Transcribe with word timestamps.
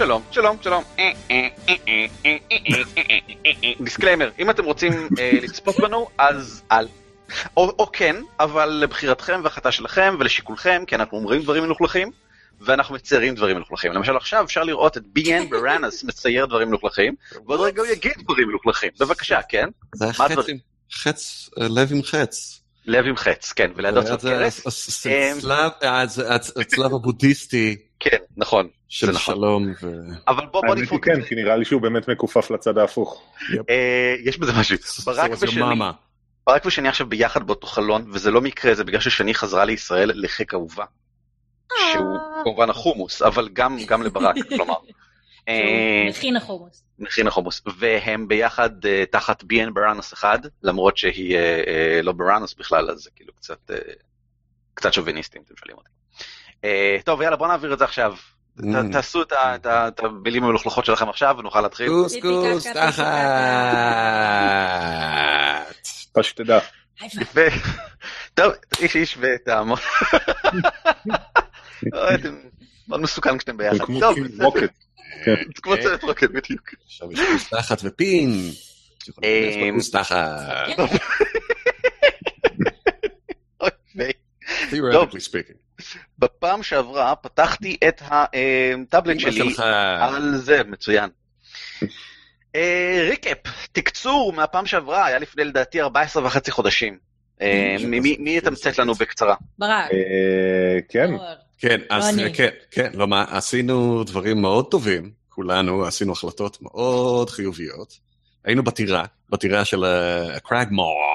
שלום, 0.00 0.22
שלום, 0.30 0.56
שלום. 0.62 0.84
disclaimer, 3.80 4.30
אם 4.38 4.50
אתם 4.50 4.64
רוצים 4.64 4.92
אה, 5.18 5.30
לצפות 5.42 5.80
בנו, 5.80 6.08
אז 6.18 6.62
אל. 6.72 6.88
או, 7.56 7.72
או 7.78 7.92
כן, 7.92 8.16
אבל 8.40 8.68
לבחירתכם 8.68 9.40
והחלטה 9.44 9.72
שלכם 9.72 10.16
ולשיקולכם, 10.20 10.82
כי 10.86 10.94
אנחנו 10.94 11.18
אומרים 11.18 11.42
דברים 11.42 11.62
מלוכלכים, 11.62 12.10
ואנחנו 12.60 12.94
מציירים 12.94 13.34
דברים 13.34 13.56
מלוכלכים. 13.56 13.92
למשל 13.92 14.16
עכשיו 14.16 14.44
אפשר 14.44 14.62
לראות 14.62 14.96
את 14.96 15.02
ביאן 15.06 15.50
ברנס 15.50 16.04
מצייר 16.04 16.46
דברים 16.46 16.68
מלוכלכים, 16.68 17.14
ועוד 17.46 17.60
רגע 17.60 17.82
הוא 17.82 17.90
יגיד 17.90 18.12
דברים 18.24 18.48
מלוכלכים. 18.48 18.90
בבקשה, 19.00 19.40
כן? 19.48 19.68
זה 19.94 20.04
היה 20.04 20.12
חץ 20.12 20.32
חץ, 20.92 21.50
אה, 21.60 21.66
לב 21.68 21.92
עם 21.92 22.02
חץ. 22.02 22.60
לב 22.86 23.06
עם 23.06 23.16
חץ, 23.16 23.52
כן, 23.52 23.70
ולידו 23.76 24.02
זה 24.02 24.16
קרס. 24.20 24.86
הצלב 26.56 26.94
הבודהיסטי 26.94 27.89
כן, 28.00 28.16
נכון. 28.36 28.68
של 28.88 29.10
נכון. 29.10 29.34
שלום. 29.34 29.72
ו- 29.82 30.28
אבל 30.28 30.46
בוא, 30.46 30.62
בוא 30.66 30.74
את 30.74 31.04
כן. 31.04 31.22
כי 31.22 31.34
נראה 31.34 31.56
לי 31.56 31.64
שהוא 31.64 31.82
באמת 31.82 32.08
מכופף 32.08 32.50
לצד 32.50 32.78
ההפוך. 32.78 33.22
אה, 33.70 34.14
יש 34.24 34.38
בזה 34.38 34.52
משהו. 34.60 34.76
ברק 35.06 35.30
ושני. 35.40 35.64
ברק 36.46 36.66
ושני 36.66 36.88
עכשיו 36.88 37.06
ביחד 37.06 37.46
באותו 37.46 37.66
חלון, 37.66 38.04
וזה 38.12 38.30
לא 38.30 38.40
מקרה, 38.40 38.74
זה 38.74 38.84
בגלל 38.84 39.00
ששני 39.00 39.34
חזרה 39.34 39.64
לישראל 39.64 40.12
לחיק 40.14 40.54
אהובה. 40.54 40.84
שהוא 41.92 42.18
כמובן 42.44 42.70
החומוס, 42.70 43.22
אבל 43.22 43.48
גם 43.52 43.78
גם 43.86 44.02
לברק, 44.02 44.36
כלומר. 44.56 44.74
אה, 45.48 46.06
מכין 46.08 46.36
החומוס. 46.36 46.84
מכין 46.98 47.26
החומוס, 47.26 47.62
והם 47.78 48.28
ביחד 48.28 48.86
אה, 48.86 49.04
תחת 49.10 49.44
ביאן 49.44 49.74
בראנוס 49.74 50.12
אחד, 50.12 50.38
למרות 50.62 50.96
שהיא 50.96 51.36
אה, 51.36 51.62
אה, 51.66 52.02
לא 52.02 52.12
בראנוס 52.12 52.54
בכלל, 52.54 52.90
אז 52.90 52.98
זה 52.98 53.10
כאילו 53.16 53.32
קצת 53.34 53.70
אה, 53.70 53.76
קצת 54.74 54.92
שוביניסטי 54.92 55.38
אם 55.38 55.42
אתם 55.46 55.56
שואלים 55.56 55.76
אותי. 55.76 55.90
אה, 56.64 56.96
טוב 57.04 57.22
יאללה 57.22 57.36
בוא 57.36 57.48
נעביר 57.48 57.72
את 57.72 57.78
זה 57.78 57.84
עכשיו. 57.84 58.14
Mm. 58.58 58.62
תעשו 58.92 59.22
את 59.22 60.00
המילים 60.00 60.44
המלוכלכות 60.44 60.84
שלכם 60.84 61.08
עכשיו 61.08 61.36
ונוכל 61.38 61.60
להתחיל. 61.60 61.88
קוס 61.88 62.14
פיפי 62.14 62.28
קוס 62.28 62.66
קקה, 62.66 62.86
פיפי 62.86 62.92
תחת. 62.92 63.04
הייפה. 67.00 67.20
יפה. 67.20 67.40
טוב, 68.34 68.52
איש 68.80 68.96
איש 68.96 69.18
אתם 72.14 72.36
מאוד 72.88 73.00
מסוכן 73.00 73.38
כשאתם 73.38 73.56
ביחד. 73.56 73.78
כמו 73.78 74.00
טוב, 74.00 74.14
קים 74.14 74.42
רוקט. 74.42 74.72
זה 75.24 75.34
כמו 75.62 75.74
צוות 75.82 76.02
רוקט 76.02 76.30
בדיוק. 76.30 76.70
עכשיו 76.86 77.12
יש 77.12 77.20
כוס 77.32 77.48
תחת 77.48 77.80
ופין. 77.84 78.30
יש 79.22 79.56
פה 79.56 79.70
כוס 79.74 79.90
תחת. 79.90 80.18
אוי, 83.60 83.70
ויי. 83.96 84.12
Theoretically 84.70 85.24
speaking. 85.28 85.69
בפעם 86.18 86.62
שעברה 86.62 87.14
פתחתי 87.16 87.76
את 87.88 88.02
הטאבלט 88.04 89.16
אמא 89.22 89.30
שלי 89.30 89.50
שלך. 89.50 89.60
על 90.00 90.36
זה, 90.36 90.60
מצוין. 90.64 91.10
אה, 92.56 93.06
ריקאפ, 93.10 93.38
תקצור 93.72 94.32
מהפעם 94.32 94.66
שעברה, 94.66 95.06
היה 95.06 95.18
לפני 95.18 95.44
לדעתי 95.44 95.80
14 95.80 96.24
וחצי 96.26 96.50
חודשים. 96.50 96.98
אה, 97.42 97.76
מי- 98.18 98.36
יתמצת 98.36 98.78
לנו 98.78 98.94
בקצרה? 98.94 99.34
ברק. 99.58 99.90
אה, 99.92 100.78
כן. 100.88 101.10
כן, 101.58 101.80
אז 101.90 102.18
אני. 102.18 102.34
כן, 102.34 102.48
כן, 102.70 102.90
לא 102.94 103.06
מה, 103.08 103.24
עשינו 103.28 104.04
דברים 104.04 104.40
מאוד 104.42 104.66
טובים, 104.70 105.10
כולנו 105.28 105.84
עשינו 105.84 106.12
החלטות 106.12 106.58
מאוד 106.62 107.30
חיוביות. 107.30 107.98
היינו 108.44 108.62
בטירה, 108.64 109.04
בטירה 109.30 109.64
של 109.64 109.84
הקרג 110.36 110.68
מור, 110.70 111.14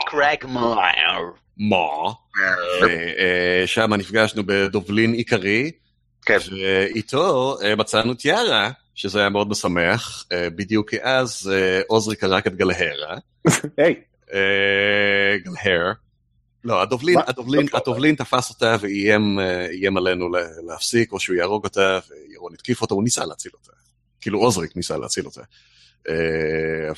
קרג 1.57 1.69
מאייר. 1.69 1.69
מור, 1.69 2.13
ושם 3.63 3.93
נפגשנו 3.93 4.43
בדובלין 4.45 5.13
עיקרי, 5.13 5.71
כן. 6.25 6.37
ואיתו 6.51 7.57
אה, 7.61 7.75
מצאנו 7.75 8.11
את 8.11 8.25
יארה, 8.25 8.71
שזה 8.95 9.19
היה 9.19 9.29
מאוד 9.29 9.49
משמח, 9.49 10.25
אה, 10.31 10.49
בדיוק 10.49 10.89
כי 10.89 10.97
אז 11.01 11.51
אה, 11.53 11.81
עוזרי 11.87 12.15
קרק 12.15 12.47
את 12.47 12.55
גלהרה, 12.55 13.17
היי, 13.77 13.95
אה, 14.33 15.37
גלהר. 15.43 15.91
לא, 16.63 16.81
הדובלין, 16.81 17.15
מה? 17.15 17.21
הדובלין, 17.27 17.67
לא, 17.73 17.77
הדובלין 17.77 18.15
תפס 18.15 18.49
אותה 18.49 18.75
ואיים 18.79 19.39
אה, 19.39 19.65
איים 19.65 19.97
עלינו 19.97 20.29
לה- 20.29 20.47
להפסיק, 20.67 21.11
או 21.11 21.19
שהוא 21.19 21.35
יהרוג 21.35 21.63
אותה, 21.63 21.99
וירון 22.29 22.53
התקיף 22.53 22.81
אותו, 22.81 22.95
הוא 22.95 23.03
ניסה 23.03 23.25
להציל 23.25 23.51
אותה. 23.53 23.71
כאילו 24.21 24.39
עוזריק 24.39 24.75
ניסה 24.75 24.97
להציל 24.97 25.25
אותה. 25.25 25.41
אה, 26.09 26.15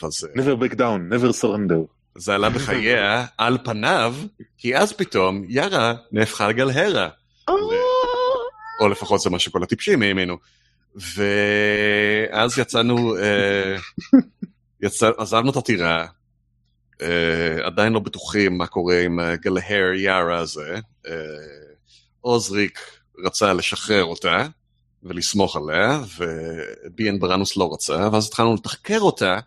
אבל 0.02 0.12
זה, 0.12 0.28
never 0.36 0.64
back 0.64 0.74
down, 0.74 1.14
never 1.14 1.42
surrender. 1.42 1.97
זה 2.18 2.36
עלה 2.36 2.50
בחייה 2.50 3.26
על 3.38 3.58
פניו, 3.64 4.16
כי 4.58 4.78
אז 4.78 4.94
פתאום 4.94 5.46
יארה 5.48 5.94
נהפכה 6.12 6.48
לגלהרה. 6.48 7.10
או 8.80 8.90
לפחות 8.90 9.22
זה 9.22 9.30
מה 9.30 9.40
שכל 9.40 9.64
הטיפשים 9.64 10.02
האמינו. 10.02 10.38
ואז 10.96 12.60
יצאנו, 12.60 13.18
אה, 13.18 13.76
יצא, 14.84 15.12
עזבנו 15.18 15.52
את 15.52 15.56
הטירה, 15.56 16.06
אה, 17.02 17.66
עדיין 17.66 17.94
לא 17.94 18.00
בטוחים 18.00 18.58
מה 18.58 18.68
קורה 18.68 19.02
עם 19.02 19.20
הגלהר 19.20 19.94
יארה 19.96 20.38
הזה. 20.38 20.80
אה, 21.08 21.14
עוזריק 22.22 22.80
רצה 23.26 23.54
לשחרר 23.54 24.04
אותה 24.04 24.48
ולסמוך 25.04 25.56
עליה, 25.56 26.00
וביאן 26.18 27.20
ברנוס 27.20 27.58
לא 27.58 27.74
רצה, 27.74 28.10
ואז 28.12 28.28
התחלנו 28.28 28.56
לתחקר 28.56 29.00
אותה, 29.00 29.40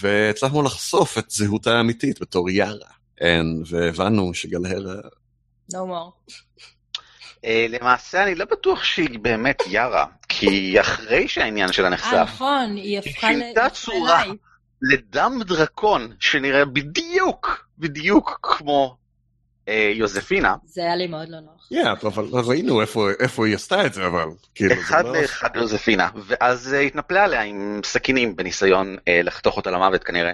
והצלחנו 0.00 0.62
לחשוף 0.62 1.18
את 1.18 1.30
זהותה 1.30 1.76
האמיתית 1.76 2.20
בתור 2.20 2.50
יארה. 2.50 2.90
אין, 3.20 3.62
והבנו 3.66 4.34
שגלהרה 4.34 5.00
No 5.72 5.76
more. 5.76 6.34
אה, 7.44 7.66
למעשה 7.68 8.22
אני 8.22 8.34
לא 8.34 8.44
בטוח 8.44 8.84
שהיא 8.84 9.18
באמת 9.18 9.62
יארה, 9.66 10.06
כי 10.28 10.80
אחרי 10.80 11.28
שהעניין 11.28 11.72
שלה 11.72 11.86
אה, 11.86 11.92
נחשף, 11.92 12.24
נכון, 12.24 12.76
היא 12.76 12.98
הפכה 12.98 13.30
ל... 13.30 13.32
שינתה 13.32 13.60
היא 13.60 13.66
הפכה 13.66 13.70
צורה. 13.70 14.22
לדם 14.82 15.38
דרקון 15.44 16.12
שנראה 16.20 16.64
בדיוק, 16.64 17.68
בדיוק 17.78 18.38
כמו 18.42 18.96
אה, 19.00 19.05
יוזפינה, 19.94 20.54
זה 20.64 20.82
היה 20.82 20.96
לי 20.96 21.06
מאוד 21.06 21.28
לא 21.28 21.40
נוח. 21.40 21.66
כן, 21.70 22.06
אבל 22.06 22.24
ראינו 22.44 22.80
איפה, 22.80 23.08
איפה 23.20 23.46
היא 23.46 23.54
עשתה 23.54 23.86
את 23.86 23.94
זה, 23.94 24.06
אבל 24.06 24.28
כאילו, 24.54 24.74
אחד 24.74 25.04
לא- 25.04 25.16
לאחד 25.16 25.48
יוזפינה, 25.54 26.08
ואז 26.26 26.74
אה, 26.74 26.80
התנפלה 26.80 27.24
עליה 27.24 27.42
עם 27.42 27.80
סכינים 27.84 28.36
בניסיון 28.36 28.96
אה, 29.08 29.20
לחתוך 29.22 29.56
אותה 29.56 29.70
למוות 29.70 30.04
כנראה. 30.04 30.32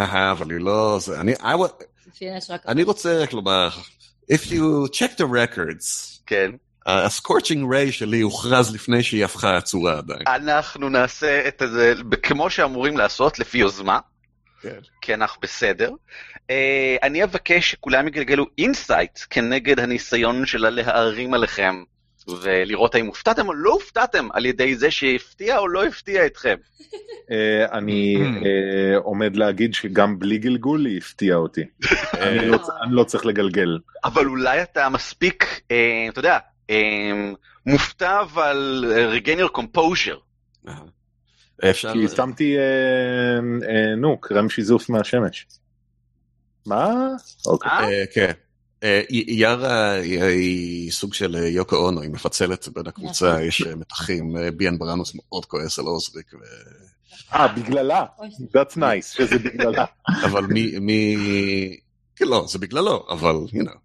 אהה, 0.00 0.30
אבל 0.30 0.50
היא 0.50 0.60
לא... 0.60 0.98
זה, 1.00 1.20
אני, 1.20 2.82
רוצה 2.82 3.22
רק 3.22 3.32
לומר, 3.32 3.68
if 4.32 4.46
you 4.50 4.88
check 4.92 5.18
the 5.18 5.24
records, 5.24 6.18
כן. 6.26 6.50
ה-scorching 6.86 7.72
ray 7.72 7.92
שלי 7.92 8.20
הוכרז 8.20 8.74
לפני 8.74 9.02
שהיא 9.02 9.24
הפכה 9.24 9.56
עצורה 9.56 9.98
עדיין. 9.98 10.22
אנחנו 10.26 10.88
נעשה 10.88 11.48
את 11.48 11.62
זה 11.72 11.94
כמו 12.22 12.50
שאמורים 12.50 12.96
לעשות 12.96 13.38
לפי 13.38 13.58
יוזמה, 13.58 13.98
כן. 14.62 14.78
כי 15.00 15.14
אנחנו 15.14 15.40
בסדר. 15.40 15.90
אה, 16.50 16.96
אני 17.02 17.24
אבקש 17.24 17.70
שכולם 17.70 18.08
יגלגלו 18.08 18.46
insight 18.58 19.18
כנגד 19.30 19.80
הניסיון 19.80 20.46
שלה 20.46 20.70
להערים 20.70 21.34
עליכם, 21.34 21.82
ולראות 22.42 22.94
האם 22.94 23.06
הופתעתם 23.06 23.48
או 23.48 23.54
לא 23.54 23.70
הופתעתם 23.70 24.28
על 24.32 24.46
ידי 24.46 24.74
זה 24.74 24.90
שהפתיע 24.90 25.58
או 25.58 25.68
לא 25.68 25.84
הפתיע 25.84 26.26
אתכם. 26.26 26.56
אה, 27.30 27.66
אני. 27.72 28.16
אה, 28.16 28.96
עומד 28.96 29.36
להגיד 29.36 29.74
שגם 29.74 30.18
בלי 30.18 30.38
גלגול 30.38 30.86
היא 30.86 30.98
הפתיעה 30.98 31.36
אותי. 31.36 31.64
אני 32.22 32.48
לא 32.48 32.58
אני 32.82 32.94
לא 32.94 33.04
צריך 33.04 33.26
לגלגל. 33.26 33.78
אבל 34.04 34.26
אולי 34.26 34.62
אתה 34.62 34.88
מספיק, 34.88 35.60
אתה 36.08 36.18
יודע, 36.18 36.38
מופתע 37.66 38.20
אבל 38.20 38.84
regain 39.14 39.40
your 39.40 39.60
composure. 39.60 40.20
אפשר... 41.64 41.92
כי 41.92 42.08
שמתי, 42.16 42.56
אה, 42.58 42.62
אה, 43.68 43.96
נו, 43.96 44.18
קרם 44.20 44.50
שיזוף 44.50 44.88
מהשמש. 44.88 45.46
מה? 46.66 47.08
אוקיי. 47.46 47.70
אה? 47.70 47.88
אה, 47.90 48.04
כן. 48.14 48.32
אה, 48.82 49.02
יארה 49.10 49.92
היא- 49.92 50.22
היא 50.22 50.90
סוג 50.92 51.14
של 51.14 51.36
אה, 51.36 51.48
יוקו 51.48 51.76
אונו, 51.76 52.02
היא 52.02 52.10
מפצלת 52.10 52.68
בין 52.68 52.86
הקבוצה. 52.86 53.42
יש 53.42 53.62
אה, 53.62 53.74
מתחים, 53.76 54.36
אה, 54.36 54.50
ביאן 54.50 54.78
ברנוס 54.78 55.12
מאוד 55.14 55.44
כועס 55.46 55.78
על 55.78 55.84
עוזריק, 55.84 56.34
ו- 56.34 56.38
אה, 57.34 57.48
בגללה. 57.48 58.04
That's 58.56 58.76
nice, 58.76 59.16
שזה 59.16 59.38
בגללה. 59.38 59.84
אבל 60.26 60.46
מי, 60.46 60.78
מי... 60.80 61.16
כן, 62.16 62.24
לא, 62.28 62.44
זה 62.48 62.58
בגללו, 62.58 63.06
אבל, 63.10 63.34
you 63.48 63.64
know. 63.64 63.76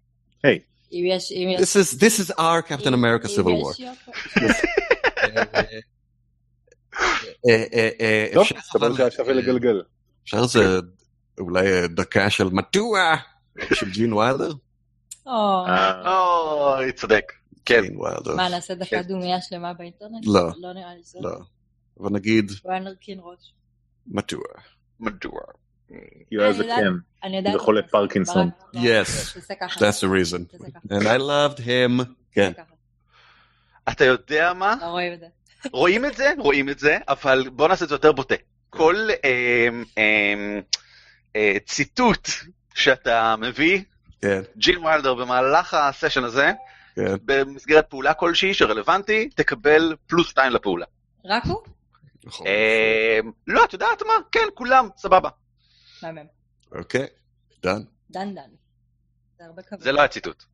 יש... 0.92 1.32
This 1.32 1.76
is, 1.76 1.98
this 1.98 2.20
is 2.26 2.30
our 2.38 2.62
Captain 2.62 2.94
America 2.94 3.28
Civil 3.28 3.56
War. 3.62 3.74
יוקו- 3.80 4.12
אה, 4.42 4.48
אה, 5.36 5.42
אה, 5.54 5.78
טוב, 8.34 8.42
אפשר 8.42 8.56
מסתבר 8.58 8.86
אבל- 8.86 8.96
שהיה 8.96 9.10
שווה 9.10 9.32
לגלגל. 9.32 9.82
אפשר 10.24 10.38
איזה 10.42 10.78
אולי 11.40 11.72
אה, 11.72 11.86
דקה 11.88 12.30
של 12.30 12.44
מדוע 12.44 13.14
של 13.74 13.90
ג'ין 13.90 14.12
ויילדר? 14.12 14.52
או, 15.26 15.64
אה, 15.66 16.74
אוי, 16.76 16.92
צודק. 16.92 17.32
כן. 17.64 17.82
מה, 18.36 18.48
נעשה 18.48 18.74
דקה 18.74 18.86
כן. 18.90 19.02
דומייה 19.02 19.40
שלמה 19.40 19.72
באינטרנט? 19.72 20.26
לא. 20.26 20.40
לא 20.60 20.72
נראה 20.72 20.94
לי 20.94 21.02
זה. 21.02 21.18
לא. 21.22 21.30
אבל 22.00 22.10
נגיד 22.10 22.50
בוא 22.64 22.72
נרכין 22.78 23.18
ראש. 23.22 23.52
מדוע. 24.06 24.42
זה 27.52 27.58
חולה 27.58 27.82
פרקינסון. 27.82 28.50
לא, 28.74 28.80
Yes. 28.80 29.38
That's 29.60 30.00
the 30.00 30.08
reason. 30.08 30.56
And 30.90 31.02
I 31.02 31.18
loved 31.18 31.58
him. 31.60 32.04
כן. 32.32 32.52
אתה 33.88 34.04
יודע 34.04 34.52
מה? 34.52 34.74
לא 34.80 34.86
רואים 34.86 35.12
את 35.12 35.20
זה. 35.20 35.26
רואים 35.72 36.04
את 36.04 36.16
זה, 36.16 36.32
רואים 36.38 36.68
את 36.68 36.78
זה, 36.78 36.98
אבל 37.08 37.48
בוא 37.48 37.68
נעשה 37.68 37.84
את 37.84 37.88
זה 37.88 37.94
יותר 37.94 38.12
בוטה. 38.12 38.34
כל 38.70 39.08
אה, 39.24 39.68
אה, 39.98 40.60
אה, 41.36 41.56
ציטוט 41.66 42.28
שאתה 42.74 43.34
מביא, 43.38 43.82
כן, 44.20 44.40
ג'ין 44.56 44.84
ויילדר 44.84 45.14
במהלך 45.14 45.74
הסשן 45.74 46.24
הזה, 46.24 46.52
כן. 46.96 47.14
במסגרת 47.24 47.90
פעולה 47.90 48.14
כלשהי 48.14 48.54
שרלוונטי, 48.54 49.28
תקבל 49.34 49.96
פלוס 50.06 50.28
שתיים 50.28 50.52
לפעולה. 50.52 50.86
רק 51.24 51.44
הוא? 51.44 51.62
נכון. 52.24 52.46
אה, 52.46 53.18
לא, 53.46 53.64
את 53.64 53.72
יודעת 53.72 54.02
מה? 54.02 54.12
כן, 54.32 54.46
כולם, 54.54 54.88
סבבה. 54.96 55.28
מהמם. 56.02 56.26
אוקיי, 56.72 57.06
דן. 57.62 57.82
דן 58.10 58.34
דן. 58.34 58.50
זה 59.38 59.44
הרבה 59.44 59.62
כבוד. 59.62 59.80
זה 59.80 59.92
לא 59.92 60.00
הציטוט. 60.02 60.44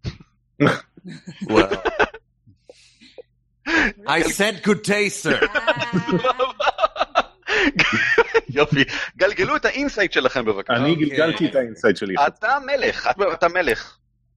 וואו. 1.50 1.66
I 4.06 4.22
said 4.22 4.62
good 4.66 4.84
taste, 4.84 5.22
sir. 5.26 5.46
יופי. 8.54 8.84
גלגלו 9.16 9.56
את 9.56 9.64
ה 9.64 9.70
insight 9.70 10.12
שלכם 10.12 10.44
בבקשה. 10.44 10.72
אני 10.76 10.90
אוקיי. 10.92 11.04
גלגלתי 11.08 11.46
את 11.46 11.54
ה 11.54 11.59
insight 11.59 11.96
שלי. 11.96 12.14
אתה 12.26 12.58
מלך, 12.66 13.08
אתה- 13.34 13.48
מלך. 13.48 13.96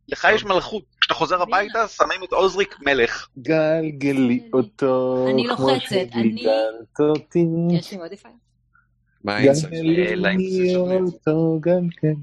לך 0.09 0.27
יש 0.35 0.45
מלכות. 0.45 0.83
כשאתה 1.01 1.13
חוזר 1.13 1.41
הביתה, 1.41 1.87
שמים 1.87 2.23
את 2.23 2.31
עוזריק 2.31 2.75
מלך. 2.85 3.27
גלגלי 3.39 4.43
אותו. 4.53 5.25
אני 5.33 5.43
כמו 5.55 5.69
לוחצת, 5.69 5.91
אני- 6.13 6.37
שגלגלת 6.37 6.99
אותי. 6.99 7.45
יש 7.71 7.91
לי 7.91 7.97
modifier? 7.97 8.33
מה 9.23 9.35
ה 9.35 9.40
insight? 9.40 9.73
גלגלי 9.73 10.75
אותו 10.75 11.57
גם 11.61 11.87
כן. 12.01 12.13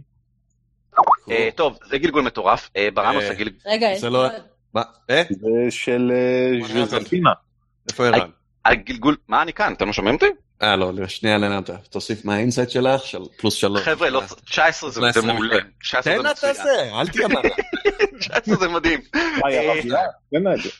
אה, 1.30 1.48
טוב, 1.54 1.78
זה 1.90 1.98
גלגול 1.98 2.22
מטורף. 2.22 2.70
אה, 2.76 2.88
ברנוס 2.94 3.24
אה, 3.24 3.30
הגלגול... 3.30 3.58
רגע, 3.66 3.86
יש 3.86 4.04
עוד. 4.04 4.30
מה? 4.74 4.82
אה? 5.10 5.22
זה 5.30 5.70
של 5.70 6.12
אה? 6.12 6.86
ז'וזפינה. 6.86 7.30
איפה 7.90 8.06
ערן? 8.06 8.30
הגלגול... 8.64 9.16
מה 9.28 9.42
אני 9.42 9.52
כאן? 9.52 9.72
אתם 9.72 9.86
לא 9.86 9.92
שומעים 9.92 10.14
אותי? 10.14 10.26
אה, 10.62 10.76
לא, 10.76 10.94
לא, 10.94 11.06
שנייה, 11.06 11.38
לנמת. 11.38 11.70
תוסיף 11.90 12.24
מה 12.24 12.34
ה 12.34 12.39
insight 12.39 12.70
שלך? 12.70 13.04
של 13.04 13.18
פלוס 13.36 13.54
שלוש. 13.54 13.82
חבר'ה, 13.82 14.10
לא, 14.10 14.22
19 14.44 14.90
זה 14.90 15.00
זה 15.00 15.06
19 15.10 15.32
מעולה. 15.32 15.56
19 15.80 16.12
תן 16.12 16.18
זה 16.18 16.22
לה 16.22 16.30
מצוין. 16.30 16.54
תעשה, 16.54 17.00
אל 17.00 17.08
תהיה 17.08 17.28
מה. 17.28 17.40
19 18.20 18.56
זה 18.56 18.68
מדהים. 18.68 19.00
תן 20.30 20.52
את. 20.54 20.72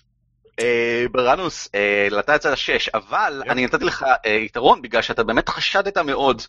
אה, 0.61 1.05
ברנוס, 1.11 1.69
אה, 1.75 2.09
נתת 2.19 2.31
את 2.31 2.43
זה 2.43 2.51
לשש, 2.51 2.89
אבל. 2.89 3.43
אני 3.49 3.65
נתתי 3.65 3.85
לך 3.85 4.05
אה, 4.27 4.31
יתרון 4.31 4.83
בגלל 4.83 5.03
שאתה 5.03 5.25
באמת 5.25 5.49
חשדת 5.49 5.99
מאוד, 5.99 6.43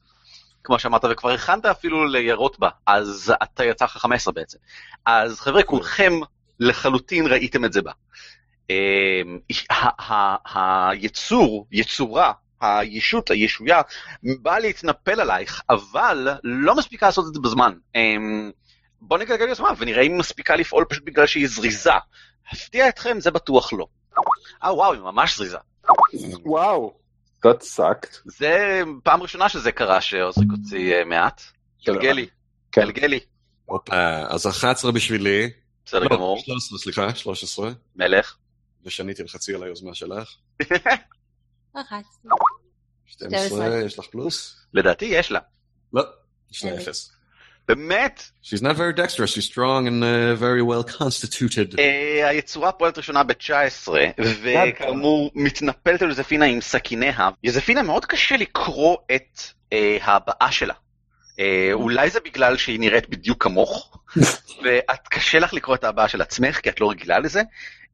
כמו 0.64 0.80
שאמרת, 0.80 1.06
וכבר 1.12 1.30
הכנת 1.30 1.66
אפילו 1.66 2.06
לירות 2.06 2.60
בה, 2.60 2.70
אז 2.88 3.34
אתה 3.44 3.66
יצא 3.66 3.86
לך 3.86 3.98
15 3.98 4.34
בעצם. 4.34 4.58
אז 5.06 5.40
חבר'ה, 5.40 5.64
כולכם 5.64 6.14
לחלוטין 6.62 7.28
ראיתם 7.28 7.66
את 7.66 7.74
זה 7.74 7.82
בה. 7.82 7.92
אה, 8.70 9.22
ה- 10.00 10.90
היצור, 10.92 11.68
יצורה, 11.72 12.32
הישות, 12.62 13.32
הישויה, 13.32 13.82
באה 14.42 14.60
להתנפל 14.60 15.20
עלייך, 15.22 15.62
אבל 15.70 16.28
לא 16.44 16.76
מספיקה 16.76 17.06
לעשות 17.06 17.26
את 17.28 17.34
זה 17.34 17.40
בזמן. 17.40 17.74
אה, 17.96 18.02
בוא 19.02 19.18
נגלגל 19.18 19.48
יוזמה 19.48 19.70
ונראה 19.78 20.02
אם 20.02 20.12
היא 20.12 20.20
מספיקה 20.20 20.56
לפעול 20.56 20.86
פשוט 20.90 21.04
בגלל 21.06 21.28
שהיא 21.28 21.48
זריזה. 21.48 21.92
הפתיע 22.52 22.90
אתכם, 22.90 23.20
זה 23.20 23.32
בטוח 23.32 23.74
לא. 23.74 23.86
אה 24.64 24.74
וואו, 24.74 24.94
היא 24.94 25.02
ממש 25.02 25.38
זריזה. 25.38 25.58
וואו. 26.46 26.94
That 27.46 27.62
sucked. 27.78 28.18
זה 28.26 28.82
פעם 29.04 29.22
ראשונה 29.22 29.50
שזה 29.50 29.72
קרה 29.72 30.02
שעוזריק 30.02 30.50
הוציא 30.52 30.94
אה, 30.96 31.06
מעט. 31.06 31.42
גלגלי, 31.86 32.28
כן. 32.72 32.82
גלגלי. 32.82 33.20
הופה, 33.66 33.96
אז 34.28 34.48
11 34.48 34.92
בשבילי. 34.92 35.50
בסדר 35.86 36.00
לא, 36.00 36.10
גמור, 36.10 36.40
13, 36.40 36.78
סליחה, 36.80 37.16
13. 37.16 37.72
מלך. 37.96 38.36
ושניתי 38.86 39.24
לחצי 39.24 39.56
על 39.56 39.64
היוזמה 39.64 39.94
שלך. 39.94 40.36
לחצתי. 41.76 42.28
12, 43.06 43.48
12. 43.48 43.86
יש 43.86 44.00
לך 44.00 44.06
פלוס? 44.06 44.66
לדעתי 44.74 45.06
יש 45.06 45.32
לה. 45.32 45.40
לא, 45.94 46.04
יש 46.52 46.66
לה 46.66 46.72
לי. 46.72 46.78
אפס. 46.78 47.12
באמת, 47.68 48.24
She's 48.44 48.62
not 48.62 48.76
very 48.76 48.94
dexterous, 48.94 49.32
she's 49.36 49.46
strong 49.46 49.88
and 49.88 50.04
uh, 50.04 50.36
very 50.36 50.62
well 50.62 50.84
constituted. 50.84 51.80
אה, 51.80 52.30
היצורה 52.30 52.72
פועלת 52.72 52.98
ראשונה 52.98 53.24
ב-19, 53.24 53.90
וכאמור 54.44 55.32
מתנפלת 55.36 56.02
על 56.02 56.10
יוזפינה 56.10 56.46
עם 56.46 56.62
סכיניה. 56.62 57.30
יוזפינה 57.44 57.82
מאוד 57.82 58.06
קשה 58.06 58.38
לקרוא 58.38 58.98
את 59.16 59.40
אה, 59.74 59.98
הבעה 60.02 60.52
שלה. 60.52 60.74
אה, 61.40 61.70
אולי 61.74 62.10
זה 62.10 62.20
בגלל 62.26 62.58
שהיא 62.58 62.80
נראית 62.80 63.10
בדיוק 63.10 63.44
כמוך, 63.44 63.98
ואת 64.64 65.08
קשה 65.10 65.40
לך 65.40 65.54
לקרוא 65.54 65.76
את 65.76 65.84
הבעה 65.84 66.08
של 66.08 66.22
עצמך, 66.22 66.60
כי 66.60 66.70
את 66.70 66.82
לא 66.82 66.90
רגילה 66.90 67.20
לזה. 67.20 67.42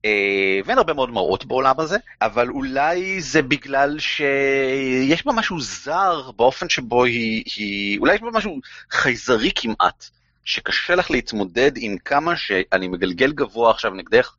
אה, 0.05 0.59
ואין 0.65 0.77
הרבה 0.77 0.93
מאוד 0.93 1.09
מראות 1.09 1.45
בעולם 1.45 1.79
הזה, 1.79 1.97
אבל 2.21 2.49
אולי 2.49 3.21
זה 3.21 3.41
בגלל 3.41 3.99
שיש 3.99 5.25
בה 5.25 5.33
משהו 5.33 5.61
זר 5.61 6.31
באופן 6.31 6.69
שבו 6.69 7.03
היא, 7.03 7.43
היא 7.55 7.99
אולי 7.99 8.15
יש 8.15 8.21
בה 8.21 8.31
משהו 8.33 8.59
חייזרי 8.91 9.51
כמעט, 9.55 10.05
שקשה 10.45 10.95
לך 10.95 11.11
להתמודד 11.11 11.71
עם 11.75 11.97
כמה 11.97 12.37
שאני 12.37 12.87
מגלגל 12.87 13.31
גבוה 13.31 13.71
עכשיו 13.71 13.93
נגדך. 13.93 14.33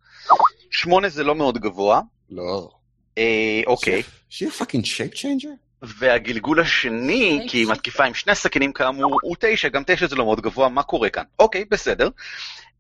שמונה 0.71 1.09
זה 1.09 1.25
לא 1.25 1.35
מאוד 1.35 1.59
גבוה, 1.59 2.01
לא. 2.31 2.71
אה, 3.19 3.61
אוקיי. 3.67 4.03
She 4.31 4.45
a 4.45 4.63
fucking 4.63 4.85
shape 4.85 5.15
changer? 5.15 5.68
והגלגול 5.83 6.61
השני. 6.61 7.47
כי 7.51 7.59
היא 7.59 7.67
מתקיפה 7.69 8.05
עם 8.05 8.15
שני 8.15 8.35
סכינים 8.35 8.73
כאמור, 8.73 9.19
הוא 9.23 9.37
תשע, 9.41 9.69
גם 9.69 9.83
תשע 9.87 10.07
זה 10.07 10.17
לא 10.17 10.25
מאוד 10.25 10.41
גבוה, 10.41 10.69
מה 10.69 10.83
קורה 10.83 11.09
כאן? 11.11 11.25
אוקיי, 11.39 11.65
בסדר. 11.71 12.09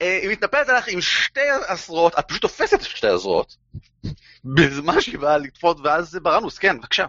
אה, 0.03 0.19
היא 0.23 0.31
מתנפלת 0.31 0.69
עליך 0.69 0.89
עם 0.89 1.00
שתי 1.00 1.41
הזרועות, 1.69 2.19
את 2.19 2.25
פשוט 2.29 2.43
תופסת 2.43 2.75
את 2.75 2.83
שתי 2.85 3.06
הזרועות, 3.06 3.56
בזמן 4.45 5.00
שהיא 5.00 5.19
באה 5.19 5.39
לתפות, 5.39 5.77
ואז 5.85 6.11
זה 6.11 6.21
ברנוס, 6.21 6.59
כן, 6.59 6.79
בבקשה. 6.79 7.06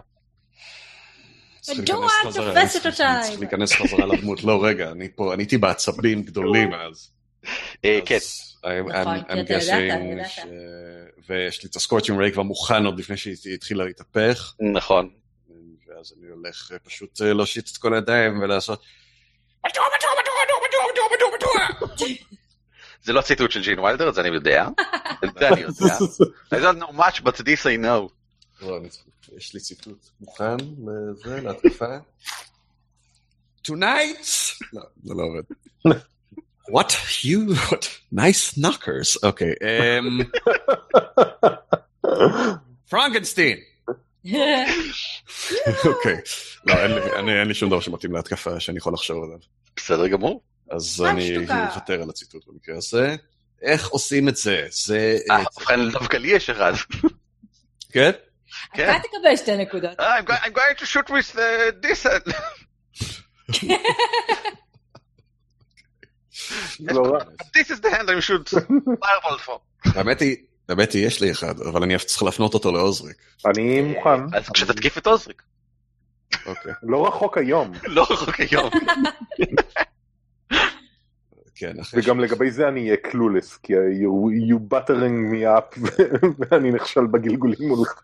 צריך 1.60 1.78
מדוע 1.80 1.96
להיכנס 2.00 2.12
את 2.22 2.26
חזרה, 2.26 2.44
תופסת 2.54 2.76
אני 2.76 2.82
צריך- 2.82 3.00
אותה? 3.00 3.14
אני 3.16 3.22
צריך 3.26 3.40
להיכנס 3.40 3.72
חזרה 3.72 4.06
לדמות. 4.06 4.44
לא, 4.44 4.64
רגע, 4.64 4.90
אני 4.90 5.08
פה, 5.14 5.34
אני 5.34 5.42
הייתי 5.42 5.58
בעצבים 5.58 6.22
גדולים 6.22 6.74
אז. 6.74 7.10
אה, 7.84 7.98
כן, 8.06 8.14
אז 8.14 8.56
I'm- 8.64 8.92
נכון, 9.00 9.16
ידעת, 9.16 9.46
guessing 9.48 9.74
ידעת. 10.12 10.30
ש- 10.30 10.40
ויש 11.28 11.62
לי 11.62 11.68
את 11.70 11.76
הסקורצ'ים 11.76 12.18
ריי 12.18 12.32
כבר 12.32 12.42
מוכן 12.42 12.84
עוד 12.86 12.98
לפני 12.98 13.16
שהיא 13.16 13.54
התחילה 13.54 13.84
להתהפך, 13.84 14.54
נכון. 14.74 15.10
ואז 16.00 16.14
אני 16.20 16.30
הולך 16.30 16.72
אה, 16.72 16.78
פשוט 16.78 17.20
אה, 17.22 17.32
להושיט 17.32 17.68
את 17.72 17.76
כל 17.76 17.94
הידיים 17.94 18.40
ולעשות... 18.42 18.82
מדוע, 19.66 19.84
מדוע, 19.98 20.10
מדוע, 20.20 20.34
מדוע, 20.68 21.04
מדוע, 21.14 21.28
מדוע, 21.36 21.88
מדוע. 21.94 22.06
זה 23.04 23.12
לא 23.12 23.20
ציטוט 23.22 23.50
של 23.50 23.62
ג'ין 23.62 23.78
ויילדר, 23.78 24.08
את 24.10 24.14
זה 24.14 24.20
אני 24.20 24.28
יודע. 24.28 24.68
את 25.24 25.30
זה 25.38 25.48
אני 25.48 25.60
יודע. 25.60 25.96
I 26.54 26.58
don't 26.58 26.82
know 26.82 26.92
much, 26.92 27.20
but 27.22 27.36
this 27.36 27.62
I 27.64 27.84
know. 27.84 28.12
לא, 28.62 28.76
אני 28.78 28.88
צריך- 28.88 29.04
יש 29.36 29.54
לי 29.54 29.60
ציטוט 29.60 30.06
מוכן 30.20 30.56
לזה, 30.86 31.40
להתקפה. 31.40 31.96
Tonight! 33.68 34.58
לא, 34.72 34.82
זה 35.04 35.14
לא 35.14 35.22
עובד. 35.22 35.42
What 36.76 36.92
you, 37.24 37.54
what 37.70 37.84
nice 38.14 38.58
knockers. 38.58 39.18
אוקיי, 39.22 39.52
אמ, 39.62 40.20
פרנקנסטיין. 42.90 43.58
אוקיי. 45.86 46.16
לא, 46.66 46.74
אין 46.74 46.90
לי- 46.90 47.12
אני- 47.18 47.40
אין 47.40 47.48
לי 47.48 47.54
שום 47.54 47.70
דבר 47.70 47.80
שמתאים 47.80 48.12
להתקפה 48.12 48.60
שאני 48.60 48.78
יכול 48.78 48.92
לחשוב 48.94 49.24
עליו. 49.24 49.38
בסדר 49.76 50.06
גמור. 50.08 50.42
אז 50.70 51.00
רק 51.00 51.10
אני. 51.10 51.36
אוותר 51.48 52.02
על 52.02 52.10
הציטוט 52.10 52.46
במקרה 52.46 52.76
הזה. 52.76 53.16
איך 53.62 53.88
עושים 53.88 54.28
את 54.28 54.36
זה? 54.36 54.66
זה... 54.70 55.18
אה, 55.30 55.36
אה, 55.36 55.42
ובכן, 55.56 55.90
דווקא 55.90 56.16
לי 56.16 56.28
יש 56.28 56.50
אחד. 56.50 56.72
כן? 57.92 58.10
כן. 58.74 58.90
אתה 58.96 59.08
תקבל 59.08 59.36
שתי 59.36 59.56
נקודות. 59.56 60.00
Ah, 60.00 60.02
I'm, 60.02 60.24
go- 60.26 60.44
I'm 60.44 60.52
going 60.52 60.76
to 60.78 60.86
shoot 60.86 61.10
with 61.10 61.36
uh, 61.36 61.40
this. 61.86 62.06
לא 66.80 67.02
רע. 67.12 67.18
This 67.56 67.66
is 67.70 67.80
the 67.80 67.90
hand 67.90 68.08
I 68.08 68.20
should 68.20 68.48
fireball 68.84 69.38
for. 69.46 69.58
האמת 69.84 70.20
היא, 70.20 70.36
האמת 70.70 70.92
היא, 70.92 71.06
יש 71.06 71.20
לי 71.20 71.30
אחד, 71.30 71.60
אבל 71.60 71.82
אני 71.82 71.98
צריך 71.98 72.22
להפנות 72.22 72.54
אותו 72.54 72.72
לעוזריק. 72.72 73.16
אני 73.46 73.80
מוכן. 73.80 74.36
אז 74.36 74.48
כשתתקיף 74.48 74.98
את 74.98 75.06
עוזריק. 75.06 75.42
אוקיי. 76.46 76.72
לא 76.82 77.06
רחוק 77.06 77.38
היום. 77.38 77.72
לא 77.96 78.06
רחוק 78.10 78.40
היום. 78.40 78.70
כן, 81.54 81.80
אחרי 81.80 82.00
וגם 82.02 82.20
לגבי 82.20 82.50
זה 82.50 82.68
אני 82.68 82.80
אהיה 82.84 82.96
קלולס, 82.96 83.56
כי 83.56 83.72
you, 83.72 84.74
buttering 84.74 85.32
me 85.32 85.58
up, 85.58 85.80
ואני 86.38 86.70
נכשל 86.70 87.06
בגלגולים 87.06 87.68
מולך. 87.68 88.02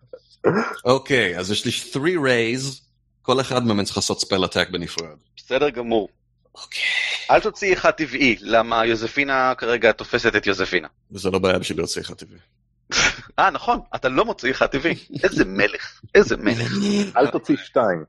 אוקיי, 0.85 1.39
אז 1.39 1.51
יש 1.51 1.65
לי 1.65 1.71
3 1.71 2.03
rays, 2.15 2.81
כל 3.23 3.41
אחד 3.41 3.67
מהם 3.67 3.85
צריך 3.85 3.97
לעשות 3.97 4.21
ספל 4.21 4.45
אטק 4.45 4.71
בנפרד. 4.71 5.17
בסדר 5.37 5.71
גמור. 5.71 6.09
אוקיי. 6.55 6.83
אל 7.31 7.41
תוציא 7.41 7.73
אחד 7.73 7.91
טבעי, 7.91 8.37
למה 8.41 8.87
יוזפינה 8.87 9.53
כרגע 9.59 9.93
תופסת 9.93 10.37
את 10.37 10.47
יוזפינה. 10.47 10.89
וזה 11.11 11.31
לא 11.31 11.39
בעיה 11.39 11.59
בשביל 11.59 11.79
להוציא 11.79 12.03
אחד 12.03 12.15
טבעי. 12.15 12.39
אה, 13.39 13.51
נכון, 13.51 13.81
אתה 13.95 14.09
לא 14.09 14.25
מוציא 14.25 14.51
אחד 14.51 14.67
טבעי. 14.67 14.95
איזה 15.25 15.45
מלך, 15.45 16.01
איזה 16.15 16.37
מלך. 16.37 16.73
אל 17.17 17.27
תוציא 17.27 17.57
שתיים. 17.57 18.05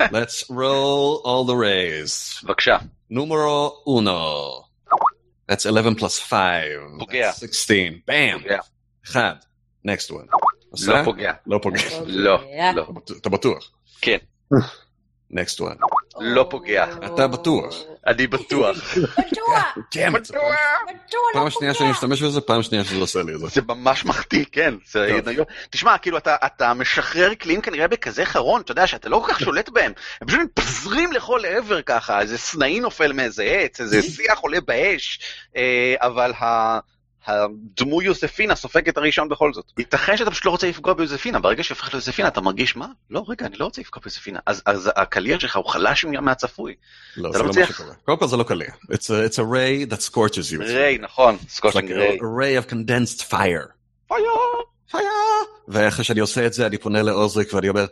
Let's 0.00 0.44
roll 0.50 1.22
all 1.24 1.44
the 1.46 1.54
rays. 1.54 2.44
בבקשה. 2.44 2.76
Numero 3.12 3.72
uno. 3.86 4.64
That's 5.48 5.66
11 5.66 5.94
plus 5.94 6.18
5. 6.18 6.98
פוגע. 6.98 7.30
That's 7.30 7.40
16. 7.40 7.76
Bam! 8.08 8.42
פוגע. 8.42 8.58
אחד. 9.06 9.34
Next 9.86 10.10
one. 10.10 10.26
לא 10.86 11.04
פוגע. 11.04 11.32
לא 11.46 11.58
פוגע. 11.62 11.80
לא, 12.06 12.38
פוגע. 12.38 12.72
לא. 12.72 12.86
אתה 13.20 13.28
בטוח? 13.28 13.70
כן, 14.00 14.16
next 15.32 15.60
one. 15.60 15.86
לא 16.20 16.46
פוגע. 16.50 16.86
אתה 17.06 17.26
בטוח. 17.26 17.74
אני 18.06 18.26
בטוח. 18.26 18.76
בטוח. 18.96 19.76
it. 19.76 20.10
בטוח 20.12 20.54
פעם 21.32 21.44
לא 21.44 21.50
שנייה 21.50 21.74
פוגע. 21.74 21.74
שאני 21.74 21.90
משתמש 21.90 22.22
בזה, 22.22 22.40
פעם 22.40 22.62
שנייה 22.62 22.84
שזה 22.84 23.00
עושה 23.00 23.22
לי 23.22 23.34
את 23.34 23.40
זה. 23.40 23.46
זה 23.46 23.60
ממש 23.68 24.04
מחטיא, 24.04 24.44
כן. 24.52 24.74
תשמע, 25.70 25.98
כאילו, 25.98 26.18
אתה, 26.18 26.74
משחרר 26.74 27.34
כלים 27.34 27.60
כנראה 27.60 27.88
בכזה 27.88 28.24
חרון, 28.24 28.60
אתה 28.60 28.72
יודע 28.72 28.86
שאתה 28.86 29.08
לא 29.08 29.22
כל 29.26 29.32
כך 29.32 29.40
שולט 29.40 29.68
בהם. 29.68 29.92
הם 30.20 30.26
פשוט 30.26 30.40
מתפזרים 30.40 31.12
לכל 31.12 31.40
עבר 31.44 31.82
ככה, 31.82 32.20
איזה 32.20 32.38
סנאי 32.38 32.80
נופל 32.80 33.12
מאיזה 33.12 33.44
עץ, 33.44 33.80
איזה 33.80 34.02
שיח 34.16 34.38
עולה 34.38 34.60
באש, 34.60 35.20
אה, 35.56 35.94
אבל 36.00 36.32
ה... 36.32 36.78
הדמוי 37.26 38.04
יוספינה 38.04 38.54
סופג 38.54 38.88
את 38.88 38.96
הראשון 38.96 39.28
בכל 39.28 39.52
זאת. 39.54 39.64
ייתכן 39.78 40.16
שאתה 40.16 40.30
פשוט 40.30 40.44
לא 40.44 40.50
רוצה 40.50 40.68
לפגוע 40.68 40.94
ביוספינה, 40.94 41.38
ברגע 41.40 41.62
שהופך 41.62 41.94
ליוספינה 41.94 42.28
אתה 42.28 42.40
מרגיש 42.40 42.76
מה? 42.76 42.86
לא, 43.10 43.24
רגע, 43.28 43.46
אני 43.46 43.56
לא 43.56 43.64
רוצה 43.64 43.80
לפגוע 43.80 44.02
ביוספינה. 44.02 44.38
אז, 44.46 44.62
אז 44.66 44.90
הקליע 44.96 45.40
שלך 45.40 45.56
הוא 45.56 45.66
חלש 45.68 46.04
מהצפוי. 46.04 46.74
לא, 47.16 47.28
אתה 47.30 47.38
זה 47.38 47.44
לא 47.44 47.50
לא 47.54 47.60
מה. 47.60 47.66
שקורה. 47.66 47.94
קודם 48.04 48.18
כל 48.18 48.26
זה 48.28 48.36
לא 48.36 48.44
קליע. 48.44 48.68
It's 48.92 48.94
a- 48.94 49.30
it's 49.30 49.38
a 49.38 49.42
ray 49.42 49.92
that 49.92 50.10
scorches 50.10 50.52
you. 50.52 50.60
ray, 50.62 50.98
נכון, 50.98 51.36
It's 51.40 51.44
like 51.46 51.50
scorching 51.50 51.92
ray. 51.92 52.18
a 52.18 52.22
ray 52.22 52.66
of 52.66 52.70
condensed 52.72 53.22
fire. 53.30 53.66
fire! 54.10 54.96
ואחרי 55.68 56.04
שאני 56.04 56.20
עושה 56.20 56.46
את 56.46 56.52
זה, 56.52 56.66
אני 56.66 56.78
פונה 56.78 57.02
לאוזריק 57.02 57.52
ואני 57.54 57.68
אומר, 57.68 57.86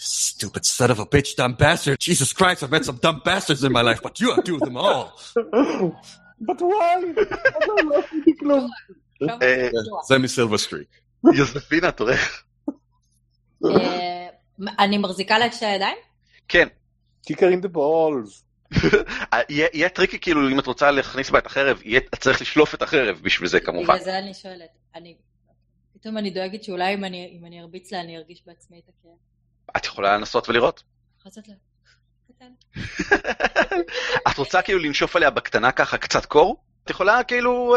stupid 0.00 0.60
son 0.78 0.90
of 0.90 0.98
a 0.98 1.04
bitch, 1.04 1.34
dumb 1.36 1.60
bastard, 1.60 1.98
Jesus 2.00 2.32
Christ, 2.32 2.62
I've 2.62 2.70
met 2.70 2.84
some 2.84 2.98
dumb 3.02 3.20
bastards 3.24 3.64
in 3.64 3.72
my 3.72 3.82
life, 3.82 4.00
but 4.02 4.20
you 4.20 4.28
outdo 4.32 4.58
them 4.66 4.76
all. 4.76 5.06
But 6.42 6.60
why? 6.60 7.22
לא 7.82 7.98
עשיתי 7.98 8.36
כלום. 8.38 8.70
זה 10.08 10.18
מסילבר 10.18 10.58
סטריק. 10.58 10.88
יוספינה, 11.34 11.92
תראה. 11.92 12.16
אה, 13.64 14.28
אני 14.78 14.98
מחזיקה 14.98 15.38
לה 15.38 15.46
את 15.46 15.54
שתי 15.54 15.66
הידיים? 15.66 15.96
כן, 16.48 16.68
her 17.30 17.34
in 17.34 17.64
the 17.64 17.76
balls. 17.76 18.42
יהיה 19.48 19.88
tricky 19.88 20.18
כאילו 20.18 20.48
אם 20.48 20.58
את 20.58 20.66
רוצה 20.66 20.90
להכניס 20.90 21.30
בה 21.30 21.38
את 21.38 21.46
החרב, 21.46 21.80
יהיה 21.84 22.00
צריך 22.18 22.40
לשלוף 22.40 22.74
את 22.74 22.82
החרב 22.82 23.20
בשביל 23.22 23.48
זה 23.48 23.60
כמובן. 23.60 23.84
בגלל 23.84 24.04
זה 24.04 24.18
אני 24.18 24.34
שואלת. 24.34 24.70
אני... 24.94 25.16
פתאום 25.94 26.18
אני 26.18 26.30
דואגת 26.30 26.64
שאולי 26.64 26.94
אם 26.94 27.04
אני 27.04 27.38
אם 27.40 27.46
אני 27.46 27.60
ארביץ 27.60 27.92
לה 27.92 28.00
אני 28.00 28.16
ארגיש 28.16 28.42
בעצמי 28.46 28.80
את 28.84 28.88
הכאב. 28.88 29.12
את 29.76 29.84
יכולה 29.84 30.16
לנסות 30.16 30.48
ולראות. 30.48 30.82
לה. 31.26 31.30
קטן. 31.30 31.52
את 34.28 34.38
רוצה 34.38 34.62
כאילו 34.62 34.78
לנשוף 34.78 35.16
עליה 35.16 35.30
בקטנה 35.30 35.72
ככה 35.72 35.98
קצת 35.98 36.26
קור? 36.26 36.56
את 36.84 36.90
יכולה 36.90 37.24
כאילו 37.24 37.76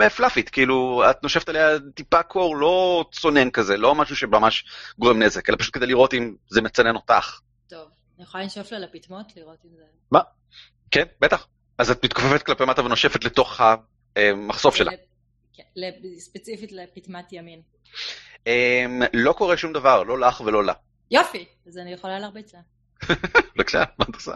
אה, 0.00 0.10
פלאפית, 0.10 0.50
כאילו 0.50 1.02
את 1.10 1.22
נושפת 1.22 1.48
עליה 1.48 1.68
טיפה 1.94 2.22
קור 2.22 2.56
לא 2.56 3.04
צונן 3.12 3.50
כזה, 3.50 3.76
לא 3.76 3.94
משהו 3.94 4.16
שממש 4.16 4.64
גורם 4.98 5.22
נזק, 5.22 5.48
אלא 5.48 5.56
פשוט 5.56 5.74
כדי 5.74 5.86
לראות 5.86 6.14
אם 6.14 6.34
זה 6.48 6.62
מצנן 6.62 6.94
אותך. 6.94 7.40
טוב. 7.68 7.88
אני 8.16 8.24
יכולה 8.24 8.44
לנשוף 8.44 8.72
לה 8.72 8.78
לפטמות 8.78 9.32
לראות 9.36 9.58
אם 9.64 9.70
זה... 9.76 9.84
כן, 10.90 11.04
בטח. 11.20 11.46
אז 11.78 11.90
את 11.90 12.04
מתכופפת 12.04 12.42
כלפי 12.42 12.64
מטה 12.64 12.84
ונושפת 12.84 13.24
לתוך 13.24 13.60
המחשוף 14.16 14.76
שלה. 14.76 14.90
כן, 15.52 15.62
ספציפית 16.18 16.72
לפטמת 16.72 17.32
ימין. 17.32 17.62
אה, 18.46 18.86
לא 19.14 19.32
קורה 19.32 19.56
שום 19.56 19.72
דבר, 19.72 20.02
לא 20.02 20.20
לך 20.20 20.40
ולא 20.40 20.64
לה. 20.64 20.72
יופי! 21.10 21.44
אז 21.66 21.78
אני 21.78 21.92
יכולה 21.92 22.18
להרביץ 22.18 22.54
לה. 22.54 22.60
בבקשה, 23.56 23.84
מה 23.98 24.04
את 24.10 24.14
עושה? 24.14 24.32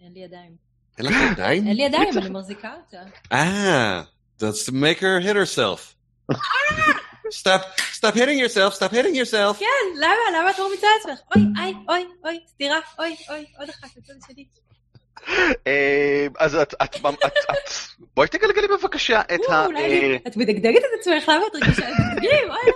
אין 0.00 0.12
לי 0.12 0.20
ידיים. 0.20 0.56
אין 0.98 1.06
לך 1.06 1.14
ידיים? 1.32 1.66
אין 1.66 1.76
לי 1.76 1.82
ידיים, 1.82 2.18
אני 2.18 2.28
מחזיקה 2.28 2.74
אותה. 2.74 3.02
Ah, 3.32 4.06
that's 4.40 4.70
make 4.70 5.00
her 5.00 5.20
hit 5.20 5.36
herself. 5.36 5.96
stop, 7.30 7.62
stop 7.92 8.14
hitting 8.14 8.38
yourself, 8.38 8.74
stop 8.74 8.90
hitting 8.90 9.14
yourself. 9.14 9.58
כן, 9.58 9.86
למה? 9.96 10.38
למה 10.38 10.50
את 10.50 10.58
מרביצה 10.58 10.86
לעצמך? 10.96 11.20
אוי, 11.36 11.42
איי, 11.58 11.74
אוי, 11.88 12.04
אוי, 12.24 12.40
סתירה, 12.48 12.78
אוי, 12.98 13.16
אוי, 13.30 13.46
עוד 13.58 13.68
אחת, 13.68 13.88
לצד 13.96 14.14
השני. 14.24 14.46
אה, 15.66 16.26
אז 16.38 16.54
את, 16.54 16.74
את, 16.82 16.96
את, 16.96 17.32
בואי 18.14 18.28
תגלגלי 18.28 18.68
בבקשה 18.68 19.20
את 19.20 19.40
ה... 19.48 19.66
אה, 19.76 20.16
את 20.26 20.36
מדגדגת 20.36 20.78
את 20.78 21.00
עצמך, 21.00 21.28
למה 21.28 21.46
את 21.46 21.54
רגישה? 21.54 21.88
אוי, 22.48 22.72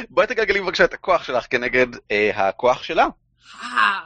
בואי 0.10 0.26
תגלגלי 0.26 0.60
בבקשה 0.60 0.84
את 0.84 0.94
הכוח 0.94 1.24
שלך 1.24 1.46
כנגד 1.50 1.86
אה, 2.10 2.48
הכוח 2.48 2.82
שלה. 2.82 3.06
אה, 3.54 4.00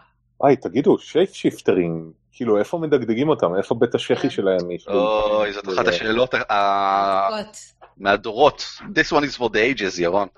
היי, 0.44 0.56
תגידו, 0.56 0.98
שייפ 0.98 1.34
שיפטרים, 1.34 2.12
כאילו, 2.32 2.58
איפה 2.58 2.78
מדגדגים 2.78 3.28
אותם? 3.28 3.56
איפה 3.58 3.74
בית 3.74 3.94
השחי 3.94 4.30
שלהם? 4.30 4.70
יש 4.70 4.88
לי- 4.88 4.94
אוי, 4.94 5.52
זאת 5.52 5.68
אחת 5.68 5.86
השאלות 5.86 6.34
ה- 6.34 7.28
דקות. 7.42 7.56
מהדורות. 7.96 8.62
This 8.80 9.12
one 9.12 9.24
is 9.24 9.36
for 9.38 9.48
the 9.48 9.78
ages, 9.78 10.00
ירון. 10.00 10.28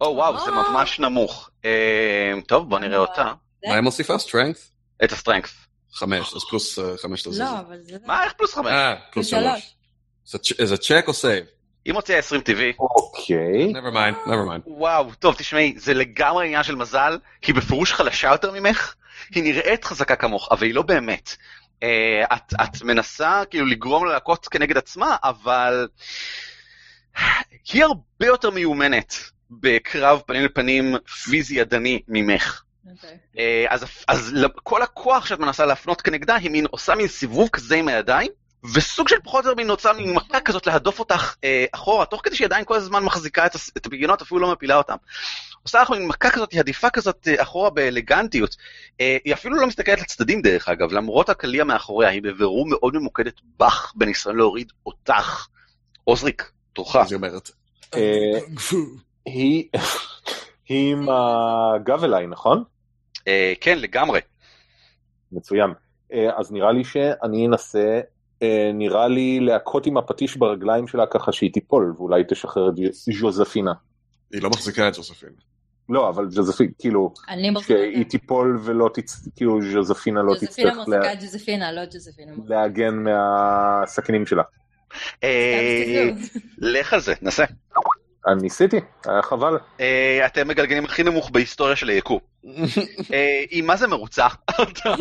או 0.00 0.06
וואו, 0.16 0.44
זה 0.44 0.50
ממש 0.50 1.00
נמוך. 1.00 1.50
אה, 1.64 2.32
טוב, 2.46 2.68
בוא 2.68 2.78
נראה 2.78 2.98
אותה. 2.98 3.32
מה 3.66 3.74
היא 3.74 3.80
מוסיפה? 3.80 4.14
strength? 4.14 4.58
את 5.04 5.12
ה 5.12 5.16
strength. 5.16 5.54
חמש, 5.92 6.34
אז 6.34 6.42
פלוס 6.50 6.78
אה, 6.78 6.96
חמש 7.02 7.26
לזה. 7.26 7.42
לא, 7.44 7.58
אבל 7.58 7.78
זה... 7.82 7.96
מה, 8.06 8.24
איך 8.24 8.32
פלוס 8.32 8.54
חמש? 8.54 8.66
אה, 8.66 8.94
פלוס 9.12 9.26
שלוש. 9.26 9.74
זה 10.64 10.76
צ'ק 10.76 11.04
או 11.08 11.12
save? 11.12 11.44
היא 11.84 11.94
מוציאה 11.94 12.18
20 12.18 12.42
טבעי. 12.42 12.72
אוקיי. 12.78 13.72
never 13.72 13.94
mind, 13.94 14.28
never 14.28 14.48
mind. 14.48 14.62
וואו, 14.66 15.14
טוב, 15.18 15.34
תשמעי, 15.34 15.74
זה 15.76 15.94
לגמרי 15.94 16.46
עניין 16.46 16.62
של 16.62 16.74
מזל. 16.74 17.18
היא 17.46 17.54
בפירוש 17.54 17.92
חלשה 17.92 18.28
יותר 18.28 18.52
ממך. 18.52 18.94
היא 19.34 19.42
נראית 19.42 19.84
חזקה 19.84 20.16
כמוך, 20.16 20.48
אבל 20.50 20.66
היא 20.66 20.74
לא 20.74 20.82
באמת. 20.82 21.36
אה, 21.82 22.24
את, 22.36 22.54
את 22.62 22.82
מנסה 22.82 23.42
כאילו 23.50 23.66
לגרום 23.66 24.06
לה 24.06 24.12
להכות 24.12 24.48
כנגד 24.48 24.76
עצמה, 24.76 25.16
אבל 25.24 25.88
היא 27.72 27.84
הרבה 27.84 28.26
יותר 28.26 28.50
מיומנת 28.50 29.14
בקרב 29.50 30.20
פנים 30.26 30.44
לפנים 30.44 30.96
פיזי 31.30 31.54
ידני 31.54 32.02
ממך. 32.08 32.62
אוקיי. 32.90 33.18
אה, 33.38 33.64
אז, 33.68 33.84
אז 34.08 34.34
כל 34.62 34.82
הכוח 34.82 35.26
שאת 35.26 35.38
מנסה 35.38 35.66
להפנות 35.66 36.02
כנגדה 36.02 36.34
היא 36.34 36.50
מין 36.50 36.66
עושה 36.70 36.94
מין 36.94 37.06
סיבוב 37.06 37.48
כזה 37.52 37.76
עם 37.76 37.88
הידיים, 37.88 38.30
וסוג 38.74 39.08
של 39.08 39.16
פחות 39.24 39.44
או 39.44 39.50
יותר 39.50 39.94
מין 39.94 40.06
מין 40.06 40.14
מכה 40.14 40.40
כזאת 40.40 40.66
להדוף 40.66 40.98
אותך 40.98 41.34
אה, 41.44 41.64
אחורה, 41.72 42.06
תוך 42.06 42.20
כדי 42.24 42.36
שהיא 42.36 42.46
עדיין 42.46 42.64
כל 42.64 42.74
הזמן 42.74 43.04
מחזיקה 43.04 43.46
את, 43.46 43.56
את 43.76 43.86
הבגיונות, 43.86 44.22
אפילו 44.22 44.40
לא 44.40 44.52
מפילה 44.52 44.76
אותם. 44.76 44.96
עושה 45.62 45.82
לך 45.82 45.90
מין 45.90 46.06
מכה 46.06 46.30
כזאת, 46.30 46.54
עדיפה 46.54 46.90
כזאת 46.90 47.28
אה, 47.28 47.42
אחורה 47.42 47.70
באלגנטיות. 47.70 48.56
אה, 49.00 49.16
היא 49.24 49.34
אפילו 49.34 49.56
לא 49.56 49.66
מסתכלת 49.66 50.00
לצדדים 50.00 50.42
דרך 50.42 50.68
אגב, 50.68 50.92
למרות 50.92 51.28
הקליע 51.28 51.64
מאחוריה, 51.64 52.08
היא 52.08 52.22
בבירור 52.22 52.66
מאוד 52.68 52.96
ממוקדת 52.96 53.34
בך 53.58 53.92
בניסיון 53.96 54.36
להוריד 54.36 54.72
אותך. 54.86 55.46
עוזריק, 56.04 56.50
תורך. 56.72 56.96
היא 56.96 57.14
אומרת. 57.14 57.50
אה, 57.94 58.38
היא 59.24 59.68
עם 60.68 61.08
הגב 61.08 62.04
אליי, 62.04 62.26
נכון? 62.26 62.64
אה, 63.28 63.52
כן, 63.60 63.78
לגמרי. 63.78 64.20
מצוין. 65.32 65.70
אז 66.36 66.52
נראה 66.52 66.72
לי 66.72 66.84
שאני 66.84 67.46
אנסה, 67.46 68.00
נראה 68.74 69.08
לי 69.08 69.40
להכות 69.40 69.86
עם 69.86 69.96
הפטיש 69.96 70.36
ברגליים 70.36 70.88
שלה 70.88 71.06
ככה 71.06 71.32
שהיא 71.32 71.52
תיפול, 71.52 71.94
ואולי 71.96 72.22
תשחרר 72.28 72.68
את 72.68 72.74
ז'וזפינה. 73.22 73.72
היא 74.32 74.42
לא 74.42 74.50
מחזיקה 74.50 74.88
את 74.88 74.96
ג'וספין. 74.96 75.28
לא, 75.88 76.08
אבל 76.08 76.30
ז'וזפינה, 76.30 76.70
כאילו, 76.78 77.12
מחזיקה 77.52 77.74
שהיא 77.78 78.04
תיפול 78.04 78.58
ולא 78.64 78.88
תצ... 78.94 79.28
כאילו 79.36 79.58
ז'וזפינה 79.82 80.22
לא 80.22 80.32
ג'וזפינה 80.32 80.50
תצטרך 80.50 80.76
מחזיקה 80.76 80.98
לה- 80.98 81.12
את 81.12 81.18
ג'וזפינה, 81.22 81.72
לא 81.72 81.80
ג'וזפינה. 81.84 82.32
להגן 82.46 82.94
מהסכינים 82.94 84.26
שלה. 84.26 84.42
אה. 85.24 86.10
לך 86.58 86.92
על 86.92 87.00
זה, 87.00 87.14
נסה. 87.22 87.44
אני 88.26 88.42
ניסיתי, 88.42 88.80
היה 89.06 89.22
חבל. 89.22 89.58
אה, 89.80 90.26
אתם 90.26 90.48
מגלגלים 90.48 90.84
הכי 90.84 91.02
נמוך 91.02 91.30
בהיסטוריה 91.30 91.76
של 91.76 91.88
היקום. 91.88 92.18
אה, 93.12 93.44
היא 93.50 93.62
מה 93.62 93.76
זה 93.76 93.86
מרוצה. 93.86 94.26
אתה 94.50 94.94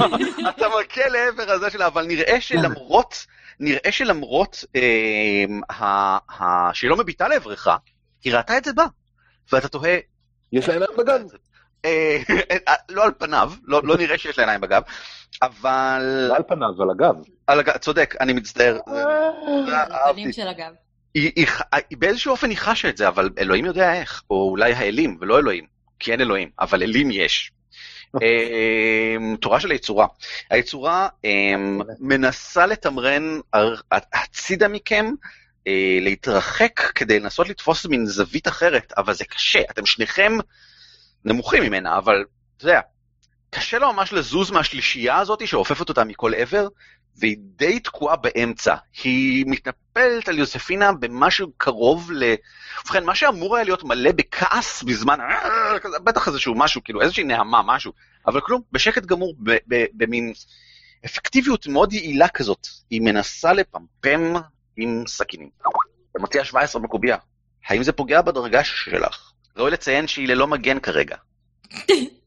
אתה 0.49 0.65
מכה 0.79 1.09
לעבר 1.09 1.51
הזה 1.51 1.69
שלה, 1.69 1.87
אבל 1.87 2.05
נראה 2.05 2.41
שלמרות, 2.41 3.25
נראה 3.59 3.91
שלמרות 3.91 4.65
אה, 4.75 6.17
שהיא 6.73 6.89
לא 6.89 6.97
מביטה 6.97 7.27
לעברך, 7.27 7.67
היא 8.23 8.35
ראתה 8.35 8.57
את 8.57 8.65
זה 8.65 8.73
בה. 8.73 8.85
ואתה 9.51 9.67
תוהה... 9.67 9.97
יש 10.53 10.67
לה 10.67 10.73
עיניים 10.73 10.97
בגן. 10.97 11.21
אה, 11.85 12.17
אה, 12.67 12.73
לא 12.89 13.03
על 13.03 13.11
פניו, 13.17 13.51
לא 13.63 13.81
לא 13.83 13.97
נראה 13.97 14.17
שיש 14.17 14.37
לה 14.37 14.43
עיניים 14.43 14.61
בגב, 14.61 14.81
אבל... 15.41 16.27
לא 16.29 16.35
על 16.35 16.43
פניו, 16.47 16.81
על 16.81 16.89
הגב. 16.89 17.15
על 17.47 17.59
הגב, 17.59 17.77
צודק, 17.77 18.15
אני 18.19 18.33
מצטער. 18.33 18.79
הפנים. 19.91 20.31
של 20.31 20.47
הגב. 20.47 20.71
היא, 21.13 21.31
היא, 21.35 21.47
היא 21.89 21.97
באיזשהו 21.97 22.31
אופן 22.31 22.49
היא 22.49 22.57
חשה 22.57 22.89
את 22.89 22.97
זה, 22.97 23.07
אבל 23.07 23.29
אלוהים 23.37 23.65
יודע 23.65 23.93
איך, 23.93 24.23
או 24.29 24.49
אולי 24.49 24.73
האלים, 24.73 25.17
ולא 25.21 25.39
אלוהים, 25.39 25.65
כי 25.99 26.11
אין 26.11 26.21
אלוהים, 26.21 26.49
אבל 26.59 26.83
אלים 26.83 27.11
יש. 27.11 27.51
אמ, 28.15 29.35
תורה 29.41 29.59
של 29.59 29.71
היצורה. 29.71 30.07
היצורה 30.49 31.07
אמ, 31.23 31.79
מנסה 31.99 32.65
לתמרן 32.65 33.39
הצידה 33.91 34.67
מכם, 34.67 35.05
אה, 35.67 35.97
להתרחק 36.01 36.79
כדי 36.95 37.19
לנסות 37.19 37.49
לתפוס 37.49 37.85
מין 37.85 38.05
זווית 38.05 38.47
אחרת, 38.47 38.93
אבל 38.97 39.13
זה 39.13 39.25
קשה, 39.25 39.61
אתם 39.71 39.85
שניכם 39.85 40.37
נמוכים 41.25 41.63
ממנה, 41.63 41.97
אבל 41.97 42.25
אתה 42.57 42.65
יודע, 42.65 42.81
קשה 43.49 43.79
לו 43.79 43.93
ממש 43.93 44.13
לזוז 44.13 44.51
מהשלישייה 44.51 45.17
הזאת 45.17 45.47
שאופפת 45.47 45.89
אותה 45.89 46.03
מכל 46.03 46.33
עבר, 46.33 46.67
והיא 47.17 47.37
די 47.39 47.79
תקועה 47.79 48.15
באמצע. 48.15 48.75
היא 49.03 49.45
מתנפלת 49.47 50.29
על 50.29 50.39
יוספינה 50.39 50.91
במשהו 50.91 51.51
קרוב 51.57 52.11
ל... 52.11 52.35
ובכן, 52.83 53.05
מה 53.05 53.15
שאמור 53.15 53.55
היה 53.55 53.65
להיות 53.65 53.83
מלא 53.83 54.11
בכעס 54.11 54.83
בזמן, 54.83 55.19
בטח 56.03 56.27
איזשהו 56.27 56.55
משהו, 56.55 56.83
כאילו 56.83 57.01
איזושהי 57.01 57.23
נהמה, 57.23 57.61
משהו, 57.65 57.93
אבל 58.27 58.41
כלום, 58.41 58.61
בשקט 58.71 59.05
גמור, 59.05 59.35
במין 59.67 60.33
אפקטיביות 61.05 61.67
מאוד 61.67 61.93
יעילה 61.93 62.27
כזאת, 62.27 62.67
היא 62.89 63.01
מנסה 63.01 63.53
לפמפם 63.53 64.33
עם 64.77 65.03
סכינים. 65.07 65.49
ומציעה 66.15 66.45
17 66.45 66.81
בקובייה. 66.81 67.17
האם 67.67 67.83
זה 67.83 67.91
פוגע 67.91 68.21
בדרגה 68.21 68.63
שלך? 68.63 69.31
ראוי 69.57 69.71
לציין 69.71 70.07
שהיא 70.07 70.27
ללא 70.27 70.47
מגן 70.47 70.79
כרגע. 70.79 71.15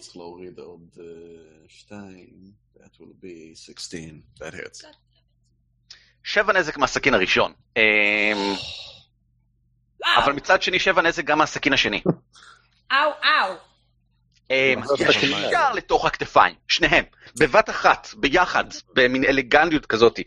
צריך 0.00 0.16
להוריד 0.16 0.58
עוד 0.58 0.88
אה, 1.00 1.04
שתיים, 1.68 2.52
that 2.76 3.00
will 3.00 3.24
be 3.24 3.56
16, 3.56 4.00
that 4.38 4.54
hits. 4.54 4.84
שבע 6.24 6.52
נזק 6.52 6.76
מהסכין 6.76 7.14
הראשון. 7.14 7.52
אמ, 7.76 7.82
אבל 10.16 10.32
מצד 10.32 10.62
שני 10.62 10.78
שבע 10.78 11.02
נזק 11.02 11.24
גם 11.24 11.38
מהסכין 11.38 11.72
השני. 11.72 12.02
אאו, 12.92 13.10
אאו. 13.24 13.54
אמ, 14.50 14.82
ישר? 14.98 15.72
לתוך 15.72 16.04
הכתפיים, 16.04 16.54
שניהם, 16.68 17.04
בבת 17.40 17.70
אחת, 17.70 18.08
ביחד, 18.16 18.64
במין 18.94 19.24
אלגנטיות 19.24 19.86
כזאת. 19.86 20.20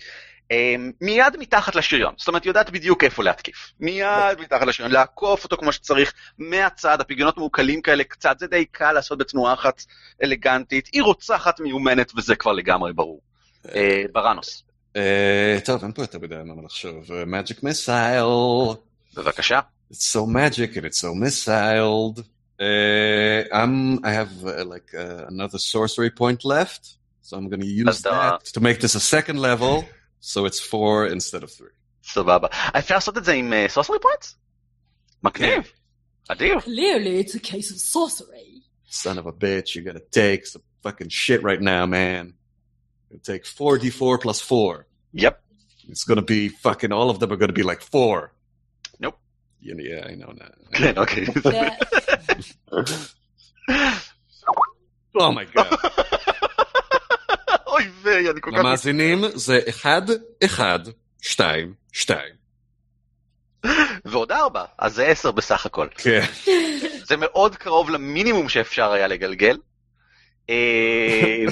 אמ, 0.52 0.92
מיד 1.02 1.38
מתחת 1.40 1.76
לשריון, 1.76 2.14
זאת 2.18 2.28
אומרת, 2.28 2.46
יודעת 2.46 2.70
בדיוק 2.70 3.04
איפה 3.04 3.24
להתקיף. 3.24 3.72
מיד 3.80 4.40
מתחת 4.40 4.68
לשריון, 4.68 4.92
לעקוף 4.92 5.44
אותו 5.44 5.58
כמו 5.58 5.72
שצריך, 5.72 6.14
מהצד, 6.38 7.02
הפגיונות 7.02 7.38
מעוקלים 7.38 7.82
כאלה 7.82 8.04
קצת, 8.04 8.40
זה 8.40 8.48
די 8.48 8.66
קל 8.66 8.92
לעשות 8.92 9.18
בתנועה 9.18 9.54
אחת 9.54 9.84
אלגנטית. 10.24 10.90
היא 10.94 11.04
רוצחת 11.04 11.60
מיומנת 11.60 12.12
וזה 12.18 12.36
כבר 12.36 12.52
לגמרי 12.52 12.94
ברור. 12.94 13.22
אה, 13.76 14.04
בראנוס, 14.12 14.64
אה, 14.96 15.58
טוב, 15.66 15.84
אין 15.84 15.92
פה 15.92 16.02
יותר 16.02 16.20
מדי 16.20 16.36
מה 16.46 16.54
לחשוב. 16.66 17.12
אה, 17.12 17.24
magic 17.24 17.60
missile. 17.64 18.76
בבקשה. 19.16 19.60
It's 19.92 20.06
so 20.06 20.26
magic 20.26 20.76
and 20.78 20.86
it's 20.86 21.00
so 21.00 21.14
missiled. 21.14 22.24
Uh, 22.60 23.42
I'm, 23.60 24.06
I 24.10 24.12
have 24.12 24.34
uh, 24.46 24.66
like 24.74 24.90
uh, 24.94 25.26
another 25.34 25.58
sorcery 25.58 26.12
point 26.22 26.44
left, 26.44 26.84
so 27.22 27.38
I'm 27.38 27.48
going 27.48 27.62
to 27.62 27.74
use 27.86 28.02
that 28.02 28.44
to 28.56 28.60
make 28.60 28.82
this 28.82 28.96
a 28.96 29.00
second 29.00 29.38
level, 29.40 29.86
So 30.20 30.46
it's 30.46 30.60
four 30.60 31.08
instead 31.08 31.44
of 31.44 31.52
three. 31.52 31.70
Shababa. 32.04 32.50
I 32.74 32.82
found 32.82 33.04
something 33.04 33.46
in 33.46 33.54
uh, 33.54 33.68
sorcery 33.68 34.00
points. 34.00 34.36
My 35.22 35.30
canoe. 35.30 35.64
I 36.30 36.34
do. 36.36 36.60
Clearly, 36.62 37.20
it's 37.20 37.36
a 37.36 37.40
case 37.40 37.72
of 37.72 37.80
sorcery. 37.80 38.64
Son 38.88 39.18
of 39.18 39.26
a 39.26 39.32
bitch, 39.32 39.76
you're 39.76 39.84
gonna 39.84 40.00
take 40.12 40.46
some 40.46 40.62
fucking 40.84 41.10
shit 41.10 41.44
right 41.44 41.62
now, 41.62 41.86
man. 41.86 42.34
Take 43.24 43.44
4d4 43.44 44.22
plus 44.22 44.40
4. 44.42 44.86
Yep. 45.14 45.42
It's 45.88 46.04
gonna 46.04 46.22
be 46.22 46.50
fucking, 46.50 46.92
all 46.92 47.10
of 47.10 47.20
them 47.20 47.32
are 47.32 47.36
gonna 47.36 47.54
be 47.54 47.64
like 47.64 47.82
4. 47.82 48.32
Nope. 49.00 49.18
Yeah, 49.60 49.76
yeah 49.78 50.08
I 50.08 50.16
know 50.16 50.34
that. 50.38 50.98
okay. 50.98 51.26
oh 55.20 55.32
my 55.32 55.46
god. 55.46 55.78
אוי 57.90 58.14
ויי, 58.14 58.30
אני 58.30 58.42
כל 58.42 58.52
כך... 58.52 58.60
המאזינים 58.60 59.24
זה 59.34 59.60
1, 59.70 60.04
1, 60.46 60.80
2, 61.22 61.74
2. 61.94 62.20
ועוד 64.06 64.32
ארבע, 64.32 64.66
אז 64.80 64.96
זה 64.96 65.06
עשר 65.06 65.32
בסך 65.32 65.66
הכל. 65.66 65.88
כן. 65.96 66.22
זה 67.04 67.18
מאוד 67.18 67.56
קרוב 67.56 67.90
למינימום 67.90 68.50
שאפשר 68.50 68.92
היה 68.92 69.08
לגלגל. 69.08 69.58
אה, 70.50 71.46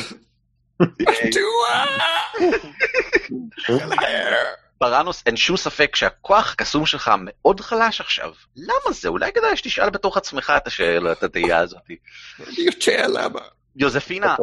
בראנוס, 4.82 5.24
אין 5.26 5.38
שום 5.38 5.58
ספק 5.58 5.96
שהכוח 5.96 6.54
הקסום 6.54 6.86
שלך 6.86 7.12
מאוד 7.24 7.60
חלש 7.60 8.02
עכשיו. 8.02 8.32
למה 8.56 8.94
זה? 8.94 9.10
אולי 9.10 9.32
כדאי 9.32 9.58
שתשאל 9.58 9.90
בתוך 9.90 10.18
עצמך 10.18 10.54
את 10.58 10.68
השאלה, 10.68 11.12
את 11.12 11.24
התהייה 11.24 11.60
הזאת. 11.60 11.82
יותר 12.58 13.08
למה? 13.08 13.40
יוזפינה, 13.76 14.36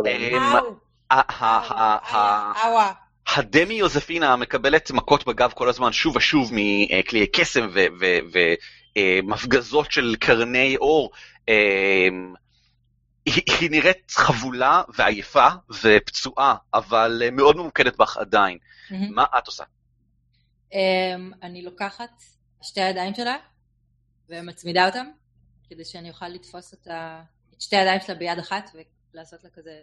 אה, 1.15 1.21
ה- 1.21 1.45
ה- 1.45 1.99
ה- 2.07 2.17
ה- 2.17 2.53
אאווה. 2.65 2.93
הדמי 3.37 3.75
יוזפינה 3.75 4.37
מקבלת 4.37 4.91
מכות 4.91 5.27
בגב 5.27 5.53
כל 5.55 5.69
הזמן 5.69 5.93
שוב 5.93 6.17
ושוב 6.17 6.51
מכלי 6.53 7.27
קסם 7.27 7.69
ומפגזות 8.97 9.93
של 9.93 10.17
קרני 10.21 10.77
אור. 10.77 11.11
אה, 11.49 12.09
היא, 13.27 13.71
נראית 13.71 14.11
חבולה 14.11 14.83
ועייפה 14.99 15.49
ופצועה, 15.83 16.55
אבל 16.75 17.23
אה, 17.25 17.31
מאוד 17.31 17.57
ממוקדת 17.57 17.97
בך 17.97 18.17
עדיין. 18.17 18.59
מה 18.91 19.25
את 19.39 19.47
עושה? 19.47 19.65
אמ, 20.73 21.31
אני 21.43 21.63
לוקחת 21.63 22.23
שתי 22.63 22.81
הידיים 22.81 23.15
שלה 23.15 23.37
ומצמידה 24.29 24.87
אותם, 24.87 25.07
כדי 25.71 25.85
שאני 25.85 26.11
אוכל 26.11 26.29
לתפוס 26.29 26.73
אותה, 26.73 27.23
את 27.57 27.61
שתי 27.61 27.77
הידיים 27.77 28.01
שלה 28.01 28.15
ביד 28.15 28.39
אחת 28.39 28.71
ולעשות 29.15 29.45
לה 29.45 29.51
כזה... 29.51 29.81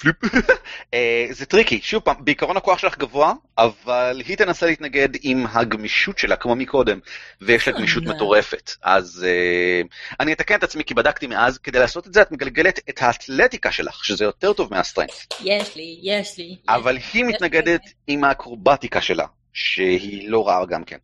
flip. 0.00 0.16
אה, 0.94 1.26
זה 1.30 1.46
tricky, 1.46 1.80
שוב 1.82 2.02
פעם, 2.02 2.24
בעיקרון 2.24 2.56
הכוח 2.56 2.78
שלך 2.78 2.98
גבוה, 2.98 3.34
אבל 3.58 4.22
היא 4.26 4.36
תנסה 4.36 4.66
להתנגד 4.66 5.08
עם 5.22 5.46
הגמישות 5.46 6.18
שלה 6.18 6.36
כמו 6.36 6.54
מקודם, 6.54 6.98
ויש 7.40 7.68
לה 7.68 7.78
גמישות 7.78 8.02
אה. 8.06 8.14
מטורפת. 8.14 8.70
אז 8.82 9.26
אה, 9.28 9.82
אני 10.20 10.32
אתקן 10.32 10.54
את 10.58 10.62
עצמי 10.62 10.84
כי 10.84 10.94
בדקתי 10.94 11.26
מאז, 11.26 11.58
כדי 11.58 11.78
לעשות 11.78 12.06
את 12.06 12.14
זה 12.14 12.22
את 12.22 12.32
מגלגלת 12.32 12.80
את 12.88 13.02
האתלטיקה 13.02 13.72
שלך, 13.72 14.04
שזה 14.04 14.24
יותר 14.24 14.52
טוב 14.52 14.74
מה 14.74 14.85
strength. 14.85 15.34
יש 15.44 15.76
לי, 15.76 16.00
יש 16.02 16.38
לי. 16.38 16.56
אבל 16.68 16.96
היא 17.12 17.24
מתנגדת 17.24 17.82
עם 18.06 18.24
האקרובטיקה 18.24 19.00
שלה, 19.00 19.26
שהיא 19.52 20.28
לא 20.30 20.48
רעה 20.48 20.66
גם 20.66 20.84
כן. 20.84 20.98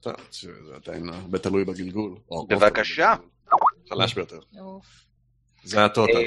טוב, 0.00 0.14
זה 0.30 0.50
עדיין 0.74 1.08
הרבה 1.08 1.38
תלוי 1.38 1.64
בגלגול. 1.64 2.14
בבקשה. 2.48 3.14
חלש 3.88 4.14
ביותר. 4.14 4.38
זה 5.64 5.84
ה 5.84 5.89
total. 5.89 6.22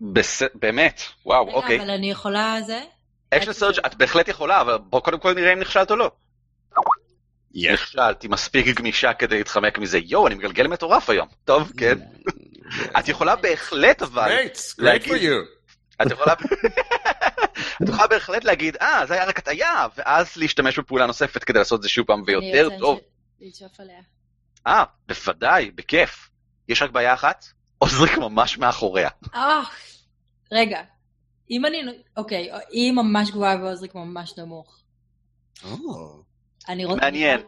בס- 0.00 0.42
באמת, 0.54 1.00
וואו, 1.26 1.46
רגע, 1.46 1.56
אוקיי. 1.56 1.80
אבל 1.80 1.90
אני 1.90 2.10
יכולה 2.10 2.56
זה? 2.66 2.80
action 3.30 3.52
surge 3.52 3.74
את 3.86 3.94
בהחלט 3.94 4.28
יכולה, 4.28 4.60
אבל 4.60 4.78
בוא 4.78 5.00
קודם 5.00 5.18
כל 5.20 5.34
נראה 5.34 5.52
אם 5.52 5.58
נכשלת 5.58 5.90
או 5.90 5.96
לא. 5.96 6.10
יש. 7.54 7.72
נכשלת, 7.80 8.22
היא 8.22 8.30
מספיק 8.30 8.66
גמישה 8.66 9.12
כדי 9.12 9.38
להתחמק 9.38 9.78
מזה. 9.78 9.98
יואו, 9.98 10.26
אני 10.26 10.34
מגלגל 10.34 10.66
מטורף 10.66 11.10
היום. 11.10 11.28
טוב, 11.44 11.72
כן. 11.76 11.98
את 12.98 13.08
יכולה 13.08 13.36
בהחלט 13.36 14.02
אבל, 14.02 14.28
Great, 14.38 14.56
great 14.56 14.78
for 14.78 14.82
להגיד- 14.84 15.12
you. 15.30 15.44
את 16.02 16.10
יכולה... 16.10 16.32
את 17.82 17.88
יכולה 17.88 18.06
בהחלט 18.06 18.44
להגיד, 18.44 18.76
אה, 18.76 19.06
זה 19.06 19.14
היה 19.14 19.24
רק 19.24 19.38
הטעיה, 19.38 19.86
ואז 19.96 20.36
להשתמש 20.36 20.78
בפעולה 20.78 21.06
נוספת 21.06 21.44
כדי 21.44 21.58
לעשות 21.58 21.78
את 21.78 21.82
זה 21.82 21.88
שוב 21.88 22.06
פעם 22.06 22.22
ויותר 22.26 22.68
טוב. 22.78 22.98
לשאוף 23.40 23.80
עליה. 23.80 24.00
אה, 24.66 24.84
בוודאי, 25.08 25.70
בכיף. 25.70 26.28
יש 26.68 26.82
רק 26.82 26.90
בעיה 26.90 27.14
אחת, 27.14 27.44
עוזריק 27.78 28.18
ממש 28.18 28.58
מאחוריה. 28.58 29.08
אה, 29.34 29.62
רגע. 30.52 30.82
אם 31.50 31.66
אני... 31.66 31.82
אוקיי, 32.16 32.50
היא 32.70 32.92
ממש 32.92 33.30
גבוהה 33.30 33.56
ועוזריק 33.56 33.94
ממש 33.94 34.38
נמוך. 34.38 34.80
או, 35.64 36.22
אני 36.68 36.84
רוצה... 36.84 37.00
מעניין. 37.00 37.40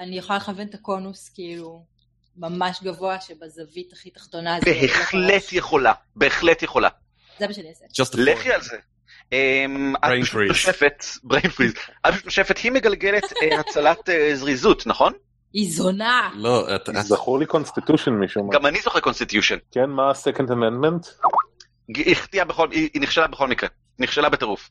אני 0.00 0.18
יכולה 0.18 0.38
לכוון 0.38 0.66
את 0.66 0.74
הקונוס 0.74 1.28
כאילו 1.28 1.84
ממש 2.36 2.82
גבוה 2.82 3.20
שבזווית 3.20 3.92
הכי 3.92 4.10
תחתונה 4.10 4.58
זה... 4.64 4.70
בהחלט. 4.70 5.52
יכולה, 5.52 5.92
בהחלט 6.16 6.62
יכולה. 6.62 6.88
זה 7.38 7.46
מה 7.46 7.52
שאני 7.52 7.68
אעשה. 7.68 7.84
לכי. 8.14 8.52
על 8.52 8.62
זה. 8.62 8.76
אמ, 9.32 9.94
את 9.96 10.04
Brain 10.04 10.22
פשוט 10.22 10.40
freeze. 10.40 10.48
נושפת, 10.48 11.04
brain 11.24 11.46
freeze, 11.46 11.90
את 12.08 12.12
פשוט 12.12 12.24
נושפת, 12.24 12.58
היא 12.58 12.72
מגלגלת 12.72 13.32
אה, 13.42 13.60
הצלת 13.60 14.08
אה, 14.08 14.30
זריזות, 14.34 14.86
נכון? 14.86 15.12
היא 15.52 15.72
זונה. 15.72 16.30
לא, 16.34 16.74
את... 16.76 16.88
את- 16.88 16.94
זכור 16.96 17.38
לי 17.38 17.46
constitution 17.46 18.10
משום 18.12 18.46
מה. 18.46 18.52
גם 18.54 18.66
אני 18.66 18.80
זוכר 18.80 19.00
constitution. 19.00 19.56
כן, 19.72 19.90
מה 19.90 20.02
ה-Second 20.10 20.48
Amendment? 20.50 21.08
היא 21.88 22.12
החטיאה 22.12 22.44
בכל, 22.44 22.68
היא 22.70 23.00
נכשלה 23.02 23.26
בכל 23.26 23.48
מקרה, 23.48 23.68
נכשלה 23.98 24.28
בטירוף. 24.28 24.70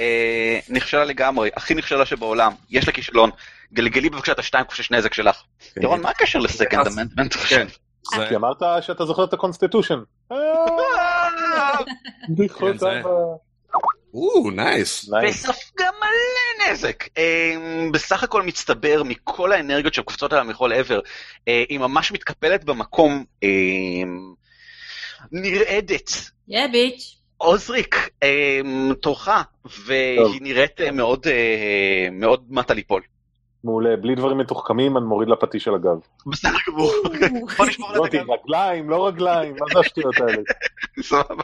אה, 0.00 0.58
נכשלה 0.68 1.04
לגמרי, 1.04 1.50
הכי 1.56 1.74
נכשלה 1.74 2.06
שבעולם, 2.06 2.52
יש 2.70 2.86
לה 2.86 2.92
כישלון. 2.92 3.30
גלגלי 3.72 4.10
בבקשה 4.10 4.32
את 4.32 4.38
השתיים 4.38 4.64
קופשש 4.64 4.90
נזק 4.90 5.14
שלך. 5.14 5.36
כן, 5.74 5.82
ירון, 5.82 6.00
מה 6.00 6.10
הקשר 6.10 6.38
ל 6.38 6.45
second 6.45 6.86
amendment? 6.86 7.34
כן. 7.34 7.66
זה- 8.16 8.26
כי 8.28 8.36
אמרת 8.36 8.56
שאתה 8.80 9.04
זוכר 9.04 9.24
את 9.24 9.32
ה 9.32 9.37
constitution. 9.37 9.98
או, 14.18 14.50
nice. 14.50 15.10
וספגה 15.28 15.86
מלא 16.00 16.70
נזק. 16.72 17.04
אה, 17.18 17.54
בסך 17.92 18.22
הכל 18.22 18.42
מצטבר 18.42 19.02
מכל 19.02 19.52
האנרגיות 19.52 19.94
שקופצות 19.94 20.32
עליה 20.32 20.44
מכל 20.44 20.72
עבר. 20.72 21.00
אה, 21.48 21.64
היא 21.68 21.78
ממש 21.78 22.12
מתקפלת 22.12 22.64
במקום, 22.64 23.24
אה, 23.42 23.48
נרעדת. 25.32 26.10
יא 26.48 26.66
ביץ'. 26.72 27.14
עוזריק, 27.36 28.10
אה, 28.22 28.60
תורך. 29.02 29.28
והיא 29.86 30.40
נראית 30.42 30.80
אה, 30.80 30.90
מאוד, 30.90 31.26
אה, 31.26 32.08
מאוד 32.12 32.44
מטה 32.50 32.74
ליפול. 32.74 33.02
מעולה, 33.64 33.96
בלי 33.96 34.14
דברים 34.14 34.38
מתוחכמים, 34.38 34.96
אני 34.96 35.04
מוריד 35.04 35.28
לפטיש 35.28 35.68
על 35.68 35.74
הגב. 35.74 35.98
בסדר 36.26 36.58
גמור. 36.68 36.92
בוא 37.56 37.66
נשמור 37.66 37.88
על 37.90 37.96
זאתי, 37.96 38.18
הדגל. 38.18 38.32
רגליים, 38.32 38.90
לא 38.90 39.06
רגליים, 39.06 39.52
מה 39.60 39.66
זה 39.72 39.78
השטויות 39.80 40.14
האלה? 40.20 40.42
סבבה. 41.02 41.42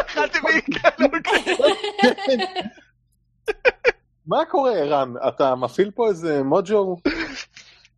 אכלתי. 0.00 0.38
מה 4.26 4.44
קורה, 4.44 4.72
ערן? 4.72 5.12
אתה 5.28 5.54
מפעיל 5.54 5.90
פה 5.90 6.08
איזה 6.08 6.42
מוג'ו? 6.42 6.96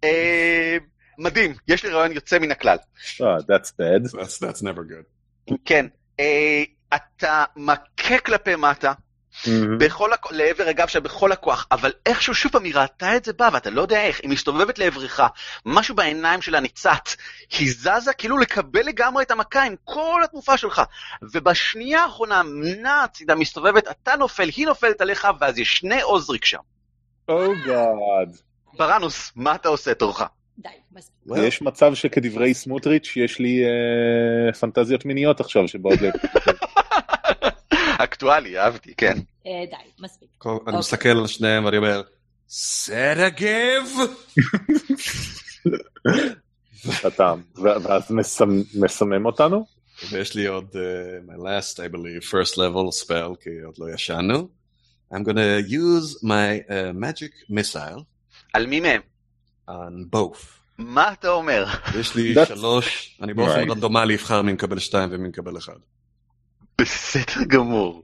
אה, 0.05 0.77
מדהים, 1.19 1.55
יש 1.69 1.85
לי 1.85 1.91
רעיון 1.91 2.13
יוצא 2.13 2.39
מן 2.39 2.51
הכלל. 2.51 2.77
אה, 3.21 3.37
that's 3.37 3.71
bad. 3.71 4.13
That's, 4.13 4.39
that's 4.39 4.63
never 4.63 4.81
good. 4.81 5.55
כן, 5.65 5.87
אה, 6.21 6.63
אתה 6.95 7.45
מכה 7.57 8.19
כלפי 8.25 8.57
מטה, 8.57 8.93
מהמם. 9.47 9.79
בכל 9.79 10.13
הכ... 10.13 10.33
לעבר 10.33 10.69
הגב 10.69 10.87
שלה 10.87 11.01
בכל 11.01 11.33
הכוח, 11.33 11.67
אבל 11.71 11.93
איכשהו 12.07 12.35
שוב 12.35 12.53
פעם 12.53 12.65
היא 12.65 12.75
ראתה 12.75 13.17
את 13.17 13.25
זה 13.25 13.33
בא, 13.33 13.51
ואתה 13.53 13.71
לא 13.71 13.83
יודע 13.83 14.03
איך, 14.03 14.21
היא 14.23 14.31
מסתובבת 14.31 14.79
לעברך, 14.79 15.21
משהו 15.67 15.95
בעיניים 15.95 16.43
שלה 16.43 16.61
ניצת, 16.61 17.09
היא 17.59 17.73
זזה 17.73 18.13
כאילו 18.19 18.39
לקבל 18.39 18.83
לגמרי 18.87 19.23
את 19.25 19.31
המכה 19.31 19.63
עם 19.63 19.75
כל 19.85 20.21
התנופה 20.25 20.57
שלך, 20.57 20.83
ובשנייה 21.23 22.03
האחרונה 22.03 22.43
נעה 22.83 23.05
הצידה 23.05 23.35
מסתובבת, 23.35 23.89
אתה 23.91 24.17
נופל, 24.17 24.49
היא 24.57 24.67
נופלת 24.67 25.01
עליך, 25.01 25.29
ואז 25.41 25.59
יש 25.59 25.77
שני 25.77 26.01
עוזריק 26.01 26.45
שם. 26.45 26.59
Oh 27.31 27.33
God. 27.67 28.43
בראנוס, 28.79 29.33
מה 29.37 29.55
אתה 29.55 29.69
עושה 29.69 29.95
תורך? 29.95 30.23
די, 30.59 30.69
מספיק. 30.93 31.13
יש 31.37 31.63
מצב 31.63 31.95
שכדברי 31.95 32.55
סמוטריץ' 32.55 33.13
יש 33.17 33.39
לי 33.39 33.65
אה, 33.65 34.53
פנטזיות 34.53 35.05
מיניות 35.05 35.41
עכשיו 35.41 35.69
שבאות 35.69 36.01
ל... 36.01 36.07
אקטואלי, 38.05 38.59
אהבתי, 38.59 38.95
כן. 38.97 39.19
אה, 39.47 39.65
די, 39.71 39.77
מספיק. 40.05 40.29
אני 40.47 40.53
אוקיי. 40.53 40.79
מסתכל 40.79 41.09
על 41.09 41.27
שניהם 41.27 41.65
ואני 41.65 41.77
אומר, 41.77 42.03
סרגב! 42.49 43.85
אתה, 47.07 47.35
ואז 47.55 48.11
מסמ- 48.11 48.81
מסמם 48.81 49.27
אותנו? 49.27 49.67
ויש 50.11 50.35
לי 50.35 50.47
עוד, 50.47 50.67
uh, 50.73 50.77
my 51.31 51.39
last, 51.39 51.77
I 51.79 51.95
believe, 51.95 52.29
first 52.31 52.55
level 52.55 53.05
spell, 53.05 53.37
כי 53.43 53.51
עוד 53.65 53.75
לא 53.79 53.95
ישנו. 53.95 54.49
I'm 55.15 55.25
gonna 55.25 55.69
use 55.69 56.23
my 56.25 56.69
uh, 56.69 56.73
magic 57.05 57.53
missile 57.55 58.01
על 58.53 58.67
מי 58.67 58.81
מהם? 58.81 59.01
on 59.71 60.17
both. 60.17 60.39
מה 60.79 61.13
אתה 61.13 61.29
אומר? 61.29 61.65
יש 62.01 62.15
לי 62.15 62.35
That's- 62.35 62.47
שלוש, 62.47 63.19
אני 63.23 63.35
באופן. 63.35 63.71
רנדומלי 63.71 64.15
אבחר 64.15 64.43
מי 64.43 64.53
מקבל 64.53 64.79
שתיים 64.79 65.09
ומי 65.13 65.29
מקבל 65.29 65.57
אחד. 65.59 65.77
בסדר 66.81 67.45
גמור. 67.49 68.03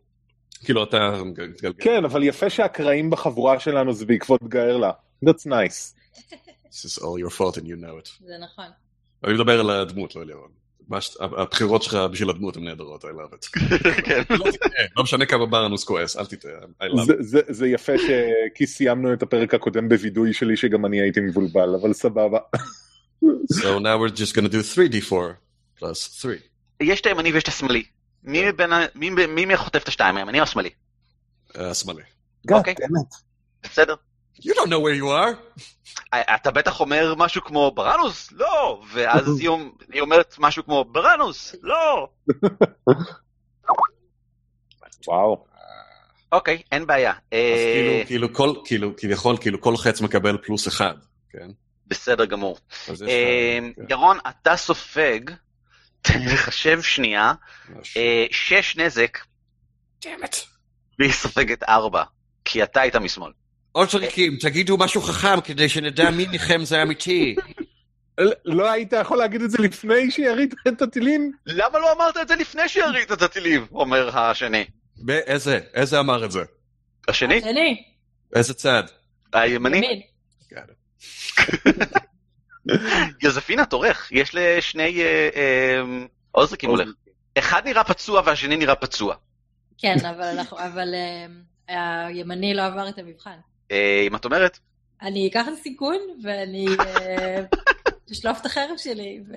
כאילו 0.65 0.85
אתה 0.85 1.23
מתגלגל. 1.25 1.73
כן, 1.79 2.05
אבל 2.05 2.23
יפה 2.23 2.51
שהקרעים 2.51 3.11
בחבורה 3.11 3.61
שלנו 3.61 3.93
זה 3.93 4.07
בעקבות 4.07 4.43
גארלה. 4.49 4.91
That's 5.25 5.47
nice. 5.47 5.95
This 6.71 6.85
is 6.85 6.99
all 7.03 7.19
your 7.25 7.31
fault 7.39 7.57
and 7.57 7.65
you 7.67 7.77
know 7.83 7.99
it. 8.05 8.27
זה 8.27 8.33
נכון. 8.41 8.65
אני 9.25 9.35
מדבר 9.35 9.61
על 9.61 9.71
הדמות, 9.71 10.17
לא 10.17 10.21
על 10.21 10.31
ירון. 10.31 10.49
הבחירות 11.21 11.83
שלך 11.83 11.95
בשביל 12.13 12.31
הדמות 12.31 12.57
הן 12.57 12.65
נהדרות, 12.65 13.05
I 13.05 13.09
love 13.09 13.35
it. 13.35 13.61
כן. 14.05 14.23
לא 14.31 14.47
לא 14.97 15.03
משנה 15.03 15.27
כמה 15.27 15.47
ברנוס 15.47 15.85
כועס, 15.85 16.17
אל 16.17 16.27
תטעה, 16.27 16.53
I 16.83 16.85
love 16.85 17.03
זה- 17.07 17.13
it. 17.13 17.17
זה- 17.23 17.41
זה 17.49 17.69
יפה 17.69 17.99
ש... 17.99 18.03
כי 18.55 18.67
סיימנו 18.67 19.13
את 19.13 19.23
הפרק 19.23 19.55
הקודם 19.55 19.89
בווידוי 19.89 20.33
שלי 20.33 20.57
שגם 20.57 20.87
אני 20.87 21.01
הייתי 21.01 21.21
מבולבל, 21.21 21.75
אבל 21.81 21.93
סבבה. 21.93 22.39
So 23.53 23.79
now 23.81 23.99
we're 23.99 24.15
just 24.17 24.33
gonna 24.35 24.49
do 24.53 24.63
3d4 24.75 25.13
plus 25.81 25.95
3. 25.95 26.37
יש 26.81 27.01
את 27.01 27.07
הימני 27.07 27.33
ויש 27.33 27.43
את 27.43 27.49
השמאלי. 27.49 27.83
מי 28.23 28.51
מבין 28.51 28.73
ה- 28.73 28.87
מי 28.95 29.11
מי 29.11 29.45
מי 29.47 29.57
חוטף 29.57 29.83
את 29.83 29.89
השתיים, 29.89 30.17
הימני 30.17 30.39
או 30.39 30.43
השמאלי? 30.43 30.71
Uh, 31.49 31.75
שמאלי. 31.75 32.03
אוקיי. 32.51 32.75
באמת. 32.79 33.15
בסדר. 33.63 33.95
You 34.41 34.51
don't 34.51 34.69
know 34.69 34.81
where 34.85 35.01
you 35.03 35.07
are. 35.07 35.59
אה, 36.15 36.35
אתה 36.35 36.51
בטח 36.51 36.81
אומר 36.81 37.15
משהו 37.19 37.45
כמו 37.45 37.71
בראנוס? 37.71 38.33
לא! 38.33 38.83
ואז 38.93 39.39
היא 39.41 39.49
אומ- 39.49 39.85
היא 39.93 40.01
אומרת 40.01 40.35
משהו 40.39 40.65
כמו 40.65 40.85
בראנוס? 40.85 41.55
לא! 41.63 42.09
וואו. 45.09 45.45
אוקיי, 46.33 46.63
אין 46.73 46.87
בעיה. 46.87 47.11
אז 47.13 47.17
אה, 47.33 47.73
כאילו, 47.75 48.07
כאילו 48.07 48.35
כל, 48.35 48.55
כאילו, 48.65 48.97
כביכול, 48.97 49.37
כאילו 49.41 49.61
כל 49.61 49.77
חץ 49.77 50.01
מקבל 50.01 50.39
פלוס 50.47 50.69
אחד, 50.69 50.95
כן? 51.31 51.49
בסדר 51.87 52.25
גמור. 52.25 52.59
אז 52.91 53.03
אה, 53.03 53.59
כן, 53.77 53.83
ירון, 53.91 54.19
אתה 54.29 54.57
סופג, 54.57 55.21
תן 56.03 56.19
לי 56.19 56.33
לחשב 56.33 56.83
שנייה. 56.83 57.33
אה, 57.97 58.27
שש 58.31 58.77
נזק. 58.77 59.19
והיא 60.99 61.13
סופגת 61.13 61.63
ארבע, 61.63 62.05
כי 62.45 62.63
אתה 62.63 62.81
היית 62.81 62.97
משמאל. 62.97 63.33
אוצ'ריקים, 63.75 64.37
תגידו 64.41 64.77
משהו 64.79 65.01
חכם 65.01 65.41
כדי 65.41 65.69
שנדע 65.69 66.11
מי 66.11 66.27
מכם 66.33 66.65
זה 66.65 66.83
אמיתי. 66.83 67.37
לא 68.45 68.71
היית 68.71 68.93
יכול 68.93 69.19
להגיד 69.19 69.43
את 69.43 69.51
זה 69.51 69.59
לפני 69.59 70.11
שירית 70.11 70.55
את 70.69 70.83
הטילים? 70.83 71.33
למה 71.47 71.79
לא 71.79 71.93
אמרת 71.93 72.17
את 72.17 72.29
זה 72.29 72.37
לפני 72.37 72.69
שירית 72.69 73.13
את 73.13 73.23
הטילים? 73.23 73.67
אומר 73.73 74.19
השני. 74.19 74.65
באיזה? 74.97 75.61
איזה 75.75 76.01
אמר 76.01 76.25
את 76.25 76.31
זה? 76.31 76.43
השני? 77.09 77.41
שני, 77.41 77.83
איזה 78.35 78.55
צד? 78.55 78.83
הימני? 79.33 79.77
ימין. 79.77 80.01
יוזפינה, 83.23 83.67
תורך, 83.67 84.09
יש 84.13 84.31
לשני 84.35 85.03
אה, 85.03 85.29
אה, 85.37 85.81
עוזריקים 86.33 86.71
הולך. 86.71 86.89
אחד 87.39 87.63
נראה 87.65 87.85
פצוע 87.85 88.23
והשני 88.25 88.57
נראה 88.57 88.75
פצוע. 88.75 89.15
כן, 89.79 89.97
אבל 90.11 90.23
אנחנו, 90.25 90.59
אבל 90.59 90.95
אה, 91.69 92.07
הימני 92.07 92.55
לא 92.55 92.63
עבר 92.67 92.89
את 92.89 92.99
המבחן. 92.99 93.37
אה, 93.71 94.05
אם 94.07 94.17
את 94.17 94.25
אומרת, 94.25 94.59
אני 95.03 95.29
אקח 95.29 95.45
את 95.49 95.53
הסיכון 95.61 95.97
ואני 96.23 96.67
אה, 96.81 97.43
אשלוף 98.13 98.41
את 98.41 98.47
החרב 98.47 98.77
שלי. 98.77 99.21
ו... 99.29 99.35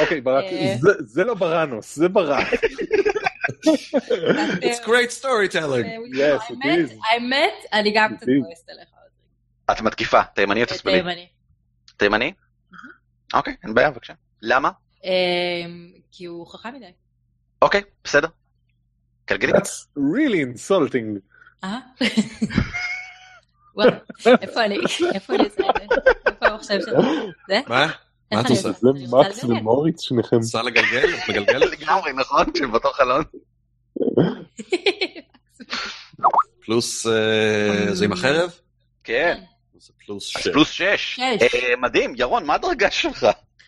אוקיי, 0.00 0.20
ברק, 0.20 0.44
אה. 0.44 0.74
זה- 1.00 1.24
לא 1.24 1.34
בראנוס, 1.34 1.96
זה 1.96 2.08
ברק. 2.08 2.46
It's 4.68 4.80
great 4.84 5.10
storytelling. 5.20 5.86
Yes, 6.14 6.42
it 6.50 6.54
האמת, 6.64 6.90
is. 6.90 6.94
האמת, 7.12 7.52
אני 7.72 7.92
גם 7.94 8.16
קצת. 8.16 8.26
כועסת 8.44 8.68
עליך. 8.68 8.88
את 9.70 9.80
מתקיפה, 9.80 10.22
תימני 10.24 10.60
או 10.60 10.64
את 10.64 10.72
תשמאלי? 10.72 10.96
הימני. 10.96 11.28
תימני? 11.96 12.32
אוקיי, 13.34 13.56
אין 13.62 13.74
בעיה, 13.74 13.90
בבקשה. 13.90 14.12
למה? 14.42 14.70
אה, 15.04 15.10
כי 16.12 16.24
הוא 16.24 16.46
חכם 16.46 16.74
מדי. 16.74 16.92
אוקיי, 17.62 17.82
בסדר. 18.04 18.28
גלגלי. 19.28 19.52
That's 19.52 19.86
really 19.98 20.56
insulting. 20.56 21.20
אה? 21.64 21.78
וואו, 23.76 23.88
איפה 24.42 24.64
אני? 24.64 24.78
איפה 25.14 25.34
אני 25.34 25.44
עושה? 25.44 25.62
איפה 26.26 26.46
המחשב? 26.46 26.78
זה? 27.48 27.60
מה? 27.68 27.92
איך 28.30 28.40
את 28.46 28.50
עושה? 28.50 28.68
עושה? 28.68 28.80
זה 28.80 29.16
מקס. 29.16 29.44
ומוריץ 29.44 30.02
שניכם. 30.02 30.36
ניסה 30.36 30.62
לגלגל? 30.62 31.14
את 31.14 31.28
מגלגלת? 31.28 31.72
לגמרי, 31.80 32.12
נכון? 32.12 32.46
שבאותו 32.58 32.90
חלון. 32.92 33.24
פלוס 36.64 37.06
אה, 37.06 37.94
זה 37.94 38.04
עם 38.04 38.12
החרב? 38.12 38.50
כן, 39.04 39.42
זה 39.84 39.92
פלוס 40.06 40.36
אז 40.36 40.42
שש. 40.42 40.48
פלוס 40.48 40.70
שש. 40.70 40.84
שש. 41.14 41.20
אה, 41.54 41.76
מדהים, 41.78 42.14
ירון, 42.16 42.46
מה 42.46 42.54
הדרגה 42.54 42.90
שלך? 42.90 43.26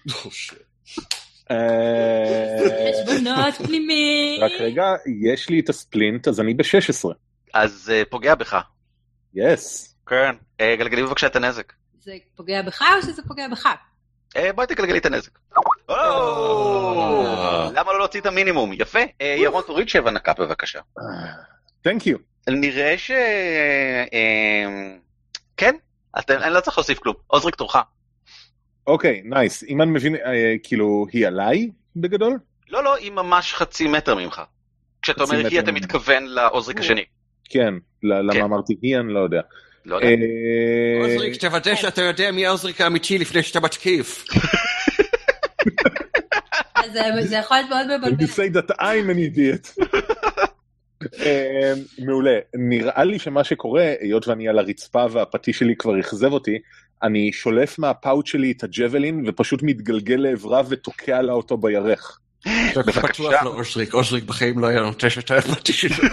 Oh, 0.09 0.12
shit. 0.12 1.05
אה, 1.50 1.57
חשבונות 2.92 3.55
פנימיים. 3.55 4.44
רק 4.44 4.50
רגע, 4.61 4.85
יש 5.33 5.48
לי 5.48 5.61
את 5.61 5.68
הספלינט, 5.68 6.29
אז 6.29 6.40
אני 6.40 6.55
ב-16. 6.55 7.09
אז 7.55 7.92
אה, 7.94 8.02
פוגע 8.11 8.35
בך. 8.35 8.57
yes. 9.35 9.96
כן. 10.07 10.35
גלגלי 10.79 11.02
בבקשה 11.02 11.26
את 11.26 11.37
הנזק. 11.37 11.72
זה 12.00 12.12
פוגע 12.37 12.62
בך 12.62 12.83
או 12.83 13.02
שזה 13.02 13.22
פוגע 13.29 13.48
בך? 13.48 13.68
בואי 14.55 14.66
תגלגלי 14.66 14.98
את 14.98 15.07
הנזק. 15.07 15.38
למה 17.74 17.92
לא 17.92 17.98
להוציא 17.98 18.20
את 18.20 18.26
המינימום? 18.26 18.72
יפה. 18.72 18.98
ירון, 19.20 19.62
תוריד 19.66 19.88
שבע 19.88 20.11
נק' 20.11 20.33
בבקשה. 20.38 20.81
Thank 21.87 22.00
you. 22.00 22.50
נראה 22.50 22.98
ש... 22.98 23.11
כן, 25.57 25.76
אתה- 26.18 26.44
אני 26.46 26.55
לא 26.55 26.61
צריך 26.61 26.79
להוסיף 26.79 26.98
כלום. 26.98 27.14
עוזריק 27.26 27.55
תורך. 27.55 27.76
אוקיי, 28.87 29.22
nice. 29.24 29.64
אם 29.68 29.83
אני 29.83 29.90
מבין, 29.90 30.16
אה, 30.16 30.55
כאילו, 30.62 31.07
היא 31.12 31.26
עליי 31.26 31.70
בגדול? 31.96 32.38
לא, 32.68 32.85
לא, 32.85 32.96
היא 32.96 33.12
ממש 33.12 33.55
חצי 33.55 33.87
מטר 33.88 34.14
ממך. 34.14 34.42
כשאתה 35.02 35.24
אומר 35.24 35.46
היא, 35.46 35.61
אתה. 35.61 35.72
מתכוון 35.72 36.24
לעוזריק 36.26 36.79
השני. 36.81 37.05
כן. 37.48 37.74
ל- 38.02 38.31
כן. 38.33 38.37
למה 38.37 38.44
אמרתי 38.44 38.76
היא, 38.83 38.96
אני 38.96 39.12
לא 39.14 39.18
יודע. 39.20 39.40
לא 39.85 39.96
יודע. 39.96 40.07
אה, 40.09 41.05
עוזריק, 41.12 41.37
תוודא 41.40 41.74
שאתה 41.74 42.02
יודע 42.02 42.31
מי 42.33 42.46
העוזריק 42.46 42.81
האמיתי 42.81 43.18
לפני 43.18 43.42
שאתה 43.42 43.61
מתקיף. 43.61 44.24
אז 46.74 46.92
זה- 46.92 47.26
זה 47.26 47.37
יכול 47.37 47.57
להיות 47.57 47.70
מאוד 47.70 47.87
You 47.90 48.07
מבלבל. 48.12 48.24
say 48.24 48.55
that 48.57 48.74
I'm 48.81 49.09
an 49.11 49.37
idiot. 49.37 49.66
אה, 51.21 51.73
מעולה. 51.99 52.38
נראה 52.55 53.05
לי 53.05 53.19
שמה 53.19 53.45
שקורה, 53.45 53.95
היות 54.01 54.29
ואני 54.29 54.49
על 54.49 54.59
הרצפה 54.59 55.07
והפטיש 55.11 55.59
שלי 55.59 55.77
כבר 55.77 56.01
אכזב 56.01 56.33
אותי, 56.33 56.59
אני 57.03 57.33
שולף 57.33 57.79
מהפאוט 57.79 58.27
שלי 58.27 58.53
את 58.53 58.64
הג'בלין 58.64 59.25
ופשוט 59.27 59.62
מתגלגל 59.62 60.14
לעברה 60.14 60.62
ותוקע 60.69 61.23
לה 61.23 61.33
אותו 61.33 61.57
בירך. 61.57 62.19
בטוח 62.77 63.21
לאושריק, 63.21 63.95
אושריק 63.95 64.25
בחיים 64.25 64.59
לא 64.59 64.66
היה 64.66 64.81
נוטש 64.81 65.19
את 65.19 65.31
הפטיש 65.31 65.81
שלו. 65.81 66.09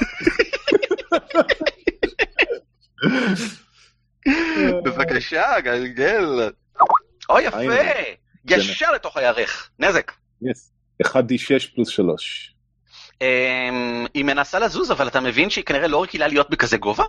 בבקשה, 4.86 5.60
גלגל. 5.64 6.50
או 7.30 7.40
יפה! 7.40 7.60
ישר 8.50 8.92
לתוך 8.92 9.18
הירך. 9.18 9.70
נזק. 9.80 10.12
יס. 10.42 10.72
1d6 11.04 11.76
פלוס 11.76 11.90
3. 11.90 12.53
אמ, 13.24 14.06
היא 14.14 14.24
מנסה 14.24 14.60
לזוז, 14.60 14.92
אבל 14.92 15.08
אתה 15.08 15.20
מבין 15.20 15.50
שהיא 15.50 15.66
כנראה 15.66 15.88
לא 15.88 16.04
רגילה 16.04 16.28
להיות 16.28 16.50
בכזה 16.50 16.78
גובה, 16.78 17.04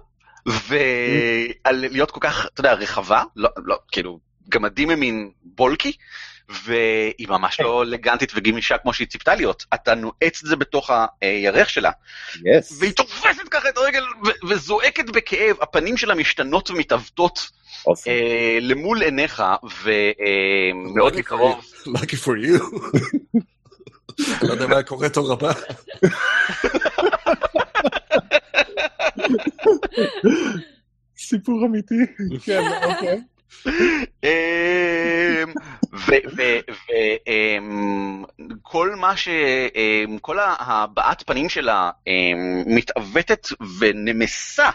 ולהיות 0.46 2.10
כל 2.10 2.20
כך, 2.20 2.46
אתה 2.46 2.60
יודע, 2.60 2.72
רחבה, 2.72 3.22
לא, 3.36 3.48
לא, 3.56 3.78
כאילו, 3.92 4.18
גמדים 4.48 4.90
הם 4.90 5.00
מין 5.00 5.30
בולקי, 5.44 5.92
והיא 6.64 7.28
ממש 7.28 7.60
לא 7.60 7.82
אלגנטית 7.82 8.32
וגמישה 8.34 8.78
כמו 8.78 8.92
שהיא 8.92 9.08
ציפתה 9.08 9.34
להיות. 9.34 9.64
אתה 9.74 9.94
נועץ 9.94 10.42
את 10.42 10.48
זה 10.48 10.56
בתוך 10.56 10.90
הירך 11.20 11.70
שלה, 11.70 11.90
יס. 12.44 12.78
והיא 12.80 12.92
תופסת 12.92 13.48
ככה 13.50 13.68
את 13.68 13.76
הרגל 13.76 14.04
וזועקת 14.48 15.10
בכאב, 15.10 15.56
הפנים 15.60 15.96
שלה 15.96 16.14
משתנות 16.14 16.70
ומתעוותות 16.70 17.50
אוסם. 17.86 18.10
אה, 18.10 18.58
למול 18.60 19.02
עיניך, 19.02 19.42
ומאוד 19.62 21.14
for 21.14 21.18
מקרוב. 21.18 21.64
Lucky 21.86 22.16
for 22.24 22.34
you. 22.46 22.60
לא 24.42 24.52
יודע 24.52 24.66
מה 24.66 24.82
קורה 24.82 25.08
תור 25.08 25.32
הבא. 25.32 25.52
סיפור 31.18 31.66
אמיתי. 31.66 31.94
כן, 32.44 32.62
אוקיי. 32.84 33.20
אמ, 34.24 35.54
וכל 38.50 38.94
מה 38.94 39.16
ש... 39.16 39.28
אמ, 39.74 40.18
כל 40.18 40.38
הבעת 40.58 41.22
פנים 41.26 41.48
שלה 41.48 41.90
אמ, 42.06 42.74
מתעוותת 42.74 43.46
ונמסה 43.78 44.70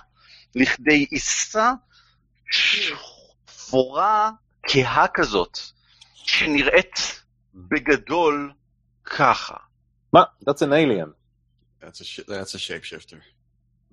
לכדי 0.55 1.05
עיסה 1.11 1.73
שחורה 2.51 4.31
כהה 4.67 5.07
כזאת, 5.07 5.59
שנראית 6.13 7.21
בגדול 7.55 8.51
ככה. 9.05 9.55
מה? 10.13 10.23
That's 10.43 10.61
an 10.61 10.71
alien. 10.73 11.09
That's 11.83 12.01
a 12.01 12.03
sh- 12.03 12.19
that's 12.19 12.55
a 12.55 12.59
shapeshifter. 12.59 13.15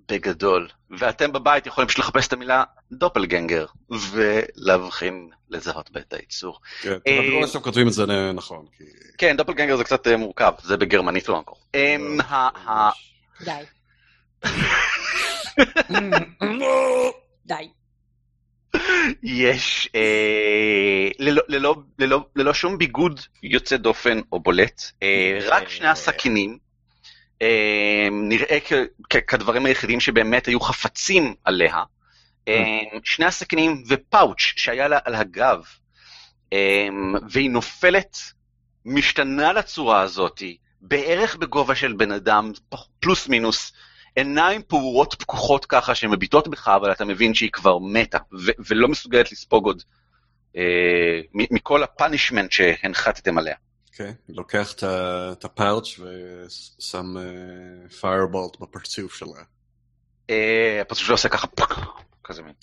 בגדול. 0.09 0.69
ואתם 0.91 1.33
בבית 1.33 1.67
יכולים 1.67 1.89
פשוט 1.89 1.99
לחפש 1.99 2.27
את 2.29 2.33
המילה 2.33 2.65
דופלגנגר, 2.93 3.67
ולהבחין, 4.11 5.31
לזהות 5.51 5.91
בה 5.91 6.01
את 6.01 6.13
הייצור. 6.13 6.61
כן, 6.81 6.97
אה, 7.07 7.19
אבל 7.19 7.41
לא 7.43 7.47
סתם 7.47 7.61
כותבים 7.61 7.89
את 7.89 7.93
זה 7.93 8.05
נכון. 8.35 8.67
כי- 8.77 8.85
כן, 9.19 9.37
דופלגנגר 9.37 9.77
זה 9.77 9.85
קצת 9.85 10.07
אה, 10.07 10.17
מורכב, 10.17 10.53
זה 10.63 10.77
בגרמנית 10.77 11.29
לא 11.29 11.41
מקור. 11.41 11.59
אמ, 11.75 12.21
ה- 12.21 12.71
ה- 12.71 12.91
די. 13.45 13.63
די. 17.47 17.69
יש 19.23 19.89
אה, 19.95 21.09
ללא- 21.19 21.43
ללא- 21.49 21.83
ללא- 21.99 22.27
ללא 22.37 22.55
שום 22.55 22.79
ביגוד 22.79 23.21
יוצא 23.43 23.77
דופן 23.77 24.21
או 24.33 24.41
בולט, 24.41 24.83
אה, 25.03 25.39
רק 25.47 25.69
שני 25.69 25.89
הסכינים, 25.89 26.59
אה, 27.43 28.09
נראה 28.13 28.59
כ- 28.65 28.73
כ- 29.11 29.17
כדברים 29.27 29.67
היחידים 29.67 30.01
שבאמת 30.01 30.47
היו 30.47 30.61
חפצים 30.61 31.35
עליה, 31.45 31.83
אה, 32.49 32.55
שני 33.05 33.27
הסכינים 33.27 33.83
ופאוץ' 33.89 34.39
שהיה 34.39 34.89
לה 34.89 34.99
על 35.05 35.15
הגב, 35.15 35.63
אה, 36.53 36.89
והיא 37.31 37.51
נופלת, 37.51 38.19
משתנה 38.85 39.53
לצורה 39.53 40.01
הזאתי, 40.01 40.57
בערך 40.81 41.37
בגובה 41.37 41.75
של 41.75 41.93
בן 41.93 42.13
אדם, 42.13 42.53
פלוס 43.01 43.29
מינוס, 43.29 43.73
עיניים 44.17 44.63
פעורות 44.67 45.15
פקוחות 45.19 45.67
ככה 45.67 45.95
שמביטות 45.95 46.49
בך, 46.49 46.69
אבל 46.69 46.93
אתה 46.93 47.05
מבין 47.05 47.35
שהיא 47.35 47.51
כבר 47.53 47.79
מתה, 47.79 48.19
ו- 48.33 48.51
ולא 48.69 48.89
מסוגלת 48.89 49.33
לספוג 49.33 49.65
עוד 49.67 49.83
אה, 50.57 50.63
מ- 51.35 51.55
מכל 51.55 51.83
הפאנישמנט 51.83 52.53
שהנחתתם 52.53 53.39
עליה. 53.39 53.55
כן, 53.93 54.13
לוקח 54.29 54.73
את 54.73 54.83
ה- 54.83 55.33
את 55.33 55.45
הפאוץ' 55.45 56.01
ושם 56.01 57.15
fire 58.01 58.31
bolt 58.31 58.61
בפרצוף 58.61 59.15
שלה. 59.15 59.43
אה, 60.31 60.79
הפרצוף 60.83 61.05
שלו 61.05 61.15
עושה 61.15 61.29
ככה 61.29 61.47
fuck, 61.47 61.75
כזה 62.25 62.43
מין. 62.43 62.55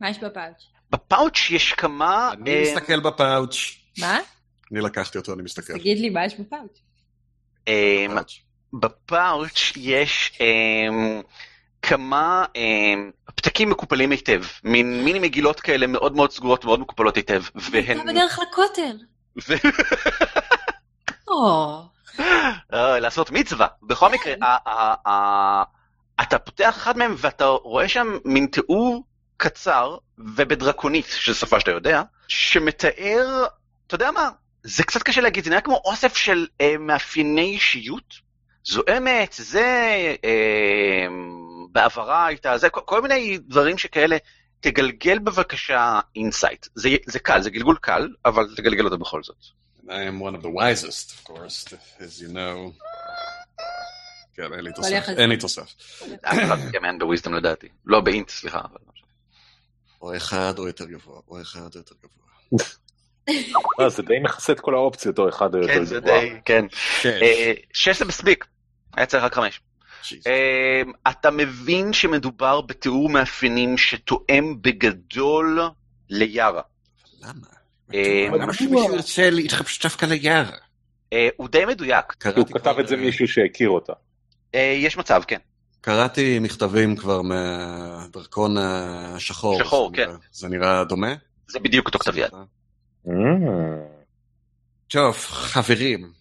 מה 0.00 0.10
יש 0.10 0.18
בפאוץ'? 0.18 0.62
בפאוץ' 0.90 1.50
יש 1.50 1.72
כמה... 1.72 2.30
אני 2.32 2.50
אה, 2.54 2.62
מסתכל 2.62 3.00
בפאוץ'. 3.00 3.56
מה? 3.98 4.18
אני 4.72 4.80
לקחתי 4.80 5.18
אותו, 5.18 5.32
אני 5.34 5.42
מסתכל. 5.42 5.72
תגיד 5.72 5.98
לי 5.98 6.10
מה 6.10 6.24
יש 6.24 6.34
בפאוץ'. 6.40 6.78
אה, 7.68 8.06
בפאוץ'. 8.10 8.40
בפאוץ' 8.72 9.72
יש 9.76 10.32
אה, 10.40 11.20
כמה 11.82 12.44
אה, 12.56 12.94
פתקים 13.34 13.70
מקופלים 13.70 14.10
היטב, 14.10 14.42
מין 14.64 15.04
מיני 15.04 15.18
מגילות 15.18 15.60
כאלה 15.60 15.86
מאוד 15.86 16.16
מאוד 16.16 16.32
סגורות, 16.32 16.64
מאוד 16.64 16.80
מקופלות 16.80 17.16
היטב, 17.16 17.42
והן... 17.54 18.00
אתה 18.00 18.12
בדרך 18.12 18.38
לכותל. 18.38 18.96
ו- 19.48 19.68
או, 21.28 21.82
אה, 22.74 22.98
לעשות 22.98 23.30
מצווה. 23.30 23.66
בכל 23.82 24.12
מקרה, 24.12 24.34
ה- 24.42 24.70
ה- 24.70 25.10
ה- 25.10 25.62
אתה 26.22 26.38
פותח 26.38 26.76
אחד 26.76 26.98
מהם 26.98 27.14
ואתה 27.18 27.46
רואה 27.46 27.88
שם 27.88 28.18
מין 28.24 28.46
תיאור 28.46 29.04
קצר 29.36 29.96
ובדרקונית, 30.18 31.06
שזו 31.06 31.38
שפה 31.38 31.60
שאתה 31.60 31.70
יודע, 31.70 32.02
שמתאר, 32.28 33.44
אתה 33.86 33.94
יודע 33.94 34.10
מה, 34.10 34.28
זה 34.62 34.84
קצת 34.84 35.02
קשה 35.02 35.20
להגיד, 35.20 35.44
זה 35.44 35.50
נראה 35.50 35.60
כמו 35.62 35.80
אוסף 35.84 36.16
של 36.16 36.46
אה, 36.60 36.74
מאפייני 36.78 37.50
אישיות, 37.54 38.29
זועמת, 38.64 39.34
זה, 39.38 40.14
אה, 40.24 41.06
בעברה 41.72 42.26
הייתה, 42.26 42.58
זה, 42.58 42.70
כל, 42.70 42.80
כל 42.84 43.02
מיני 43.02 43.38
דברים 43.38 43.78
שכאלה, 43.78 44.16
תגלגל 44.60 45.18
בבקשה 45.18 46.00
insight. 46.16 46.66
זה, 46.74 46.88
זה 47.06 47.18
קל, 47.18 47.42
זה 47.42 47.50
גלגול 47.50 47.76
קל, 47.80 48.08
אבל 48.24 48.54
תגלגל 48.56 48.84
אותו 48.84 48.98
בכל 48.98 49.22
זאת. 49.22 49.36
I 49.86 49.92
am 49.92 50.20
one 50.20 50.36
of 50.36 50.42
the 50.42 50.50
wisest, 50.50 51.10
of 51.10 51.24
course, 51.24 51.74
as 51.98 52.22
you 52.22 52.32
know. 52.32 52.84
כן, 54.34 54.52
אין 54.52 54.64
לי 54.64 54.72
תוסף. 54.72 55.08
אין 55.18 55.28
לי 55.28 55.36
תוסף. 55.36 55.74
אף 56.22 56.38
אחד 56.44 56.56
מכם 56.68 56.84
אין 56.84 56.98
ב 56.98 57.03
wisdom 57.03 57.34
לדעתי. 57.34 57.68
לא 57.86 58.00
ב 58.00 58.06
int, 58.06 58.28
סליחה. 58.28 58.58
אבל 58.58 58.78
לא. 58.86 58.92
או 60.02 60.16
אחד 60.16 60.58
או 60.58 60.66
יותר 60.66 60.84
גבוה, 60.84 61.20
או 61.28 61.40
אחד 61.40 61.74
או 61.74 61.78
יותר 61.78 61.94
גבוה. 62.02 62.64
אה, 63.80 63.88
זה 63.88 64.02
די 64.02 64.18
מכסה 64.22 64.52
את 64.52 64.60
כל 64.60 64.74
האופציות, 64.74 65.18
או 65.18 65.28
אחד 65.28 65.54
או 65.54 65.60
כן, 65.62 65.68
יותר 65.68 65.84
זה 65.84 66.00
גבוה. 66.00 66.20
די, 66.20 66.30
כן. 66.44 66.64
כן. 67.02 67.18
אה, 67.22 67.52
שש 67.72 67.98
זה 67.98 68.04
מספיק. 68.04 68.46
היה 68.96 69.06
צריך 69.06 69.24
רק 69.24 69.34
חמש. 69.34 69.60
אה, 70.26 70.82
אתה 71.10 71.30
מבין 71.30 71.92
שמדובר 71.92 72.60
בתיאור 72.60 73.08
מאפיינים 73.08 73.78
שתואם 73.78 74.56
בגדול 74.60 75.60
ליארה. 76.08 76.62
למה? 77.22 77.46
למה 78.32 78.52
שמישהו 78.52 78.94
ירצה 78.94 79.30
להתחפש 79.30 79.82
דווקא 79.82 80.06
ליער? 80.06 80.50
אה, 81.12 81.28
הוא 81.36 81.48
די 81.48 81.64
מדויק. 81.64 82.26
הוא 82.36 82.46
כתב 82.46 82.74
את 82.80 82.88
זה 82.88 82.96
מישהו 82.96 83.28
שהכיר 83.28 83.68
אותה. 83.68 83.92
יש 84.54 84.96
מצב, 84.96 85.22
כן. 85.26 85.38
קראתי 85.80 86.38
מכתבים 86.38 86.96
כבר 86.96 87.22
מהדרכון 87.22 88.56
השחור. 88.58 89.58
שחור, 89.58 89.90
כן. 89.94 90.10
זה 90.32 90.48
נראה 90.48 90.84
דומה? 90.84 91.14
זה 91.48 91.58
בדיוק 91.58 91.86
אותו 91.86 91.98
כתב 91.98 92.18
יד. 92.18 92.30
Mm. 93.06 93.10
טוב, 94.88 95.14
חברים. 95.16 96.12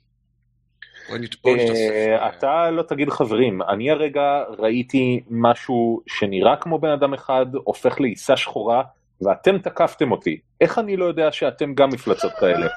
אה, 1.48 2.30
אתה 2.30 2.70
לא 2.72 2.84
תגיד 2.84 3.10
חברים, 3.10 3.62
אני 3.62 3.92
הרגע 3.92 4.22
ראיתי 4.58 5.24
משהו 5.30 6.02
שנראה 6.08 6.56
כמו 6.56 6.80
בן 6.80 6.90
אדם 6.90 7.14
אחד, 7.14 7.46
הופך 7.64 8.00
לעיסה 8.02 8.38
שחורה, 8.38 8.84
ואתם 9.22 9.58
תקפתם 9.58 10.12
אותי. 10.12 10.40
איך 10.62 10.80
אני 10.80 10.98
לא 10.98 11.06
יודע 11.06 11.32
שאתם 11.32 11.74
גם 11.74 11.90
מפלצות 11.90 12.32
כאלה? 12.40 12.68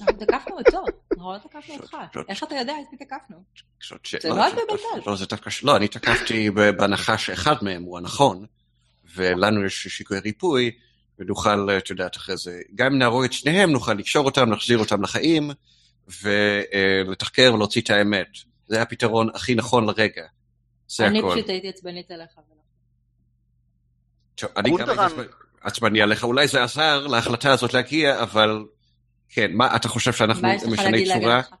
אנחנו 0.00 0.16
תקפנו 0.18 0.58
אותו, 0.58 0.84
אנחנו 1.12 1.32
לא 1.32 1.38
תקפנו 1.38 1.74
אותך. 1.74 1.96
איך 2.28 2.44
אתה 2.44 2.54
יודע 2.54 2.72
את 2.72 2.92
מי 2.92 2.98
תקפנו? 2.98 3.36
זה 4.22 4.28
לא, 4.28 4.34
לא. 4.36 5.02
לא, 5.06 5.16
זה 5.16 5.26
דווקא 5.26 5.50
ש- 5.50 5.64
לא, 5.64 5.76
אני 5.76 5.88
תקפתי 5.88 6.50
בהנחה 6.50 7.18
שאחד 7.18 7.54
מהם 7.62 7.82
הוא 7.82 7.98
הנכון, 7.98 8.46
ולנו 9.16 9.64
יש 9.64 9.86
שיקוי 9.88 10.18
ריפוי, 10.18 10.70
ונוכל, 11.20 11.68
את 11.78 11.90
יודעת, 11.90 12.16
אחרי 12.16 12.36
זה, 12.36 12.60
גם 12.74 12.92
אם 12.92 12.98
נהרוג 12.98 13.24
את 13.24 13.32
שניהם, 13.32 13.70
נוכל 13.70 13.94
לקשור 13.94 14.24
אותם, 14.24 14.50
להחזיר 14.50 14.78
אותם 14.78 15.02
לחיים, 15.02 15.50
ולתחקר 16.22 17.50
ולהוציא 17.54 17.82
את 17.82 17.90
האמת. 17.90 18.28
זה 18.68 18.82
הפתרון 18.82 19.28
הכי 19.34 19.54
נכון 19.54 19.86
לרגע. 19.86 20.22
זה 20.88 21.06
אני 21.06 21.18
הכל. 21.18 21.32
פשוט 21.34 21.48
הייתי 21.48 21.68
עצבנית 21.68 22.10
עליך. 22.10 22.30
טוב, 24.34 24.50
אני 24.56 24.70
גם. 24.70 24.88
הייתי 24.90 25.22
עצבני- 25.62 26.00
עליך, 26.02 26.24
אולי 26.24 26.48
זה 26.48 26.62
עזר 26.62 27.06
להחלטה 27.06 27.52
הזאת 27.52 27.74
להגיע, 27.74 28.22
אבל 28.22 28.64
כן, 29.28 29.50
מה, 29.54 29.76
אתה 29.76 29.88
חושב 29.88 30.12
שאנחנו 30.12 30.42
מה 30.42 30.54
יש 30.54 30.62
לך 30.62 30.68
משני 30.68 30.90
להגיד 30.92 31.06
צורה? 31.12 31.26
להגנתך? 31.26 31.54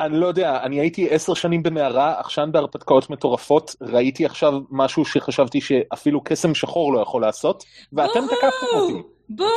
אני 0.00 0.20
לא 0.20 0.26
יודע, 0.26 0.58
אני 0.62 0.80
הייתי 0.80 1.10
עשר 1.10 1.34
שנים 1.34 1.62
במערה, 1.62 2.20
עכשן 2.20 2.48
בהרפתקאות 2.52 3.10
מטורפות, 3.10 3.76
ראיתי 3.82 4.26
עכשיו 4.26 4.52
משהו 4.70 5.04
שחשבתי 5.04 5.60
שאפילו 5.60 6.20
קסם 6.24 6.54
שחור 6.54 6.92
לא 6.94 7.00
יכול 7.00 7.22
לעשות, 7.22 7.64
ואתם 7.92 8.20
תקפתם 8.26 8.76
אותי. 8.76 9.02
בואו, 9.28 9.48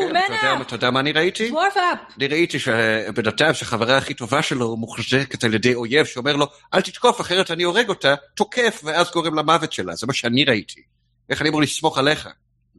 כן, 0.00 0.16
אתה 0.16 0.34
יודע- 0.34 0.62
אתה 0.62 0.74
יודע 0.74 0.90
מה 0.90 1.00
אני 1.00 1.12
ראיתי? 1.12 1.52
אפ. 1.76 1.98
אני 2.18 2.26
ראיתי 2.26 2.58
אדם 3.28 3.54
שהחברה 3.54 3.96
הכי 3.96 4.14
טובה 4.14 4.42
שלו 4.42 4.76
מוחזקת 4.76 5.44
על 5.44 5.54
ידי 5.54 5.74
אויב 5.74 6.06
שאומר 6.06 6.36
לו 6.36 6.46
אל 6.74 6.80
תתקוף 6.80 7.20
אחרת 7.20 7.50
אני 7.50 7.62
הורג 7.62 7.88
אותה, 7.88 8.14
תוקף 8.34 8.80
ואז 8.84 9.10
גורם 9.10 9.34
למוות 9.38 9.72
שלה, 9.72 9.94
זה 9.94 10.06
מה 10.06 10.12
שאני 10.12 10.44
ראיתי. 10.44 10.80
איך 11.30 11.40
אני 11.40 11.48
אמור 11.48 11.62
לסמוך 11.62 11.98
עליך? 11.98 12.28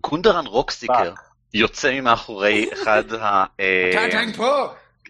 גונדרן 0.03 0.45
רוקסטיקר 0.47 1.13
יוצא 1.53 1.91
ממאחורי 1.91 2.69
אחד 2.73 3.03
ה... 3.13 3.43
אה, 3.59 3.89
אתה 3.89 4.01
עדיין 4.01 4.33
פה? 4.33 4.67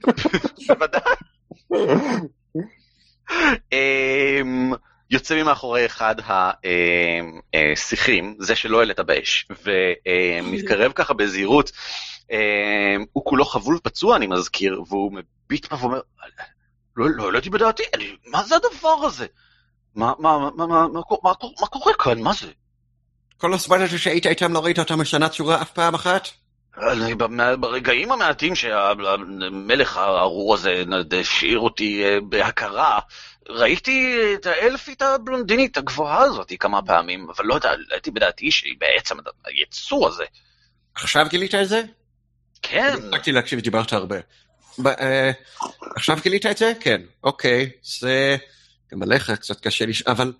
בוודאי. 0.67 1.02
אמ, 3.74 4.72
יוצא 5.10 5.44
ממאחורי 5.44 5.86
אחד 5.86 6.16
השיחים, 7.54 8.36
זה 8.40 8.56
שלא 8.56 8.80
העלית 8.80 9.00
באש, 9.00 9.48
ומתקרב 9.66 10.92
ככה 10.92 11.14
בזהירות. 11.14 11.72
אמ, 12.32 13.06
הוא 13.14 13.26
כולו 13.26 13.46
חבול 13.46 13.80
פצוע, 13.84 14.16
אני 14.16 14.28
מזכיר, 14.28 14.84
והוא 14.88 15.12
מביט 15.14 15.72
בה 15.72 15.78
ואומר, 15.82 16.00
לא 16.96 17.10
לא 17.10 17.26
העליתי 17.26 17.50
בדעתי, 17.50 17.84
מה 18.28 18.44
זה 18.44 18.56
הדבר 18.56 19.06
הזה? 19.06 19.26
מה 19.96 20.14
קורה 21.70 21.94
כאן? 22.00 22.22
מה 22.22 22.34
זה? 22.34 22.52
כל 23.38 23.54
הזמן 23.54 23.82
הזה 23.82 23.98
שהיית 23.98 24.26
איתם 24.26 24.54
לא 24.54 24.60
ראית 24.60 24.80
אותם 24.80 25.02
משנה 25.02 25.30
צורה 25.30 25.62
אף 25.62 25.72
פעם 25.72 25.96
אחת? 25.96 26.28
ברגעים 27.60 28.12
המעטים 28.12 28.56
שהמלך 28.56 29.98
הארור 29.98 30.54
הזה 30.54 30.84
השאיר 31.20 31.60
אותי 31.60 32.04
אה, 32.06 32.18
בהכרה, 32.22 33.00
ראיתי 33.50 34.18
את 34.34 34.46
האלפית 34.46 35.02
הבלונדינית 35.02 35.78
הגבוהה 35.78 36.22
הזאת 36.22 36.54
כמה 36.60 36.82
פעמים, 36.82 37.28
אבל 37.30 37.46
לא 37.46 37.54
יודע, 37.54 37.70
העליתי 37.70 38.12
בדעתי 38.12 38.52
שהיא 38.52 38.76
בעצם 38.80 39.15
היצור 39.46 40.08
הזה. 40.08 40.24
עכשיו 40.96 41.26
גילית 41.30 41.56
את 41.56 41.68
זה? 41.68 41.82
כן, 42.62 42.94
הפסקתי 42.98 43.32
להקשיב, 43.32 43.60
דיברת 43.60 43.94
הרבה. 43.94 44.18
ב- 44.80 44.88
אה, 44.88 45.32
עכשיו 45.96 46.18
גילית 46.24 46.46
את 46.46 46.58
זה? 46.58 46.74
כן. 46.80 47.02
אוקיי, 47.24 47.70
זה... 47.84 48.38
גם 48.92 49.04
עליך 49.04 49.32
קצת 49.32 49.60
קשה 49.60 49.86
לש... 49.86 50.02
אבל 50.02 50.34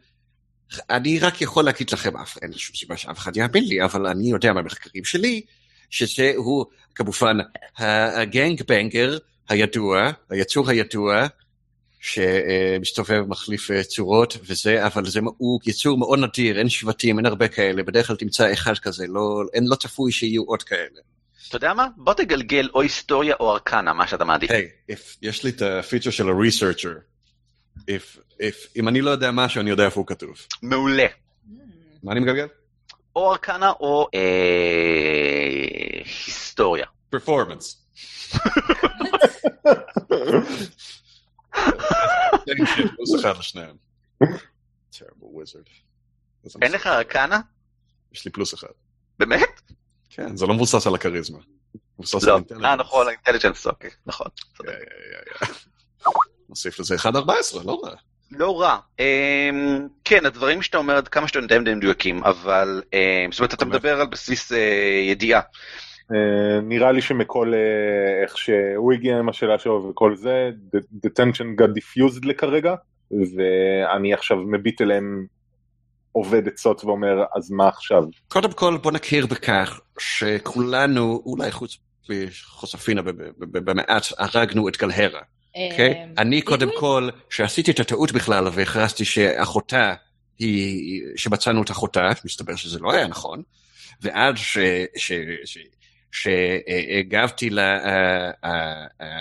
אני 0.90 1.20
רק 1.20 1.42
יכול 1.42 1.66
להגיד 1.66 1.90
לכם, 1.92 2.18
אף, 2.18 2.38
אין 2.42 2.54
שום 2.54 2.76
סיבה 2.76 2.98
שאף 2.98 3.18
אחד 3.18 3.38
יאמין 3.38 3.64
לי, 3.64 3.84
אבל 3.84 4.08
אני 4.08 4.30
יודע 4.30 4.54
מהמחקרים 4.54 5.06
שלי, 5.06 5.42
שזה 5.90 6.32
הוא 6.36 6.66
כמובן 6.96 7.38
הגנג 7.78 8.62
בנגר 8.68 9.18
הידוע, 9.50 10.12
היצור 10.30 10.70
הידוע, 10.70 11.28
שמסתובב, 12.00 13.24
מחליף 13.28 13.72
אה, 13.72 13.84
צורות 13.84 14.38
וזה, 14.44 14.86
אבל 14.86 15.06
זה, 15.06 15.20
הוא 15.38 15.60
יצור 15.66 15.98
מאוד 15.98 16.20
נדיר, 16.20 16.60
אין 16.60 16.70
שבטים, 16.70 17.18
אין 17.18 17.26
הרבה 17.26 17.48
כאלה, 17.48 17.84
בדרך 17.84 18.08
כלל 18.08 18.16
תמצא 18.16 18.54
אחד 18.54 18.78
כזה, 18.78 19.06
לא, 19.08 19.44
אין, 19.54 19.68
לא 19.68 19.76
צפוי 19.76 20.12
שיהיו 20.12 20.44
עוד 20.44 20.64
כאלה. 20.64 21.00
אתה 21.48 21.58
יודע 21.58 21.74
מה? 21.74 21.88
בוא 21.98 22.14
תגלגל 22.14 22.70
או 22.74 22.82
היסטוריה 22.82 23.36
או 23.40 23.52
ארקנה, 23.52 23.94
מה 23.94 24.08
שאתה 24.08 24.26
מעדיף. 24.26 24.52
היי, 24.52 24.70
hey, 24.92 24.96
יש 25.22 25.44
לי 25.44 25.50
את 25.50 25.62
הפיצ'ר 25.62 26.10
של 26.10 26.30
ה-researcher. 26.30 27.00
If, 27.80 28.20
if, 28.42 28.68
אם 28.76 28.88
אני 28.88 29.02
לא 29.02 29.10
יודע 29.10 29.32
משהו, 29.32 29.62
אני 29.62 29.70
יודע 29.70 29.86
איפה 29.86 30.00
הוא 30.00 30.08
כתוב. 30.08 30.38
מעולה. 30.62 31.06
מה 32.04 32.12
אני 32.12 32.20
מגלגל? 32.20 32.48
או 33.20 33.32
ארקנה 33.32 33.70
או 33.70 34.08
אה, 34.14 34.20
היסטוריה. 36.26 36.86
פרפורמנס. 37.10 37.86
אין 46.62 46.72
לך 46.72 46.88
ארקנה? 46.88 47.40
יש 48.12 48.26
לי 48.26 48.32
פלוס 48.32 48.54
אחד. 48.54 48.68
באמת? 49.20 49.62
כן, 50.10 50.36
זה 50.36 50.46
לא 50.46 50.54
מבוסס 50.54 50.88
על 50.88 50.96
הכריזמה. 50.96 51.40
מבוסס 52.00 52.24
לא. 52.24 52.36
על 52.36 52.42
intelligence. 52.42 52.66
אה, 52.66 52.76
נכון, 52.76 53.08
האינטליג'נס, 53.08 53.68
אוקיי, 53.68 53.90
נכון. 54.06 54.28
נוסיף 56.50 56.80
לזה 56.80 56.96
1.14, 56.96 57.08
לא 57.66 57.82
רע. 57.84 57.96
לא 58.32 58.62
רע. 58.62 58.78
אמ, 59.00 59.88
כן, 60.06 60.26
הדברים 60.26 60.62
שאתה 60.62 60.78
אומר, 60.78 60.96
עד 60.96 61.08
כמה 61.08 61.28
שאתה 61.28 61.40
יודע 61.40 61.56
הם 61.56 61.64
די 61.64 61.74
מדויקים, 61.74 62.24
אבל 62.24 62.82
אמ, 62.94 63.32
זאת 63.32 63.40
אומרת, 63.40 63.54
אתה 63.54 63.66
מדבר 63.66 64.02
על 64.02 64.08
בסיס 64.08 64.52
אה, 64.52 64.58
ידיעה. 65.10 65.42
אה, 66.12 66.62
נראה 66.62 66.92
לי 66.92 67.02
שמכל 67.02 67.54
אה, 67.54 68.24
איך 68.24 68.38
שהוא 68.38 68.94
הגיע 68.94 69.18
עם 69.20 69.30
השאלה 69.30 69.60
שלו 69.60 69.90
וכל 69.90 70.16
זה, 70.16 70.50
the- 70.76 71.06
the 71.06 71.10
tension 71.20 71.62
got 71.62 71.70
diffused 71.80 72.28
לכרגע, 72.28 72.76
ואני 73.12 74.14
עכשיו 74.14 74.38
מביט 74.38 74.82
אליהם 74.82 75.26
עובד 76.12 76.48
עצות 76.48 76.86
ואומר, 76.86 77.24
אז 77.36 77.52
מה 77.52 77.68
עכשיו? 77.68 78.04
קודם 78.28 78.52
כל 78.52 78.78
בוא 78.78 78.92
נכיר 78.92 79.26
בכך 79.26 79.80
שכולנו, 80.00 81.22
אולי 81.26 81.52
חוץ 81.52 81.78
מחוספינה 82.10 83.02
במעט, 83.40 84.08
הרגנו 84.18 84.70
את 84.70 84.78
גלהרה. 84.78 85.22
אוקיי? 85.56 86.04
אמ, 86.04 86.14
אני 86.18 86.42
קודם? 86.42 86.70
כל, 86.80 87.10
שעשיתי 87.30 87.72
את 87.72 87.80
הטעות 87.80 88.12
בכלל 88.12 88.48
והכרזתי 88.54 89.06
שאחותה 89.06 89.94
היא, 90.40 91.02
שמצאנו 91.16 91.62
את 91.62 91.72
אחותה, 91.72 92.10
מסתבר 92.26 92.56
שזה 92.56 92.80
לא 92.80 92.92
היה 92.94 93.08
נכון, 93.08 93.42
ועד 94.02 94.38
ש... 94.38 94.58
ש, 94.98 95.12
ש 95.46 95.58
שהגבתי 96.12 97.50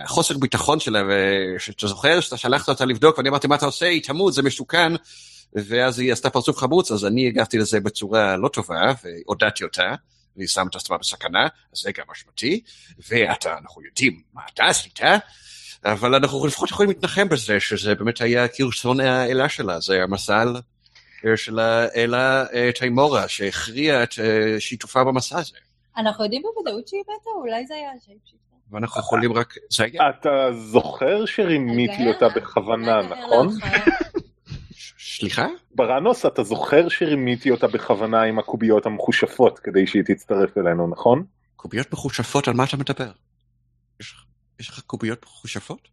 לחוסר 0.04 0.38
ביטחון 0.38 0.80
שלה, 0.80 1.02
ושאתה 1.08 1.86
זוכר 1.86 2.20
שאתה 2.20 2.36
שלחת 2.36 2.68
אותה 2.68 2.84
לבדוק, 2.84 3.18
ואני 3.18 3.28
אמרתי, 3.28 3.46
מה 3.46 3.54
אתה 3.54 3.66
עושה? 3.66 3.86
היא 3.86 4.02
תמות, 4.02 4.34
זה 4.34 4.42
מסוכן. 4.42 4.92
ואז 5.52 5.98
היא 5.98 6.12
עשתה 6.12 6.30
פרצוף 6.30 6.58
חמוץ, 6.58 6.92
אז 6.92 7.06
אני 7.06 7.28
הגבתי 7.28 7.58
לזה 7.58 7.80
בצורה 7.80 8.36
לא 8.36 8.48
טובה, 8.48 8.92
והודעתי 9.04 9.64
אותה, 9.64 9.94
והיא 10.36 10.48
שמה 10.48 10.64
את 10.70 10.76
עצמה 10.76 10.98
בסכנה, 10.98 11.42
אז 11.72 11.78
זה 11.78 11.92
גם 11.92 12.04
אשמתי, 12.12 12.60
ואתה, 13.08 13.58
אנחנו 13.58 13.82
יודעים 13.82 14.22
מה 14.34 14.42
אתה 14.54 14.64
עשית, 14.64 15.00
אבל 15.84 16.14
אנחנו 16.14 16.46
לפחות 16.46 16.70
יכולים 16.70 16.90
להתנחם 16.90 17.28
בזה, 17.28 17.60
שזה 17.60 17.94
באמת 17.94 18.20
היה 18.20 18.48
כרצון 18.48 19.00
האלה 19.00 19.48
שלה, 19.48 19.80
זה 19.80 20.02
המזל 20.02 20.48
אה, 21.26 21.36
של 21.36 21.58
האלה 21.58 22.44
אה, 22.54 22.70
תימורה, 22.78 23.28
שהכריע 23.28 24.02
את 24.02 24.14
אה, 24.18 24.60
שיתופה 24.60 25.04
במסע 25.04 25.38
הזה. 25.38 25.56
אנחנו 25.96 26.24
יודעים 26.24 26.42
בוודאות 26.42 26.88
שהיא 26.88 27.00
מתה? 27.00 27.30
אולי 27.36 27.66
זה 27.66 27.74
היה 27.74 27.90
השייפשיפטר. 27.90 28.38
ואנחנו 28.70 29.00
יכולים 29.00 29.32
רק... 29.32 29.54
זה 29.70 29.84
היה... 29.84 30.02
אתה 30.10 30.30
זוכר 30.52 31.26
שרימיתי 31.26 32.08
אותה? 32.08 32.28
בכוונה, 32.28 33.02
נכון? 33.02 33.48
סליחה? 35.18 35.46
בראנוס, 35.74 36.26
אתה 36.26 36.42
זוכר 36.42 36.88
שרימיתי 36.88 37.50
אותה 37.50 37.66
בכוונה 37.66 38.22
עם 38.22 38.38
הקוביות 38.38 38.86
המחושפות 38.86 39.58
כדי 39.58 39.86
שהיא 39.86 40.02
תצטרף 40.06 40.58
אלינו, 40.58 40.86
נכון? 40.88 41.24
קוביות 41.56 41.92
מחושפות, 41.92 42.48
על 42.48 42.54
מה 42.54 42.64
אתה 42.64 42.76
מדבר? 42.76 43.10
יש 44.00 44.12
לך- 44.12 44.27
יש 44.60 44.68
לך 44.68 44.80
קוביות 44.80 45.22
מחושפות? 45.24 45.88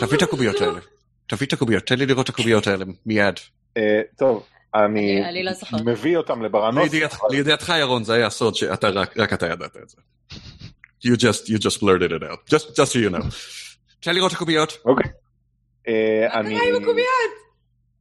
תביא 0.00 0.16
את 0.16 0.22
הקוביות 0.22 0.60
האלה. 0.60 0.80
תביא 1.26 1.46
את 1.46 1.52
הקוביות, 1.52 1.82
תן 1.86 1.98
לי 1.98 2.06
לראות 2.06 2.24
את 2.30 2.34
הקוביות 2.34 2.66
האלה 2.66 2.84
מיד. 3.06 3.34
אה, 3.76 4.00
טוב, 4.18 4.46
אני 4.74 5.22
לא. 5.44 5.52
מביא 5.84 6.16
אותם 6.16 6.42
לברנוס. 6.42 6.84
לידיעת- 6.92 7.16
לידיעתך 7.30 7.72
ירון 7.80 8.04
זה 8.04 8.14
היה 8.14 8.30
סוד 8.30 8.54
שאתה 8.54 8.88
רק 8.88 9.16
רק 9.16 9.32
אתה 9.32 9.46
ידעת 9.46 9.76
את 9.82 9.88
זה. 9.88 9.96
You 11.06 11.16
just 11.16 11.48
you 11.48 11.58
just 11.58 11.78
blurted 11.80 12.10
it 12.10 12.22
out. 12.22 12.54
Just 12.54 12.66
just 12.68 12.92
so 12.92 13.10
you 13.10 13.16
know. 13.16 13.24
תן 14.00 14.14
לראות 14.14 14.30
את 14.32 14.36
הקוביות. 14.36 14.78
אוקיי. 14.84 15.10
אה, 15.88 16.42
מה 16.42 16.48
קרה 16.48 16.68
עם 16.68 16.82
הקוביות? 16.82 17.32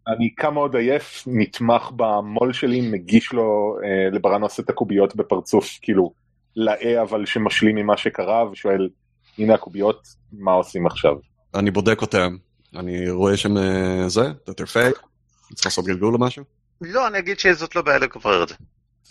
אני 0.08 0.30
קם 0.36 0.54
מאוד 0.54 0.76
עייף, 0.76 1.24
נתמך 1.28 1.90
במו"ל 1.96 2.54
שלי, 2.54 2.82
מגיש 2.82 3.34
לו 3.34 3.78
אה, 3.84 4.10
לברנוס 4.18 4.60
את 4.60 4.70
הקוביות 4.70 5.16
בפרצוף, 5.16 5.80
כאילו, 5.82 6.14
לאה 6.56 7.02
אבל 7.02 7.26
שמשלים 7.26 7.76
ממה 7.76 7.98
שקרה, 7.98 8.52
ושואל, 8.52 8.90
הנה 9.38 9.54
הקוביות, 9.54 10.08
מה 10.32 10.52
עושים 10.52 10.88
עכשיו? 10.88 11.16
אני 11.56 11.72
בודק 11.72 12.02
אותם. 12.02 12.38
אני 12.76 13.10
רואה 13.10 13.38
שם 13.38 13.58
אה, 13.58 14.10
זה, 14.10 14.22
that 14.22 14.52
they're 14.52 14.74
fake. 14.74 15.00
צריך 15.54 15.66
לעשות 15.66 15.86
גלגול 15.86 16.14
או 16.14 16.20
משהו. 16.20 16.44
לא, 16.82 17.08
אני 17.08 17.20
אגיד 17.20 17.40
שזאת 17.40 17.76
לא 17.76 17.82
בעיה 17.82 18.00
לברר 18.00 18.44
את 18.44 18.50
זה. 18.50 18.56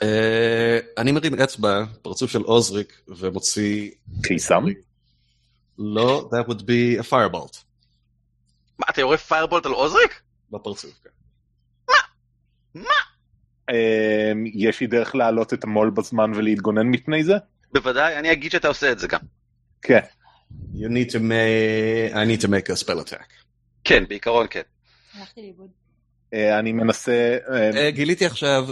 אה, 0.02 0.78
אני 0.98 1.12
מרים 1.12 1.34
אצבע, 1.34 1.84
פרצוף 2.02 2.30
של 2.30 2.42
עוזריק, 2.42 3.00
ומוציא... 3.08 3.90
קיסם? 4.22 4.64
לא, 5.78 6.30
that 6.32 6.48
would 6.48 6.60
be 6.60 7.00
a 7.00 7.10
firebolt. 7.10 7.58
מה, 8.78 8.86
אתה 8.90 9.00
יורה 9.00 9.16
פיירבולט 9.16 9.66
על 9.66 9.72
עוזריק? 9.72 10.20
בפרצוף, 10.50 10.90
כן. 11.04 11.10
אה, 11.90 12.84
יש 14.54 14.80
לי 14.80 14.86
דרך 14.86 15.14
להעלות 15.14 15.54
את 15.54 15.64
המו"ל 15.64 15.90
בזמן 15.90 16.32
ולהתגונן 16.34 16.86
מפני 16.86 17.24
זה? 17.24 17.34
בוודאי, 17.72 18.16
אני 18.16 18.32
אגיד 18.32 18.50
שאתה 18.50 18.68
עושה 18.68 18.92
את 18.92 18.98
זה 18.98 19.08
גם. 19.08 19.20
כן. 19.82 20.00
You 20.74 20.88
need 20.88 21.10
to 21.10 21.18
make... 21.18 22.14
I 22.14 22.24
need 22.24 22.40
to 22.46 22.48
make 22.48 22.70
a 22.70 22.76
spell 22.84 23.08
attack. 23.08 23.44
כן, 23.84 24.04
בעיקרון 24.08 24.46
כן. 24.50 24.62
הלכתי 25.18 25.40
לאיבוד. 25.42 25.68
אה, 26.34 26.58
אני 26.58 26.72
מנסה, 26.72 27.38
אה, 27.50 27.70
אה, 27.76 27.90
גיליתי 27.90 28.26
עכשיו 28.26 28.68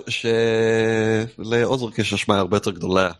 שלעוזריק 1.38 1.98
יש 1.98 2.12
אשמה 2.12 2.38
הרבה 2.38 2.56
יותר 2.56 2.70
גדולה. 2.70 3.10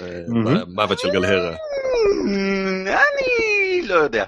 אה. 0.00 0.06
למוות 0.28 0.98
של 0.98 1.10
גלהרה. 1.10 1.50
אמ, 1.50 2.86
אני 2.86 3.82
לא 3.86 3.94
יודע. 3.94 4.24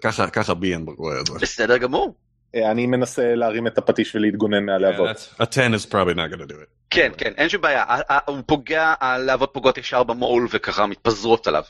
ככה 0.00 0.30
ככה 0.30 0.54
ביאן 0.54 0.84
רואה 0.96 1.20
את 1.20 1.26
זה. 1.26 1.32
בסדר 1.40 1.76
גמור. 1.76 2.14
אה, 2.54 2.70
אני 2.70 2.86
מנסה 2.86 3.34
להרים 3.34 3.66
את 3.66 3.78
הפטיש 3.78 4.14
ולהתגונן 4.14 4.64
מהלהבות. 4.64 5.16
A 5.40 5.42
10 5.42 5.60
is 5.74 5.86
probably 5.90 6.14
not 6.14 6.34
gonna 6.34 6.50
do 6.50 6.54
it. 6.54 6.70
כן, 6.90 7.12
כן, 7.18 7.32
אין 7.36 7.48
שום 7.48 7.62
בעיה. 7.62 7.84
הוא 8.26 8.38
פוגע, 8.46 8.94
הלהבות 9.00 9.50
פוגעות 9.52 9.78
ישר 9.78 10.02
במול 10.02 10.48
וככה 10.50 10.86
מתפזרות 10.86 11.46
עליו. 11.46 11.62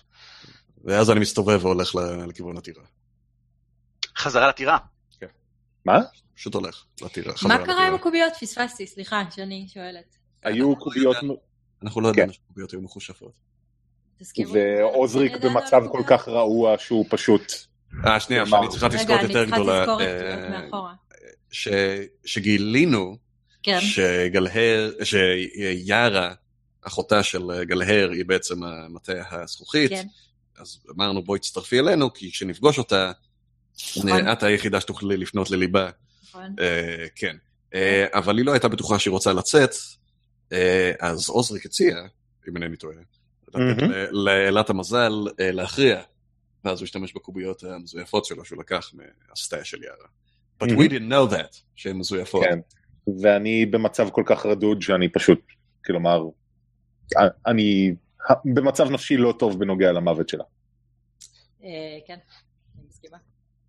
ואז 0.84 1.10
אני 1.10 1.20
מסתובב 1.20 1.64
והולך 1.64 1.94
לכיוון 2.28 2.56
הטירה. 2.56 2.82
חזרה 4.16 4.48
לטירה. 4.48 4.78
מה? 5.84 5.98
פשוט 6.34 6.54
הולך 6.54 6.84
לטירה. 7.02 7.34
מה 7.42 7.66
קרה. 7.66 7.86
עם 7.86 7.94
הקוביות? 7.94 8.32
פספסתי, 8.40 8.86
סליחה, 8.86 9.22
שאני 9.30 9.66
שואלת. 9.68 10.16
היו 10.42 10.76
קוביות, 10.76 11.16
אנחנו 11.82 12.00
לא 12.00 12.08
כן. 12.12 12.18
ידענו 12.18 12.32
שקוביות 12.32 12.70
היו 12.70 12.80
מחושפות. 12.80 13.32
ועוזריק 14.52 15.32
במצב 15.32 15.70
כל 15.70 15.84
הקוביות? 15.84 16.06
כך 16.06 16.28
רעוע 16.28 16.78
שהוא 16.78 17.06
פשוט... 17.10 17.52
אה, 18.06 18.20
שנייה? 18.20 18.46
שאני 18.46 18.68
צריכה 18.68 18.88
תזכורת 18.88 19.22
יותר 19.22 19.38
רגע, 19.40 19.56
גדולה. 19.56 19.84
אני 19.84 19.88
צריכה 21.50 21.70
אה, 21.70 22.02
שגילינו 22.24 23.16
כן, 23.62 23.78
שגלהר, 23.80 24.90
שיארה, 25.02 26.34
אחותה 26.82 27.22
של 27.22 27.62
גלהר, 27.62 28.10
היא 28.10 28.24
בעצם 28.24 28.62
המטה 28.62 29.12
הזכוכית. 29.30 29.90
כן. 29.90 30.06
אז 30.58 30.78
אמרנו 30.96 31.22
בואי 31.22 31.38
תצטרפי 31.38 31.78
אלינו, 31.78 32.14
כי 32.14 32.32
כשנפגוש 32.32 32.78
אותה, 32.78 33.12
נכון. 33.96 34.28
את 34.28 34.42
היחידה 34.42 34.80
שתוכלי 34.80 35.16
לפנות 35.16 35.50
לליבה. 35.50 35.90
נכון. 36.28 36.54
אה, 36.60 37.06
כן. 37.14 37.36
אה, 37.74 38.06
אבל 38.14 38.38
היא 38.38 38.46
לא 38.46 38.52
הייתה 38.52 38.68
בטוחה 38.68 38.98
שהיא 38.98 39.12
רוצה 39.12 39.32
לצאת, 39.32 39.74
אה, 40.52 40.92
אז 41.00 41.28
עוזריק 41.28 41.66
הציע, 41.66 41.96
אם 42.48 42.56
אינני 42.56 42.76
טועה, 42.76 42.96
לאלת 44.10 44.70
המזל 44.70 45.12
אה, 45.40 45.52
להכריע, 45.52 46.02
ואז 46.64 46.80
הוא 46.80 46.84
השתמש 46.84 47.12
בקוביות 47.12 47.64
המזויפות 47.64 48.24
שלו 48.24 48.44
שהוא 48.44 48.60
לקח 48.60 48.90
מהסטאיה 49.28 49.64
של 49.64 49.82
יארה. 49.82 50.06
But 50.62 50.66
we 50.66 50.90
didn't 50.90 51.10
know 51.10 51.32
that, 51.34 51.56
שהן 51.76 51.96
מזויפות. 51.96 52.44
כן. 52.44 52.58
ואני 53.20 53.66
במצב 53.66 54.08
כל 54.10 54.22
כך 54.26 54.46
רדוד 54.46 54.82
שאני 54.82 55.08
פשוט, 55.08 55.40
כלומר, 55.84 56.22
אני 57.46 57.94
במצב 58.44 58.90
נפשי 58.90 59.16
לא 59.16 59.34
טוב 59.38 59.60
בנוגע 59.60 59.92
למוות 59.92 60.28
שלה. 60.28 60.44
אה, 61.64 61.98
כן, 62.06 62.18
אני 62.78 62.86
מסכימה. 62.88 63.16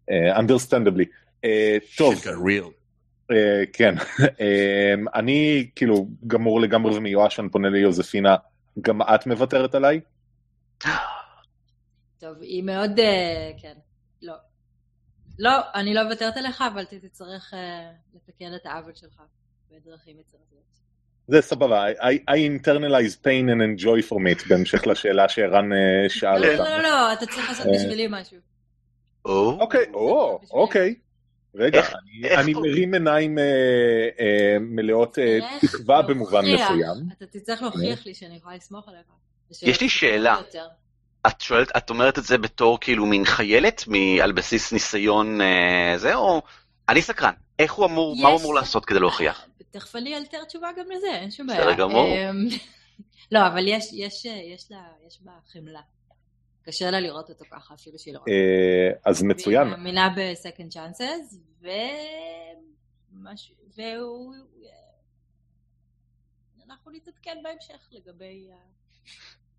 Uh, 0.09 0.37
understandably. 0.37 1.05
טוב, 1.97 2.15
כן. 3.73 3.95
אני 5.13 5.69
כאילו 5.75 6.07
גמור 6.27 6.61
לגמרי 6.61 6.97
ומיואש, 6.97 7.39
אני 7.39 7.49
פונה 7.49 7.69
ליוזפינה, 7.69 8.35
גם 8.81 9.01
את 9.01 9.27
מוותרת 9.27 9.75
עליי? 9.75 9.99
טוב, 12.22 12.41
היא 12.41 12.63
מאוד, 12.63 12.99
אה, 12.99 13.51
כן, 13.61 13.74
לא. 14.22 14.34
לא, 15.39 15.51
אני 15.76 15.93
לא 15.93 16.03
מוותרת 16.03 16.38
עליך, 16.38 16.63
אבל 16.74 16.86
תצטרך 16.86 17.53
אה, 17.53 17.91
לתקן 18.15 18.55
את 18.55 18.65
העוול 18.65 18.93
שלך 18.95 19.22
בדרכים 19.72 20.19
יצירתיות. 20.19 20.61
זה 21.28 21.41
סבבה, 21.41 21.91
I, 21.91 22.30
I 22.30 22.34
internalize 22.34 23.26
pain 23.26 23.47
and 23.49 23.61
enjoy 23.61 24.09
from 24.09 24.22
it, 24.36 24.49
בהמשך 24.49 24.88
לשאלה 24.88 25.30
שערן 25.30 25.72
uh, 25.72 25.76
שאל 26.09 26.39
לא, 26.39 26.47
אותה. 26.51 26.63
לא, 26.63 26.78
לא, 26.78 26.84
לא, 26.84 27.13
אתה 27.13 27.26
צריך 27.26 27.49
לעשות 27.49 27.67
אה. 27.67 27.72
בשבילי 27.72 28.07
משהו. 28.09 28.38
או, 29.26 29.57
אוקיי, 29.59 29.86
או, 29.93 30.39
אוקיי. 30.51 30.95
רגע, 31.55 31.82
אני? 32.39 32.53
מרים 32.53 32.93
עיניים 32.93 33.39
אה, 33.39 33.43
אה, 34.19 34.57
מלאות 34.59 35.19
אה, 35.19 35.39
תקווה 35.61 36.01
במובן. 36.01 36.45
מסוים. 36.45 37.09
אתה 37.17 37.26
תצטרך 37.26 37.61
להוכיח 37.61 38.05
לי 38.05 38.13
שאני 38.13 38.36
יכולה 38.36 38.55
לסמוך 38.55 38.88
עליך. 38.88 39.05
יש 39.61 39.82
לי 39.82 39.89
שאלה. 39.89 40.38
את 41.28 41.41
שואלת, 41.41 41.78
את 41.78 41.89
אומרת 41.89 42.17
את 42.17 42.24
זה 42.24 42.38
בתור 42.38 42.80
כאילו 42.80 43.05
מין 43.05 43.26
חיילת, 43.26 43.84
מ- 43.88 44.22
על 44.22 44.32
בסיס 44.32 44.74
ניסיון 44.74 45.41
אה, 45.41 45.93
זה, 45.97 46.15
או... 46.15 46.41
אני 46.89 47.01
סקרן, 47.01 47.34
איך 47.59 47.74
הוא 47.74 47.86
אמור, 47.86 48.15
מה 48.22 48.30
הוא 48.30 48.39
אמור 48.39 48.55
לעשות 48.55 48.86
כדי 48.86 48.99
להוכיח? 48.99 49.45
תכף 49.72 49.95
אני 49.95 50.17
אלתר 50.17 50.43
תשובה 50.43 50.69
גם 50.78 50.86
לזה, 50.91 51.07
אין 51.11 51.32
שום 51.32 51.47
בעיה. 51.47 51.59
בסדר 51.61 51.78
גמור. 51.78 52.07
אמ, 52.07 52.47
לא, 53.32 53.47
אבל 53.47 53.67
יש, 53.67 53.93
יש, 53.93 54.26
יש 54.26 54.72
לה, 54.72 54.84
יש 55.07 55.19
בה 55.22 55.32
חמלה. 55.51 55.82
קשה 56.65 56.91
לה 56.91 56.99
לראות 56.99 57.30
אותו 57.30 57.45
ככה, 57.51 57.74
אפילו 57.74 57.99
שהיא 57.99 58.13
לא 58.13 58.19
רואה. 58.19 58.32
אה, 58.32 59.11
אז 59.11 59.24
מצוין. 59.24 59.67
והיא 59.67 59.78
מאמינה 59.78 60.09
ב-second 60.15 60.74
chances, 60.76 61.36
ו... 61.61 61.67
משהו, 63.13 63.55
והוא... 63.76 64.34
אנחנו 66.67 66.91
נתעדכן 66.91 67.38
בהמשך 67.43 67.88
לגבי... 67.91 68.47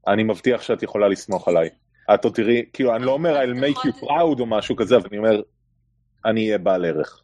אני 0.09 0.23
מבטיח 0.23 0.63
שאת 0.63 0.83
יכולה 0.83 1.09
לסמוך 1.09 1.49
עליי. 1.49 1.69
את 2.15 2.25
עוד 2.25 2.35
תראי, 2.35 2.65
כאילו, 2.73 2.97
אני 2.97 3.05
לא 3.05 3.13
אומר 3.13 3.43
I'll 3.43 3.63
make 3.63 3.79
you 3.79 4.05
proud 4.05 4.41
או 4.41 4.47
משהו 4.47 4.77
כזה, 4.77 4.97
אבל 4.97 5.07
אני 5.09 5.19
אומר, 5.19 5.41
אני 6.25 6.47
אהיה 6.47 6.59
בעל 6.59 6.85
ערך. 6.85 7.23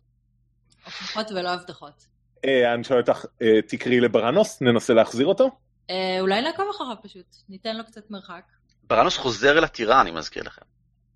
הוכחות 0.85 1.31
ולא 1.31 1.49
הבטחות. 1.49 2.07
אה, 2.45 2.75
אני 2.75 2.85
שואל 2.85 3.01
אותך, 3.01 3.25
אה, 3.43 3.63
תקראי 3.63 4.01
לברנוס, 4.01 4.63
ננסה 4.63 4.95
להחזיר 4.95 5.27
אותו? 5.27 5.51
אה, 5.91 6.21
אולי 6.21 6.43
נעקוב 6.43 6.67
אחריו 6.71 6.97
פשוט, 7.03 7.37
ניתן 7.49 7.77
לו 7.77 7.85
קצת 7.85 8.11
מרחק. 8.11 8.43
בראנוס 8.85 9.17
חוזר 9.17 9.59
אל 9.59 9.65
הטירה, 9.65 10.01
אני 10.01 10.11
מזכיר 10.11 10.43
לכם. 10.43 10.63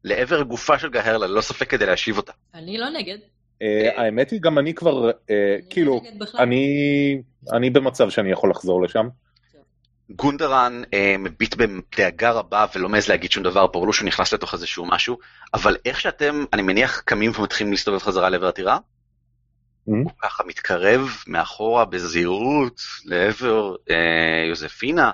לעבר 0.04 0.40
הגופה 0.40 0.78
של 0.78 0.90
גהרלה, 0.90 1.26
ללא 1.26 1.40
ספק 1.40 1.70
כדי 1.70 1.86
להשיב 1.86 2.16
אותה. 2.16 2.32
אני 2.54 2.78
לא 2.78 2.90
נגד. 2.90 3.18
אה, 3.62 3.90
האמת 3.96 4.30
היא, 4.30 4.40
גם 4.40 4.58
אני 4.58 4.74
כבר, 4.74 5.10
אני 5.10 5.12
כאילו, 5.70 6.00
לא. 6.20 6.38
אני 6.38 7.22
אני 7.52 7.70
במצב 7.70 8.10
שאני 8.10 8.30
יכול 8.30 8.50
לחזור 8.50 8.82
לשם. 8.82 9.08
גונדרן 10.16 10.82
אה, 10.94 11.16
מביט 11.18 11.54
בדאגה 11.54 12.30
רבה 12.30 12.66
ולא 12.74 12.88
מעז 12.88 13.08
להגיד 13.08 13.32
שום 13.32 13.42
דבר, 13.42 13.66
ברור 13.66 13.86
לו 13.86 13.92
שהוא 13.92 14.06
נכנס 14.06 14.32
לתוך 14.32 14.54
איזשהו 14.54 14.84
משהו, 14.84 15.18
אבל 15.54 15.76
איך 15.84 16.00
שאתם, 16.00 16.44
אני 16.52 16.62
מניח, 16.62 17.00
קמים 17.00 17.32
ומתחילים 17.38 17.72
להסתובב 17.72 17.98
חזרה 17.98 18.30
לעבר 18.30 18.48
הטירה, 18.48 18.78
Mhm. 19.88 19.90
הוא 20.04 20.10
ככה 20.18 20.44
מתקרב 20.44 21.08
מאחורה 21.26 21.84
בזהירות 21.84 22.80
לעבר 23.04 23.74
אה, 23.90 24.46
יוזפינה. 24.48 25.10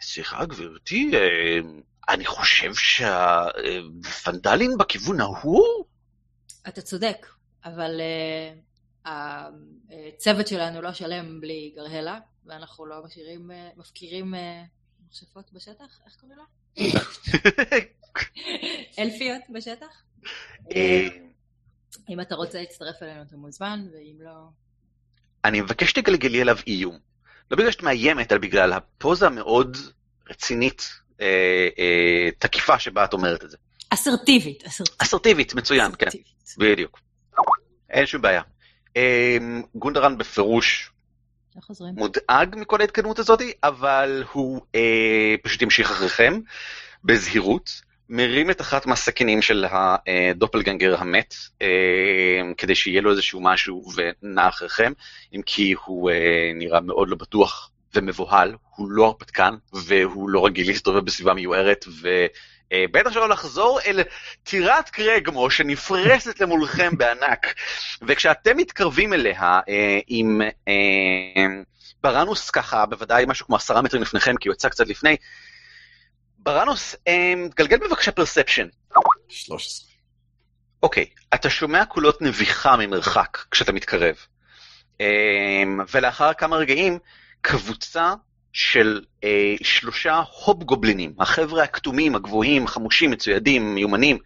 סליחה 0.00 0.44
גברתי, 0.44 1.10
אה, 1.14 1.58
אני 2.08 2.26
חושב 2.26 2.74
שהפנדלים 2.74 4.70
בכיוון 4.78 5.20
ההוא? 5.20 5.84
אתה 6.68 6.80
צודק, 6.80 7.26
אבל 7.64 8.00
uh, 8.00 8.02
הצוות 9.08 10.48
שלנו 10.48 10.80
לא 10.80 10.92
שלם 10.92 11.40
בלי 11.40 11.72
גרהלה, 11.76 12.18
ואנחנו 12.46 12.86
לא 12.86 13.04
משאירים, 13.04 13.50
uh, 13.50 13.80
מפקירים 13.80 14.34
uh, 14.34 14.38
מכשפות 15.06 15.52
בשטח, 15.52 16.00
איך 16.06 16.16
קוראים 16.20 16.38
לה? 16.38 16.44
אלפיות 18.98 19.42
בשטח? 19.50 20.02
אה, 20.76 21.08
אם 22.08 22.20
אתה 22.20 22.34
רוצה 22.34 22.60
להצטרף 22.60 23.02
אלינו 23.02 23.22
אתה 23.22 23.36
מוזמן, 23.36 23.86
ואם 23.92 24.16
לא... 24.20 24.48
אני 25.44 25.60
מבקש 25.60 25.90
שתגלגלי 25.90 26.40
עליו 26.40 26.56
איום. 26.66 26.98
לא 27.50 27.56
בגלל 27.56 27.70
שאת 27.70 27.82
מאיימת, 27.82 28.32
אלא 28.32 28.40
בגלל 28.40 28.72
הפוזה 28.72 29.26
המאוד 29.26 29.76
רצינית, 30.30 30.88
אה, 31.20 31.68
אה, 31.78 32.28
תקיפה 32.38 32.78
שבה 32.78 33.04
את 33.04 33.12
אומרת 33.12 33.44
את 33.44 33.50
זה. 33.50 33.56
אסרטיבית, 33.90 34.64
אסרטיבית. 34.66 35.02
אסרטיבית, 35.02 35.54
מצוין, 35.54 35.92
כן, 35.98 36.06
אסרטיבית. 36.06 36.54
בדיוק. 36.58 37.00
אין 37.90 38.06
שום 38.06 38.22
בעיה. 38.22 38.42
אה, 38.96 39.36
גונדרן 39.74 40.18
בפירוש 40.18 40.90
חוזרים? 41.62 41.94
מודאג 41.94 42.56
מכל 42.58 42.80
ההתקדמות 42.80 43.18
הזאת, 43.18 43.42
אבל 43.62 44.24
הוא 44.32 44.60
אה, 44.74 45.34
פשוט 45.42 45.62
ימשיך 45.62 45.90
אחריכם 45.90 46.40
בזהירות, 47.04 47.82
מרים 48.08 48.50
את 48.50 48.60
אחת 48.60 48.86
מהסכינים 48.86 49.42
של 49.42 49.64
הדופלגנגר 49.70 50.96
המת, 51.00 51.34
אה, 51.62 51.68
כדי 52.58 52.74
שיהיה 52.74 53.00
לו 53.00 53.10
איזשהו 53.10 53.40
משהו 53.40 53.90
ונע 53.94 54.48
אחריכם, 54.48 54.92
אם 55.34 55.40
כי 55.46 55.74
הוא 55.84 56.10
אה, 56.10 56.52
נראה 56.54 56.80
מאוד 56.80 57.08
לא 57.08 57.16
בטוח 57.16 57.70
ומבוהל, 57.94 58.54
הוא 58.76 58.90
לא 58.90 59.06
הרפתקן 59.06 59.54
והוא 59.72 60.30
לא 60.30 60.46
רגיל 60.46 60.66
להסתובב 60.66 61.04
בסביבה 61.04 61.34
מיוערת, 61.34 61.84
ובטח 62.74 63.12
שלא 63.12 63.28
לחזור 63.28 63.80
אל 63.86 64.00
טירת 64.42 64.90
קרגמו 64.90 65.50
שנפרסת 65.50 66.40
למולכם 66.40 66.96
בענק. 66.96 67.54
וכשאתם 68.02 68.56
מתקרבים 68.56 69.12
אליה 69.12 69.60
אה, 69.68 69.98
עם 70.06 70.40
אה, 70.68 71.46
בראנוס 72.02 72.50
ככה, 72.50 72.86
בוודאי 72.86 73.24
משהו 73.28 73.46
כמו 73.46 73.56
עשרה 73.56 73.82
מטרים 73.82 74.02
לפניכם, 74.02 74.36
כי 74.40 74.48
הוא 74.48 74.54
יצא 74.54 74.68
קצת 74.68 74.86
לפני, 74.86 75.16
בראנוס, 76.38 76.96
אה, 77.08 77.34
גלגל 77.56 77.78
בבקשה 77.78 78.12
פרספשן. 78.12 78.66
13. 79.28 79.88
אוקיי, 80.82 81.06
אתה 81.34 81.50
שומע 81.50 81.84
קולות 81.84 82.22
נביחה 82.22 82.76
ממרחק 82.76 83.38
כשאתה 83.50 83.72
מתקרב. 83.72 84.16
אה, 85.00 85.62
ולאחר 85.92 86.32
כמה 86.34 86.56
רגעים, 86.56 86.98
קבוצה 87.40 88.14
של 88.52 89.00
אה, 89.24 89.54
שלושה 89.62 90.22
הופ 90.44 90.62
גובלינים, 90.62 91.12
החבר'ה 91.18 91.62
הכתומים, 91.62 92.14
הגבוהים, 92.14 92.66
חמושים, 92.66 93.10
מצוידים, 93.10 93.74
מיומנים, 93.74 94.18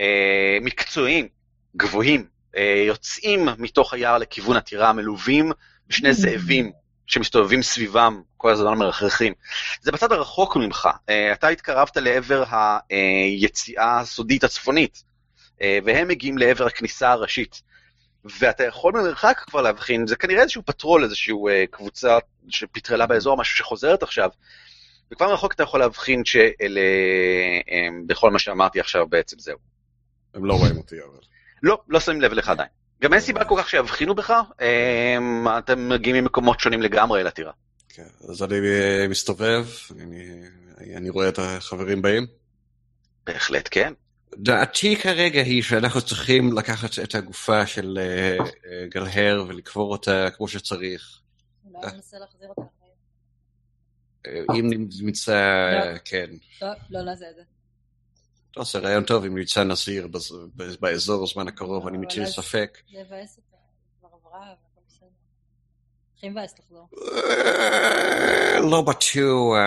אה, 0.00 0.58
מקצועיים, 0.60 1.28
גבוהים, 1.76 2.26
אה, 2.56 2.84
יוצאים 2.86 3.48
מתוך 3.58 3.94
היער 3.94 4.18
לכיוון 4.18 4.56
הטירה, 4.56 4.92
מלווים 4.92 5.52
בשני 5.88 6.12
זאבים 6.12 6.72
שמסתובבים 7.06 7.62
סביבם, 7.62 8.22
כל 8.36 8.50
הזמן 8.50 8.78
מרחרחים. 8.78 9.32
זה 9.80 9.92
בצד 9.92 10.12
הרחוק 10.12 10.56
ממך, 10.56 10.88
אה, 11.08 11.32
אתה 11.32 11.48
התקרבת 11.48 11.96
לעבר 11.96 12.44
היציאה 12.90 14.00
הסודית 14.00 14.44
הצפונית, 14.44 15.02
אה, 15.62 15.78
והם 15.84 16.08
מגיעים 16.08 16.38
לעבר 16.38 16.66
הכניסה 16.66 17.12
הראשית. 17.12 17.62
ואתה 18.24 18.64
יכול 18.64 18.92
ממרחק 18.92 19.42
כבר 19.46 19.62
להבחין, 19.62 20.06
זה 20.06 20.16
כנראה 20.16 20.42
איזשהו 20.42 20.62
פטרול, 20.66 21.04
איזשהו 21.04 21.48
אה, 21.48 21.64
קבוצה 21.70 22.18
שפטרלה 22.48 23.06
באזור, 23.06 23.36
משהו 23.36 23.56
שחוזרת 23.56 24.02
עכשיו, 24.02 24.30
וכבר 25.12 25.28
מרחוק 25.28 25.52
אתה 25.52 25.62
יכול 25.62 25.80
להבחין 25.80 26.24
שאלה, 26.24 26.80
אה, 27.70 27.88
בכל 28.06 28.30
מה 28.30 28.38
שאמרתי 28.38 28.80
עכשיו 28.80 29.06
בעצם 29.08 29.38
זהו. 29.38 29.58
הם 30.34 30.44
לא 30.44 30.54
רואים 30.54 30.76
אותי, 30.76 30.96
אבל... 30.96 31.18
לא, 31.62 31.80
לא 31.88 32.00
שמים 32.00 32.20
לב 32.20 32.32
אליך 32.32 32.48
עדיין. 32.48 32.68
גם 33.02 33.12
אין 33.12 33.20
סיבה 33.20 33.44
כל 33.44 33.54
כך 33.58 33.68
שיבחינו 33.68 34.14
בך, 34.14 34.32
אה, 34.60 35.58
אתם 35.58 35.88
מגיעים 35.88 36.16
ממקומות 36.16 36.60
שונים 36.60 36.82
לגמרי 36.82 37.24
לטירה. 37.24 37.52
כן, 37.88 38.06
אז 38.30 38.42
אני 38.42 38.56
אה, 38.56 39.06
מסתובב, 39.08 39.66
אני, 40.00 40.40
אני 40.96 41.10
רואה 41.10 41.28
את 41.28 41.38
החברים 41.38 42.02
באים. 42.02 42.26
בהחלט 43.26 43.68
כן. 43.70 43.92
דעתי 44.36 44.96
כרגע 44.96 45.42
היא 45.42 45.62
שאנחנו 45.62 46.00
צריכים 46.00 46.58
לקחת 46.58 46.98
את 47.02 47.14
הגופה 47.14 47.66
של 47.66 47.98
אה, 47.98 48.36
אה, 48.66 48.86
גלהר 48.86 49.44
ולקבור 49.48 49.92
אותה 49.92 50.28
כמו 50.36 50.48
שצריך. 50.48 51.20
אולי 51.64 51.92
ננסה 51.92 52.18
להחזיר 52.18 52.48
אותה. 52.48 52.62
אה, 54.26 54.40
אם 54.54 54.70
נמצא, 55.00 55.70
לא. 55.72 55.98
כן. 56.04 56.30
לא, 56.62 56.68
לא 56.90 57.02
נעשה 57.02 57.30
את 57.30 57.34
זה. 57.34 57.42
לא, 58.56 58.64
זה 58.64 58.78
רעיון 58.78 59.04
טוב 59.04 59.24
אם 59.24 59.38
נמצא 59.38 59.64
נזיר 59.64 60.08
באזור 60.80 61.24
בזמן 61.26 61.48
הקרוב, 61.48 61.86
אני 61.88 61.96
אבל 61.96 62.06
מטיל 62.06 62.26
ספק. 62.26 62.78
זה 62.92 62.98
יבאס 62.98 63.36
אותה, 63.36 63.56
כבר 64.00 64.08
עברה, 64.12 64.40
והכל 64.40 64.80
בסדר. 64.88 65.08
הכי 66.16 66.28
מבאס 66.28 66.54
לחזור. 66.58 66.88
לא 68.70 68.82
בטוח, 68.82 69.60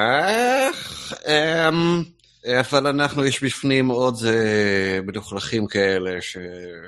אמ, 1.28 2.04
אבל 2.46 2.88
אנחנו, 2.88 3.26
יש 3.26 3.44
בפנים 3.44 3.88
עוד 3.88 4.16
אה, 4.28 5.00
מלוכלכים 5.04 5.68
כאלה 5.68 6.22
ש- 6.22 6.38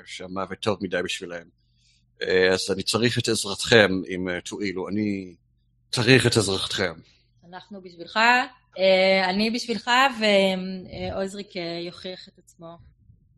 שהמוות 0.06 0.58
טוב 0.58 0.78
מדי 0.80 1.02
בשבילם. 1.04 1.42
אה, 2.22 2.48
אז 2.52 2.70
אני 2.74 2.82
צריך 2.82 3.18
את 3.18 3.28
עזרתכם 3.28 3.90
אם 4.08 4.28
אה, 4.28 4.40
תואילו, 4.40 4.88
אני 4.88 5.34
צריך 5.90 6.26
את 6.26 6.36
עזרתכם. 6.36 6.92
אנחנו 7.48 7.80
בשבילך, 7.82 8.16
אה, 8.78 9.30
אני 9.30 9.50
בשבילך, 9.50 9.90
ועוזריק 10.20 11.48
יוכיח 11.86 12.28
את 12.28 12.38
עצמו 12.38 12.78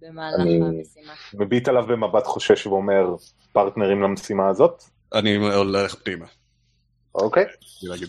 במהלך 0.01 0.41
אני- 0.41 0.61
המשימה. 0.63 1.13
מביט 1.35 1.69
עליו 1.69 1.83
במבט 1.87 2.27
חושש 2.27 2.67
ואומר, 2.67 3.03
פרטנרים 3.53 4.03
למשימה 4.03 4.49
הזאת? 4.49 4.83
אני 5.15 5.37
הולך 5.37 5.95
פנימה, 5.95 6.27
אוקיי. 7.15 7.45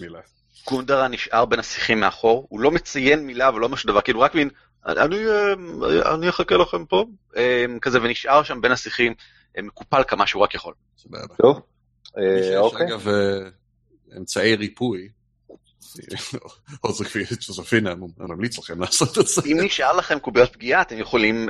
מילה. 0.01 0.19
גונדרה 0.67 1.07
נשאר 1.07 1.45
בין 1.45 1.59
השיחים 1.59 1.99
מאחור, 1.99 2.47
הוא 2.49 2.59
לא 2.59 2.71
מציין 2.71 3.25
מילה 3.25 3.49
ולא 3.55 3.69
משהו 3.69 3.87
דבר, 3.87 4.01
כאילו 4.01 4.19
רק 4.19 4.35
מין, 4.35 4.49
אני, 4.85 5.15
אה, 5.27 6.13
אני 6.13 6.29
אחכה 6.29 6.55
לכם 6.57 6.85
פה, 6.85 7.05
אה, 7.37 7.65
כזה, 7.81 7.99
ונשאר 8.01 8.43
שם 8.43 8.61
בין 8.61 8.71
השיחים, 8.71 9.13
אה, 9.57 9.61
מקופל 9.61 10.03
כמה 10.07 10.27
שהוא 10.27 10.43
רק 10.43 10.55
יכול. 10.55 10.73
סבבה. 10.97 11.35
טוב. 11.41 11.61
אה, 12.17 12.57
אוקיי. 12.57 12.87
אגב 12.87 13.07
אה, 13.07 13.49
אמצעי 14.17 14.55
ריפוי, 14.55 15.09
עוזר 16.81 17.05
כפי 17.05 17.23
ג'וזפינה 17.47 17.93
ממליץ 18.17 18.59
לכם 18.59 18.81
לעשות 18.81 19.17
את 19.17 19.27
זה. 19.27 19.41
אם 19.45 19.57
נשאר 19.61 19.97
לכם 19.97 20.19
קוביות 20.19 20.53
פגיעה, 20.53 20.81
אתם 20.81 20.97
יכולים... 20.97 21.49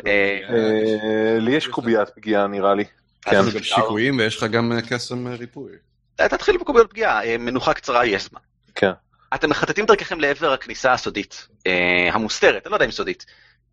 לי 1.39 1.55
יש 1.55 1.67
קוביית 1.67 2.09
פגיעה 2.09 2.47
נראה 2.47 2.75
לי. 2.75 2.83
כן. 3.21 3.31
יש 3.31 3.47
לך 3.47 3.55
גם 3.55 3.63
שיקויים 3.63 4.17
ויש 4.17 4.37
לך 4.37 4.43
גם 4.43 4.71
קסם 4.89 5.27
ריפוי. 5.27 5.71
תתחיל 6.15 6.57
בקוביות 6.57 6.89
פגיעה, 6.89 7.37
מנוחה 7.37 7.73
קצרה 7.73 8.05
יש 8.05 8.29
זמן. 8.29 8.39
כן. 8.75 8.91
אתם 9.35 9.49
מחטטים 9.49 9.85
דרככם 9.85 10.19
לעבר 10.19 10.53
הכניסה 10.53 10.93
הסודית, 10.93 11.47
אה, 11.67 12.09
המוסתרת, 12.13 12.65
אני 12.67 12.71
לא 12.71 12.75
יודע 12.75 12.85
אם 12.85 12.91
סודית, 12.91 13.25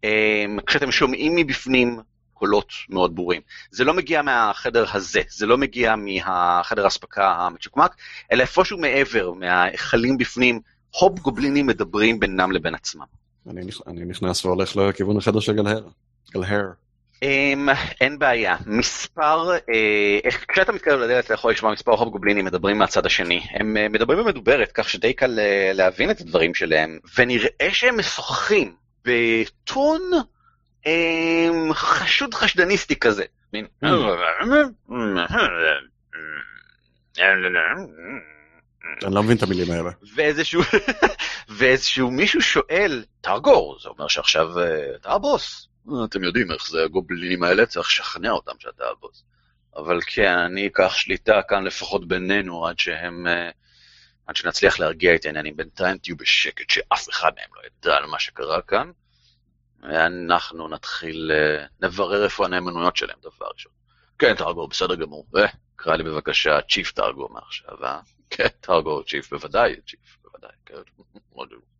אה, 0.04 0.44
כשאתם 0.66 0.92
שומעים 0.92 1.36
מבפנים 1.36 2.00
קולות 2.34 2.72
מאוד 2.88 3.14
ברורים. 3.16 3.40
זה 3.70 3.84
לא 3.84 3.94
מגיע 3.94 4.22
מהחדר 4.22 4.84
הזה, 4.92 5.20
זה 5.30 5.46
לא 5.46 5.58
מגיע 5.58 5.94
מהחדר 5.96 6.84
האספקה 6.84 7.30
המצ'וקמק, 7.32 7.96
אלא 8.32 8.42
איפשהו 8.42 8.78
מעבר, 8.78 9.32
מההיכלים 9.32 10.18
בפנים, 10.18 10.60
הופ 10.90 11.18
גובלינים 11.18 11.66
מדברים 11.66 12.20
בינם 12.20 12.52
לבין 12.52 12.74
עצמם. 12.74 13.04
אני 13.50 13.60
נכ- 13.62 13.82
אני 13.86 14.04
נכנס 14.04 14.44
והולך 14.44 14.76
לכיוון 14.76 15.16
החדר 15.16 15.40
של 15.40 15.52
גלהר. 15.52 15.82
גלהר. 16.32 16.64
Um, 17.24 17.70
אין 18.00 18.18
בעיה, 18.18 18.56
מספר, 18.66 19.50
אה, 19.52 20.30
כשאתה 20.48 20.72
מתקרב 20.72 21.00
לדלת 21.00 21.24
אתה 21.24 21.34
יכול 21.34 21.52
לשמוע 21.52 21.72
מספר 21.72 21.92
הופ 21.92 22.08
גובלינים 22.08 22.44
מדברים 22.44 22.78
מהצד 22.78 23.06
השני, 23.06 23.46
הם 23.50 23.76
אה, 23.76 23.88
מדברים 23.88 24.18
במדוברת 24.18 24.72
כך 24.72 24.88
שדי 24.88 25.12
קל 25.12 25.38
אה, 25.38 25.70
להבין 25.74 26.10
את 26.10 26.20
הדברים 26.20 26.54
שלהם, 26.54 26.98
ונראה 27.18 27.68
שהם 27.72 27.98
משוחחים 27.98 28.74
בטון 29.04 30.00
אה, 30.86 31.48
חשוד 31.72 32.34
חשדניסטי 32.34 32.96
כזה. 32.96 33.24
מין, 33.52 33.66
אני 39.04 39.14
לא 39.14 39.22
מבין 39.22 39.36
את 39.36 39.42
המילים 39.42 39.70
האלה. 39.70 39.90
ואיזשהו, 40.14 40.62
ואיזשהו 41.58 42.10
מישהו 42.10 42.42
שואל, 42.42 43.04
טרגור, 43.20 43.78
זה 43.82 43.88
אומר 43.88 44.08
שעכשיו 44.08 44.58
אה, 44.58 44.94
אתה 45.00 45.12
הבוס. 45.12 45.69
אתם 46.04 46.24
יודעים 46.24 46.52
איך 46.52 46.70
זה 46.70 46.84
הגובלינים 46.84 47.42
האלה, 47.42 47.66
צריך 47.66 47.88
לשכנע 47.88 48.30
אותם 48.30 48.52
שאתה 48.58 48.84
הבוס. 48.90 49.24
אבל 49.76 50.00
כן, 50.06 50.38
אני 50.38 50.66
אקח 50.66 50.94
שליטה 50.94 51.40
כאן 51.48 51.64
לפחות 51.64 52.08
בינינו 52.08 52.66
עד 52.66 52.78
שהם, 52.78 53.26
אה, 53.26 53.50
עד 54.26 54.36
שנצליח 54.36 54.80
להרגיע 54.80 55.14
את 55.14 55.24
העניינים. 55.24 55.56
בינתיים 55.56 55.98
תהיו 55.98 56.16
בשקט, 56.16 56.70
שאף 56.70 57.08
אחד 57.10 57.30
מהם 57.36 57.48
לא 57.56 57.60
ידע 57.66 57.96
על 57.96 58.06
מה 58.06 58.18
שקרה 58.18 58.62
כאן. 58.62 58.90
ואנחנו 59.82 60.68
נתחיל, 60.68 61.32
אה, 61.34 61.66
נברר 61.80 62.24
איפה 62.24 62.44
הנאמנויות 62.44 62.96
שלהם, 62.96 63.18
דבר 63.22 63.46
ראשון. 63.54 63.72
כן, 64.18 64.34
טרגור, 64.34 64.68
בסדר 64.68 64.94
גמור. 64.94 65.26
אה, 65.36 65.46
קרא 65.76 65.96
לי 65.96 66.02
בבקשה 66.02 66.60
צ'יף 66.70 66.92
טרגור 66.92 67.30
מעכשיו, 67.32 67.84
אה? 67.84 68.00
כן, 68.30 68.48
טרגור 68.60 69.02
צ'יף, 69.02 69.30
בוודאי, 69.30 69.76
צ'יף, 69.86 70.18
בוודאי, 70.22 70.50
כן. 70.66 70.74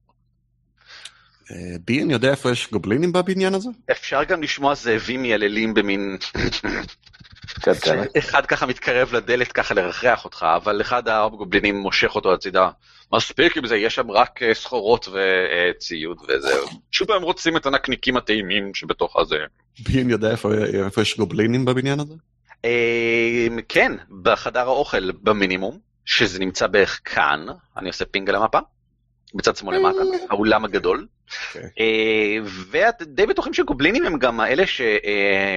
מאוד- 1.50 1.72
אה, 1.72 1.76
בי, 1.84 2.02
אני 2.02 2.12
יודע 2.12 2.30
איפה 2.30 2.50
יש 2.50 2.70
גובלינים 2.70 3.12
בבניין 3.12 3.54
הזה? 3.54 3.68
אפשר 3.90 4.24
גם 4.24 4.42
לשמוע 4.42 4.74
זאבים 4.74 5.22
מייללים 5.22 5.74
במין... 5.74 6.18
אחד 8.18 8.46
ככה 8.46 8.66
מתקרב 8.66 9.14
לדלת 9.14 9.52
ככה 9.52 9.74
לרחרח 9.74 10.24
אותך, 10.24 10.46
אבל 10.56 10.80
אחד 10.80 11.08
הגובלינים 11.08 11.76
מושך 11.76 12.14
אותו 12.14 12.34
הצידה. 12.34 12.70
מספיק 13.12 13.56
עם 13.56 13.66
זה, 13.66 13.76
יש 13.76 13.94
שם 13.94 14.10
רק 14.10 14.42
אה, 14.42 14.54
סחורות 14.54 15.08
וציוד 15.08 16.18
וזהו. 16.28 16.66
פשוט 16.90 17.10
הם 17.10 17.22
רוצים 17.22 17.56
את 17.56 17.66
הנקניקים 17.66 18.16
הטעימים 18.16 18.74
שבתוך 18.74 19.16
הזה. 19.16 19.38
בי, 19.78 20.02
אני 20.02 20.12
יודע 20.12 20.30
איפה 20.30 20.54
איפה 20.84 21.02
יש 21.02 21.16
גובלינים 21.16 21.64
בבניין 21.64 22.00
הזה? 22.00 22.14
אה, 22.64 23.46
כן, 23.68 23.92
בחדר 24.22 24.60
האוכל 24.60 25.10
במינימום, 25.12 25.78
שזה 26.04 26.38
נמצא 26.38 26.66
בערך 26.66 27.00
כאן, 27.04 27.46
אני 27.76 27.88
עושה 27.88 28.04
פינג 28.04 28.28
על 28.28 28.34
המפה, 28.36 28.58
בצד 29.34 29.56
שמאל 29.56 29.76
למטה, 29.76 29.98
האולם 30.30 30.64
הגדול. 30.64 31.06
אוקיי. 31.48 31.70
אה, 31.80 32.36
ואתם 32.70 33.04
די 33.04 33.26
בטוחים 33.26 33.54
שגובלינים 33.54 34.04
הם 34.04 34.18
גם 34.18 34.40
האלה 34.40 34.66
ש... 34.66 34.80
אה, 34.80 35.56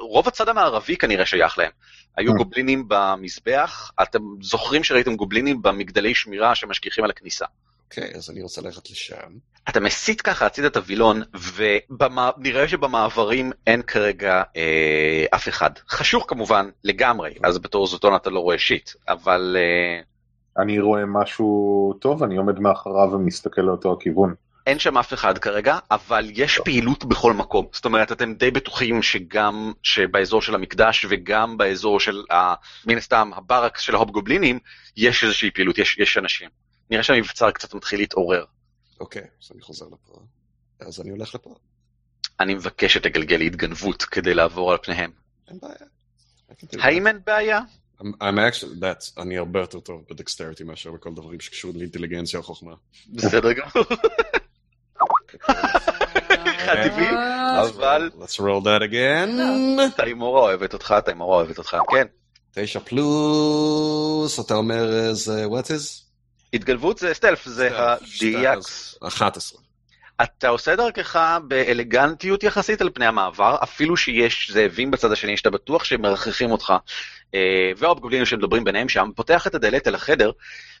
רוב 0.00 0.28
הצד 0.28 0.48
המערבי 0.48 0.96
כנראה 0.96 1.26
שייך 1.26 1.58
להם. 1.58 1.70
היו 2.16 2.32
Mm. 2.32 2.36
גובלינים 2.36 2.84
במזבח, 2.88 3.90
אתם 4.02 4.18
זוכרים 4.40 4.84
שראיתם 4.84 5.16
גובלינים 5.16 5.62
במגדלי 5.62 6.14
שמירה 6.14 6.54
שמשגיחים 6.54 7.04
על 7.04 7.10
הכניסה. 7.10 7.46
אוקיי, 7.90 8.12
אז 8.14 8.30
אני 8.30 8.42
רוצה 8.42 8.60
ללכת 8.60 8.90
לשם. 8.90 9.30
אתה 9.68 9.80
מסיט 9.80 10.20
ככה 10.24 10.46
הצידה 10.46 10.66
את 10.66 10.76
הווילון, 10.76 11.22
ונראה 11.56 12.68
שבמעברים 12.68 13.52
אין 13.66 13.82
כרגע 13.82 14.42
אה, 14.56 15.24
אף 15.34 15.48
אחד. 15.48 15.70
חשוך 15.88 16.24
כמובן 16.28 16.68
לגמרי, 16.84 17.34
אז 17.44 17.58
בתור 17.58 17.86
זוטון 17.86 18.16
אתה 18.16 18.30
לא 18.30 18.40
רואה 18.40 18.58
שיט, 18.58 18.90
אבל 19.08 19.56
אה, 19.58 20.02
אני 20.62 20.80
רואה 20.80 21.06
משהו 21.06 21.94
טוב, 22.00 22.22
אני 22.22 22.36
עומד 22.36 22.58
מאחוריו 22.58 23.12
ומסתכל 23.12 23.60
לאותו 23.60 23.92
הכיוון. 23.92 24.34
אין 24.66 24.78
שם 24.78 24.98
אף 24.98 25.12
אחד 25.12 25.38
כרגע, 25.38 25.78
אבל 25.90 26.30
יש 26.32 26.58
פעילות 26.64 27.04
בכל 27.04 27.32
מקום. 27.32 27.66
זאת 27.72 27.84
אומרת, 27.84 28.12
אתם 28.12 28.34
די 28.34 28.50
בטוחים 28.50 29.02
שגם 29.02 29.72
שבאזור 29.82 30.42
של 30.42 30.54
המקדש 30.54 31.06
וגם 31.08 31.56
באזור 31.56 32.00
של, 32.00 32.22
ה, 32.30 32.54
מן 32.86 32.96
הסתם, 32.98 33.30
הברק 33.34 33.78
של 33.78 33.94
ההובגובלינים, 33.94 34.58
יש 34.96 35.24
איזושהי 35.24 35.50
פעילות, 35.50 35.78
יש, 35.78 35.98
יש 35.98 36.18
אנשים. 36.18 36.48
נראה 36.90 37.02
שהמבצר 37.02 37.50
קצת 37.50 37.74
מתחיל 37.74 38.00
להתעורר. 38.00 38.44
אוקיי, 39.00 39.22
אז 39.42 39.50
אני 39.54 39.62
חוזר 39.62 39.86
לפה. 39.86 40.22
אז 40.80 41.00
אני 41.00 41.10
הולך 41.10 41.34
לפה. 41.34 41.54
אני 42.40 42.54
מבקש 42.54 42.94
שתגלגל 42.94 43.40
התגנבות 43.40 44.02
כדי 44.02 44.34
לעבור 44.34 44.72
על 44.72 44.78
פניהם. 44.82 45.10
אין 45.48 45.58
בעיה. 45.62 46.84
האם 46.84 47.06
אין 47.06 47.18
בעיה? 47.26 47.60
I'm, 48.00 48.04
I'm 48.04 48.38
actually, 48.38 48.80
that's, 48.80 49.22
אני 49.22 49.38
הרבה 49.38 49.60
יותר 49.60 49.80
טוב 49.80 50.04
בדקסטריטי 50.10 50.64
מאשר 50.64 50.90
בכל 50.92 51.14
דברים 51.14 51.40
שקשורים 51.40 51.76
לאינטליגנציה 51.76 52.38
או 52.38 52.44
חוכמה. 52.44 52.74
בסדר 53.08 53.52
גמור. 53.52 53.84
אחד 56.56 56.74
טבעי, 56.84 57.08
אבל 57.60 58.10
Let's 58.20 58.36
roll 58.38 58.64
that 58.64 58.82
again. 58.90 59.30
תיימורה 59.96 60.40
אוהבת 60.40 60.72
אותך, 60.72 60.94
תיימורה 61.04 61.36
אוהבת 61.36 61.58
אותך, 61.58 61.76
כן. 61.90 62.06
תשע 62.54 62.80
פלוס, 62.80 64.40
אתה 64.40 64.54
אומר 64.54 64.92
אה, 64.92 65.14
זה 65.14 65.44
what 65.46 65.66
is? 65.66 66.02
התגלבות 66.54 66.98
זה 66.98 67.14
סטלף, 67.14 67.44
זה 67.44 67.78
ה-DX. 67.78 69.06
11. 69.06 69.60
אתה 70.22 70.48
עושה 70.48 70.76
דרכך 70.76 71.38
באלגנטיות 71.48 72.42
יחסית 72.42 72.80
על 72.80 72.90
פני 72.94 73.06
המעבר, 73.06 73.56
אפילו 73.62 73.96
שיש 73.96 74.50
זאבים 74.52 74.90
בצד 74.90 75.12
השני 75.12 75.36
שאתה 75.36 75.50
בטוח 75.50 75.84
שהם 75.84 76.02
מרחכים 76.02 76.50
אותך, 76.50 76.72
אה, 77.34 77.72
והאופגובלינים 77.76 78.26
שמדברים 78.26 78.64
ביניהם 78.64 78.88
שם, 78.88 79.10
פותח 79.16 79.46
את 79.46 79.54
הדלת 79.54 79.88
אל 79.88 79.94
החדר, 79.94 80.30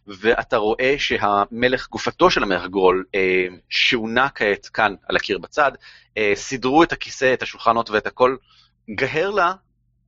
ואתה 0.06 0.56
רואה 0.56 0.94
שהמלך, 0.98 1.88
גופתו 1.88 2.30
של 2.30 2.42
המלך 2.42 2.66
גרול, 2.66 3.04
אה, 3.14 3.46
שונה 3.68 4.28
כעת 4.28 4.66
כאן 4.66 4.94
על 5.08 5.16
הקיר 5.16 5.38
בצד, 5.38 5.72
אה, 6.18 6.32
סידרו 6.34 6.82
את 6.82 6.92
הכיסא, 6.92 7.34
את 7.34 7.42
השולחנות 7.42 7.90
ואת 7.90 8.06
הכל. 8.06 8.36
גהרלה 8.90 9.52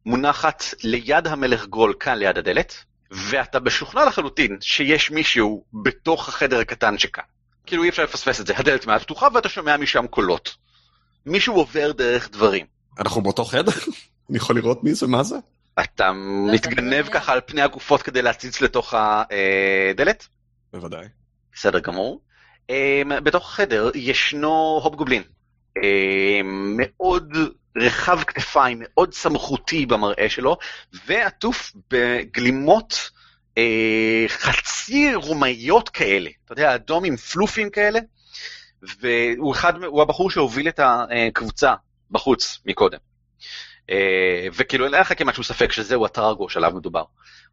מונחת 0.07 0.65
ליד 0.83 1.27
המלך 1.27 1.67
גרול 1.67 1.95
כאן 2.01 2.19
ליד 2.19 2.39
הדלת, 2.39 2.75
ואתה 3.11 3.61
משוכנע 3.61 4.05
לחלוטין 4.05 4.59
שיש 4.61 5.11
מישהו 5.11 5.65
בתוך 5.73 6.29
החדר 6.29 6.59
הקטן 6.59 6.99
שכאן. 6.99 7.25
כאילו 7.67 7.83
אי 7.83 7.89
אפשר 7.89 8.03
לפספס 8.03 8.41
את 8.41 8.47
זה, 8.47 8.59
הדלת 8.59 8.87
מעט 8.87 9.03
פתוחה 9.03 9.29
ואתה 9.35 9.49
שומע 9.49 9.77
משם 9.77 10.07
קולות. 10.07 10.57
מישהו 11.27 11.55
עובר 11.55 11.93
דרך 11.93 12.31
דברים. 12.31 12.67
אנחנו 12.99 13.23
באותו 13.23 13.45
חדר? 13.45 13.73
אני 14.31 14.37
יכול 14.37 14.57
לראות 14.57 14.85
מי 14.85 14.95
זה, 14.95 15.07
מה 15.07 15.23
זה? 15.23 15.37
אתה 15.81 16.13
מתגנב 16.53 17.09
ככה 17.09 17.33
על 17.33 17.41
פני 17.47 17.63
הגופות 17.63 18.03
כדי 18.03 18.23
להציץ 18.23 18.61
לתוך 18.61 18.95
הדלת? 18.95 20.27
בוודאי. 20.73 21.07
בסדר 21.53 21.79
גמור. 21.79 22.21
אמ, 22.71 23.13
בתוך 23.25 23.49
החדר 23.49 23.91
ישנו 23.95 24.81
הופ 24.83 24.95
גובלין. 24.95 25.23
אמ, 25.77 26.75
מאוד 26.77 27.37
רחב 27.77 28.23
כתפיים, 28.23 28.79
מאוד 28.81 29.15
סמכותי 29.15 29.87
במראה 29.87 30.29
שלו, 30.29 30.57
ועטוף 31.07 31.73
בגלימות 31.91 33.11
אה, 33.59 34.25
חצי 34.29 35.15
רומאיות 35.15 35.89
כאלה, 35.89 36.31
אתה 36.45 36.53
יודע, 36.53 36.75
אדום 36.75 37.05
עם 37.05 37.17
פלופים 37.17 37.71
כאלה, 37.71 38.01
והוא 39.01 39.53
אחד, 39.53 39.85
הוא 39.85 40.03
הבחור 40.03 40.31
שהוביל 40.31 40.69
את 40.69 40.81
הקבוצה 40.83 41.75
בחוץ 42.11 42.59
מקודם. 42.67 42.99
אה, 43.91 44.47
וכאילו 44.57 44.85
אין 44.85 44.95
לך 44.95 45.19
כמעט 45.19 45.35
שום 45.35 45.45
ספק 45.45 45.73
שזהו 45.73 46.05
הטרגו 46.05 46.49
שעליו 46.49 46.73
מדובר. 46.75 47.05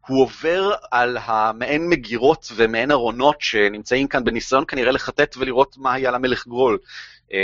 הוא 0.06 0.22
עובר 0.22 0.72
על 0.90 1.18
המעין 1.24 1.88
מגירות 1.88 2.52
ומעין 2.56 2.90
ארונות 2.90 3.36
שנמצאים 3.40 4.08
כאן 4.08 4.24
בניסיון 4.24 4.64
כנראה 4.68 4.92
לחטט 4.92 5.36
ולראות 5.36 5.76
מה 5.78 5.92
היה 5.92 6.10
למלך 6.10 6.46
גרול. 6.46 6.78
אה, 7.32 7.38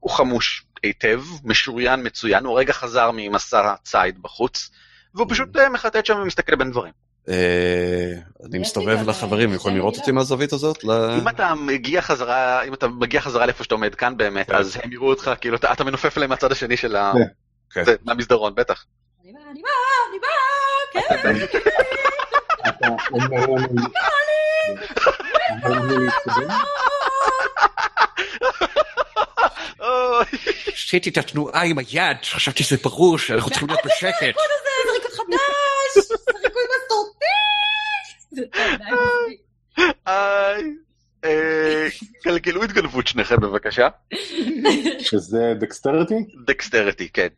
הוא 0.00 0.10
חמוש 0.10 0.64
היטב, 0.82 1.22
משוריין 1.44 2.06
מצוין, 2.06 2.44
הוא 2.44 2.58
רגע 2.58 2.72
חזר 2.72 3.10
ממסע 3.14 3.74
ציד 3.82 4.22
בחוץ, 4.22 4.70
והוא 5.14 5.26
פשוט 5.30 5.56
אה, 5.56 5.68
מחטט 5.68 6.06
שם 6.06 6.18
ומסתכל 6.22 6.56
בין 6.56 6.70
דברים. 6.70 6.92
אני 8.44 8.58
מסתובב 8.58 9.08
לחברים, 9.08 9.54
יכולים 9.54 9.76
לראות 9.76 9.96
אותי 9.96 10.12
מהזווית 10.12 10.52
הזאת? 10.52 10.84
אם 11.18 11.28
אתה 11.28 11.54
מגיע 11.54 12.00
חזרה, 12.00 12.62
אם 12.62 12.74
אתה 12.74 12.88
מגיע 12.88 13.20
חזרה 13.20 13.46
לאיפה 13.46 13.64
שאתה 13.64 13.74
עומד 13.74 13.94
כאן 13.94 14.16
באמת, 14.16 14.50
אז 14.50 14.78
הם 14.82 14.92
יראו 14.92 15.08
אותך, 15.08 15.30
כאילו 15.40 15.56
אתה 15.56 15.84
מנופף 15.84 16.16
אליהם 16.16 16.30
מהצד 16.30 16.52
השני 16.52 16.76
של 16.76 16.96
המסדרון, 18.06 18.54
בטח. 18.54 18.84
אני 19.24 19.32
באה, 19.32 19.42
אני 19.50 19.62
באה, 19.62 19.70
אני 20.10 20.18
באה, 20.18 20.38
כן. 20.92 21.28
עשיתי 30.72 31.10
את 31.10 31.16
התנועה 31.16 31.62
עם 31.62 31.78
היד, 31.78 32.16
חשבתי 32.24 32.62
שזה 32.62 32.76
ברור 32.82 33.18
שאנחנו 33.18 33.50
צריכים 33.50 33.68
להיות 33.68 33.80
בשקט. 33.84 34.36
זה 34.36 35.16
חדש, 35.16 36.06
זה 36.08 36.14
ריקוד 36.44 36.62
מסורתי. 36.86 37.24
אה, 41.24 41.86
גלגלו 42.24 42.62
התגנבות 42.64 43.06
שניכם 43.06 43.36
בבקשה. 43.40 43.88
שזה 44.98 45.54
דקסטריטי? 45.60 46.14
דקסטריטי, 46.46 47.08
כן. 47.08 47.28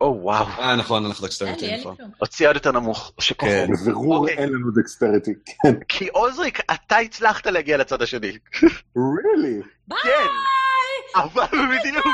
או 0.00 0.18
וואו. 0.22 0.46
אה, 0.46 0.76
נכון, 0.76 1.06
אנחנו 1.06 1.26
דקסטריטי, 1.26 1.76
נכון. 1.76 1.96
הוציא 2.18 2.48
עוד 2.48 2.56
יותר 2.56 2.72
נמוך. 2.72 3.12
שכוחו. 3.20 3.50
כן. 3.50 3.66
בבירור 3.72 4.16
אוקיי. 4.16 4.36
אין 4.36 4.48
לנו 4.48 4.70
דקסטריטי. 4.70 5.34
כן. 5.62 5.74
כי 5.88 6.08
עוזריק, 6.08 6.60
אתה 6.74 6.96
הצלחת 6.96 7.46
להגיע 7.46 7.76
לצד 7.76 8.02
השני. 8.02 8.32
really? 8.96 9.64
ביי! 9.88 9.98
כן. 10.02 10.26
אבל 11.20 11.46
בדיוק. 11.78 12.06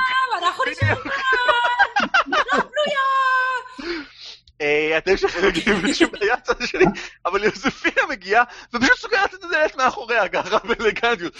אנחנו 0.42 0.64
נשאר 0.70 0.94
בדיוק. 0.94 1.14
לא 2.26 2.38
פנויה! 2.50 3.45
אה, 4.60 4.98
אתם 4.98 5.16
שחררים 5.16 5.82
מישהו 5.82 6.08
מהצד 6.12 6.62
השני, 6.62 6.84
אבל 7.26 7.44
יוזפינה 7.44 8.06
מגיעה 8.08 8.44
ופשוט 8.74 8.98
סוגרת 8.98 9.34
את 9.34 9.44
הדלת 9.44 9.76
מאחוריה 9.76 10.28
ככה 10.28 10.58
באלגנטיות. 10.58 11.36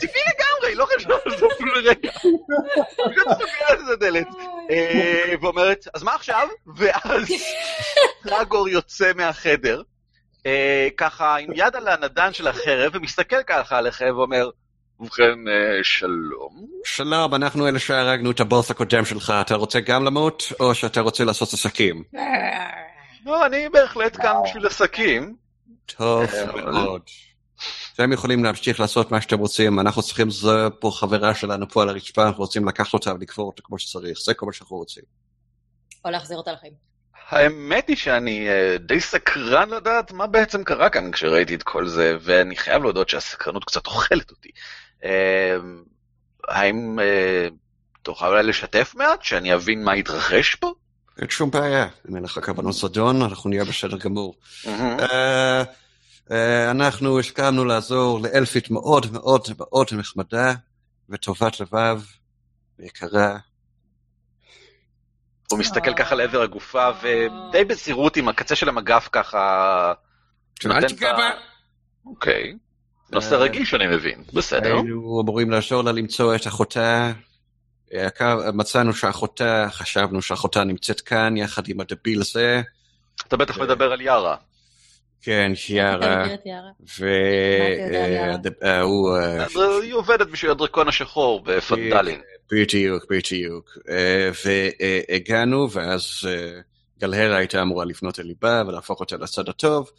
טבעי 0.00 0.22
לגמרי, 0.28 0.74
לא 0.74 0.86
חשוב 0.96 1.12
על 1.24 1.38
זה 1.38 1.46
אפילו 1.54 1.74
לרגע. 1.74 2.10
פשוט 2.12 3.28
סוגרת 3.28 3.80
את 3.84 3.88
הדלת. 3.92 4.28
אה, 4.70 5.34
ואומרת, 5.40 5.88
אז 5.94 6.02
מה 6.02 6.14
עכשיו? 6.14 6.48
ואז 6.76 7.28
טרגור 8.22 8.68
יוצא 8.68 9.12
מהחדר, 9.16 9.82
אה, 10.46 10.88
ככה 10.96 11.36
עם 11.36 11.50
יד 11.54 11.76
על 11.76 11.88
הנדן 11.88 12.32
של 12.32 12.48
החרב, 12.48 12.92
ומסתכל 12.94 13.42
ככה 13.42 13.78
עליכם 13.78 14.12
ואומר, 14.16 14.50
ובכן, 15.00 15.48
אה, 15.48 15.84
שלום. 15.84 16.66
שלום, 16.84 17.34
אנחנו 17.34 17.68
אלה 17.68 17.78
שהרגנו 17.78 18.30
את 18.30 18.40
הבוס 18.40 18.70
הקודם 18.70 19.04
שלך, 19.04 19.32
אתה 19.40 19.54
רוצה 19.54 19.80
גם 19.80 20.04
למות, 20.04 20.42
או 20.60 20.74
שאתה 20.74 21.00
רוצה 21.00 21.24
לעשות 21.24 21.52
עסקים? 21.52 22.02
לא, 23.26 23.46
אני 23.46 23.68
בהחלט 23.68 24.16
כאן 24.16 24.34
בשביל 24.44 24.66
עסקים. 24.66 25.36
טוב 25.86 26.22
אה, 26.22 26.72
מאוד. 26.72 27.02
אתם 27.94 28.12
יכולים 28.12 28.44
להמשיך 28.44 28.80
לעשות 28.80 29.10
מה 29.10 29.20
שאתם 29.20 29.38
רוצים, 29.38 29.80
אנחנו 29.80 30.02
צריכים, 30.02 30.30
זו 30.30 30.68
פה 30.80 30.90
חברה 30.94 31.34
שלנו 31.34 31.68
פה 31.68 31.82
על 31.82 31.88
הרצפה, 31.88 32.26
אנחנו 32.26 32.40
רוצים 32.40 32.68
לקחת 32.68 32.94
אותה 32.94 33.14
ולקבור 33.14 33.46
אותה 33.46 33.62
כמו 33.62 33.78
שצריך, 33.78 34.18
זה 34.24 34.34
כל 34.34 34.46
מה 34.46 34.52
שאנחנו 34.52 34.76
רוצים. 34.76 35.02
או 36.04 36.10
להחזיר 36.10 36.36
אותה 36.36 36.52
לחיים. 36.52 36.72
האמת 37.28 37.88
היא 37.88 37.96
שאני 37.96 38.48
אה, 38.48 38.76
די 38.78 39.00
סקרן 39.00 39.70
לדעת 39.70 40.12
מה 40.12 40.26
בעצם 40.26 40.64
קרה 40.64 40.90
כאן 40.90 41.12
כשראיתי 41.12 41.54
את 41.54 41.62
כל 41.62 41.88
זה, 41.88 42.16
ואני 42.20 42.56
חייב 42.56 42.82
להודות 42.82 43.08
שהסקרנות 43.08 43.64
קצת 43.64 43.86
אוכלת 43.86 44.30
אותי. 44.30 44.50
אה, 45.04 45.56
האם 46.48 46.98
אה, 47.00 47.48
תוכל 48.02 48.26
אולי 48.26 48.42
לשתף 48.42 48.94
מעט, 48.96 49.22
שאני 49.22 49.54
אבין 49.54 49.84
מה 49.84 49.92
התרחש 49.92 50.54
פה? 50.54 50.72
אין 51.18 51.30
שום 51.30 51.50
בעיה, 51.50 51.88
אם 52.10 52.16
אין 52.16 52.24
לך 52.24 52.40
כוונות 52.44 52.74
זדון, 52.74 53.22
אנחנו 53.22 53.50
נהיה 53.50 53.64
בסדר 53.64 53.96
גמור. 53.96 54.34
אה, 54.66 55.62
אה, 56.30 56.70
אנחנו 56.70 57.20
הסכמנו 57.20 57.64
לעזור 57.64 58.20
לאלפית 58.20 58.70
מאוד 58.70 59.12
מאוד 59.12 59.48
מאוד 59.58 59.86
נחמדה 59.92 60.54
וטובת 61.08 61.60
לבב 61.60 62.02
ויקרה. 62.78 63.36
הוא 65.50 65.58
מסתכל 65.58 65.94
ככה 65.94 66.14
לעבר 66.14 66.42
הגופה, 66.42 66.88
ודי 67.02 67.64
בזהירות 67.64 68.16
עם 68.16 68.28
הקצה 68.28 68.54
של 68.54 68.68
המגף 68.68 69.08
ככה... 69.12 69.92
אל 70.66 70.88
תיגע 70.88 71.12
בה. 71.12 71.30
אוקיי. 72.06 72.54
נושא 73.12 73.34
אה, 73.34 73.40
רגיש 73.40 73.74
אני 73.74 73.86
מבין, 73.86 74.22
בסדר. 74.32 74.74
היינו 74.74 75.20
אמורים 75.24 75.50
לעזור 75.50 75.82
לה 75.84 75.92
למצוא 75.92 76.34
את 76.34 76.46
אחותה. 76.46 77.12
אה, 77.94 78.08
מצאנו 78.54 78.94
שאחותה, 78.94 79.66
חשבנו 79.70 80.22
שאחותה 80.22 80.64
נמצאת 80.64 81.00
כאן 81.00 81.36
יחד 81.36 81.68
עם 81.68 81.80
הדביל 81.80 82.20
הזה. 82.20 82.62
אתה 83.28 83.36
בטח 83.36 83.58
מדבר 83.58 83.92
על 83.92 84.00
יארה. 84.00 84.36
כן, 85.22 85.52
יארה? 85.68 86.24
אה, 87.02 88.34
הד- 88.34 88.46
אה, 88.62 88.82
היא 89.82 89.94
עובדת 89.94 90.26
בשביל 90.26 90.50
הדרקון 90.50 90.88
השחור 90.88 91.40
בפנדלין. 91.44 92.20
בדיוק, 92.52 93.04
בדיוק. 93.10 93.78
והגענו, 95.10 95.70
ואז 95.70 96.04
גלהרה 97.00 97.36
הייתה 97.36 97.62
אמורה 97.62 97.84
לפנות 97.84 98.20
אל 98.20 98.24
ליבה 98.24 98.62
ולהפוך 98.68 99.00
אותה 99.00 99.16
לצד 99.16 99.48
הטוב, 99.48 99.90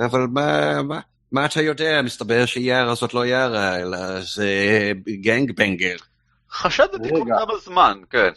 אבל 0.00 0.20
מה, 0.20 0.82
מה, 0.82 1.00
מה 1.32 1.46
אתה 1.46 1.62
יודע? 1.62 2.02
מסתבר 2.02 2.46
שיארה 2.46 2.94
זאת 2.94 3.14
לא 3.14 3.26
יארה, 3.26 3.76
אלא 3.76 4.20
זה 4.20 4.48
גנג 5.20 5.52
בנגר. 5.52 5.96
חשדתי 6.50 7.08
כל. 7.10 7.24
כמה 7.38 7.58
זמן, 7.64 7.98
כן. 8.10 8.30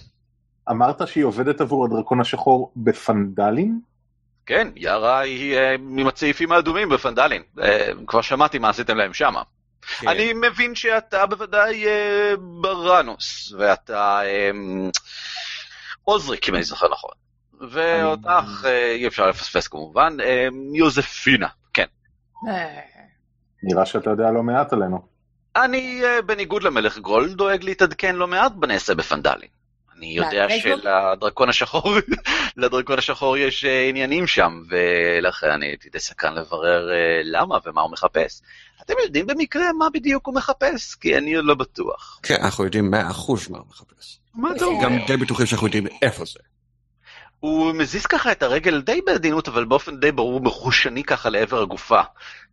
אמרת 0.70 1.08
שהיא 1.08 1.24
עובדת 1.24 1.62
עבור 1.62 1.86
הדרקון 1.86 2.22
השחור 2.22 2.72
בפנדלים? 2.76 3.82
כן, 4.46 4.68
יארה 4.76 5.20
היא 5.20 5.58
אה, 5.58 5.76
מהצעיפים 5.80 6.52
האדומים 6.52 6.90
בפנדלין. 6.90 7.44
אה, 7.62 7.90
כבר 8.08 8.22
שמעתי 8.22 8.60
מה 8.60 8.70
עשיתם 8.70 8.98
להם 8.98 9.14
שמה. 9.14 9.42
כן. 10.00 10.08
אני 10.08 10.34
מבין 10.34 10.76
שאתה 10.76 11.26
בוודאי 11.26 11.88
אה, 11.88 12.34
בראנוס, 12.62 13.54
ואתה 13.58 14.22
עוזריק, 16.04 16.50
אם 16.50 16.56
אני 16.56 16.64
זוכר 16.64 16.88
נכון. 16.92 17.12
ואותך 17.72 18.66
אי 18.96 19.08
אפשר 19.08 19.28
לפספס 19.28 19.68
כמובן, 19.68 20.18
יוזפינה. 20.74 21.48
נראה 23.64 23.86
שאתה 23.86 24.10
יודע 24.10 24.32
לא 24.32 24.44
מעט 24.44 24.74
עלינו. 24.74 25.02
אני, 25.56 26.02
אה, 26.04 26.22
בניגוד 26.22 26.64
למלך 26.64 26.98
גרול, 26.98 27.30
דואג 27.34 27.64
להתעדכן 27.64 28.16
לא 28.16 28.28
מעט 28.28 28.52
בנעשה 28.56 28.96
בפנדלין. 28.96 29.50
אני 29.98 30.06
יודע? 30.18 30.48
שלדרקון 30.50 31.50
השחור, 31.50 31.94
לדרקון 32.58 32.98
השחור 32.98 33.38
יש 33.38 33.66
אה, 33.66 33.90
עניינים 33.90 34.28
שם, 34.28 34.62
ולכן 34.70 35.48
אני 35.52 35.66
הייתי 35.66 35.90
די 35.90 36.00
סקרן 36.00 36.34
לברר 36.36 36.92
אה, 36.92 36.96
למה 37.24 37.58
ומה 37.66 37.82
הוא 37.82 37.92
מחפש. 37.92 38.42
אתם 38.82 38.94
יודעים 39.06 39.28
במקרה 39.28 39.74
מה 39.74 39.86
בדיוק 39.94 40.28
הוא 40.28 40.36
מחפש? 40.36 40.96
כי 40.96 41.18
אני 41.18 41.36
עוד 41.36 41.46
לא 41.46 41.56
בטוח. 41.56 42.20
כן, 42.24 42.36
אנחנו 42.42 42.64
יודעים 42.64 42.92
מאה 42.92 43.10
אחוז 43.10 43.50
מה 43.50 43.58
הוא 43.58 43.68
מחפש. 43.70 44.20
מה 44.36 44.50
זה- 44.50 44.56
אתה 44.56 44.66
אומר? 44.66 44.84
גם 44.84 44.98
די 45.08 45.18
בטוחים 45.18 45.46
שאנחנו 45.46 45.68
יודעים 45.68 45.88
איפה 46.02 46.26
זה. 46.26 46.40
הוא 47.42 47.74
מזיז 47.74 48.06
ככה 48.06 48.32
את 48.32 48.44
הרגל 48.44 48.82
די 48.82 49.02
בעדינות, 49.06 49.48
אבל 49.48 49.66
באופן 49.66 50.00
די 50.00 50.12
ברור 50.12 50.42
מחושני 50.42 51.04
ככה 51.04 51.30
לעבר 51.30 51.62
הגופה. 51.62 52.02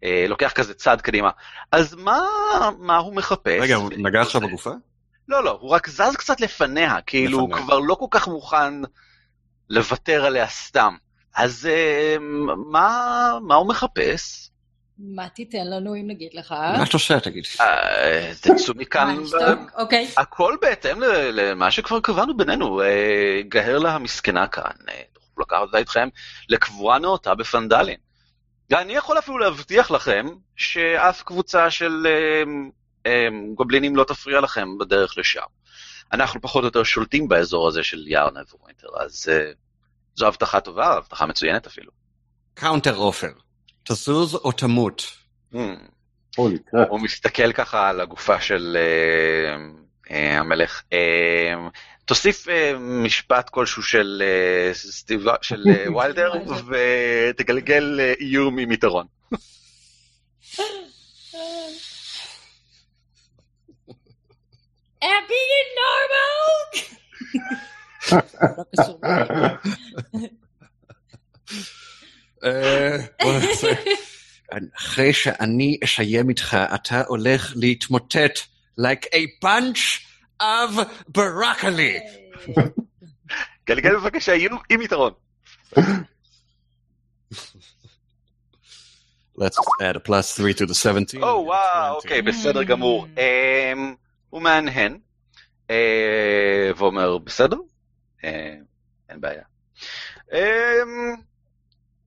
אה, 0.04 0.24
לוקח 0.28 0.52
כזה 0.52 0.74
צעד 0.74 1.00
קדימה. 1.00 1.30
אז 1.72 1.94
מה, 1.94 2.20
מה 2.78 2.96
הוא 2.96 3.14
מחפש? 3.14 3.60
רגע, 3.60 3.74
הוא 3.74 3.90
נגע 3.96 4.20
עכשיו 4.20 4.40
בגופה? 4.40 4.70
לא, 5.28 5.44
לא, 5.44 5.58
הוא 5.60 5.70
רק 5.70 5.88
זז 5.88 6.16
קצת 6.16 6.40
לפניה, 6.40 7.00
כאילו 7.06 7.38
הוא 7.38 7.48
לפניה. 7.48 7.64
כבר 7.64 7.78
לא 7.78 7.94
כל 7.94 8.06
כך 8.10 8.28
מוכן 8.28 8.74
לוותר 9.70 10.24
עליה 10.24 10.48
סתם. 10.48 10.94
אז 11.36 11.68
אה, 11.70 12.16
מה, 12.72 13.32
מה 13.42 13.54
הוא 13.54 13.68
מחפש? 13.68 14.50
מה 14.98 15.28
תיתן 15.28 15.66
לנו 15.66 15.94
אם 15.94 16.06
נגיד 16.06 16.34
לך? 16.34 16.52
מה 16.52 16.84
את 16.88 16.92
עושה, 16.92 17.20
תגיד? 17.20 17.44
אה, 17.60 18.32
תצאו 18.40 18.74
מכאן, 18.76 19.06
מה, 19.16 19.20
נשתוק? 19.22 19.70
אוקיי. 19.74 20.08
הכל 20.16 20.56
בהתאם 20.62 21.00
ל- 21.02 21.30
למה 21.40 21.70
שכבר 21.70 22.00
קבענו 22.00 22.36
בינינו. 22.36 22.82
אה, 22.82 23.40
גהרלה 23.48 23.94
המסכנה 23.94 24.46
כאן, 24.46 24.70
אה, 24.88 25.02
תוכלו 25.12 25.42
לקחת 25.42 25.60
אותה 25.62 25.78
איתכם 25.78 26.08
לקבורה 26.48 26.98
נאותה 26.98 27.34
בפנדלין. 27.34 27.96
ואני 28.70 28.92
יכול 28.92 29.18
אפילו 29.18 29.38
להבטיח 29.38 29.90
לכם 29.90 30.26
שאף 30.56 31.22
קבוצה 31.22 31.70
של 31.70 32.06
אה, 32.06 32.42
אה, 33.06 33.28
גובלינים 33.54 33.96
לא 33.96 34.04
תפריע 34.04 34.40
לכם 34.40 34.78
בדרך 34.78 35.18
לשם. 35.18 35.40
אנחנו 36.12 36.40
פחות 36.40 36.62
או 36.62 36.66
יותר 36.66 36.82
שולטים 36.82 37.28
באזור 37.28 37.68
הזה 37.68 37.82
של 37.82 38.08
יער 38.08 38.30
נברווינטר, 38.30 38.88
אז 39.00 39.28
אה, 39.32 39.50
זו 40.16 40.26
הבטחה 40.26 40.60
טובה, 40.60 40.86
הבטחה 40.96 41.26
מצוינת 41.26 41.66
אפילו. 41.66 41.90
counter 42.54 42.94
offer. 42.96 43.30
תזוז 43.88 44.34
או 44.34 44.52
תמות. 44.52 45.02
holy 46.36 46.58
crap. 46.58 46.88
הוא 46.88 47.00
מסתכל 47.00 47.52
ככה 47.52 47.88
על 47.88 48.00
הגופה 48.00 48.40
של 48.40 48.76
אה, 48.80 49.56
אה, 50.10 50.38
המלך. 50.38 50.82
אה, 50.92 51.54
תוסיף 52.04 52.46
משפט 52.78 53.50
כלשהו 53.50 53.82
של 53.82 54.22
ויילדר 55.96 56.32
ותגלגל 56.68 58.00
איום 58.20 58.58
עם 58.58 58.72
יתרון. 58.72 59.06
Am 65.02 65.14
I 65.14 65.20
being 65.28 65.70
normal? 65.80 66.48
לא 68.58 68.64
קשור. 68.76 69.00
אה, 72.44 72.96
בוא 73.22 73.32
נעשה. 73.32 73.72
אחרי 74.76 75.12
שאני 75.12 75.78
אסיים 75.84 76.28
איתך, 76.28 76.56
אתה 76.74 77.02
הולך 77.06 77.52
להתמוטט 77.56 78.38
like 78.80 79.06
a 79.12 79.44
punch 79.44 80.06
of 80.42 80.78
broccoli. 81.16 81.98
גלגל 83.66 83.96
בבקשה 83.96 84.32
איום 84.32 84.58
עם 84.70 84.82
יתרון. 84.82 85.12
Let's 89.38 89.58
add 89.82 89.96
a 89.96 90.00
plus 90.00 90.28
3 90.28 90.54
to 90.54 90.66
the 90.66 90.74
17. 90.74 91.22
או 91.22 91.44
וואו, 91.44 91.96
אוקיי, 91.96 92.22
בסדר 92.22 92.62
גמור. 92.62 93.06
אה, 93.18 93.72
הוא 94.30 94.42
מהנהן 94.42 94.98
אה, 95.70 96.70
ואומר, 96.76 97.18
בסדר? 97.18 97.56
אה, 98.24 98.54
אין 99.08 99.20
בעיה. 99.20 99.42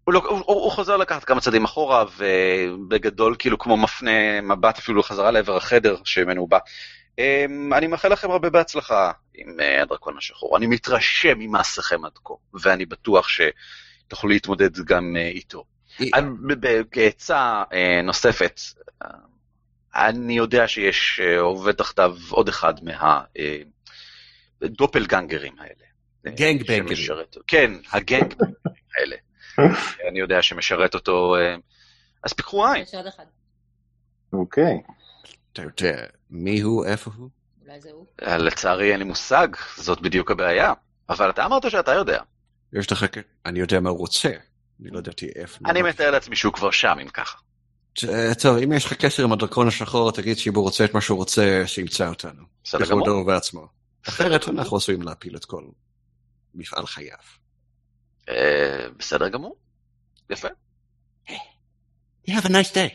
הוא, 0.03 0.13
לא, 0.13 0.21
הוא, 0.29 0.41
הוא 0.45 0.71
חוזר 0.71 0.97
לקחת 0.97 1.23
כמה 1.23 1.41
צעדים 1.41 1.63
אחורה, 1.63 2.05
ובגדול 2.17 3.35
כאילו 3.39 3.57
כמו 3.57 3.77
מפנה 3.77 4.41
מבט 4.41 4.77
אפילו 4.77 5.03
חזרה 5.03 5.31
לעבר 5.31 5.57
החדר 5.57 5.95
שממנו 6.03 6.41
הוא 6.41 6.49
בא. 6.49 6.59
אה, 7.19 7.45
אני 7.77 7.87
מאחל 7.87 8.11
לכם 8.11 8.31
הרבה 8.31 8.49
בהצלחה 8.49 9.11
עם 9.35 9.59
אה, 9.59 9.81
הדרקון 9.81 10.17
השחור. 10.17 10.57
אני 10.57 10.67
מתרשם 10.67 11.39
ממעשיכם 11.39 12.05
עד 12.05 12.11
כה, 12.25 12.33
ואני 12.53 12.85
בטוח 12.85 13.27
שתוכלו 13.27 14.29
להתמודד 14.29 14.79
גם 14.79 15.15
אה, 15.15 15.27
איתו. 15.27 15.63
כעצה 16.91 17.63
אה, 17.73 18.01
נוספת, 18.03 18.59
אה, 19.03 19.09
אני 19.95 20.33
יודע 20.37 20.67
שיש 20.67 21.19
אה, 21.23 21.39
עובד 21.39 21.71
תחתיו 21.71 22.15
עוד 22.29 22.49
אחד 22.49 22.73
מהדופלגנגרים 24.61 25.53
האלה. 25.59 25.85
אה, 26.27 26.31
גנגבנגרים. 26.31 26.95
כן, 27.47 27.71
הגנגבנגרים 27.91 28.55
האלה. 28.97 29.15
אני 30.09 30.19
יודע 30.19 30.41
שמשרת 30.41 30.93
אותו, 30.93 31.35
אה, 31.35 31.55
אז 32.23 32.33
פיקחו 32.33 32.65
עין. 32.65 32.83
יש 32.83 32.95
עוד 32.95 33.07
אחד. 33.07 33.25
אוקיי. 34.33 34.81
אתה 35.53 35.61
יודע 35.61 36.05
מי 36.29 36.61
הוא, 36.61 36.85
איפה 36.85 37.11
הוא? 37.17 37.29
אולי 37.65 37.81
זה 37.81 37.89
הוא. 37.91 38.05
אה, 38.21 38.37
לצערי 38.37 38.91
אין 38.91 38.99
לי 38.99 39.05
מושג, 39.05 39.47
זאת 39.77 40.01
בדיוק 40.01 40.31
הבעיה. 40.31 40.73
אבל 41.09 41.29
אתה 41.29 41.45
אמרת 41.45 41.71
שאתה 41.71 41.93
יודע. 41.93 42.21
יש 42.73 42.91
לך... 42.91 43.05
אני 43.45 43.59
יודע 43.59 43.79
מה 43.79 43.89
הוא 43.89 43.97
רוצה. 43.97 44.29
אני 44.81 44.89
לא 44.89 44.99
ידעתי 44.99 45.29
איפה. 45.35 45.59
אני 45.65 45.81
מתאר 45.81 46.11
לעצמי 46.11 46.35
שהוא 46.35 46.53
כבר 46.53 46.71
שם, 46.71 46.97
אם 47.01 47.07
ככה. 47.07 47.37
טוב, 48.41 48.57
אם 48.63 48.73
יש 48.73 48.85
לך 48.85 48.93
קשר 48.93 49.23
עם 49.23 49.31
הדרקון 49.31 49.67
השחור, 49.67 50.11
תגיד 50.11 50.37
שאם 50.37 50.55
הוא 50.55 50.63
רוצה 50.63 50.85
את 50.85 50.93
מה 50.93 51.01
שהוא 51.01 51.17
רוצה, 51.17 51.63
שימצא 51.65 52.09
אותנו. 52.09 52.43
בסדר 52.63 52.85
גמור. 52.85 52.99
לכבודו 52.99 53.17
ובעצמו. 53.17 53.67
אחרת 54.07 54.49
אנחנו 54.49 54.77
עשויים 54.77 55.01
להפיל 55.01 55.35
את 55.35 55.45
כל 55.45 55.63
מפעל 56.55 56.85
חייו. 56.85 57.17
אה, 58.31 58.89
בסדר 58.97 59.27
גמור. 59.27 59.55
יפה. 60.29 60.47
You 62.27 62.31
have 62.31 62.45
a 62.45 62.49
nice 62.49 62.73
day. 62.73 62.91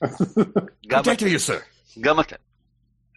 גם 0.88 1.02
Good 1.02 1.06
day 1.06 1.20
to 1.20 1.24
you, 1.24 1.48
sir. 1.48 1.60
גם 2.00 2.20
אתם. 2.20 2.36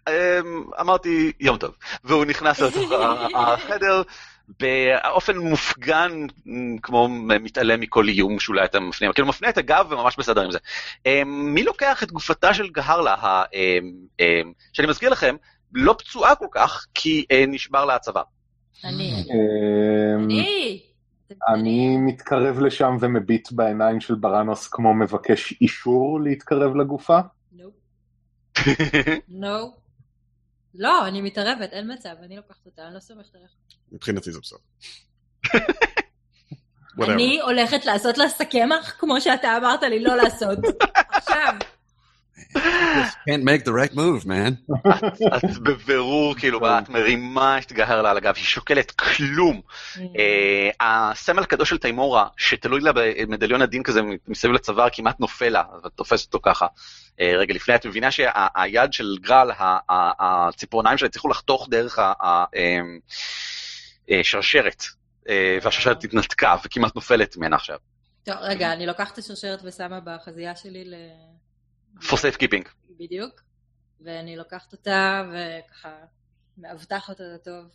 אמ, 0.10 0.64
אמרתי 0.80 1.32
יום 1.40 1.58
טוב, 1.58 1.76
והוא 2.04 2.26
נכנס 2.26 2.60
לתוך 2.60 2.92
החדר 3.36 4.02
באופן 4.60 5.38
מופגן, 5.38 6.12
כמו 6.82 7.08
מתעלם 7.40 7.80
מכל 7.80 8.08
איום 8.08 8.40
שאולי 8.40 8.66
אתם 8.66 8.90
מפנים, 8.90 9.14
כאילו 9.14 9.28
מפנה 9.28 9.50
את 9.50 9.58
הגב 9.58 9.88
וממש 9.90 10.18
בסדר 10.18 10.42
עם 10.42 10.52
זה. 10.52 10.60
אמ, 11.06 11.54
מי 11.54 11.64
לוקח 11.64 12.04
את 12.04 12.12
גופתה 12.12 12.54
של 12.54 12.70
גהרלה, 12.70 13.44
אמ, 14.20 14.54
שאני 14.74 14.88
מזכיר 14.88 15.10
לכם, 15.10 15.36
לא 15.74 15.96
פצועה 16.00 16.36
כל 16.36 16.48
כך, 16.52 16.86
כי 16.94 17.26
אה, 17.32 17.44
נשבר 17.48 17.86
לה 17.86 17.96
הצוואר. 17.96 18.24
אני. 18.84 19.24
אני. 20.16 20.89
אני 21.48 21.98
מתקרב 21.98 22.60
לשם 22.60 22.98
ומביט 23.00 23.52
בעיניים 23.52 24.02
של 24.02 24.16
בראנוס 24.16 24.68
כמו 24.68 24.94
מבקש 24.94 25.54
אישור 25.62 26.20
להתקרב 26.24 26.76
לגופה. 26.76 27.20
נו. 29.28 29.74
לא, 30.76 31.08
אני 31.08 31.22
מתערבת, 31.22 31.74
אין 31.74 31.94
מצב, 31.94 32.16
אני 32.24 32.36
לוקחת 32.36 32.66
אותה, 32.66 32.88
אני 32.88 32.96
לא 32.96 33.00
סומכת 33.00 33.36
עליך. 33.36 33.52
מבחינתי 33.92 34.32
זה 34.32 34.40
בסדר. 34.40 34.60
אני 37.14 37.42
הולכת 37.42 37.86
לעשות 37.86 38.18
לה 38.18 38.30
סכמח, 38.30 38.96
כמו 39.00 39.22
שאתה 39.22 39.58
אמרת 39.58 39.84
לי 39.84 40.04
לא 40.04 40.16
לעשות. 40.16 40.60
עכשיו. 41.10 41.54
Can't 43.28 43.44
make 43.44 43.64
the 43.66 43.72
right 43.72 43.94
move, 43.94 44.26
man. 44.26 44.76
את 45.38 45.58
בבירור, 45.58 46.36
כאילו, 46.36 46.60
את 46.80 46.90
מרימה 46.90 47.58
את 47.58 47.72
גהרלה 47.72 48.12
על 48.12 48.18
הגב, 48.18 48.34
היא 48.36 48.44
שוקלת 48.44 48.92
כלום. 48.92 49.62
אה, 49.98 50.70
הסמל 50.80 51.44
הקדוש 51.44 51.70
של 51.70 51.78
תיימורה, 51.78 52.28
שתלוי 52.38 52.82
לה 52.82 52.92
במדליון 52.96 53.62
הדין 53.62 53.84
כזה 53.84 54.02
מסביב 54.28 54.54
לצוואר, 54.54 54.88
כמעט 54.92 55.20
נופל 55.20 55.50
לה, 55.50 55.64
ואת 55.84 55.92
תופסת 55.96 56.26
אותו 56.26 56.40
ככה 56.44 56.68
אה, 57.20 57.34
רגע 57.38 57.54
לפני, 57.54 57.76
את 57.76 57.86
מבינה 57.86 58.12
שהיד 58.12 58.94
של 58.94 59.18
גרל, 59.22 59.52
הציפורניים 59.90 60.98
שלה 60.98 61.08
הצליחו 61.08 61.30
לחתוך 61.30 61.68
דרך 61.72 62.00
השרשרת, 64.10 64.84
והשרשרת 65.62 66.04
התנתקה 66.04 66.56
וכמעט 66.66 66.96
נופלת 66.96 67.38
ממנה 67.38 67.56
עכשיו. 67.56 67.78
טוב, 68.24 68.36
רגע, 68.42 68.74
אני 68.74 68.86
לוקחת 68.86 69.14
את 69.14 69.18
השרשרת 69.18 69.60
ושמה 69.64 70.00
בחזייה 70.00 70.56
שלי 70.56 70.86
ל... 70.86 70.94
for 72.02 72.16
safe 72.16 72.38
keeping. 72.38 72.70
בדיוק. 73.00 73.42
ואני 74.02 74.36
לוקחת 74.36 74.74
אותה 74.74 75.24
וככה 75.32 75.96
מאבטחת 76.58 77.22
אותה 77.22 77.38
טוב 77.44 77.66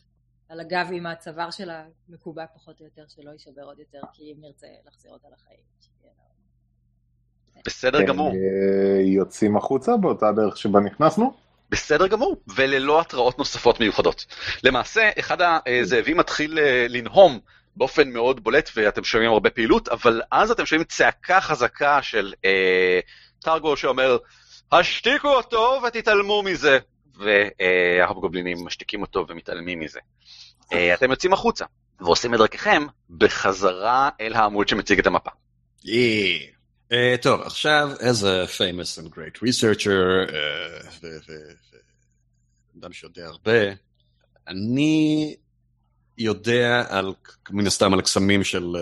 על 0.48 0.60
הגב 0.60 0.88
עם 0.92 1.06
הצוואר 1.06 1.50
שלה 1.50 1.84
מקובע 2.08 2.44
פחות 2.54 2.80
או 2.80 2.84
יותר, 2.84 3.04
שלא 3.08 3.30
יישבר 3.30 3.62
עוד 3.62 3.78
יותר, 3.78 4.00
כי 4.12 4.22
אם 4.22 4.36
נרצה 4.40 4.66
להחזיר 4.84 5.12
אותה 5.12 5.28
לחיים. 5.32 5.58
בסדר 7.66 8.02
גמור. 8.02 8.32
אה, 8.32 9.02
יוצאים 9.02 9.56
החוצה 9.56 9.96
באותה 9.96 10.32
דרך 10.32 10.56
שבה 10.56 10.80
נכנסנו. 10.80 11.34
בסדר 11.70 12.06
גמור, 12.06 12.36
וללא 12.56 13.00
התראות 13.00 13.38
נוספות 13.38 13.80
מיוחדות. 13.80 14.26
למעשה, 14.64 15.10
אחד 15.18 15.38
הזאבים 15.66 16.16
מתחיל 16.16 16.58
אה, 16.58 16.86
לנהום 16.88 17.38
באופן 17.76 18.08
מאוד 18.08 18.44
בולט, 18.44 18.70
ואתם 18.76 19.04
שומעים 19.04 19.30
הרבה 19.30 19.50
פעילות, 19.50 19.88
אבל 19.88 20.22
אז 20.30 20.50
אתם 20.50 20.66
שומעים 20.66 20.84
צעקה 20.84 21.40
חזקה 21.40 22.02
של 22.02 22.32
אה, 22.44 23.00
טרגו 23.44 23.76
שאומר, 23.76 24.16
השתיקו 24.72 25.28
אותו 25.28 25.80
ותתעלמו 25.86 26.42
מזה. 26.42 26.78
וההובגובלינים 27.18 28.66
משתיקים 28.66 29.02
אותו 29.02 29.26
ומתעלמים 29.28 29.80
מזה. 29.80 30.00
אה, 30.72 30.94
אתם 30.94 31.10
יוצאים 31.10 31.32
החוצה 31.32 31.64
ועושים 32.00 32.34
את 32.34 32.38
דרככם 32.38 32.86
בחזרה 33.10 34.08
אל 34.20 34.34
העמוד 34.34 34.68
שמציג 34.68 34.98
את 34.98 35.06
המפה. 35.06 35.30
Uh, 36.90 36.96
טוב, 37.22 37.40
עכשיו, 37.40 37.90
as 37.98 38.22
a 38.22 38.46
famous 38.58 38.98
and 38.98 39.08
great 39.08 39.38
researcher, 39.38 40.28
uh, 40.28 41.06
אדם 42.78 42.92
שיודע 42.92 43.26
הרבה, 43.26 43.60
אני 44.48 45.36
יודע 46.18 46.84
על, 46.88 47.14
מן 47.50 47.66
הסתם, 47.66 47.94
על 47.94 48.00
קסמים 48.00 48.44
של 48.44 48.76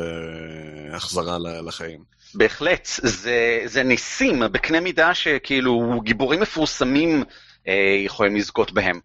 החזרה 0.92 1.38
לחיים. 1.66 2.04
בהחלט, 2.34 2.88
זה, 3.02 3.60
זה 3.64 3.82
ניסים 3.82 4.42
בקנה 4.52 4.80
מידה 4.80 5.14
שכאילו 5.14 6.00
גיבורים 6.04 6.40
מפורסמים 6.40 7.24
אה, 7.68 7.96
יכולים 8.04 8.36
לזכות 8.36 8.72
בהם. 8.72 9.00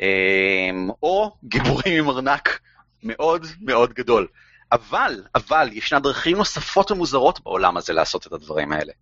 אה, 0.00 0.70
או 1.02 1.36
גיבורים 1.44 2.04
עם 2.04 2.10
ארנק 2.10 2.60
מאוד 3.02 3.46
מאוד 3.60 3.92
גדול. 3.92 4.26
אבל, 4.72 5.22
אבל, 5.34 5.68
ישנה 5.72 6.00
דרכים 6.00 6.36
נוספות 6.36 6.90
ומוזרות 6.90 7.40
בעולם 7.44 7.76
הזה 7.76 7.92
לעשות 7.92 8.26
את 8.26 8.32
הדברים 8.32 8.72
האלה. 8.72 8.92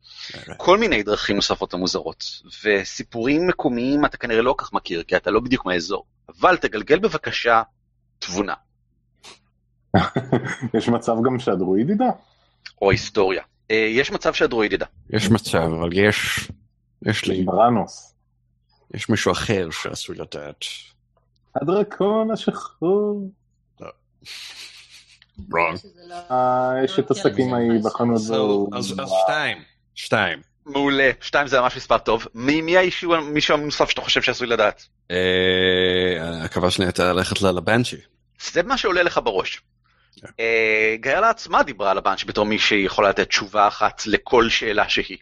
כל 0.57 0.79
מיני 0.79 1.03
דרכים 1.03 1.37
נוספות 1.37 1.75
ומוזרות. 1.75 2.25
וסיפורים 2.65 3.47
מקומיים 3.47 4.05
אתה 4.05 4.17
כנראה 4.17 4.43
לא 4.43 4.55
כך 4.59 4.73
מכיר, 4.73 5.03
כי 5.03 5.17
אתה 5.17 5.31
לא 5.31 5.41
בדיוק 5.41 5.67
מהאזור. 5.67 6.05
אבל 6.39 6.57
תגלגל 6.57 6.99
בבקשה 6.99 7.63
תבונה. 8.19 8.55
יש 10.79 10.89
מצב 10.89 11.13
גם 11.25 11.39
שהדרואיד 11.39 11.91
ידע? 11.91 12.11
או 12.83 12.91
היסטוריה. 12.91 13.43
אה, 13.71 13.77
יש 13.77 14.11
מצב 14.11 14.33
שהדרואיד 14.33 14.73
ידע. 14.73 14.87
יש 15.11 15.31
מצב, 15.31 15.59
אבל 15.59 15.91
יש... 15.93 16.49
יש 17.03 17.25
לי... 17.25 17.45
בראנוס. 17.45 18.15
יש 18.95 19.09
מישהו 19.09 19.33
אחר 19.33 19.69
שעשוי 19.71 20.17
לדעת. 20.17 20.65
הדרקון 21.57 22.31
השחור. 22.31 23.31
לא. 23.81 23.89
wrong. 25.39 25.87
אה, 26.31 26.73
יש 26.85 26.99
את 26.99 27.11
השקים 27.11 27.55
ההיא 27.55 27.81
בחנות. 27.85 28.21
אז 28.73 28.95
שתיים. 29.25 29.59
שתיים. 29.95 30.39
מעולה, 30.67 31.11
שתיים 31.21 31.47
זה 31.47 31.61
ממש 31.61 31.77
מספר 31.77 31.99
טוב. 31.99 32.27
מי 32.35 32.77
האישו, 32.77 33.21
מישהו 33.23 33.57
הנוסף 33.57 33.91
שאתה 33.91 34.01
חושב 34.01 34.23
שעשוי 34.23 34.47
לדעת? 34.47 34.87
אה, 35.11 36.45
הכוונה 36.45 36.71
שלי 36.71 36.85
הייתה 36.85 37.13
ללכת 37.13 37.43
לבנצ'י. 37.43 37.97
זה 38.53 38.63
מה 38.63 38.79
שעולה 38.79 39.03
לך 39.03 39.21
בראש. 39.25 39.63
אה, 40.41 40.97
גאלה 41.01 41.31
עצמה 41.31 41.63
דיברה 41.63 41.91
על 41.91 41.99
הבנצ'י 41.99 42.27
בתור 42.27 42.47
מי 42.47 42.59
שיכולה 42.59 43.09
לתת 43.09 43.29
תשובה 43.29 43.69
אחת 43.69 44.03
לכל 44.07 44.49
שאלה 44.49 44.89
שהיא. 44.89 45.19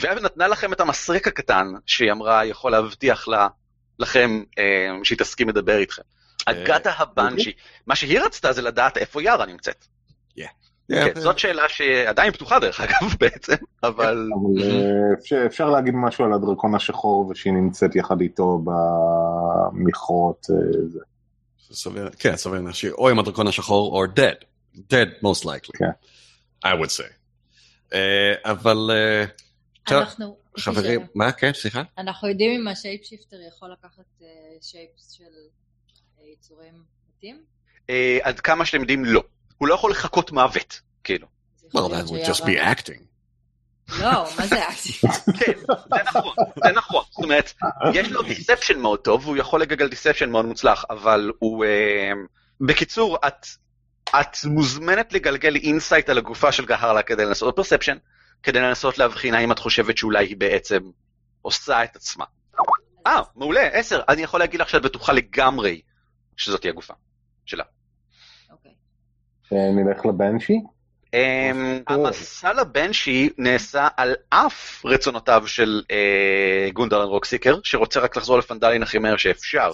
ונתנה 0.00 0.48
לכם 0.48 0.72
את 0.72 0.80
המסרק 0.80 1.26
הקטן 1.26 1.66
שהיא 1.86 2.12
אמרה 2.12 2.44
יכול 2.44 2.72
להבטיח 2.72 3.28
לכם 3.98 4.42
שהיא 5.02 5.18
תסכים 5.18 5.48
לדבר 5.48 5.78
איתכם. 5.78 6.02
אגתה 6.46 6.90
הבנצ'י. 6.96 7.52
מה 7.86 7.96
שהיא 7.96 8.20
רצתה 8.20 8.52
זה 8.52 8.62
לדעת 8.62 8.96
איפה 8.96 9.22
יארה 9.22 9.46
נמצאת. 9.46 9.84
כן, 10.90 11.20
זאת 11.20 11.38
שאלה 11.38 11.68
שעדיין 11.68 12.32
פתוחה 12.32 12.58
דרך 12.58 12.80
אגב 12.80 13.14
בעצם, 13.20 13.54
אבל... 13.82 14.28
אבל 14.34 15.46
אפשר 15.46 15.70
להגיד 15.70 15.94
משהו 15.94 16.24
על 16.24 16.32
הדרקון 16.32 16.74
השחור 16.74 17.26
ושהיא 17.30 17.52
נמצאת 17.52 17.96
יחד 17.96 18.20
איתו 18.20 18.62
במכרות. 18.64 20.46
כן, 22.18 22.36
סביר 22.36 22.60
להשאיר, 22.60 22.94
או 22.94 23.08
עם 23.08 23.18
הדרקון 23.18 23.46
השחור 23.46 23.92
או 23.92 24.04
dead. 24.04 24.44
dead 24.76 25.22
most 25.24 25.44
likely. 25.44 25.78
כן. 25.78 25.90
I 26.64 26.68
would 26.68 26.90
say. 26.90 27.96
אבל... 28.44 28.90
אנחנו... 29.90 30.36
חברים, 30.58 31.06
מה? 31.14 31.32
כן, 31.32 31.52
סליחה? 31.52 31.82
אנחנו 31.98 32.28
יודעים 32.28 32.60
אם 32.60 32.68
השייפ 32.68 33.04
שיפטר 33.04 33.36
יכול 33.48 33.72
לקחת 33.72 34.22
שייפס 34.60 35.12
של 35.12 35.24
יצורים 36.32 36.74
מתים? 37.16 37.42
עד 38.22 38.40
כמה 38.40 38.64
שאתם 38.64 38.80
יודעים, 38.80 39.04
לא. 39.04 39.22
הוא 39.58 39.68
לא 39.68 39.74
יכול 39.74 39.90
לחקות 39.90 40.32
מוות, 40.32 40.80
כאילו. 41.04 41.26
Well, 41.68 41.88
that 41.88 42.10
would 42.10 42.26
just 42.26 42.42
be 42.42 42.56
acting. 42.58 43.09
לא, 43.98 44.24
מה 44.38 44.46
זה 44.46 44.68
acting? 44.68 45.12
כן, 45.38 45.52
זה 45.66 46.02
נכון, 46.04 46.34
זה 46.64 46.72
נכון. 46.72 47.04
זאת 47.10 47.24
אומרת, 47.24 47.52
יש 47.94 48.10
לו 48.10 48.22
deception 48.22 48.78
מאוד 48.78 48.98
טוב, 48.98 49.26
והוא 49.26 49.36
יכול 49.36 49.60
לגלגל 49.60 49.88
deception 49.88 50.30
מאוד 50.30 50.44
מוצלח, 50.44 50.84
אבל 50.90 51.32
הוא... 51.38 51.64
בקיצור, 52.60 53.18
את... 53.26 53.46
את 54.20 54.36
מוזמנת 54.44 55.12
לגלגל 55.12 55.56
insight 55.56 56.08
על 56.08 56.18
הגופה 56.18 56.52
של 56.52 56.66
גהרלה 56.66 57.02
כדי 57.02 57.24
לנסות 57.24 57.56
perception, 57.56 57.96
כדי 58.42 58.60
לנסות 58.60 58.98
להבחין 58.98 59.34
האם 59.34 59.52
את 59.52 59.58
חושבת 59.58 59.96
שאולי 59.96 60.26
היא 60.26 60.36
בעצם 60.36 60.80
עושה 61.42 61.84
את 61.84 61.96
עצמה. 61.96 62.24
אה, 63.06 63.22
מעולה, 63.36 63.60
עשר. 63.60 64.00
אני 64.08 64.22
יכול 64.22 64.40
להגיד 64.40 64.60
לך 64.60 64.68
שאת 64.68 64.82
בטוחה 64.82 65.12
לגמרי 65.12 65.80
שזאת 66.36 66.62
היא 66.62 66.70
הגופה 66.70 66.94
שלה. 67.44 67.64
אוקיי. 68.50 68.72
נלך 69.52 70.06
לבנשי? 70.06 70.60
המסע 71.86 72.52
לבנשי 72.52 73.28
נעשה 73.38 73.88
על 73.96 74.14
אף 74.28 74.84
רצונותיו 74.84 75.42
של 75.46 75.82
גונדרן 76.72 77.06
רוקסיקר, 77.06 77.58
שרוצה 77.64 78.00
רק 78.00 78.16
לחזור 78.16 78.38
לפנדלין 78.38 78.82
הכי 78.82 78.98
מהר 78.98 79.16
שאפשר. 79.16 79.70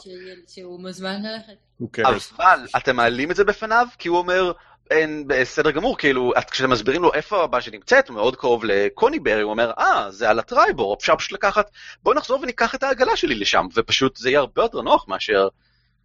שהוא 0.49 0.80
מוזמן 0.80 1.22
ללכת. 1.22 1.57
אבל 2.05 2.66
אתם 2.76 2.97
מעלים 2.97 3.30
את 3.30 3.37
זה 3.37 3.45
בפניו, 3.45 3.87
כי 3.99 4.09
הוא 4.09 4.18
אומר, 4.18 4.53
אין, 4.91 5.24
בסדר 5.26 5.70
גמור, 5.70 5.99
כאילו, 5.99 6.32
כשאתם 6.51 6.70
מסבירים 6.70 7.03
לו 7.03 7.14
איפה 7.14 7.45
הבא 7.45 7.61
שנמצאת, 7.61 8.11
מאוד 8.11 8.37
קרוב 8.37 8.64
לקוניברי, 8.64 9.43
הוא 9.43 9.51
אומר, 9.51 9.70
אה, 9.78 10.11
זה 10.11 10.30
על 10.30 10.39
הטרייבור, 10.39 10.95
אפשר 10.95 11.16
פשוט 11.16 11.32
לקחת, 11.32 11.70
בואו 12.03 12.16
נחזור 12.16 12.41
וניקח 12.41 12.74
את 12.74 12.82
העגלה 12.82 13.16
שלי 13.16 13.34
לשם, 13.34 13.66
ופשוט 13.74 14.16
זה 14.16 14.30
יהיה 14.30 14.39
הרבה 14.39 14.62
יותר 14.62 14.82
נוח 14.82 15.09
מאשר 15.09 15.49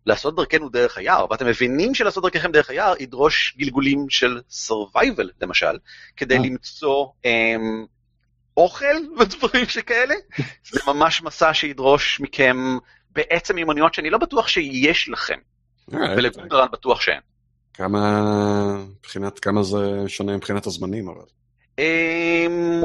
לעשות 0.05 0.35
דרכנו 0.35 0.69
דרך 0.69 0.97
היער, 0.97 1.25
ואתם 1.31 1.45
מבינים 1.45 1.95
שלעשות 1.95 2.23
דרככם 2.23 2.51
דרך 2.51 2.69
היער 2.69 2.93
ידרוש 2.99 3.55
גלגולים 3.57 4.09
של 4.09 4.41
survival, 4.51 5.27
למשל, 5.41 5.77
כדי 6.17 6.39
למצוא 6.39 7.07
אמ, 7.25 7.85
אוכל 8.57 8.95
ודברים 9.19 9.65
שכאלה, 9.65 10.15
זה 10.71 10.79
ממש 10.87 11.21
מסע 11.21 11.53
שידרוש 11.53 12.19
מכם 12.19 12.57
בעצם 13.11 13.55
מיומנויות 13.55 13.93
שאני 13.93 14.09
לא 14.09 14.17
בטוח 14.17 14.47
שיש 14.47 15.09
לכם, 15.09 15.39
ולגונדרן 15.87 16.67
בטוח 16.71 17.01
שאין. 17.01 17.19
כמה, 17.73 18.83
מבחינת, 18.99 19.39
כמה 19.39 19.63
זה 19.63 19.77
שונה 20.07 20.37
מבחינת 20.37 20.65
הזמנים 20.65 21.07
אבל. 21.07 21.25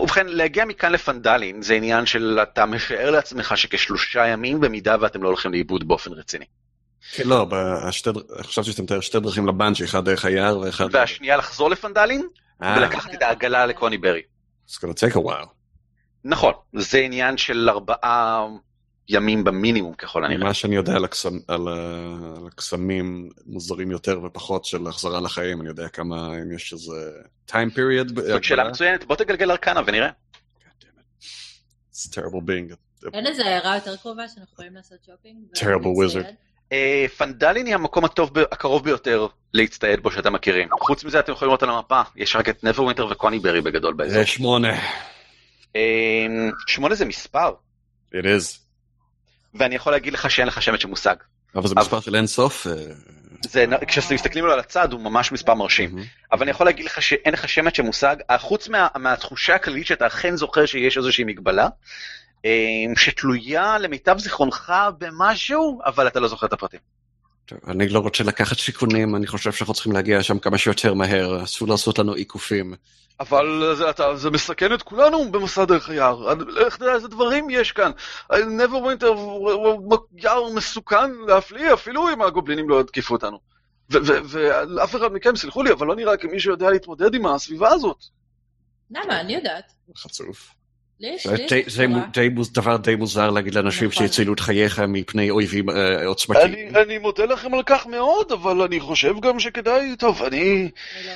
ובכן, 0.02 0.26
להגיע 0.26 0.64
מכאן 0.64 0.92
לפנדלין 0.92 1.62
זה 1.62 1.74
עניין 1.74 2.06
של 2.06 2.38
אתה 2.42 2.66
משער 2.66 3.10
לעצמך 3.10 3.52
שכשלושה 3.56 4.26
ימים 4.26 4.60
במידה 4.60 4.96
ואתם 5.00 5.22
לא 5.22 5.28
הולכים 5.28 5.52
לאיבוד 5.52 5.88
באופן 5.88 6.12
רציני. 6.12 6.44
כן, 7.12 7.28
לא, 7.28 7.46
חשבתי 8.42 8.70
שאתה 8.70 8.82
מתאר 8.82 9.00
שתי 9.00 9.20
דרכים 9.20 9.46
לבנצ'י, 9.46 9.84
אחד 9.84 10.04
דרך 10.04 10.24
היער 10.24 10.58
ואחד... 10.58 10.86
והשנייה 10.92 11.36
לחזור 11.36 11.70
לפנדלין 11.70 12.26
ולקחת 12.60 13.14
את 13.14 13.22
העגלה 13.22 13.66
לקוני 13.66 13.98
ברי. 13.98 14.22
It's 14.68 14.72
gonna 14.72 15.10
take 15.10 15.14
a 15.14 15.20
while. 15.20 15.48
נכון, 16.24 16.52
זה 16.72 16.98
עניין 16.98 17.36
של 17.36 17.68
ארבעה 17.70 18.46
ימים 19.08 19.44
במינימום 19.44 19.94
ככל 19.94 20.24
הנראה. 20.24 20.44
מה 20.44 20.54
שאני 20.54 20.76
יודע 20.76 20.96
על 21.48 21.68
הקסמים 22.46 23.28
מוזרים 23.46 23.90
יותר 23.90 24.20
ופחות 24.24 24.64
של 24.64 24.86
החזרה 24.86 25.20
לחיים, 25.20 25.60
אני 25.60 25.68
יודע 25.68 25.88
כמה, 25.88 26.34
אם 26.42 26.52
יש 26.52 26.72
איזה 26.72 27.10
time 27.48 27.76
period. 27.76 28.20
זאת 28.26 28.44
שאלה 28.44 28.68
מצוינת, 28.68 29.04
בוא 29.04 29.16
תגלגל 29.16 29.50
ארקנה 29.50 29.80
ונראה. 29.86 30.10
It's 31.92 32.08
terrible 32.10 32.42
being. 32.46 32.74
אין 33.14 33.26
איזה 33.26 33.44
הערה 33.44 33.74
יותר 33.74 33.96
קרובה 33.96 34.28
שאנחנו 34.28 34.52
יכולים 34.52 34.74
לעשות 34.74 34.98
שופינג? 35.06 35.36
terrible 35.54 36.14
wizard. 36.20 36.45
פנדלין 37.16 37.66
היא 37.66 37.74
המקום 37.74 38.04
הטוב, 38.04 38.38
הקרוב 38.38 38.84
ביותר 38.84 39.26
להצטייד 39.54 40.00
בו 40.00 40.10
שאתם 40.10 40.32
מכירים. 40.32 40.68
חוץ 40.80 41.04
מזה 41.04 41.18
אתם 41.18 41.32
יכולים 41.32 41.48
לראות 41.48 41.62
על 41.62 41.70
המפה, 41.70 42.00
יש 42.16 42.36
רק 42.36 42.48
את 42.48 42.64
נברווינטר 42.64 43.06
וקוני 43.06 43.38
ברי 43.38 43.60
בגדול 43.60 43.94
באזור. 43.94 44.14
זה 44.14 44.26
שמונה. 44.26 44.72
שמונה 46.66 46.94
זה 46.94 47.04
מספר. 47.04 47.52
It 48.12 48.24
is. 48.24 48.58
ואני 49.54 49.74
יכול 49.74 49.92
להגיד 49.92 50.12
לך 50.12 50.30
שאין 50.30 50.48
לך 50.48 50.62
שמץ 50.62 50.80
של 50.80 50.88
מושג. 50.88 51.16
אבל 51.54 51.68
זה 51.68 51.74
מספר 51.74 52.00
של 52.00 52.16
אין 52.16 52.26
סוף. 52.26 52.66
כשמסתכלים 53.88 54.44
לו 54.44 54.52
על 54.52 54.58
הצד 54.58 54.92
הוא 54.92 55.00
ממש 55.00 55.32
מספר 55.32 55.54
מרשים. 55.54 55.96
אבל 56.32 56.42
אני 56.42 56.50
יכול 56.50 56.66
להגיד 56.66 56.86
לך 56.86 57.02
שאין 57.02 57.34
לך 57.34 57.48
שמץ 57.48 57.76
של 57.76 57.82
מושג, 57.82 58.16
חוץ 58.38 58.68
מהתחושה 58.96 59.54
הכללית 59.54 59.86
שאתה 59.86 60.06
אכן 60.06 60.36
זוכר 60.36 60.66
שיש 60.66 60.98
איזושהי 60.98 61.24
מגבלה, 61.24 61.68
שתלויה 62.96 63.78
למיטב 63.78 64.18
זיכרונך 64.18 64.72
במשהו, 64.98 65.80
אבל 65.84 66.06
אתה 66.06 66.20
לא 66.20 66.28
זוכר 66.28 66.46
את 66.46 66.52
הפרטים. 66.52 66.80
אני 67.66 67.88
לא 67.88 67.98
רוצה 67.98 68.24
לקחת 68.24 68.58
סיכונים, 68.58 69.16
אני 69.16 69.26
חושב 69.26 69.52
שאנחנו 69.52 69.74
צריכים 69.74 69.92
להגיע 69.92 70.22
שם 70.22 70.38
כמה 70.38 70.58
שיותר 70.58 70.94
מהר, 70.94 71.44
אסור 71.44 71.68
לעשות 71.68 71.98
לנו 71.98 72.12
עיקופים. 72.12 72.74
אבל 73.20 73.74
זה, 73.76 73.90
אתה, 73.90 74.16
זה 74.16 74.30
מסכן 74.30 74.74
את 74.74 74.82
כולנו 74.82 75.30
במסע 75.30 75.64
דרך 75.64 75.88
היער. 75.88 76.32
איך 76.64 76.76
תדע 76.76 76.94
איזה 76.94 77.08
דברים 77.08 77.50
יש 77.50 77.72
כאן? 77.72 77.90
נברווינטר 78.32 79.08
הוא 79.08 79.96
יער 80.16 80.52
מסוכן 80.54 81.10
להפליא, 81.26 81.74
אפילו 81.74 82.12
אם 82.12 82.22
הגובלינים 82.22 82.68
לא 82.68 82.80
יתקיפו 82.80 83.14
אותנו. 83.14 83.38
ואף 83.90 84.96
אחד 84.96 85.12
מכם, 85.12 85.36
סלחו 85.36 85.62
לי, 85.62 85.72
אבל 85.72 85.86
לא 85.86 85.96
נראה 85.96 86.16
כמי 86.16 86.40
שיודע 86.40 86.70
להתמודד 86.70 87.14
עם 87.14 87.26
הסביבה 87.26 87.68
הזאת. 87.68 88.04
למה? 88.90 89.20
אני 89.20 89.34
יודעת. 89.34 89.72
חצוף. 89.96 90.50
די- 92.82 92.94
מוזר 92.96 93.30
להגיד 93.30 93.54
לאנשים 93.54 93.88
נכון. 93.88 94.06
שיצילו 94.06 94.32
את 94.34 94.40
חייך 94.40 94.78
מפני 94.78 95.30
אויבים 95.30 95.70
אה, 95.70 96.06
עוצמתיים. 96.06 96.52
אני, 96.52 96.82
אני 96.82 96.98
מודה 96.98 97.24
לכם 97.24 97.54
על 97.54 97.62
כך 97.66 97.86
מאוד, 97.86 98.32
אבל 98.32 98.62
אני 98.62 98.80
חושב 98.80 99.14
גם 99.20 99.40
שכדאי, 99.40 99.96
טוב, 99.98 100.22
אני... 100.22 100.70
לא. 101.06 101.10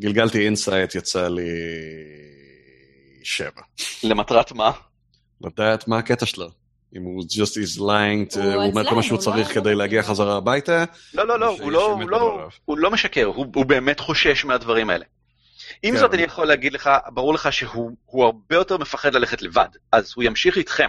גלגלתי 0.00 0.46
insight, 0.46 0.94
יצא 0.94 1.28
לי 1.28 1.42
שבע. 3.22 3.60
למטרת 4.04 4.52
מה? 4.52 4.70
לדעת 5.40 5.88
מה 5.88 5.98
הקטע 5.98 6.26
שלו. 6.26 6.48
אם 6.96 7.02
הוא 7.02 7.22
just 7.22 7.76
is 7.76 7.80
lying, 7.80 8.34
to- 8.34 8.38
הוא 8.40 8.64
אומר 8.64 8.88
כל 8.88 8.94
מה 8.94 9.02
שהוא 9.02 9.16
הוא 9.16 9.24
צריך 9.24 9.48
לא- 9.48 9.54
כדי 9.54 9.70
לא 9.72 9.74
להגיע. 9.78 10.02
חזרה 10.02 10.36
הביתה, 10.36 10.84
לא, 11.14 11.26
לא, 11.28 11.40
לא, 11.40 11.56
הוא 11.60 11.72
לא, 11.72 12.48
הוא 12.64 12.78
לא, 12.78 12.90
משקר, 12.90 13.24
הוא 13.26 13.66
באמת 13.66 14.00
חושש 14.00 14.44
מהדברים 14.44 14.90
האלה. 14.90 15.04
עם 15.82 15.94
כן. 15.94 16.00
זאת, 16.00 16.14
אני 16.14 16.22
יכול 16.22 16.46
להגיד 16.46 16.72
לך, 16.72 16.90
ברור 17.14 17.34
לך 17.34 17.52
שהוא 17.52 17.90
הוא 18.06 18.24
הרבה 18.24 18.54
יותר 18.56 18.78
מפחד 18.78 19.14
ללכת 19.14 19.42
לבד, 19.42 19.68
אז 19.92 20.12
הוא 20.16 20.24
ימשיך 20.24 20.56
איתכם. 20.56 20.88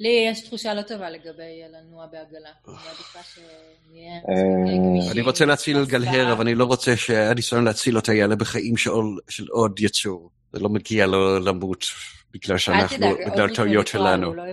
לי 0.00 0.26
יש 0.30 0.40
תחושה 0.40 0.74
לא 0.74 0.82
טובה 0.82 1.10
לגבי 1.10 1.62
לנוע 1.72 2.06
בעגלה. 2.06 2.48
אני 2.68 2.74
מעדיפה 2.74 3.18
שנהיה 3.34 4.12
אה, 4.14 4.76
גמישים. 4.76 5.12
אני 5.12 5.20
רוצה 5.20 5.44
להציל 5.44 5.82
את 5.82 5.88
גלהר. 5.88 6.32
אבל 6.32 6.40
אני 6.46 6.54
לא 6.54 6.64
רוצה 6.64 6.96
שהניסיון 6.96 7.64
להציל 7.64 7.96
אותה 7.96 8.14
יעלה 8.14 8.36
בחיים 8.36 8.76
של 8.76 8.90
עוד- 8.90 9.18
של 9.28 9.46
עוד 9.50 9.80
יצור. 9.80 10.30
זה 10.52 10.60
לא 10.60 10.68
מגיע 10.68 11.06
לו 11.06 11.38
למות 11.38 11.84
בגלל 12.32 12.58
שאנחנו, 12.58 13.06
בגלל 13.26 13.54
טעויות 13.54 13.86
שלנו. 13.86 14.34
לא. 14.34 14.44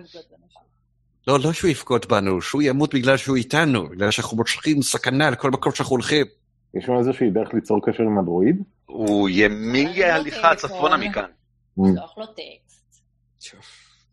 לא, 1.27 1.39
לא 1.39 1.53
שהוא 1.53 1.69
יבגוד 1.71 2.05
בנו, 2.09 2.41
שהוא 2.41 2.61
ימות 2.61 2.93
בגלל 2.93 3.17
שהוא 3.17 3.35
איתנו, 3.35 3.89
בגלל 3.89 4.11
שאנחנו 4.11 4.37
מושכים 4.37 4.81
סכנה 4.81 5.29
לכל 5.29 5.51
מקום 5.51 5.71
שאנחנו 5.71 5.93
הולכים. 5.93 6.25
יש 6.73 6.89
לנו 6.89 6.99
איזושהי 6.99 7.29
דרך 7.29 7.53
ליצור 7.53 7.79
קשר 7.85 8.03
עם 8.03 8.19
הדרואיד? 8.19 8.55
הוא 8.87 9.29
ימי 9.29 9.85
לא 9.85 10.23
טלפון. 10.23 10.55
צפונה 10.55 10.97
מכאן. 10.97 11.29
שלוח 11.75 12.17
לו 12.17 12.25
טקסט. 12.25 13.01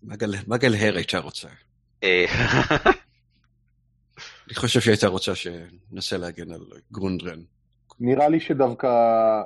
מה 0.03 0.17
גל- 0.17 0.57
גלהר 0.59 0.97
הייתה 0.97 1.19
רוצה? 1.19 1.49
אה, 2.05 2.25
אני 4.47 4.55
חושב 4.55 4.81
שהיא 4.81 4.93
הייתה 4.93 5.07
רוצה 5.07 5.33
שננסה 5.35 6.17
להגן 6.17 6.51
על 6.53 6.61
גרונדרן. 6.93 7.39
נראה 8.01 8.29
לי 8.29 8.41
שדווקא 8.41 8.89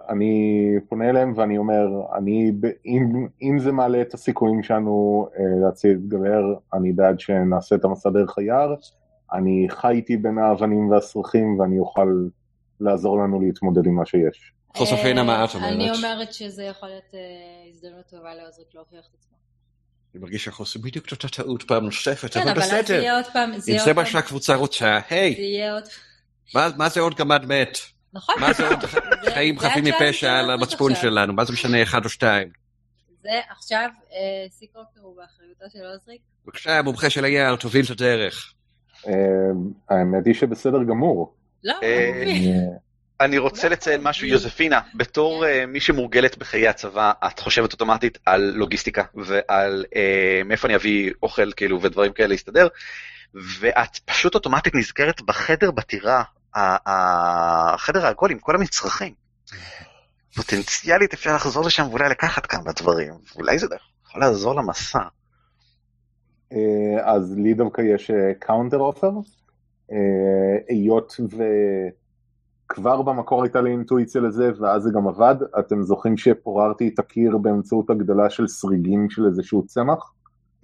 אני 0.08 0.54
פונה 0.88 1.10
אליהם 1.10 1.32
ואני 1.36 1.58
אומר, 1.58 1.86
אני, 2.18 2.52
אם, 2.86 3.26
אם 3.42 3.58
זה 3.58 3.72
מעלה 3.72 4.02
את 4.02 4.14
הסיכויים 4.14 4.62
שלנו 4.62 5.28
אה, 5.38 5.44
להציל 5.64 5.90
את 5.90 6.08
גלר, 6.08 6.44
אני 6.74 6.92
בעד 6.92 7.20
שנעשה 7.20 7.74
את 7.76 7.84
המסע 7.84 8.10
דרך 8.10 8.38
היער. 8.38 8.74
אני 9.32 9.66
חי 9.70 9.90
איתי 9.92 10.16
בין 10.16 10.38
האבנים 10.38 10.90
והסרחים 10.90 11.60
ואני 11.60 11.78
אוכל 11.78 12.08
לעזור 12.80 13.18
לנו 13.18 13.40
להתמודד 13.40 13.86
עם 13.86 13.94
מה 13.94 14.06
שיש. 14.06 14.52
חוספינה, 14.76 15.22
מה 15.22 15.44
את 15.44 15.54
אה, 15.54 15.68
אני 15.68 15.74
אומרת? 15.90 15.96
אומרת 15.96 16.32
שזה 16.32 16.62
יכול 16.64 16.88
להיות 16.88 17.14
אה, 17.14 17.18
הזדמנות 17.70 18.06
טובה 18.10 18.34
לעוזריק 18.34 18.68
להוכיח 18.74 19.00
את 19.10 19.14
עצמו. 19.18 19.36
אני 20.14 20.22
מרגיש 20.22 20.44
שאנחנו 20.44 20.62
עושים 20.62 20.82
בדיוק 20.82 21.06
את 21.06 21.12
אותה 21.12 21.28
טעות 21.28 21.62
פעם 21.62 21.84
נוספת, 21.84 22.34
כן, 22.34 22.40
אבל 22.40 22.50
אבל 22.50 22.62
אז 22.62 22.70
זה 22.70 22.82
בסדר. 22.82 22.94
יהיה 23.00 23.16
עוד 23.16 23.24
פעם, 23.32 23.58
זה 23.58 23.72
אם 23.72 23.78
זה 23.78 23.92
מה 23.94 24.06
שהקבוצה 24.06 24.54
רוצה, 24.54 24.98
היי, 25.10 25.34
זה 25.34 25.42
יהיה 25.42 25.72
עוד, 25.74 25.82
מה- 26.54 26.68
מה 26.76 26.88
זה 26.88 27.00
עוד 27.00 27.14
גמד 27.14 27.44
מת? 27.46 27.78
נכון, 28.12 28.34
מה 28.40 28.52
זה 28.52 28.68
עוד 28.68 28.80
זה- 28.80 28.88
חיים 29.34 29.58
זה 29.58 29.68
חפים 29.68 29.84
מפשע 29.84 30.32
על 30.38 30.50
המצפון. 30.50 30.94
שלנו? 30.94 31.32
מה 31.32 31.44
זה 31.44 31.52
משנה 31.52 31.82
אחד 31.82 32.04
או 32.04 32.08
שתיים? 32.10 32.48
זה 33.22 33.30
עכשיו, 33.50 33.88
אה, 34.12 34.16
סיקרוקר 34.50 35.00
הוא 35.00 35.16
באחריותו 35.16 35.64
של 35.72 35.84
עוזריק. 35.94 36.20
בבקשה, 36.44 36.78
המומחה 36.78 37.10
של 37.10 37.24
היער, 37.24 37.56
תוביל 37.56 37.84
את 37.84 37.90
הדרך. 37.90 38.52
אה, 39.06 39.12
האמת 39.90 40.26
היא 40.26 40.34
שבסדר 40.34 40.82
גמור. 40.88 41.34
לא, 41.64 41.74
אני 43.20 43.38
רוצה 43.38 43.68
לציין 43.68 44.00
משהו, 44.02 44.26
יוזפינה, 44.26 44.80
בתור 44.94 45.46
אה, 45.46 45.66
מי 45.66 45.80
שמורגלת 45.80 46.38
בחיי 46.38 46.68
הצבא, 46.68 47.12
את 47.26 47.38
חושבת 47.38 47.72
אוטומטית 47.72 48.18
על 48.26 48.52
לוגיסטיקה 48.54 49.02
ועל 49.14 49.84
אה, 49.96 50.42
מאיפה 50.44 50.68
אני 50.68 50.76
אביא 50.76 51.12
אוכל 51.22 51.52
כאילו 51.52 51.82
ודברים 51.82 52.12
כאלה 52.12 52.28
להסתדר, 52.28 52.68
ואת 53.34 53.98
פשוט 54.04 54.34
אוטומטית 54.34 54.74
נזכרת 54.74 55.22
בחדר 55.22 55.70
בטירה, 55.70 56.22
החדר 56.54 58.06
העגול 58.06 58.30
עם 58.30 58.38
כל 58.38 58.54
המצרכים. 58.54 59.14
פוטנציאלית 60.34 61.14
אפשר 61.14 61.34
לחזור 61.34 61.64
לשם 61.66 61.88
ואולי 61.88 62.08
לקחת 62.08 62.46
כמה 62.46 62.72
דברים, 62.76 63.14
ואולי 63.34 63.58
זה 63.58 63.66
יכול 64.06 64.20
לעזור 64.20 64.54
למסע. 64.54 65.02
אה, 66.52 66.58
אז 67.14 67.34
לי 67.36 67.54
דווקא 67.54 67.82
יש 67.82 68.10
counter 68.38 68.78
offer, 68.78 69.10
היות 70.68 71.16
וכבר 72.72 73.02
במקור 73.02 73.42
הייתה 73.42 73.60
לי 73.60 73.70
אינטואיציה 73.70 74.20
לזה 74.20 74.50
ואז 74.60 74.82
זה 74.82 74.90
גם 74.94 75.08
עבד, 75.08 75.36
אתם 75.58 75.82
זוכרים 75.82 76.16
שפוררתי 76.16 76.90
את 76.94 76.98
הקיר 76.98 77.36
באמצעות 77.36 77.90
הגדלה 77.90 78.30
של 78.30 78.48
שריגים 78.48 79.10
של 79.10 79.26
איזשהו 79.26 79.66
צמח? 79.66 80.12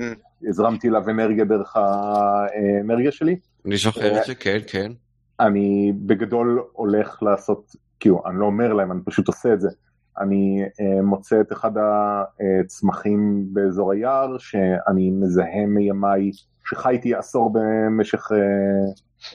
Mm. 0.03 0.05
הזרמתי 0.49 0.89
אליו 0.89 1.11
אנרגיה 1.11 1.45
דרך 1.45 1.77
האנרגיה 1.77 3.13
שלי, 3.13 3.37
אני 3.67 3.77
זוכר 3.77 4.19
את 4.19 4.27
זה, 4.27 4.35
כן, 4.35 4.59
כן. 4.67 4.93
אני 5.41 5.93
בגדול 5.97 6.63
הולך 6.73 7.23
לעשות, 7.23 7.77
כאילו 8.01 8.23
אני 8.27 8.41
לא 8.41 8.47
אומר 8.47 8.73
להם, 8.73 8.93
אני 8.93 9.01
פשוט 9.05 9.29
עושה 9.29 9.53
את 9.53 9.61
זה. 9.61 9.69
אני 10.19 10.63
אה, 10.81 11.03
מוצא 11.03 11.41
את 11.41 11.53
אחד 11.53 11.71
הצמחים 12.61 13.47
באזור 13.53 13.93
היער 13.93 14.39
שאני 14.39 15.11
מזהה 15.11 15.67
מימיי, 15.67 16.31
שחייתי 16.65 17.15
עשור 17.15 17.53
במשך, 17.55 18.33
אה, 18.33 18.39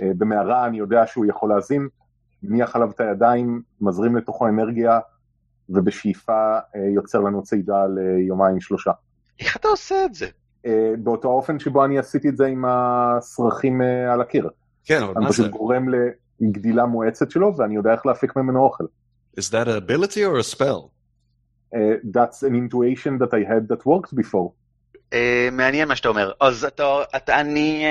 אה, 0.02 0.12
במערה, 0.18 0.66
אני 0.66 0.78
יודע 0.78 1.08
שהוא 1.08 1.26
יכול 1.26 1.50
להזין, 1.50 1.88
מניח 2.44 2.76
עליו 2.76 2.92
את 2.92 3.00
הידיים, 3.00 3.62
מזרים 3.82 4.16
לתוכו 4.16 4.48
אנרגיה, 4.48 5.00
ובשאיפה 5.70 6.58
אה, 6.76 6.82
יוצר 6.96 7.20
לנו 7.20 7.44
צעידה 7.44 7.86
ליומיים 7.96 8.62
שלושה. 8.62 8.92
איך 9.40 9.58
אתה 9.58 9.68
עושה 9.68 10.06
את 10.06 10.14
זה? 10.14 10.28
אה, 10.66 10.94
באותו 10.98 11.30
האופן 11.30 11.60
שבו 11.60 11.86
אני 11.86 12.00
עשיתי 12.00 12.30
את 12.30 12.38
זה 12.38 12.46
עם 12.46 12.66
הסרחים 12.68 13.82
אה, 13.82 14.14
על 14.14 14.22
הקיר. 14.22 14.50
כן, 14.86 15.04
אבל 15.04 15.14
אני 15.16 15.26
מה 15.26 15.32
זה? 15.32 15.44
פשוט 15.44 15.52
גורם 15.52 15.86
לגדילה 16.42 16.86
מואצת 16.86 17.32
שלו 17.32 17.58
ואני 17.58 17.76
יודע 17.76 17.92
איך 17.92 18.06
להפיק 18.06 18.36
ממנו 18.36 18.64
אוכל. 18.64 18.84
Is 19.40 19.44
that 19.52 19.68
an 19.68 19.78
ability 19.78 20.24
or 20.24 20.38
a 20.38 20.56
spell? 20.56 20.92
Uh, 21.76 21.78
that's 22.16 22.44
an 22.44 22.56
intuition 22.56 23.20
that 23.20 23.32
I 23.34 23.44
had 23.52 23.68
that 23.70 23.86
worked 23.86 24.16
before. 24.16 24.50
אה, 25.14 25.50
מעניין 25.52 25.88
מה 25.88 25.96
שאתה 25.96 26.10
אומר. 26.10 26.32
אז 26.42 26.66
אתה, 26.66 26.84
אתה 27.16 27.42
אני, 27.42 27.86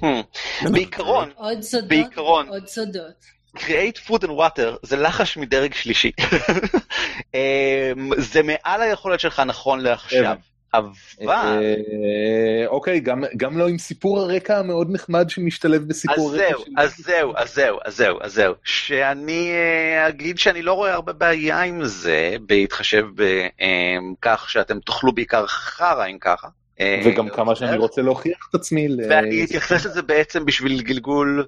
hmm. 0.00 0.70
בעיקרון, 0.72 1.28
עוד 1.34 1.60
סודות, 1.60 1.88
בעיקרון. 1.88 2.48
עוד 2.48 2.66
סודות. 2.66 3.37
Create 3.56 3.98
food 4.08 4.22
and 4.22 4.30
water 4.30 4.76
זה 4.82 4.96
לחש 4.96 5.36
מדרג 5.36 5.74
שלישי. 5.74 6.12
אמ, 7.34 8.10
זה 8.16 8.40
מעל 8.42 8.82
היכולת 8.82 9.20
שלך 9.20 9.42
נכון 9.46 9.80
לעכשיו. 9.80 10.36
אבל 10.74 10.88
אה, 11.28 12.66
אוקיי, 12.66 13.00
גם- 13.00 13.24
גם 13.36 13.58
לא 13.58 13.68
עם 13.68 13.78
סיפור 13.78 14.20
הרקע 14.20 14.58
המאוד 14.58 14.88
נחמד 14.90 15.30
שמשתלב 15.30 15.88
בסיפור 15.88 16.30
הרקע 16.30 16.48
זהו, 16.50 16.64
שלי. 16.64 16.74
אז 16.78 16.96
זהו, 16.96 17.32
אז 17.36 17.54
זהו, 17.54 17.78
אז 17.84 17.96
זהו, 17.96 18.18
אז 18.20 18.32
זהו. 18.34 18.54
שאני 18.64 19.50
אה, 19.52 20.08
אגיד 20.08 20.38
שאני 20.38 20.62
לא 20.62 20.72
רואה 20.72 20.92
הרבה 20.94 21.12
בעיה 21.12 21.62
עם 21.62 21.84
זה, 21.84 22.36
בהתחשב 22.46 23.04
בכך 23.16 24.46
שאתם 24.50 24.80
תאכלו 24.80 25.12
בעיקר 25.12 25.46
חרא 25.46 26.06
אם 26.06 26.18
ככה. 26.20 26.48
אה, 26.80 27.02
וגם 27.04 27.28
כמה 27.28 27.56
שאני 27.56 27.76
רוצה 27.76 28.02
להוכיח 28.02 28.46
את 28.50 28.54
עצמי. 28.54 28.88
ואני 29.08 29.44
אתייחס 29.44 29.86
לזה 29.86 30.02
בעצם 30.02 30.44
בשביל 30.44 30.82
גלגול 30.82 31.46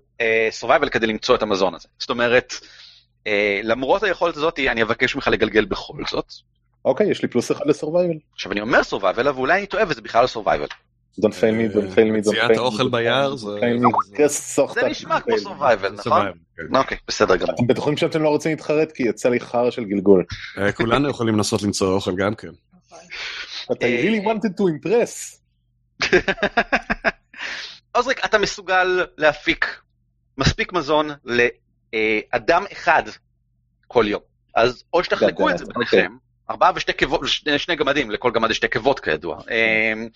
סורווייבל 0.51 0.89
כדי 0.89 1.07
למצוא 1.07 1.35
את 1.35 1.43
המזון 1.43 1.75
הזה. 1.75 1.89
זאת 1.99 2.11
אומרת, 2.11 2.55
אה, 3.27 3.61
למרות 3.63 4.03
היכולת 4.03 4.37
הזאת, 4.37 4.59
אני 4.59 4.83
אבקש 4.83 5.15
ממך 5.15 5.29
לגלגל 5.29 5.65
בכל 5.65 6.03
זאת. 6.11 6.27
אוקיי, 6.85 7.11
יש 7.11 7.23
לי 7.23 7.29
פלוס 7.29 7.53
אחד 7.53 7.67
ל 7.67 7.72
survival. 7.72 8.15
עכשיו 8.35 8.53
אני 8.53 8.61
אומר 8.61 8.83
survival, 8.83 9.29
אבל 9.29 9.39
אולי 9.39 9.59
אני 9.59 9.67
טועה 9.67 9.85
וזה 9.89 10.01
בכלל 10.01 10.23
לא 10.23 10.27
survival. 10.27 10.67
Don't 11.21 11.23
fail 11.23 11.25
me, 11.73 11.75
don't 11.75 11.95
fail 11.95 11.97
me, 11.97 12.25
don't 12.27 12.31
מציאת 12.31 12.51
fail 12.51 12.55
me. 12.55 12.59
האוכל 12.59 12.83
don't 12.83 12.91
ביער 12.91 13.33
fail 13.33 13.37
me, 13.37 13.37
זה- 13.37 13.59
don't 13.59 14.71
fail 14.71 14.79
me. 14.79 14.81
זה- 14.81 14.89
נשמע 14.89 15.21
כמו 15.21 15.35
fail 15.35 15.39
me. 15.39 15.43
survival, 15.43 15.93
נכון? 15.93 16.27
כן. 16.57 16.77
אוקיי, 16.77 16.97
בסדר 17.09 17.37
גמור. 17.37 17.55
אתם 17.55 17.67
בטוחים 17.67 17.97
שאתם 17.97 18.23
לא 18.23 18.29
רוצים 18.29 18.51
להתחרט 18.53 18.93
כי 18.93 19.03
יצא 19.03 19.29
לי 19.29 19.41
חרא 19.41 19.71
של 19.71 19.85
גלגול. 19.85 20.25
אה, 20.59 20.73
כולנו 20.73 21.11
יכולים 21.11 21.35
לנסות 21.37 21.63
למצוא 21.63 21.95
אוכל 21.95 22.17
גם 22.17 22.35
כן. 22.35 22.49
But 23.71 23.83
I 23.83 23.85
אה, 23.85 24.03
really 24.03 24.27
wanted 24.27 24.57
to 24.59 24.65
impress. 24.69 25.41
עוזריק, 27.97 28.25
אתה 28.25 28.39
מסוגל 28.39 29.07
להפיק 29.17 29.81
מספיק 30.39 30.73
מזון 30.73 31.11
לאדם 31.25 32.65
אחד 32.73 33.03
כל 33.87 34.05
יום. 34.09 34.21
אז 34.55 34.85
או 34.93 35.05
שתחלקו 35.05 35.51
את 35.51 35.59
זה 35.59 35.65
אוקיי. 35.65 35.75
ביניכם, 35.75 36.17
ארבעה 36.51 36.73
ושתי 36.75 36.93
קיבות, 36.93 37.21
שני 37.57 37.77
גמדים, 37.77 38.11
לכל 38.11 38.31
גמד 38.31 38.51
יש 38.51 38.57
שתי 38.57 38.69
קיבות 38.69 39.01
כידוע. 39.01 39.39
אמ, 39.51 40.09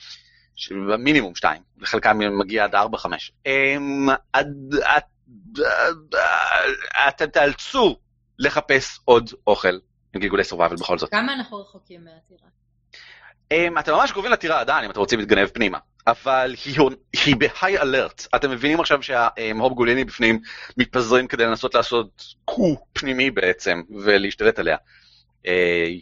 מינימום 0.98 1.34
שתיים, 1.34 1.62
לחלקם 1.78 2.18
מגיע 2.38 2.64
עד 2.64 2.74
ארבע, 2.74 2.98
חמש. 2.98 3.32
אמ, 3.46 4.08
אתם 7.08 7.26
תאלצו 7.26 7.96
לחפש 8.38 9.00
עוד 9.04 9.30
אוכל 9.46 9.78
עם 10.14 10.20
גלגולי 10.20 10.44
סורווייבל 10.44 10.76
בכל 10.76 10.98
זאת. 10.98 11.10
כמה 11.10 11.32
אנחנו 11.32 11.60
רחוקים 11.60 12.04
מהטירה? 12.04 12.48
Um, 13.52 13.80
אתם 13.80 13.92
ממש 13.92 14.12
קרובים 14.12 14.32
לטירה 14.32 14.60
עדיין 14.60 14.84
אם 14.84 14.90
אתם 14.90 15.00
רוצים 15.00 15.18
להתגנב 15.18 15.46
פנימה, 15.48 15.78
אבל 16.06 16.54
היא, 16.64 16.78
היא 17.26 17.36
בהיי 17.36 17.78
אלרט. 17.78 18.26
אתם 18.34 18.50
מבינים 18.50 18.80
עכשיו 18.80 19.02
שההוב 19.02 19.72
גוליני 19.72 20.04
בפנים 20.04 20.40
מתפזרים 20.76 21.26
כדי 21.26 21.44
לנסות 21.46 21.74
לעשות 21.74 22.24
קו 22.44 22.76
פנימי 22.92 23.30
בעצם 23.30 23.82
ולהשתלט 24.04 24.58
עליה. 24.58 24.76
אה, 25.46 25.52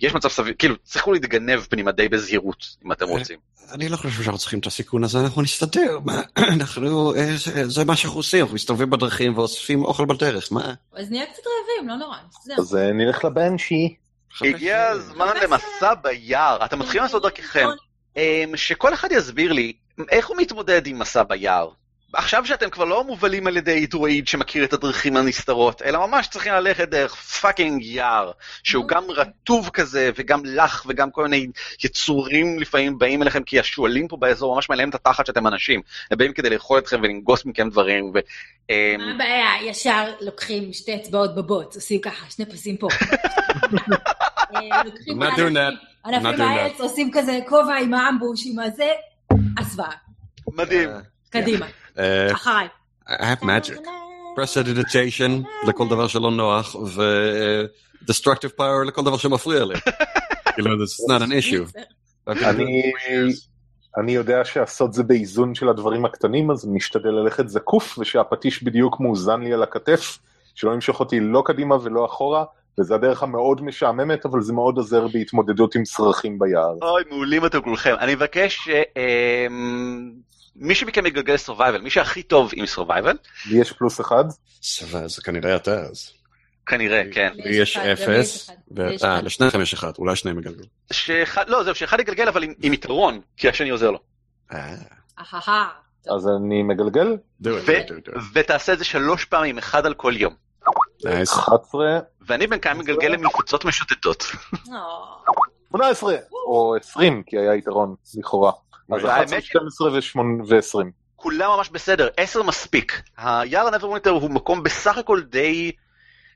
יש 0.01 0.14
מצב 0.14 0.28
סביר, 0.28 0.55
כאילו, 0.59 0.76
צריכו 0.84 1.12
להתגנב 1.12 1.61
פנימה 1.61 1.93
די 1.93 2.09
בזהירות, 2.09 2.66
אם 2.86 2.93
אתם 2.93 3.05
אה. 3.07 3.11
רוצים. 3.11 3.38
אני 3.72 3.88
לא 3.88 3.97
חושב 3.97 4.22
שאנחנו 4.22 4.38
צריכים 4.38 4.59
את 4.59 4.66
הסיכון 4.66 5.05
הזה, 5.05 5.20
אנחנו 5.20 5.43
נסתדר. 5.43 5.99
מה, 6.05 6.22
אנחנו, 6.61 7.14
אה, 7.14 7.36
זה- 7.36 7.68
זה 7.68 7.84
מה 7.84 7.97
שאנחנו 7.97 8.18
עושים, 8.18 8.40
אנחנו 8.40 8.55
מסתובבים 8.55 8.90
בדרכים 8.90 9.38
ואוספים 9.38 9.84
אוכל 9.84 10.05
בדרך, 10.05 10.53
מה? 10.53 10.74
אז 10.97 11.11
נהיה 11.11 11.26
קצת 11.26 11.43
רעבים, 11.47 11.88
לא 11.88 11.97
נורא, 11.97 12.16
נסתדר. 12.28 12.55
אז 12.59 12.74
נלך 12.95 13.24
לבנשי. 13.24 13.95
הגיע 14.40 14.88
הזמן 14.88 15.34
למסע 15.42 15.94
ביער, 15.94 16.64
אתם 16.64 16.78
מתחילים 16.78 17.02
לעשות 17.02 17.22
דרככם. 17.22 17.68
אמ, 18.16 18.56
שכל 18.56 18.94
אחד 18.94 19.12
יסביר 19.12 19.52
לי 19.52 19.72
איך 20.10 20.26
הוא 20.28 20.36
מתמודד 20.36 20.86
עם 20.86 20.98
מסע 20.98 21.22
ביער. 21.22 21.68
עכשיו 22.14 22.46
שאתם 22.46 22.70
כבר 22.70 22.84
לא 22.84 23.04
מובלים 23.04 23.46
על 23.46 23.56
ידי 23.56 23.86
דרואיד 23.86 24.28
שמכיר 24.28 24.64
את 24.64 24.72
הדרכים 24.72 25.16
הנסתרות, 25.16 25.82
אלא 25.82 26.06
ממש 26.06 26.28
צריכים 26.28 26.52
ללכת 26.52 26.88
דרך 26.88 27.14
fucking 27.14 27.82
יער, 27.82 28.30
שהוא 28.62 28.88
גם 28.88 29.04
רטוב 29.10 29.68
כזה, 29.72 30.10
וגם 30.16 30.44
לח, 30.44 30.84
וגם 30.88 31.10
כל 31.10 31.22
מיני 31.22 31.46
יצורים 31.84 32.58
לפעמים 32.60 32.98
באים 32.98 33.22
אליכם, 33.22 33.42
כי 33.42 33.60
השועלים 33.60 34.08
פה 34.08 34.16
באזור 34.16 34.54
ממש 34.54 34.70
מלאים 34.70 34.88
את 34.88 34.94
התחת 34.94 35.26
שאתם 35.26 35.46
אנשים. 35.46 35.80
הם 36.10 36.18
באים 36.18 36.32
כדי 36.32 36.50
לאכול 36.50 36.78
אתכם 36.78 37.00
ולנגוס 37.02 37.44
מכם 37.46 37.70
דברים, 37.70 38.12
ו... 38.14 38.18
אמ, 38.70 39.00
מה 39.00 39.14
הבעיה? 39.14 39.70
ישר 39.70 40.12
לוקחים 40.20 40.72
שתי 40.72 40.94
אצבעות 40.96 41.34
בבוץ, 41.34 41.74
עושים 41.74 42.00
ככה, 42.00 42.30
שני 42.30 42.46
פסים 42.46 42.76
פה. 42.76 42.88
אה, 44.54 44.82
לוקחים 44.84 45.22
ענפים- 46.06 46.38
מהעץ, 46.38 46.80
עושים 46.80 47.10
כזה 47.14 47.38
כובע 47.48 47.76
עם 47.76 47.94
האמבוש, 47.94 48.42
עם 48.46 48.58
הזה, 48.58 48.90
הסוואה. 49.58 49.90
מדהים. 50.54 51.11
קדימה, 51.32 51.66
אה, 51.98 52.32
אחריי. 52.32 52.68
I 53.08 53.12
have 53.12 53.42
magic. 53.42 53.78
prestidigitation 54.38 55.30
לכל 55.68 55.88
דבר 55.88 56.06
שלא 56.06 56.30
נוח, 56.30 56.74
ו-destructive 56.74 58.58
power 58.58 58.86
לכל 58.86 59.04
דבר 59.04 59.16
שמפריע 59.16 59.64
לי. 59.64 59.74
כאילו, 60.54 60.70
it's 60.84 61.10
not 61.10 61.22
an 61.22 61.30
issue. 61.30 61.80
אני- 62.28 62.92
אני 63.98 64.12
יודע 64.12 64.44
שהסוד 64.44 64.92
זה 64.92 65.02
באיזון 65.02 65.54
של 65.54 65.68
הדברים 65.68 66.04
הקטנים, 66.04 66.50
אז 66.50 66.66
משתדל 66.66 67.10
ללכת 67.10 67.48
זקוף, 67.48 67.98
ושהפטיש 67.98 68.62
בדיוק 68.62 69.00
מאוזן 69.00 69.40
לי 69.40 69.52
על 69.52 69.62
הכתף, 69.62 70.18
שלא 70.54 70.70
ימשוך 70.72 71.00
אותי 71.00 71.20
לא 71.20 71.42
קדימה 71.46 71.74
ולא 71.82 72.04
אחורה, 72.06 72.44
וזה 72.80 72.94
הדרך 72.94 73.22
המאוד 73.22 73.62
משעממת, 73.64 74.26
אבל 74.26 74.40
זה 74.42 74.52
מאוד 74.52 74.76
עוזר 74.76 75.06
בהתמודדות 75.08 75.74
עם 75.74 75.82
צרכים 75.82 76.38
ביער. 76.38 76.74
אוי, 76.82 77.02
מעולים 77.10 77.46
אתם 77.46 77.60
כולכם. 77.60 77.94
אני 78.00 78.14
מבקש. 78.14 78.68
אמ, 78.68 80.12
מי 80.57 80.74
שמכם 80.74 81.07
יגלגל 81.07 81.36
survival, 81.36 81.80
מי 81.80 81.90
שהכי 81.90 82.22
טוב 82.22 82.50
עם 82.55 82.66
survival, 82.66 83.16
לי 83.50 83.61
יש 83.61 83.72
פלוס 83.72 84.00
אחד, 84.00 84.24
סבבה, 84.62 85.09
זה 85.09 85.22
כנראה 85.22 85.57
אתה 85.57 85.80
אז. 85.80 86.12
כנראה, 86.66 87.03
כן. 87.12 87.32
לי 87.34 87.50
לי 87.50 87.57
יש 87.57 87.76
אפס, 87.76 88.50
אה. 89.05 89.20
לשניכם 89.22 89.61
יש 89.61 89.72
אחד, 89.72 89.92
אולי 89.98 90.16
שניהם 90.16 90.38
יגלגלו. 90.38 90.64
לא, 91.46 91.64
זהו, 91.64 91.74
שאחד 91.74 92.00
יגלגל 92.00 92.28
אבל 92.28 92.42
עם, 92.42 92.72
יתרון, 92.72 93.20
כי 93.36 93.48
השני 93.48 93.70
עוזר 93.70 93.90
לו. 93.90 93.98
אה. 94.53 94.74
אז 96.16 96.28
אני 96.36 96.62
מגלגל. 96.62 97.16
ותעשה 98.34 98.72
את 98.72 98.78
זה 98.78 98.84
שלוש 98.84 99.24
פעמים, 99.24 99.59
אחד 99.59 99.86
על 99.86 99.94
כל 99.94 100.12
יום. 100.16 100.34
Nice. 101.07 101.34
11, 101.34 101.98
ואני 102.26 102.46
בינתיים 102.46 102.78
מגלגל 102.78 103.09
למפלצות 103.09 103.64
משוטטות. 103.64 104.24
או, 104.53 105.34
18, 105.68 106.14
או 106.46 106.76
20, 106.76 107.22
כי 107.26 107.38
היה 107.38 107.55
יתרון, 107.55 107.94
לכאורה. 108.14 108.53
אז 108.90 109.04
והאמת 109.04 109.42
11, 109.44 110.00
ש- 110.00 110.08
12 110.08 110.48
ו-20. 110.48 110.90
כולם 111.16 111.50
ממש 111.56 111.68
בסדר, 111.70 112.08
עשר 112.16 112.42
מספיק. 112.42 113.02
היער 113.16 113.66
הנברווינטר 113.66 114.10
הוא 114.10 114.30
מקום 114.30 114.62
בסך 114.62 114.98
הכל 114.98 115.22
די 115.22 115.72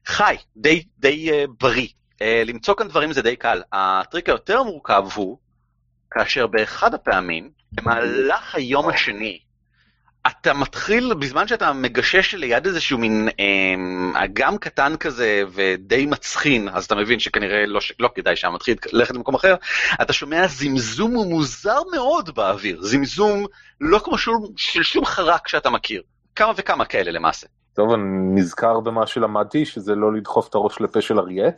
חי, 0.07 0.37
די, 0.57 0.85
די 0.99 1.31
uh, 1.31 1.51
בריא. 1.61 1.89
Uh, 2.15 2.25
למצוא 2.47 2.75
כאן 2.75 2.89
דברים 2.89 3.13
זה 3.13 3.23
די 3.23 3.37
קל. 3.37 3.63
הטריק 3.73 4.29
היותר 4.29 4.63
מורכב 4.63 5.05
הוא, 5.15 5.39
כאשר 6.11 6.47
באחד 6.47 6.95
הפעמים, 6.95 7.51
במהלך 7.73 8.55
היום 8.55 8.89
השני, 8.89 9.39
אתה 10.27 10.55
מתחיל, 10.55 11.15
בזמן 11.15 11.49
שאתה 11.49 11.73
מגשש 11.73 12.35
ליד 12.35 12.67
איזשהו 12.67 12.99
מין 12.99 13.29
אה, 13.41 14.25
אגם 14.25 14.59
קטן 14.59 14.97
כזה 14.97 15.43
ודי 15.53 16.07
מצחין, 16.07 16.69
אז 16.69 16.85
אתה 16.85 16.95
מבין 16.95 17.19
שכנראה 17.19 17.67
לא, 17.67 17.81
לא 18.01 18.11
כדאי 18.15 18.37
שם, 18.37 18.53
מתחיל 18.55 18.77
ללכת 18.93 19.15
למקום 19.15 19.35
אחר, 19.35 19.55
אתה 20.03 20.13
שומע 20.13 20.47
זמזום 20.47 21.15
מוזר 21.15 21.79
מאוד 21.95 22.35
באוויר, 22.35 22.83
זמזום 22.83 23.47
לא 23.81 23.99
כמו 23.99 24.19
שום, 24.19 24.47
של 24.57 24.83
שום 24.83 25.05
חרק 25.05 25.49
שאתה 25.49 25.71
מכיר. 25.71 26.03
כמה 26.37 26.53
וכמה 26.57 26.85
כאלה 26.85 27.11
למעשה. 27.11 27.47
טוב, 27.75 27.93
אני 27.93 28.03
נזכר 28.35 28.81
במה 28.81 29.07
שלמדתי, 29.07 29.65
שזה 29.65 29.95
לא 29.95 30.13
לדחוף 30.13 30.49
את 30.49 30.55
הראש 30.55 30.81
לפה 30.81 31.01
של 31.01 31.19
אריה, 31.19 31.51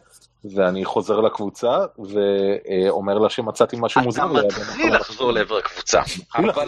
ואני 0.55 0.84
חוזר 0.84 1.20
לקבוצה 1.20 1.78
ואומר 1.99 3.18
לה 3.18 3.30
שמצאתי 3.30 3.76
משהו 3.80 4.01
מוזר. 4.01 4.22
אתה 4.41 4.47
מתחיל 4.47 4.82
המקום. 4.84 4.95
לחזור 5.01 5.32
לעבר 5.32 5.57
הקבוצה, 5.57 6.01
אבל 6.36 6.51
אתה 6.51 6.62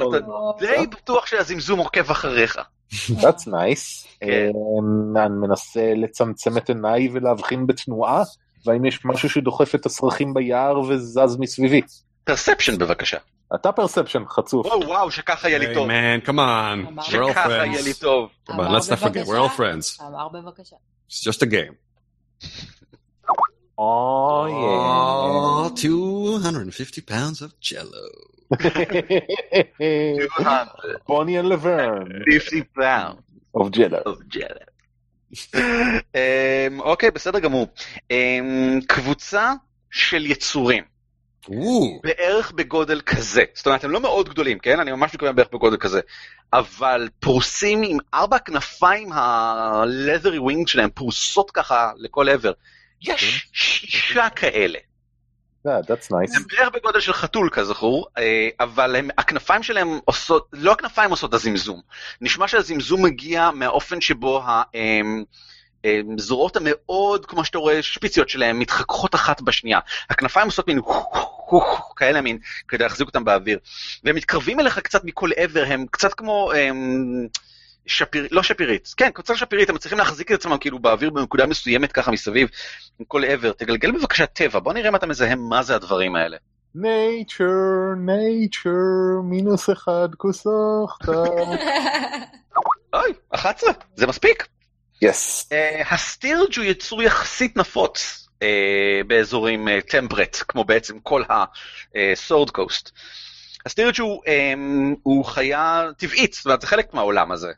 די 0.59 0.87
בטוח 0.87 1.27
שהזמזום 1.27 1.79
עוקב 1.79 2.11
אחריך. 2.11 2.59
That's 2.93 3.47
nice. 3.47 4.07
כן. 4.21 4.51
אמ, 4.79 5.17
אני 5.17 5.35
מנסה 5.49 5.93
לצמצם 5.97 6.59
את 6.59 6.69
עיניי 6.69 7.09
ולהבחין 7.13 7.67
בתנועה, 7.67 8.23
והאם 8.67 8.85
יש 8.85 9.05
משהו 9.05 9.31
שדוחף 9.31 9.75
את 9.75 9.87
הצרכים 9.87 10.35
ביער 10.35 10.81
וזז 10.81 11.37
מסביבי. 11.41 11.81
perception 12.25 12.79
בבקשה. 12.79 13.19
אתה 13.55 13.73
perception 13.73 14.23
חצוף. 14.29 14.67
וואו 14.67 14.87
וואו 14.89 15.11
שככה 15.11 15.49
יהיה 15.49 15.59
לי 15.59 15.75
טוב. 15.75 15.89
man, 15.89 16.27
come 16.27 16.31
on. 16.31 16.89
אמר 16.89 17.03
We're 17.03 17.07
all 17.07 17.31
שככה 17.31 17.51
יהיה 17.67 17.83
לי. 17.83 17.95
טוב. 17.95 18.29
אמר 18.51 18.79
let's 18.79 18.83
not 18.83 19.03
forget, 19.03 19.27
we're 19.27 19.29
all 19.29 19.59
בבקשה. 19.59 20.03
friends. 20.03 20.03
אמר 20.09 20.29
בבקשה. 20.29 20.77
It's 21.11 21.31
just 21.31 21.43
a 21.43 21.47
game. 21.47 21.75
אוי. 23.81 24.53
Oh, 24.53 25.71
250 25.71 27.05
pounds 27.09 27.43
of 27.43 27.51
jello. 27.63 28.07
בוני 31.09 31.41
אנד 31.41 31.53
לברן 31.53 32.05
50 32.41 32.65
פאונד. 32.75 33.17
of 33.57 33.69
ג'דה. 34.29 34.65
אמ, 36.15 36.81
אוקיי, 36.81 37.11
בסדר 37.11 37.39
גמור. 37.39 37.67
אמ, 38.11 38.81
קבוצה 38.89 39.53
של 39.91 40.27
יצורים, 40.27 40.85
Ooh. 41.47 41.53
בערך 42.03 42.53
בגודל 42.53 43.01
כזה. 43.01 43.45
זאת 43.55 43.67
אומרת, 43.67 43.85
הם 43.85 43.91
לא 43.91 44.01
מאוד 44.01 44.29
גדולים, 44.29 44.59
כן? 44.59 44.81
אני 44.81 44.93
ממש 44.93 45.15
מתכוון 45.15 45.37
בערך 45.37 45.49
בגודל 45.53 45.77
כזה. 45.77 46.01
אבל 46.53 47.09
פרוסים 47.21 47.83
עם 47.85 47.99
ארבע 48.15 48.39
כנפיים 48.39 49.13
ה-leathery 49.13 50.39
wing 50.51 50.67
שלהם 50.67 50.91
פרוסות 50.95 51.51
ככה 51.51 51.93
לכל 51.97 52.29
עבר. 52.29 52.53
יש 53.03 53.49
שישה 53.53 54.29
כאלה. 54.31 54.79
That's 55.67 56.11
nice. 56.11 56.37
הם 56.37 56.43
בערך 56.49 56.69
בגודל 56.75 57.01
של 57.01 57.13
חתול 57.13 57.49
כזכור, 57.53 58.07
אה, 58.19 58.49
אבל 58.61 58.97
הם, 58.97 59.09
הכנפיים 59.19 59.63
שלהם 59.63 59.99
עושות, 60.05 60.49
לא 60.53 60.73
הכנפיים 60.73 61.11
עושות 61.11 61.31
את 61.31 61.35
הזמזום. 61.35 61.81
נשמע 62.21 62.49
שהזמזום 62.49 63.05
מגיע 63.05 63.51
מהאופן 63.51 64.01
שבו 64.01 64.43
הזרועות 65.85 66.57
המאוד, 66.57 67.27
כמו 67.27 67.45
שאתה 67.45 67.59
רואה, 67.59 67.83
שפיציות 67.83 68.29
שלהם 68.29 68.59
מתחככות 68.59 69.15
אחת 69.15 69.41
בשנייה. 69.41 69.79
הכנפיים 70.11 70.47
עושות 70.47 70.67
מין 70.67 70.81
כאלה 71.97 72.21
מין, 72.21 72.39
כדי 72.69 72.85
להחזיק 72.85 73.07
אותם 73.07 73.25
באוויר. 73.25 73.59
והם 74.05 74.17
מתקרבים 74.17 74.61
אליך 74.61 74.79
קצת 74.79 75.05
מכל 75.05 75.31
עבר, 75.37 75.65
הם 75.67 75.87
קצת 75.91 76.15
כמו... 76.15 76.53
הם, 76.53 77.29
שפיר, 77.87 78.29
לא 78.31 78.43
שפירית, 78.43 78.95
כן, 78.97 79.11
קוצר 79.11 79.35
שפירית, 79.35 79.69
הם 79.69 79.75
מצליחים 79.75 79.99
להחזיק 79.99 80.33
את 80.33 80.37
עצמם 80.37 80.57
כאילו 80.61 80.79
באוויר 80.79 81.11
בנקודה 81.11 81.47
מסוימת 81.47 81.93
ככה 81.93 82.11
מסביב, 82.11 82.49
עם 82.99 83.05
כל 83.05 83.25
עבר. 83.25 83.53
תגלגל 83.53 83.91
בבקשה 83.91 84.27
טבע, 84.27 84.59
בוא 84.59 84.73
נראה 84.73 84.89
אם 84.89 84.97
אתה 84.97 85.07
מזהה 85.07 85.35
מה 85.35 85.63
זה 85.63 85.75
הדברים 85.75 86.17
האלה. 86.17 86.37
nature, 86.77 87.97
nature, 88.07 89.23
מינוס 89.25 89.71
אחד, 89.71 90.09
כוסוכת. 90.17 91.09
אוי, 92.95 93.13
11, 93.31 93.73
זה 93.97 94.07
מספיק. 94.07 94.47
יס. 95.03 95.49
Uh, 95.53 95.95
הסטירג' 95.95 96.57
הוא 96.57 96.65
יצור 96.65 97.03
יחסית 97.03 97.57
נפוץ 97.57 98.29
uh, 98.35 98.45
באזורים 99.07 99.69
טמפרט, 99.81 100.35
uh, 100.35 100.45
כמו 100.45 100.65
בעצם 100.65 101.01
כל 101.01 101.23
הסורד 101.95 102.51
קוסט. 102.51 102.91
הסטירג' 103.67 104.01
הוא, 104.01 104.23
um, 104.25 104.97
הוא 105.03 105.25
חיה 105.25 105.89
טבעית, 105.99 106.33
זאת 106.33 106.45
אומרת 106.45 106.61
זה 106.61 106.67
חלק 106.67 106.95
מהעולם 106.95 107.33
הזה, 107.33 107.53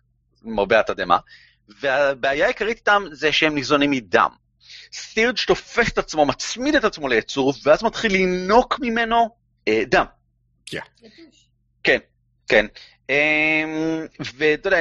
מרבה 0.44 0.80
התדהמה, 0.80 1.18
והבעיה 1.80 2.44
העיקרית 2.44 2.76
איתם 2.76 3.02
זה 3.12 3.32
שהם 3.32 3.54
ניזונים 3.54 3.90
מדם. 3.90 4.30
סטירג' 4.92 5.38
תופס 5.46 5.92
את 5.92 5.98
עצמו, 5.98 6.26
מצמיד 6.26 6.74
את 6.74 6.84
עצמו 6.84 7.08
ליצור, 7.08 7.54
ואז 7.64 7.82
מתחיל 7.82 8.12
לינוק 8.12 8.78
ממנו 8.80 9.28
uh, 9.68 9.72
דם. 9.86 10.04
כן, 11.84 11.98
כן. 12.48 12.66
אמ, 13.10 14.06
ואתה 14.38 14.66
יודע, 14.66 14.78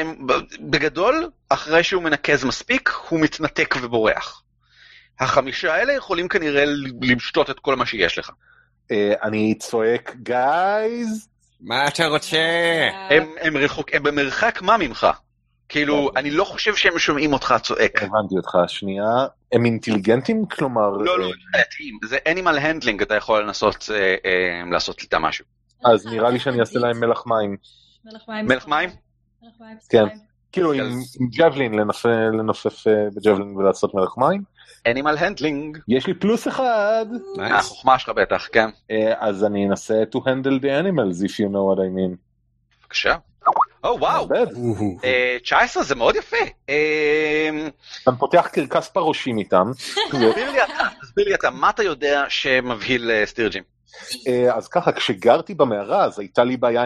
בגדול, 0.60 1.30
אחרי 1.50 1.84
שהוא 1.84 2.04
מנקז 2.04 2.44
מספיק, 2.44 2.90
הוא 3.10 3.20
מתנתק 3.20 3.76
ובורח. 3.82 4.44
החמישה 5.20 5.74
האלה 5.74 5.94
יכולים 5.94 6.28
כנראה 6.28 6.64
לשתות 7.02 7.50
את 7.50 7.60
כל 7.60 7.76
מה 7.76 7.86
שיש 7.86 8.18
לך. 8.18 8.32
אה, 8.92 9.14
אני 9.24 9.56
צועק, 9.60 10.16
גייז, 10.16 11.28
מה 11.62 11.88
אתה 11.88 12.06
רוצה? 12.08 12.38
הם, 13.10 13.34
הם, 13.42 13.58
רחוק, 13.58 13.90
הם 13.94 14.04
במרחק 14.04 14.62
מה 14.62 14.78
ממך? 14.78 15.08
כאילו, 15.72 16.12
אני 16.16 16.32
לא 16.32 16.44
חושב 16.44 16.76
שהם 16.76 17.00
שומעים 17.00 17.34
אותך 17.34 17.56
צועק. 17.64 18.04
הבנתי 18.04 18.36
אותך, 18.38 18.58
שנייה. 18.68 19.06
הם 19.52 19.66
אינטליגנטים? 19.66 20.46
כלומר... 20.46 20.90
לא, 20.90 21.20
לא, 21.20 21.26
אה, 21.26 21.32
בעייתיים. 21.54 22.00
זה 22.06 22.18
animal 22.18 22.60
handling, 22.60 23.04
אתה 23.04 23.16
יכול 23.16 23.44
לנסות 23.44 23.90
אה, 23.94 24.16
אה, 24.26 24.72
לעשות 24.72 25.02
איתם 25.02 25.22
משהו. 25.22 25.46
אז 25.86 26.06
נראה 26.06 26.30
לי 26.30 26.40
שאני 26.40 26.60
אעשה 26.60 26.80
להם 26.80 27.00
מלח 27.00 27.24
מים. 27.28 27.58
מלח 28.06 28.68
מים. 28.68 28.90
מלח. 29.42 29.64
כן. 29.90 30.06
כאילו 30.52 30.74
עם 30.74 31.00
ג'בלין, 31.38 31.74
לנופף 32.34 32.84
בג'בלין 33.16 33.56
ולעשות 33.56 33.96
מלח 33.96 34.18
מים. 34.18 34.44
animal 34.88 35.18
handling. 35.20 35.80
יש 35.88 36.08
לי 36.08 36.14
פלוס 36.14 36.48
אחד. 36.48 37.06
החוכמה 37.40 38.00
שלך 38.00 38.10
בטח, 38.10 38.48
כן. 38.52 38.70
אז 39.20 39.44
אני 39.44 39.68
אנסה 39.68 40.04
to 40.16 40.18
handle 40.18 40.62
the 40.62 40.84
animals 40.84 41.24
if 41.24 41.32
you 41.32 41.50
know 41.50 41.66
what 41.70 41.80
I 41.80 41.90
mean. 41.98 42.16
בבקשה. 42.82 43.16
או 43.84 43.98
וואו, 44.00 44.28
מעבד. 44.28 44.48
אה, 45.04 45.38
19 45.44 45.84
זה 45.84 45.96
מאוד 45.96 46.16
יפה. 46.16 46.38
אה, 46.70 47.68
אתה 48.04 48.12
פותח 48.12 48.48
קרקס 48.54 48.88
פרעושים 48.88 49.38
איתם. 49.38 49.72
תסביר 50.12 50.52
לי 50.52 50.64
אתה, 50.64 50.88
תסביר 51.02 51.26
לי 51.26 51.36
אתה, 51.36 51.50
מה 51.50 51.70
אתה 51.70 51.84
יודע 51.84 52.26
שמבהיל 52.30 53.12
אה, 53.12 53.26
סטירג'ים? 53.26 53.64
אה, 54.28 54.56
אז 54.56 54.68
ככה, 54.68 54.92
כשגרתי 54.92 55.54
במערה 55.54 56.04
אז 56.04 56.20
הייתה 56.20 56.44
לי 56.44 56.58
בעיה 56.58 56.84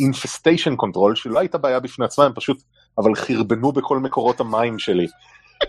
infestation 0.00 0.76
control, 0.76 1.16
שלא 1.16 1.38
הייתה 1.38 1.58
בעיה 1.58 1.80
בפני 1.80 2.04
עצמה, 2.04 2.24
הם 2.24 2.32
פשוט, 2.34 2.62
אבל 2.98 3.14
חרבנו 3.14 3.72
בכל 3.72 3.98
מקורות 3.98 4.40
המים 4.40 4.78
שלי. 4.78 5.06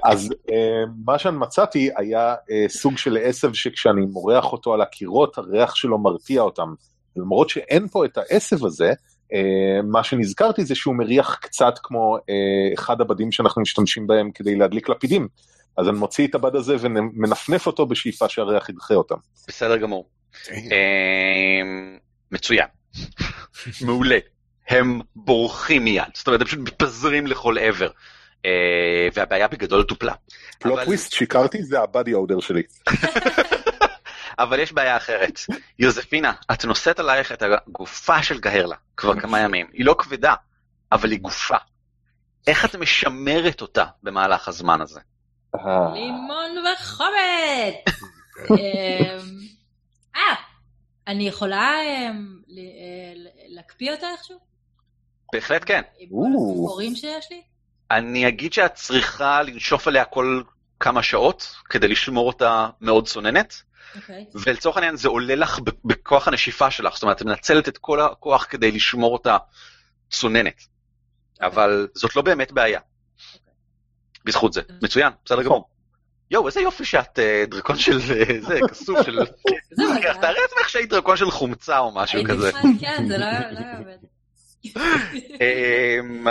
אז 0.04 0.30
אה, 0.52 0.84
מה 1.06 1.20
שאני 1.20 1.38
מצאתי 1.38 1.90
היה 1.98 2.36
אה, 2.52 2.66
סוג 2.68 2.98
של 2.98 3.18
עשב 3.24 3.54
שכשאני 3.54 4.06
מורח 4.06 4.46
אותו 4.52 4.74
על 4.74 4.82
הקירות, 4.82 5.38
הריח 5.38 5.76
שלו 5.76 5.98
מרתיע 5.98 6.42
אותם. 6.42 6.74
למרות 7.16 7.50
שאין 7.50 7.88
פה 7.88 8.06
את 8.06 8.18
העשב 8.18 8.66
הזה, 8.66 8.90
אה, 8.90 8.94
מה 9.84 10.04
שנזכרתי 10.04 10.66
זה 10.66 10.76
שהוא 10.76 10.96
מריח 10.96 11.36
קצת 11.42 11.74
כמו 11.84 12.18
אה, 12.30 12.34
אחד 12.74 13.02
הבדים 13.02 13.32
שאנחנו 13.32 13.62
משתמשים 13.62 14.08
בהם 14.08 14.32
כדי 14.32 14.56
להדליק 14.56 14.90
לפידים. 14.90 15.28
אז 15.78 15.90
אני 15.90 15.98
מוציא 15.98 16.28
את 16.28 16.36
הבד 16.36 16.56
הזה 16.56 16.76
ומנפנף 16.80 17.68
אותו 17.68 17.86
בשאיפה 17.86 18.30
שהריח 18.30 18.70
ידחה 18.70 18.94
אותם. 18.94 19.16
בסדר 19.48 19.78
גמור. 19.78 20.10
אה, 20.52 21.62
מצוין. 22.32 22.68
מעולה. 23.82 24.18
הם 24.70 25.02
בורחים 25.16 25.84
מיד, 25.84 26.04
זאת 26.14 26.28
אומרת 26.28 26.42
הם 26.42 26.48
פשוט 26.48 26.60
מתפזרים 26.60 27.28
לכל 27.28 27.58
עבר. 27.58 27.90
אה, 28.46 29.08
והבעיה 29.14 29.48
בגדול 29.48 29.84
טופלה. 29.84 30.14
פלוט 30.60 30.74
אבל- 30.74 30.86
טוויסט, 30.86 31.12
שיקרתי, 31.12 31.64
זה 31.64 31.80
הבאדי 31.82 32.14
אודר 32.14 32.40
שלי. 32.40 32.62
אבל 34.40 34.60
יש 34.60 34.74
בעיה 34.74 34.98
אחרת. 34.98 35.40
יוזפינה, 35.80 36.34
את 36.54 36.66
נושאת 36.66 37.00
עלייך 37.00 37.32
את 37.32 37.44
הגופה 37.44 38.24
של 38.24 38.40
גהרלה 38.40 38.76
כבר 38.98 39.20
כמה 39.20 39.40
ימים. 39.40 39.68
היא 39.74 39.86
לא 39.86 39.96
כבדה, 40.00 40.34
אבל 40.92 41.12
היא 41.12 41.20
גופה. 41.20 41.58
איך 42.48 42.66
את 42.66 42.76
משמרת 42.76 43.62
אותה 43.62 43.86
במהלך 44.04 44.48
הזמן 44.48 44.82
הזה? 44.82 45.00
לימון 45.94 46.66
וחומץ! 46.74 48.00
אמ, 48.52 48.58
אה, 50.16 50.36
אני 51.08 51.28
יכולה 51.28 51.72
אמ, 51.84 52.40
אה, 52.58 53.14
להקפיא 53.48 53.92
אותה 53.92 54.08
איכשהו? 54.12 54.40
בהחלט 55.34 55.62
כן. 55.66 55.82
עם 56.00 56.10
כל. 56.10 56.16
הסיפורים 56.16 56.96
שיש 56.96 57.32
לי? 57.32 57.42
אני 57.92 58.28
אגיד 58.28 58.54
שאת 58.54 58.74
צריכה 58.74 59.42
לנשוף 59.42 59.88
עליה 59.88 60.06
כל 60.06 60.42
כמה 60.80 61.04
שעות 61.04 61.56
כדי 61.70 61.88
לשמור 61.88 62.28
אותה 62.28 62.70
מאוד 62.82 63.08
צוננת, 63.08 63.62
אוקיי. 63.96 64.26
ולצורך 64.34 64.78
העניין 64.78 64.96
זה 64.96 65.08
עולה 65.08 65.36
לך 65.36 65.60
בכוח 65.86 66.28
הנשיפה 66.28 66.72
שלך, 66.72 66.94
זאת 66.94 67.04
אומרת, 67.04 67.18
את 67.18 67.26
מנצלת 67.26 67.68
את 67.70 67.78
כל 67.78 68.02
הכוח 68.02 68.46
כדי 68.50 68.72
לשמור 68.72 69.14
אותה 69.14 69.38
צוננת. 70.10 70.62
אבל 71.42 71.88
זאת 71.94 72.16
לא 72.16 72.22
באמת 72.22 72.52
בעיה. 72.52 72.80
בזכות 74.26 74.54
זה. 74.54 74.62
מצוין, 74.82 75.12
בסדר 75.26 75.44
גמור. 75.44 75.70
יואו, 76.32 76.48
איזה 76.48 76.62
יופי 76.62 76.86
שאת 76.86 77.20
אה, 77.20 77.44
דרקון 77.48 77.78
של 77.78 77.92
אה, 77.92 78.42
זה, 78.42 78.60
כסוף 78.70 79.06
של... 79.06 79.20
תארי 80.22 80.40
לעצמך 80.42 80.70
שהיית 80.70 80.90
דרקון 80.90 81.18
של 81.18 81.32
חומצה 81.32 81.80
או 81.80 81.92
משהו 81.92 82.24
כזה. 82.30 82.52
כן, 82.80 83.06
זה 83.08 83.18
לא 83.18 83.26
לא 83.52 83.60
עובד. 83.80 83.98
אמ, 85.42 86.28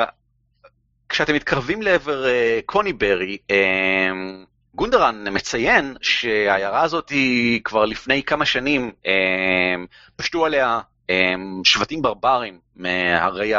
כשאתם 1.15 1.35
מתקרבים 1.35 1.83
לעבר 1.83 2.27
אה, 2.27 2.61
קוניברי, 2.67 3.39
אמ, 3.51 4.45
גונדרן 4.75 5.25
מציין 5.31 5.97
שהעיירה 6.01 6.83
הזאת 6.83 7.09
היא 7.09 7.61
כבר 7.65 7.85
לפני 7.85 8.23
כמה 8.23 8.47
שנים 8.47 8.93
אמ, 9.07 9.87
פשטו 10.17 10.47
עליה 10.47 10.81
אמ, 11.11 11.61
שבטים 11.65 12.03
ברברים 12.03 12.59
מהרי 12.77 13.53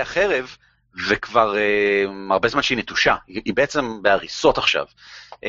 החרב, 0.00 0.56
וכבר 1.08 1.56
אמ, 1.58 2.32
הרבה 2.32 2.48
זמן 2.48 2.62
שהיא 2.62 2.78
נטושה, 2.78 3.16
היא 3.26 3.42
היא 3.44 3.54
בעצם 3.54 4.02
בהריסות 4.02 4.58
עכשיו. 4.58 4.86
אמ, 5.42 5.48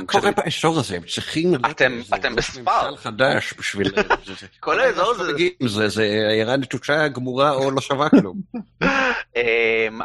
מה 0.00 0.06
קורה 0.06 0.30
באזור 0.30 0.78
הזה? 0.78 0.96
הם 0.96 1.02
צריכים... 1.02 1.54
אתם- 1.54 2.00
בספר. 2.36 2.60
ממשל 2.90 2.96
חדש 2.96 3.54
בשביל... 3.58 3.92
כל 4.60 4.80
האזור 4.80 5.10
הזה- 5.10 5.32
זה... 5.66 5.88
זה 5.88 6.02
עיירה 6.30 6.56
נטושה 6.56 7.08
גמורה 7.08 7.50
או 7.52 7.70
לא 7.70 7.80
שווה 7.80 8.08
כלום. 8.10 8.40
אמ, 9.36 9.42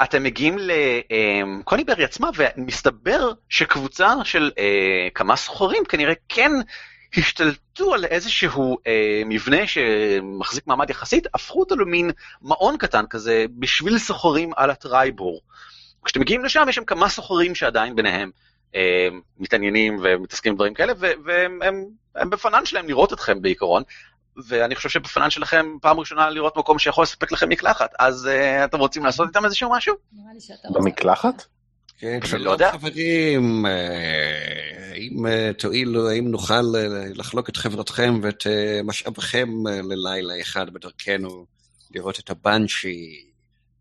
אתם 0.04 0.24
מגיעים 0.24 0.58
לקוניברי 0.60 2.04
עצמה 2.04 2.30
ומסתבר 2.38 3.32
שקבוצה 3.50 4.14
של 4.24 4.52
אה, 4.58 4.64
כמה 5.16 5.36
סוחרים 5.36 5.84
כנראה 5.90 6.14
כן 6.30 6.52
השתלטו 7.18 7.94
על 7.94 8.06
איזשהו 8.06 8.78
אה, 8.88 9.22
מבנה 9.26 9.68
שמחזיק 9.68 10.68
מעמד 10.68 10.90
יחסית, 10.90 11.28
הפכו 11.34 11.60
אותו 11.60 11.76
למין 11.76 12.12
מעון 12.42 12.78
קטן 12.78 13.06
כזה 13.10 13.46
בשביל 13.60 13.98
סוחרים 13.98 14.52
על 14.56 14.70
הטרייבור. 14.70 15.42
כשאתם 16.06 16.20
מגיעים 16.22 16.46
לשם 16.46 16.66
יש 16.70 16.76
שם 16.76 16.84
כמה 16.86 17.10
סוחרים 17.10 17.56
שעדיין 17.56 17.96
ביניהם 17.96 18.32
אה, 18.36 18.49
מתעניינים 19.40 20.00
ומתעסקים 20.04 20.54
בדברים 20.54 20.74
כאלה 20.74 20.94
והם 21.26 21.62
הם, 21.62 21.86
הם 22.16 22.30
בפנן 22.30 22.66
שלהם 22.66 22.88
לראות 22.88 23.14
אתכם 23.14 23.42
בעיקרון. 23.42 23.84
ואני 24.48 24.76
חושב 24.76 24.90
שבפנן 24.90 25.30
שלכם 25.30 25.78
פעם 25.82 26.00
ראשונה 26.00 26.30
לראות 26.30 26.58
מקום 26.58 26.80
שיכול 26.80 27.04
לספק 27.04 27.32
לכם 27.32 27.50
מקלחת, 27.50 27.92
אז 28.00 28.30
uh, 28.32 28.66
אתם 28.66 28.80
רוצים 28.80 29.06
לעשות 29.06 29.28
איתם 29.28 29.46
איזשהו 29.46 29.72
משהו? 29.72 29.96
נראה 30.14 30.34
לי 30.34 30.42
שאתה 30.42 30.68
רוצה. 30.68 30.80
במקלחת? 30.80 31.46
כן, 32.00 32.20
לא 32.40 32.52
יודע. 32.52 32.72
חברים, 32.72 33.66
אה, 33.66 34.94
אם 34.96 35.28
אה, 35.28 35.52
תואילו, 35.58 36.10
האם 36.10 36.28
נוכל 36.28 36.54
אה, 36.76 36.88
לחלוק 37.16 37.50
את 37.50 37.58
חברתכם 37.58 38.20
ואת 38.24 38.48
אה, 38.48 38.82
משאבכם 38.84 39.50
אה, 39.68 39.82
ללילה 39.84 40.42
אחד 40.42 40.70
בדרכנו 40.74 41.46
לראות 41.96 42.20
את 42.20 42.30
הבנשי? 42.30 43.24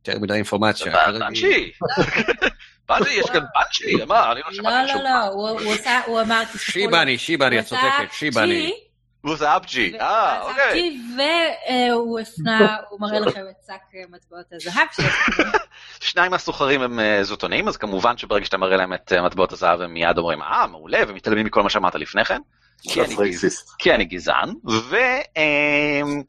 יותר 0.07 0.21
מדי 0.21 0.35
אינפורמציה. 0.35 0.93
כרגיל. 0.93 1.71
בנצ'י, 2.89 3.11
יש 3.11 3.31
כאן 3.31 3.41
בנצ'י? 3.55 4.05
מה, 4.05 4.33
אני 4.33 4.41
לא 4.41 4.47
לא, 4.47 4.55
שמעתי 4.55 4.87
לא, 4.87 4.93
שום 4.93 5.03
לא, 5.03 5.25
הוא 5.25 5.49
הוא 5.49 5.73
עשה, 5.73 6.01
הוא 6.07 6.21
אמר, 6.21 6.45
תסתכלו. 6.45 6.61
שיבני, 6.61 7.19
שיבני, 7.19 7.61
את 7.61 7.65
צודקת, 7.65 8.13
שיבני. 8.13 8.73
הוא 9.21 9.37
זה 9.37 9.57
אפג'י, 9.57 9.99
אה, 10.01 10.43
אוקיי. 10.43 10.99
והוא 11.17 12.21
הפנה, 12.21 12.77
הוא 12.89 13.01
מראה 13.01 13.21
לכם 13.21 13.41
את 13.51 13.65
שק 13.67 13.95
אה, 13.95 14.03
מטבעות 14.11 14.47
הזהב 14.53 14.87
שלו. 14.93 15.45
שניים 16.11 16.31
מהסוחרים 16.31 16.83
הם 16.83 17.01
אה, 17.01 17.25
זוטונים, 17.25 17.69
אז 17.69 17.77
כמובן 17.77 18.17
שברגע 18.17 18.45
שאתה 18.45 18.57
מראה 18.57 18.77
להם 18.77 18.95
את 18.95 19.13
אה, 19.13 19.23
מטבעות 19.23 19.53
הזהב 19.53 19.81
הם 19.81 19.95
מיד 19.95 20.19
אומרים, 20.19 20.43
אה, 20.43 20.67
מעולה, 20.67 20.99
ומתעלמים 21.09 21.47
מכל 21.47 21.63
מה 21.63 21.71
שאמרת 21.71 21.95
לפני 21.95 22.25
כן. 22.25 22.41
כי 22.83 23.01
אני 23.01 23.09
קצת 23.09 23.19
רייסיסט. 23.19 23.75
כי 23.79 23.95
אני 23.95 24.05
גזען, 24.05 24.55
והם 24.65 26.23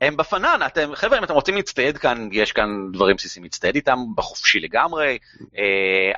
הם 0.00 0.16
בפנן, 0.16 0.60
אתם, 0.66 0.90
חבר'ה, 0.94 1.18
אם 1.18 1.24
אתם 1.24 1.34
רוצים 1.34 1.56
להצטייד 1.56 1.98
כאן, 1.98 2.28
יש 2.32 2.52
כאן 2.52 2.68
דברים 2.92 3.16
בסיסיים 3.16 3.44
להצטייד 3.44 3.74
איתם, 3.74 3.98
בחופשי 4.16 4.60
לגמרי, 4.60 5.18
אה, 5.58 5.62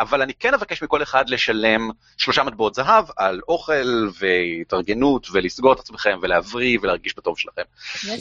אבל 0.00 0.22
אני 0.22 0.34
כן 0.34 0.54
אבקש 0.54 0.82
מכל 0.82 1.02
אחד 1.02 1.30
לשלם 1.30 1.90
שלושה 2.16 2.42
מטבעות 2.42 2.74
זהב 2.74 3.04
על 3.16 3.40
אוכל 3.48 4.08
והתארגנות 4.18 5.26
ולסגור 5.32 5.72
את 5.72 5.78
עצמכם 5.78 6.18
ולהבריא 6.22 6.78
ולהרגיש 6.82 7.16
בטוב 7.16 7.38
שלכם. 7.38 7.62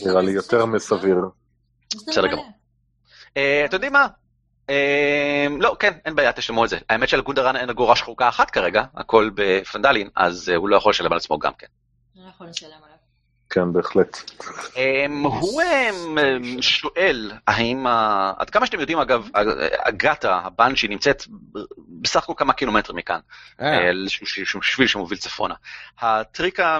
נראה 0.05 0.21
לי 0.21 0.31
יותר 0.31 0.65
מסביר. 0.65 1.17
בסדר. 1.95 2.27
גמור. 2.27 2.51
אה, 3.37 3.65
אתם 3.65 3.75
יודעים 3.75 3.93
מה? 3.93 4.07
אה, 4.69 5.47
לא, 5.59 5.75
כן, 5.79 5.93
אין 6.05 6.15
בעיה, 6.15 6.33
תשלמו 6.33 6.65
את 6.65 6.69
זה. 6.69 6.77
האמת 6.89 7.09
שלגונדרן 7.09 7.55
אין 7.55 7.69
אגורה 7.69 7.95
שחוקה 7.95 8.29
אחת 8.29 8.51
כרגע, 8.51 8.83
הכל 8.95 9.29
בפנדלין, 9.35 10.09
אז 10.15 10.49
הוא 10.49 10.69
לא 10.69 10.77
יכול 10.77 10.89
לשלם 10.89 11.11
על 11.11 11.17
עצמו 11.17 11.39
גם 11.39 11.53
כן. 11.53 11.67
לא 12.15 12.29
יכול 12.29 12.47
לשלם 12.47 12.69
עליו. 12.83 12.98
כן, 13.49 13.73
בהחלט. 13.73 14.31
אמ, 14.75 15.23
הוא 15.23 15.61
אמ, 15.61 16.61
שואל, 16.61 17.31
האם, 17.47 17.87
עד 18.37 18.49
כמה 18.49 18.65
שאתם 18.65 18.79
יודעים 18.79 18.99
אגב, 18.99 19.27
אגתה, 19.83 20.35
הבנצ'י, 20.43 20.87
נמצאת 20.87 21.23
בסך 22.01 22.23
הכל 22.23 22.33
כמה 22.37 22.53
קילומטרים 22.53 22.97
מכאן, 22.97 23.19
אה, 23.61 23.89
איזשהו 23.89 24.25
ש- 24.27 24.39
שהוא 24.39 24.61
שביל 24.61 24.87
שמוביל 24.87 25.17
צפונה. 25.17 25.53
הטריק, 25.99 26.59
ה- 26.59 26.79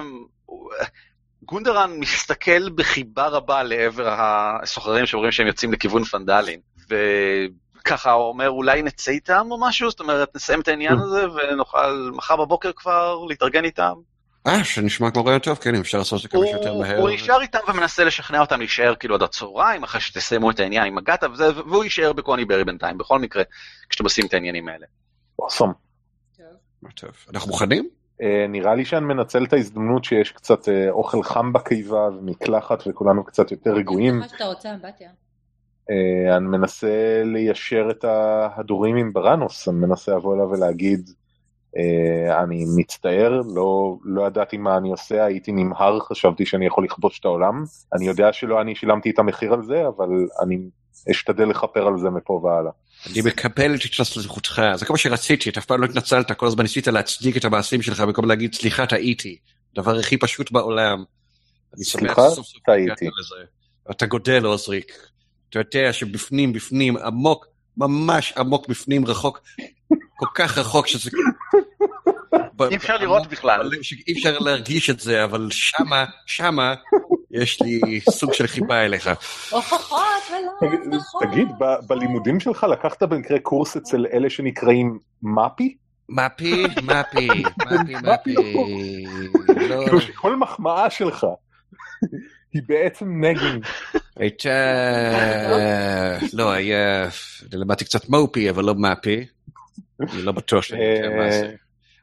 גונדרן 1.42 1.90
מסתכל 1.98 2.68
בחיבה 2.70 3.26
רבה 3.26 3.62
לעבר 3.62 4.08
הסוחרים 4.18 5.06
שאומרים 5.06 5.32
שהם 5.32 5.46
יוצאים 5.46 5.72
לכיוון 5.72 6.04
פנדלין, 6.04 6.60
וככה 6.88 8.12
הוא 8.12 8.28
אומר, 8.28 8.50
אולי 8.50 8.82
נצא 8.82 9.10
איתם 9.10 9.46
או 9.50 9.60
משהו? 9.60 9.90
זאת 9.90 10.00
אומרת, 10.00 10.36
נסיים 10.36 10.60
את 10.60 10.68
העניין 10.68 10.98
הזה 10.98 11.26
ונוכל 11.30 12.10
מחר 12.14 12.36
בבוקר 12.36 12.70
כבר 12.76 13.24
להתארגן 13.28 13.64
איתם? 13.64 13.92
אה, 14.46 14.64
שנשמע 14.64 15.10
כמו 15.10 15.24
רעיון 15.24 15.40
טוב, 15.40 15.58
כן, 15.58 15.74
אם 15.74 15.80
אפשר 15.80 15.98
לעשות 15.98 16.16
את 16.18 16.22
זה 16.22 16.28
כמה 16.28 16.46
שיותר 16.46 16.78
מהר. 16.78 17.00
הוא 17.00 17.10
נשאר 17.10 17.40
איתם 17.40 17.58
ומנסה 17.68 18.04
לשכנע 18.04 18.40
אותם 18.40 18.58
להישאר 18.58 18.94
כאילו 18.94 19.14
עד 19.14 19.22
הצהריים, 19.22 19.82
אחרי 19.82 20.00
שתסיימו 20.00 20.50
את 20.50 20.60
העניין 20.60 20.86
עם 20.86 20.98
הגאטה, 20.98 21.30
וזה- 21.32 21.60
והוא 21.60 21.84
יישאר 21.84 22.12
בקוני 22.12 22.44
ברי 22.44 22.64
בינתיים, 22.64 22.98
בכל 22.98 23.18
מקרה, 23.18 23.42
כשאתם 23.88 24.04
עושים 24.04 24.26
את 24.26 24.34
העניינים 24.34 24.68
האלה. 24.68 24.86
אוסום. 25.38 25.72
אנחנו 27.34 27.48
מוכנים? 27.50 27.88
אה, 28.22 28.46
נראה 28.48 28.74
לי 28.74 28.84
שאני 28.84 29.04
מנצל 29.04 29.44
את 29.44 29.52
ההזדמנות 29.52 30.04
שיש 30.04 30.32
קצת 30.32 30.68
אה, 30.68 30.90
אוכל 30.90 31.22
חם 31.22 31.52
בקיבה 31.52 32.08
ומקלחת 32.08 32.82
וכולנו 32.86 33.24
קצת 33.24 33.50
יותר 33.50 33.70
רגועים. 33.74 34.18
מה 34.18 34.28
שאתה 34.28 34.44
רוצה, 34.44 34.74
אמבטיה. 34.74 35.10
אה, 35.90 36.36
אני 36.36 36.46
מנסה 36.46 37.22
ליישר 37.24 37.88
את 37.90 38.04
ההדורים 38.04 38.96
עם 38.96 39.12
בראנוס, 39.12 39.68
אני 39.68 39.76
מנסה 39.76 40.12
לבוא 40.16 40.34
אליו 40.34 40.50
ולהגיד, 40.50 41.10
אני 42.42 42.64
מצטער, 42.76 43.40
לא, 43.54 43.96
לא 44.04 44.26
ידעתי 44.26 44.56
מה 44.56 44.76
אני 44.76 44.90
עושה, 44.90 45.24
הייתי 45.24 45.52
נמהר, 45.52 46.00
חשבתי 46.00 46.46
שאני 46.46 46.66
יכול 46.66 46.84
לכבוש 46.84 47.20
את 47.20 47.24
העולם. 47.24 47.64
אני 47.94 48.06
יודע 48.06 48.32
שלא 48.32 48.60
אני 48.60 48.74
שילמתי 48.74 49.10
את 49.10 49.18
המחיר 49.18 49.52
על 49.52 49.62
זה, 49.62 49.88
אבל 49.88 50.08
אני 50.42 50.58
אשתדל 51.10 51.44
לכפר 51.44 51.86
על 51.86 51.98
זה 51.98 52.10
מפה 52.10 52.32
והלאה. 52.44 52.70
אני 53.10 53.20
מקבל 53.24 53.74
את 53.74 53.80
התנצלותך, 53.84 54.62
זה 54.74 54.86
כל 54.86 54.92
מה 54.92 54.98
שרציתי, 54.98 55.50
אתה 55.50 55.60
אף 55.60 55.64
פעם 55.64 55.80
לא 55.80 55.86
התנצלת, 55.86 56.32
כל 56.32 56.46
הזמן 56.46 56.62
ניסית 56.62 56.86
להצדיק 56.86 57.36
את 57.36 57.44
המעשים 57.44 57.82
שלך 57.82 58.00
במקום 58.00 58.24
להגיד 58.24 58.54
סליחה 58.54 58.86
טעיתי, 58.86 59.38
הדבר 59.72 59.98
הכי 59.98 60.16
פשוט 60.16 60.52
בעולם. 60.52 61.04
סליחה, 61.76 62.22
טעיתי. 62.66 63.06
אתה 63.90 64.06
גודל 64.06 64.44
עוזריק, 64.44 64.92
אתה 65.50 65.58
יודע 65.58 65.92
שבפנים 65.92 66.52
בפנים 66.52 66.96
עמוק, 66.96 67.46
ממש 67.76 68.32
עמוק 68.36 68.68
בפנים 68.68 69.06
רחוק, 69.06 69.40
כל 70.16 70.26
כך 70.34 70.58
רחוק 70.58 70.86
שזה... 70.86 71.10
אי 72.70 72.76
אפשר 72.76 72.96
לראות 72.96 73.26
בכלל. 73.26 73.70
שאי 73.82 74.12
אפשר 74.12 74.38
להרגיש 74.38 74.90
את 74.90 75.00
זה, 75.00 75.24
אבל 75.24 75.48
שמה, 75.50 76.04
שמה, 76.26 76.74
יש 77.30 77.62
לי 77.62 78.00
סוג 78.10 78.32
של 78.32 78.46
חיבה 78.46 78.84
אליך. 78.84 79.10
הוכחות 79.50 80.00
ולא 80.30 80.72
הבטחות. 80.72 81.22
תגיד, 81.22 81.48
בלימודים 81.86 82.40
שלך 82.40 82.66
לקחת 82.72 83.02
במקרה 83.02 83.38
קורס 83.38 83.76
אצל 83.76 84.06
אלה 84.12 84.30
שנקראים 84.30 84.98
מפי? 85.22 85.76
מפי, 86.08 86.64
מפי, 86.82 87.28
מפי, 87.70 87.94
מפי. 88.12 88.34
לא, 89.68 89.84
כאילו 89.84 90.00
שכל 90.00 90.36
מחמאה 90.36 90.90
שלך 90.90 91.26
היא 92.52 92.62
בעצם 92.66 93.24
נגן. 93.24 93.58
הייתה... 94.16 94.50
לא, 96.32 96.52
היה... 96.52 97.08
למדתי 97.52 97.84
קצת 97.84 98.08
מופי, 98.08 98.50
אבל 98.50 98.64
לא 98.64 98.74
מפי. 98.74 99.26
אני 100.00 100.22
לא 100.22 100.32
בטוח 100.32 100.64
שאני 100.64 100.84
יודע 100.84 101.16
מה 101.16 101.30
זה. 101.30 101.54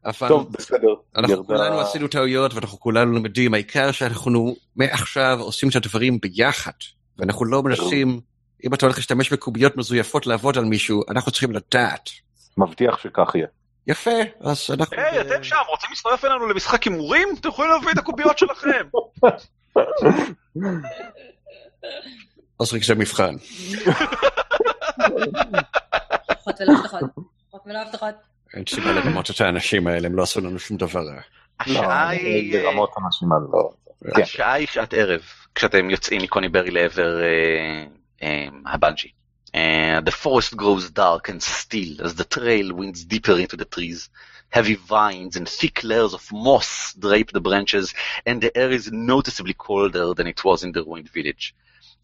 אבל 0.08 0.28
טוב, 0.28 0.52
בסדר. 0.52 0.88
אנחנו 1.16 1.34
ירדה- 1.34 1.46
כולנו 1.48 1.80
עשינו 1.80 2.08
טעויות 2.08 2.54
ואנחנו 2.54 2.80
כולנו 2.80 3.12
למדים, 3.14 3.54
העיקר 3.54 3.92
שאנחנו 3.92 4.56
מעכשיו 4.76 5.38
עושים 5.42 5.70
את 5.70 5.76
הדברים 5.76 6.20
ביחד, 6.22 6.72
ואנחנו 7.18 7.46
לא 7.46 7.64
מנסים, 7.64 8.20
אם 8.64 8.74
אתה 8.74 8.86
הולך 8.86 8.98
להשתמש 8.98 9.34
בקוביות 9.34 9.78
מזויפות 9.78 10.28
לעבוד 10.28 10.58
על 10.58 10.66
מישהו, 10.66 11.04
אנחנו 11.10 11.32
צריכים 11.32 11.52
לדעת. 11.52 12.10
מבטיח 12.58 12.98
שכך 12.98 13.36
יהיה. 13.36 13.48
יפה, 13.88 14.12
אז 14.42 14.68
אנחנו... 14.74 14.98
היי, 14.98 15.22
אתם 15.22 15.44
שם, 15.44 15.56
רוצים 15.70 15.90
להצטרף 15.90 16.26
אלינו 16.26 16.48
למשחק 16.48 16.84
הימורים? 16.84 17.28
אתם 17.40 17.50
יכולים 17.50 17.72
להביא 17.72 17.92
את 17.92 17.98
הקוביות 17.98 18.38
שלכם. 18.38 18.86
עוזריק 22.58 22.84
זה 22.84 22.96
מבחן. 22.96 23.36
הוכחות 26.30 26.62
ולא 26.62 26.74
הבטחות. 26.78 27.02
הוכחות 27.16 27.62
ולא 27.66 27.80
הבטחות. 27.82 28.16
אין 28.54 28.64
סיבה 28.70 28.92
לרמות 28.92 29.32
את 29.32 29.42
האנשים 29.42 29.88
האלה, 29.88 30.08
הם 30.08 30.16
לא 30.16 30.24
עשו 30.24 30.42
לנו 30.42 30.60
שום 30.60 30.78
דבר 30.78 31.00
רע. 31.00 31.22
השעה 31.60 32.10
היא... 32.10 32.64
לא, 32.64 32.88
אנשים 33.06 33.30
לא. 33.54 33.70
כן. 34.16 34.22
השעה 34.22 34.54
היא 34.54 34.68
שעת 34.68 34.94
ערב, 34.94 35.22
כשאתם 35.56 35.90
יוצאים 35.90 36.22
מקוני 36.22 36.50
ברי 36.50 36.72
לעבר 36.72 37.22
אה, 37.22 37.86
אה, 38.24 38.48
הבנג'י. 38.66 39.10
Uh, 39.56 40.02
the 40.02 40.12
forest 40.12 40.56
grows 40.58 40.90
dark 40.92 41.30
and 41.30 41.42
still 41.42 42.02
as 42.06 42.14
the 42.16 42.26
trail 42.26 42.74
winds 42.74 43.06
deeper 43.06 43.38
into 43.40 43.56
the 43.56 43.66
trees. 43.66 44.10
Heavy 44.50 44.76
vines 44.76 45.36
and 45.36 45.48
thick 45.48 45.84
layers 45.84 46.14
of 46.14 46.32
moss 46.32 46.94
drape 46.94 47.32
the 47.32 47.42
branches, 47.42 47.94
and 48.26 48.42
the 48.42 48.56
air 48.56 48.72
is 48.72 48.92
noticeably 48.92 49.54
colder 49.54 50.14
than 50.14 50.28
it 50.28 50.44
was 50.44 50.64
in 50.64 50.74
the 50.74 50.84
ruined 50.84 51.10
village. 51.10 51.56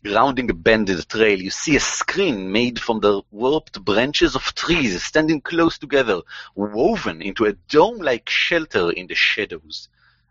Rounding 0.04 0.48
a 0.48 0.54
bend 0.54 0.88
in 0.90 0.96
the 0.96 1.02
trail, 1.02 1.40
you 1.40 1.50
see 1.50 1.74
a 1.76 1.80
screen 1.80 2.52
made 2.52 2.80
from 2.80 3.00
the 3.00 3.20
warped 3.32 3.84
branches 3.84 4.36
of 4.36 4.54
trees 4.54 5.02
standing 5.02 5.40
close 5.40 5.76
together, 5.76 6.20
woven 6.54 7.20
into 7.20 7.44
a 7.46 7.52
dome-like 7.68 8.28
shelter 8.28 8.90
in 8.90 9.08
the 9.08 9.16
shadows. 9.16 9.88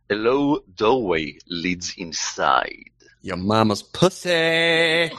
A 0.09 0.15
low 0.15 0.59
doorway 0.73 1.38
leads 1.47 1.95
inside. 1.97 2.91
Your 3.22 3.38
mama's 3.38 3.84
pussy! 3.84 5.11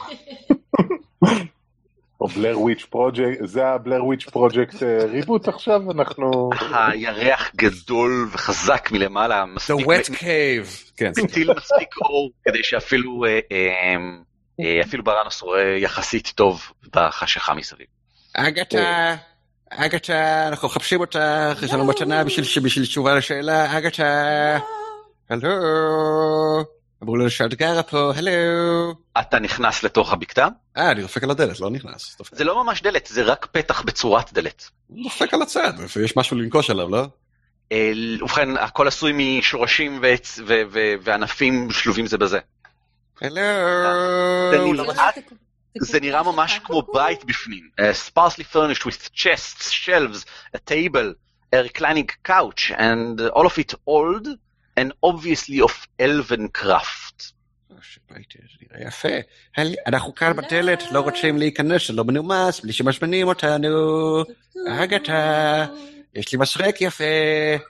או 2.21 2.27
בלר 2.27 2.59
וויץ' 2.59 2.85
פרויקט, 2.89 3.39
זה 3.43 3.67
הבלר 3.67 4.05
וויץ' 4.05 4.23
פרויקט 4.23 4.83
ריבוט 4.83 5.47
עכשיו? 5.47 5.91
אנחנו... 5.91 6.49
הירח 6.59 7.51
גדול 7.55 8.29
וחזק 8.31 8.89
מלמעלה, 8.91 9.43
The 9.43 9.73
מספיק 9.73 9.87
wet 9.87 10.15
cave! 10.15 10.91
כן, 10.97 11.11
מטיל 11.23 11.53
מספיק 11.57 11.97
אור 11.97 12.31
כדי 12.45 12.63
שאפילו 12.63 13.25
אה, 13.25 13.39
אה, 13.51 13.67
אה, 13.67 13.95
אפילו 14.60 15.04
בראנוס 15.04 15.42
רואה 15.42 15.76
יחסית 15.78 16.32
טוב 16.34 16.72
בחשיכה 16.94 17.54
מסביב. 17.54 17.86
אגתה, 18.34 19.14
אגתה, 19.70 20.48
אנחנו 20.48 20.68
מחפשים 20.68 21.00
אותך, 21.00 21.18
יש 21.62 21.72
לנו 21.72 21.84
מתנה 21.84 22.24
בשביל 22.24 22.84
תשובה 22.84 23.14
לשאלה, 23.14 23.78
אגתה, 23.78 24.58
הלו, 25.30 25.48
אמרו 27.02 27.16
לנו 27.16 27.30
שאת 27.30 27.54
גרה 27.54 27.82
פה, 27.82 28.12
הלו. 28.16 28.32
אתה 29.20 29.38
נכנס 29.38 29.82
לתוך 29.82 30.12
הבקתה? 30.12 30.48
אה, 30.76 30.90
אני 30.90 31.02
דופק 31.02 31.22
על 31.22 31.30
הדלת, 31.30 31.60
לא 31.60 31.70
נכנס. 31.70 32.16
זה 32.32 32.44
לא 32.44 32.64
ממש 32.64 32.82
דלת, 32.82 33.08
זה 33.12 33.22
רק 33.22 33.46
פתח 33.52 33.82
בצורת 33.82 34.32
דלת. 34.32 34.70
דופק 34.90 35.34
על 35.34 35.42
הצד, 35.42 35.72
יש 36.04 36.16
משהו 36.16 36.36
לנקוש 36.36 36.70
עליו, 36.70 36.88
לא? 36.88 37.06
אה, 37.72 37.92
ובכן, 38.20 38.56
הכל 38.56 38.88
עשוי 38.88 39.38
משורשים 39.38 40.02
וענפים 41.02 41.70
שלובים 41.70 42.06
זה 42.06 42.18
בזה. 42.18 42.38
זה 45.80 46.00
נראה- 46.00 46.22
ממש 46.22 46.58
כמו 46.64 46.82
בית 46.94 47.24
בפנים. 47.24 47.68
Uh, 47.80 47.84
sparsely 48.10 48.44
furnished 48.54 48.84
with 48.86 49.10
chests, 49.14 49.70
shelves, 49.70 50.24
a 50.56 50.58
table, 50.70 51.12
a 51.54 51.58
reclining 51.68 52.06
couch, 52.24 52.72
and 52.76 53.20
all 53.36 53.46
of 53.46 53.58
it 53.58 53.74
old 53.86 54.28
and 54.80 54.90
obviously 55.06 55.60
of 55.60 55.74
elven 56.02 56.48
craft. 56.62 57.32
זה 57.98 58.66
נראה 58.70 58.88
יפה. 58.88 59.08
אנחנו 59.86 60.14
כאן 60.14 60.32
בדלת, 60.36 60.92
לא 60.92 61.00
רוצים 61.00 61.38
להיכנס, 61.38 61.88
זה 61.88 61.92
לא 61.92 62.04
מנומס, 62.04 62.60
בלי 62.60 62.72
שמשמנים 62.72 63.28
אותנו. 63.28 63.68
אגתה, 64.82 65.66
יש 66.14 66.32
לי 66.32 66.38
מסרק 66.38 66.80
יפה. 66.80 67.04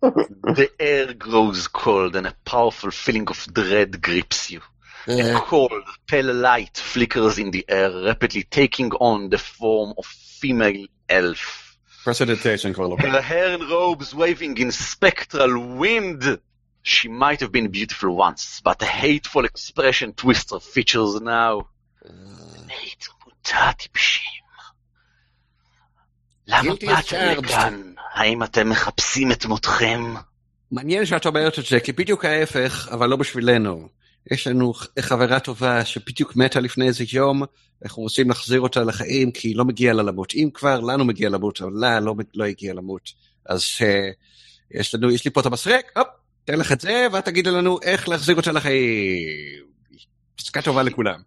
the 0.02 0.70
air 0.78 1.12
grows 1.12 1.68
cold 1.68 2.16
and 2.16 2.26
a 2.26 2.34
powerful 2.44 2.90
feeling 2.90 3.28
of 3.28 3.46
dread 3.52 4.00
grips 4.00 4.50
you. 4.50 4.62
A 5.06 5.34
cold, 5.40 5.84
pale 6.06 6.32
light 6.32 6.76
flickers 6.76 7.38
in 7.38 7.50
the 7.50 7.64
air, 7.68 7.90
rapidly 7.90 8.44
taking 8.44 8.92
on 8.92 9.28
the 9.28 9.36
form 9.38 9.92
of 9.98 10.06
female 10.06 10.86
elf. 11.08 11.76
Precipitation, 12.02 12.72
Corlo. 12.72 12.98
Her 12.98 13.20
hair 13.20 13.52
and 13.52 13.68
robes 13.68 14.14
waving 14.14 14.56
in 14.56 14.72
spectral 14.72 15.76
wind. 15.76 16.40
She 16.82 17.08
might 17.08 17.40
have 17.40 17.52
been 17.52 17.68
beautiful 17.68 18.16
once, 18.16 18.62
but 18.62 18.80
a 18.80 18.86
hateful 18.86 19.44
expression 19.44 20.14
twists 20.14 20.52
her 20.52 20.60
features 20.60 21.20
now. 21.20 21.68
Uh... 22.02 22.10
למה 26.50 26.74
באתם. 26.86 27.42
לכאן? 27.44 27.80
האם 28.14 28.42
אתם 28.42 28.68
מחפשים 28.68 29.32
את 29.32 29.44
מותכם? 29.44 30.14
מעניין 30.70 31.06
שאת 31.06 31.26
אומרת 31.26 31.58
את 31.58 31.66
זה, 31.66 31.80
כי 31.80 31.92
בדיוק 31.92 32.24
ההפך, 32.24 32.88
אבל 32.92 33.08
לא 33.08 33.16
בשבילנו. 33.16 33.88
יש 34.30 34.46
לנו 34.46 34.72
חברה 35.00 35.40
טובה 35.40 35.84
שבדיוק 35.84 36.36
מתה 36.36 36.60
לפני 36.60 36.86
איזה 36.86 37.04
יום, 37.12 37.42
אנחנו 37.84 38.02
רוצים 38.02 38.28
להחזיר 38.28 38.60
אותה 38.60 38.84
לחיים, 38.84 39.30
כי 39.30 39.54
לא 39.54 39.64
מגיע 39.64 39.92
לה 39.92 40.02
למות. 40.02 40.34
אם 40.34 40.48
כבר, 40.54 40.80
לנו 40.80 41.04
מגיע 41.04 41.28
למות, 41.28 41.60
אבל 41.60 41.70
לה 41.74 42.00
לא, 42.00 42.14
לא 42.34 42.44
הגיע 42.44 42.74
למות. 42.74 43.12
אז 43.46 43.62
uh, 43.62 43.84
יש 44.70 44.94
לנו, 44.94 45.10
יש 45.10 45.24
לי 45.24 45.30
פה 45.30 45.40
את 45.40 45.46
המסרק, 45.46 45.92
הופ, 45.96 46.06
תן 46.44 46.58
לך 46.58 46.72
את 46.72 46.80
זה, 46.80 47.06
ואת 47.12 47.24
תגידי 47.24 47.50
לנו 47.50 47.78
איך 47.82 48.08
להחזיר 48.08 48.36
אותה 48.36 48.52
לחיים. 48.52 49.64
פסקה 50.36 50.62
טובה 50.62 50.82
לכולם. 50.82 51.20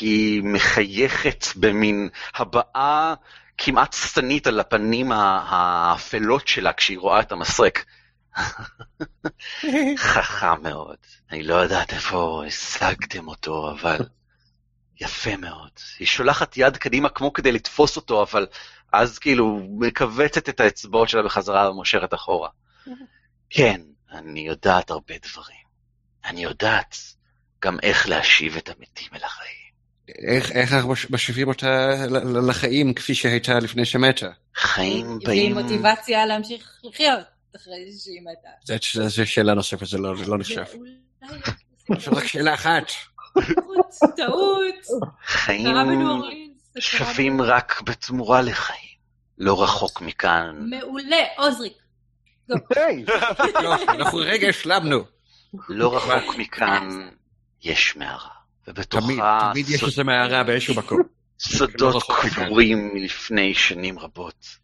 היא 0.00 0.42
מחייכת 0.42 1.44
במין 1.56 2.08
הבעה 2.34 3.14
כמעט 3.62 3.92
שטנית 3.92 4.46
על 4.46 4.60
הפנים 4.60 5.12
האפלות 5.12 6.48
שלה 6.48 6.72
כשהיא 6.72 6.98
רואה 6.98 7.20
את 7.20 7.32
המסרק. 7.32 7.84
חכם 9.96 10.62
מאוד. 10.62 10.96
אני 11.30 11.42
לא 11.42 11.54
יודעת 11.54 11.92
איפה 11.92 12.42
השגתם 12.46 13.28
אותו, 13.28 13.70
אבל 13.70 13.98
יפה 15.00 15.36
מאוד. 15.36 15.70
היא 15.98 16.06
שולחת 16.06 16.56
יד 16.56 16.76
קדימה 16.76 17.08
כמו 17.08 17.32
כדי 17.32 17.52
לתפוס 17.52 17.96
אותו, 17.96 18.22
אבל 18.22 18.46
אז 18.92 19.18
כאילו 19.18 19.60
מכווצת 19.78 20.48
את 20.48 20.60
האצבעות 20.60 21.08
שלה 21.08 21.22
בחזרה 21.22 21.70
ומושכת 21.70 22.14
אחורה. 22.14 22.48
כן, 23.50 23.80
אני 24.12 24.40
יודעת 24.40 24.90
הרבה 24.90 25.14
דברים. 25.22 25.64
אני 26.24 26.42
יודעת 26.42 26.96
גם 27.62 27.78
איך 27.82 28.08
להשיב 28.08 28.56
את 28.56 28.68
המתים 28.68 29.08
אל 29.14 29.24
החיים. 29.24 29.59
איך, 30.18 30.52
איך 30.52 30.72
אנחנו 30.72 30.88
מש- 30.92 31.10
משיבים 31.10 31.48
אותה 31.48 31.90
לחיים 32.48 32.94
כפי 32.94 33.14
שהייתה 33.14 33.58
לפני 33.58 33.84
שמתה? 33.84 34.28
חיים 34.56 35.06
בלי 35.18 35.26
באים... 35.26 35.58
מוטיבציה 35.58 36.26
להמשיך 36.26 36.80
לחיות 36.84 37.20
אחרי 37.56 37.74
שהיא 37.98 38.20
מתה. 38.22 38.78
זו- 39.08 39.26
שאלה 39.26 39.54
נוספת, 39.54 39.86
זה 39.86 39.98
לא, 39.98 40.16
זה 40.24 40.30
לא 40.30 40.38
נחשב. 40.38 40.64
זו 41.98 42.10
רק 42.16 42.26
שאלה 42.26 42.54
אחת. 42.54 42.82
טעות, 43.34 44.16
טעות. 44.16 45.04
חיים. 45.26 45.76
זה 46.74 46.80
שווים 46.80 47.42
רק 47.42 47.80
בתמורה 47.84 48.42
לחיים. 48.42 48.90
לא 49.38 49.62
רחוק 49.62 50.00
מכאן. 50.00 50.56
מעולה, 50.70 51.16
עוזריק. 51.36 51.72
יופי, 52.48 53.04
אנחנו 53.88 54.18
רגע 54.18 54.48
השלמנו. 54.48 55.04
לא 55.68 55.96
רחוק 55.96 56.36
מכאן 56.36 57.08
יש 57.62 57.96
מערה. 57.96 58.39
ובתוכה 58.68 59.06
תמיד, 59.06 59.20
תמיד 59.52 59.68
יש 59.68 59.84
איזה 59.84 60.04
מערה 60.04 60.42
באיזשהו 60.44 60.74
מקום. 60.74 61.02
סודות 61.40 61.94
לא. 61.94 62.16
קבורים 62.30 62.90
מלפני 62.94 63.54
שנים 63.54 63.98
רבות. 63.98 64.60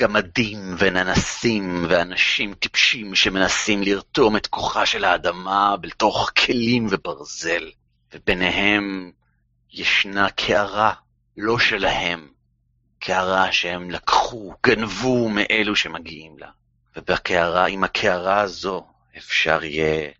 גמדים 0.00 0.74
וננסים 0.78 1.86
ואנשים 1.88 2.54
טיפשים 2.54 3.14
שמנסים 3.14 3.82
לרתום 3.82 4.36
את 4.36 4.46
כוחה 4.46 4.86
של 4.86 5.04
האדמה 5.04 5.76
בתוך 5.80 6.30
כלים 6.46 6.86
וברזל, 6.90 7.70
וביניהם 8.14 9.12
ישנה 9.72 10.30
קערה 10.30 10.92
לא 11.36 11.58
שלהם, 11.58 12.28
קערה 12.98 13.52
שהם 13.52 13.90
לקחו, 13.90 14.54
גנבו 14.66 15.28
מאלו 15.28 15.76
שמגיעים 15.76 16.38
לה. 16.38 16.48
ובקערה, 16.96 17.66
עם 17.66 17.84
הקערה 17.84 18.40
הזו, 18.40 18.86
אפשר 19.16 19.64
יהיה 19.64 20.10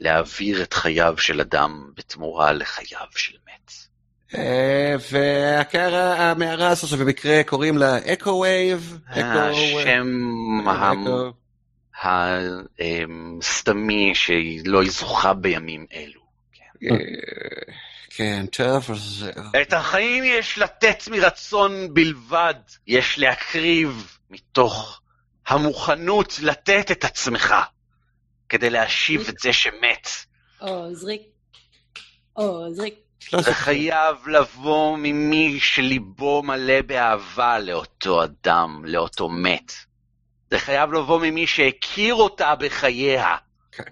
להעביר 0.00 0.62
את 0.62 0.74
חייו 0.74 1.14
של 1.18 1.40
אדם 1.40 1.90
בתמורה 1.96 2.52
לחייו 2.52 3.06
של 3.16 3.36
מת. 3.46 3.72
אה, 4.34 4.94
והקערה, 5.10 6.30
המערה 6.30 6.68
הזאת, 6.68 6.98
במקרה 7.00 7.42
קוראים 7.44 7.78
לה 7.78 7.98
אקו 8.12 8.30
וייב. 8.30 8.98
השם 9.08 10.06
הסתמי 13.40 14.14
שהיא 14.14 14.60
לא 14.64 14.84
זוכה 14.84 15.34
בימים 15.34 15.86
אלו. 15.94 16.26
כן, 18.10 18.46
טוב, 18.46 18.90
אז... 18.90 19.30
את 19.62 19.72
החיים 19.72 20.24
יש 20.24 20.58
לתת 20.58 21.02
מרצון 21.10 21.94
בלבד, 21.94 22.54
יש 22.86 23.18
להקריב 23.18 24.18
מתוך 24.30 25.00
המוכנות 25.46 26.38
לתת 26.42 26.90
את 26.90 27.04
עצמך 27.04 27.54
כדי 28.48 28.70
להשיב 28.70 29.28
את 29.28 29.38
זה 29.38 29.52
שמת. 29.52 30.08
עוזריק. 30.58 31.22
עוזריק. 32.32 32.94
לא, 33.32 33.42
זה 33.42 33.54
חייב 33.54 34.28
לבוא 34.28 34.96
ממי 34.96 35.60
שליבו 35.60 36.42
מלא 36.42 36.82
באהבה 36.82 37.58
לאותו 37.58 38.24
אדם, 38.24 38.82
לאותו 38.84 39.28
מת. 39.28 39.72
זה 40.50 40.58
חייב 40.58 40.92
לבוא 40.92 41.20
ממי 41.20 41.46
שהכיר 41.46 42.14
אותה 42.14 42.54
בחייה. 42.54 43.36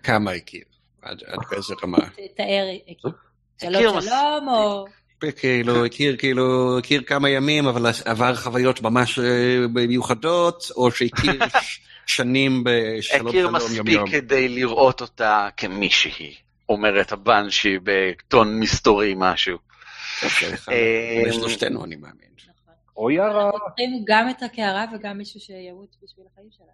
כמה 0.03 0.31
הכיר? 0.31 0.65
עד 1.03 1.19
עד 1.27 1.39
באיזה 1.51 1.75
רמה? 1.83 1.99
תאר, 2.37 2.67
הכיר. 2.91 3.11
שלום 3.61 4.01
שלום, 4.01 4.49
או... 4.49 4.85
כאילו, 5.37 5.85
הכיר 5.85 6.17
כאילו, 6.17 6.79
הכיר 6.79 7.03
כמה 7.03 7.31
ימים, 7.31 7.67
אבל 7.67 7.91
עבר 8.05 8.35
חוויות 8.35 8.83
ממש 8.83 9.19
אה, 9.19 9.67
מיוחדות, 9.89 10.71
או 10.77 10.91
שהכיר 10.91 11.33
שנים 12.07 12.65
בשלום 12.65 13.29
הכיר 13.29 13.41
שלום 13.41 13.55
יום 13.55 13.55
מספיק 13.55 13.93
יום. 13.93 14.11
כדי 14.11 14.49
לראות 14.49 15.01
אותה 15.01 15.49
כמישהי, 15.57 16.35
אומרת 16.69 17.13
הבנשי 17.13 17.79
בטון 17.83 18.61
מסתורי 18.61 19.15
משהו. 19.17 19.59
אוקיי, 20.25 20.55
אחד. 20.55 20.73
אה, 20.73 21.23
אני 21.85 21.97
מאמין. 21.97 22.29
נכון. 22.43 22.75
או 22.97 23.11
יארה, 23.11 23.45
אנחנו 23.45 23.59
צריכים 23.67 24.05
גם 24.07 24.31
את 24.31 24.43
הקערה 24.43 24.85
וגם 24.95 25.19
מישהו 25.19 25.41
שימות 25.41 25.97
בשביל 26.03 26.27
החיים 26.33 26.49
שלה. 26.51 26.67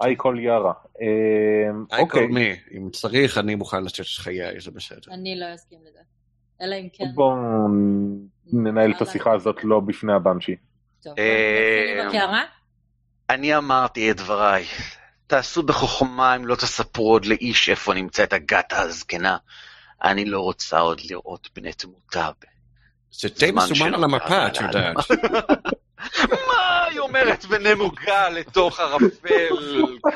היי 0.00 0.14
כל 0.16 0.36
יארה. 0.40 0.72
אמ, 1.00 1.84
היי 1.90 2.02
אוקיי, 2.02 2.26
כל 2.26 2.32
מי, 2.32 2.56
אם 2.76 2.90
צריך, 2.90 3.38
אני 3.38 3.54
מוכן 3.54 3.84
לתת 3.84 4.00
את 4.00 4.06
חיי, 4.06 4.60
זה 4.60 4.70
בסדר. 4.70 5.14
אני 5.14 5.40
לא 5.40 5.54
אסכים 5.54 5.78
לזה. 5.88 5.98
אלא 6.60 6.74
אם 6.74 6.88
כן... 6.92 7.04
בואו 7.14 7.34
ננהל 8.52 8.92
את 8.92 9.02
השיחה 9.02 9.32
הזאת 9.32 9.56
לא 9.64 9.80
בפני 9.80 10.12
הבנשי. 10.12 10.56
טוב, 11.02 11.14
אה, 11.18 11.82
נתחיל 11.84 12.00
עם 12.00 12.08
הקערה? 12.08 12.42
אני 13.30 13.56
אמרתי 13.56 14.10
את 14.10 14.16
דבריי. 14.16 14.66
תעשו 15.26 15.62
בחוכמה 15.62 16.36
אם 16.36 16.46
לא 16.46 16.54
תספרו 16.54 17.12
עוד 17.12 17.24
לאיש 17.24 17.68
איפה 17.68 17.94
נמצאת 17.94 18.32
הגתה 18.32 18.80
הזקנה. 18.80 19.36
אני 20.04 20.24
לא 20.24 20.40
רוצה 20.40 20.78
עוד 20.78 21.00
לראות 21.10 21.48
בני 21.56 21.72
תמותה. 21.72 22.30
זה 23.10 23.28
די 23.38 23.50
מסומן 23.50 23.94
על 23.94 24.04
המפה, 24.04 24.46
את 24.46 24.60
יודעת. 24.60 24.96
מה 26.48 26.84
היא 26.84 27.00
אומרת 27.00 27.44
ונמוגה 27.48 28.28
לתוך 28.28 28.80
ערפל 28.80 29.48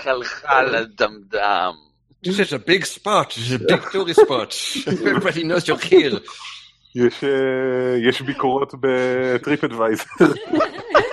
חלחל 0.03 0.75
הדמדם. 0.75 1.73
This 2.27 2.39
is 2.41 2.53
a 2.53 2.59
big 2.59 2.85
spot, 2.85 3.31
this 3.31 3.47
is 3.47 3.53
a 3.53 3.59
big 3.59 3.83
tourist 3.93 4.21
spot. 4.21 4.53
Everybody 4.89 5.45
knows 5.45 5.69
you're 5.69 5.91
here. 5.91 6.19
יש, 6.95 7.25
אה, 7.25 8.09
יש 8.09 8.23
ביקורות 8.23 8.75
בטריפ 8.81 9.65
אדוויזר. 9.65 10.05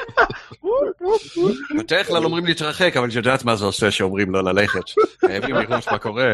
בדרך 1.79 2.07
כלל 2.07 2.25
אומרים 2.25 2.45
להתרחק, 2.45 2.97
אבל 2.97 3.09
את 3.09 3.13
יודעת 3.13 3.45
מה 3.45 3.55
זה 3.55 3.65
עושה 3.65 3.91
שאומרים 3.91 4.31
לא 4.31 4.43
ללכת. 4.43 4.83
חייבים 5.25 5.55
לראות 5.55 5.87
מה 5.91 5.97
קורה. 5.97 6.33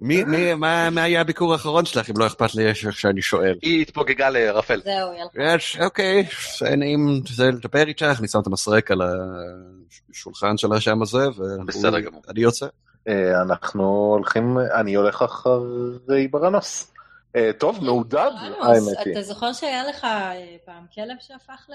מי, 0.00 0.24
מי, 0.24 0.54
מה, 0.54 0.90
מה 0.90 1.02
היה 1.02 1.20
הביקור 1.20 1.52
האחרון 1.52 1.84
שלך, 1.84 2.10
אם 2.10 2.14
לא 2.18 2.26
אכפת 2.26 2.54
לי 2.54 2.66
איך 2.66 2.76
שאני 2.92 3.22
שואל? 3.22 3.54
היא 3.62 3.82
התפוגגה 3.82 4.30
לערפל. 4.30 4.80
זהו, 4.84 5.12
יאללה. 5.12 5.56
אוקיי, 5.80 6.26
נעים 6.76 7.22
זה 7.28 7.44
לדבר 7.44 7.88
איתך, 7.88 8.16
אני 8.18 8.28
שם 8.28 8.40
את 8.40 8.46
המסרק 8.46 8.90
על 8.90 9.00
השולחן 10.10 10.56
של 10.56 10.72
השם 10.72 11.02
הזה. 11.02 11.28
ואני 11.38 12.40
יוצא. 12.40 12.66
אה, 13.08 13.42
אנחנו 13.42 13.84
הולכים, 14.16 14.58
אני 14.74 14.94
הולך 14.94 15.22
אחרי 15.22 16.28
ברנוס. 16.30 16.92
אה, 17.36 17.50
טוב, 17.58 17.84
מעודד, 17.84 18.30
האמת 18.62 19.06
היא. 19.06 19.12
אתה 19.12 19.22
זוכר 19.22 19.52
שהיה 19.52 19.84
לך 19.88 20.04
אה, 20.04 20.56
פעם 20.64 20.86
כלב 20.94 21.16
שהפך 21.20 21.66
ל... 21.68 21.74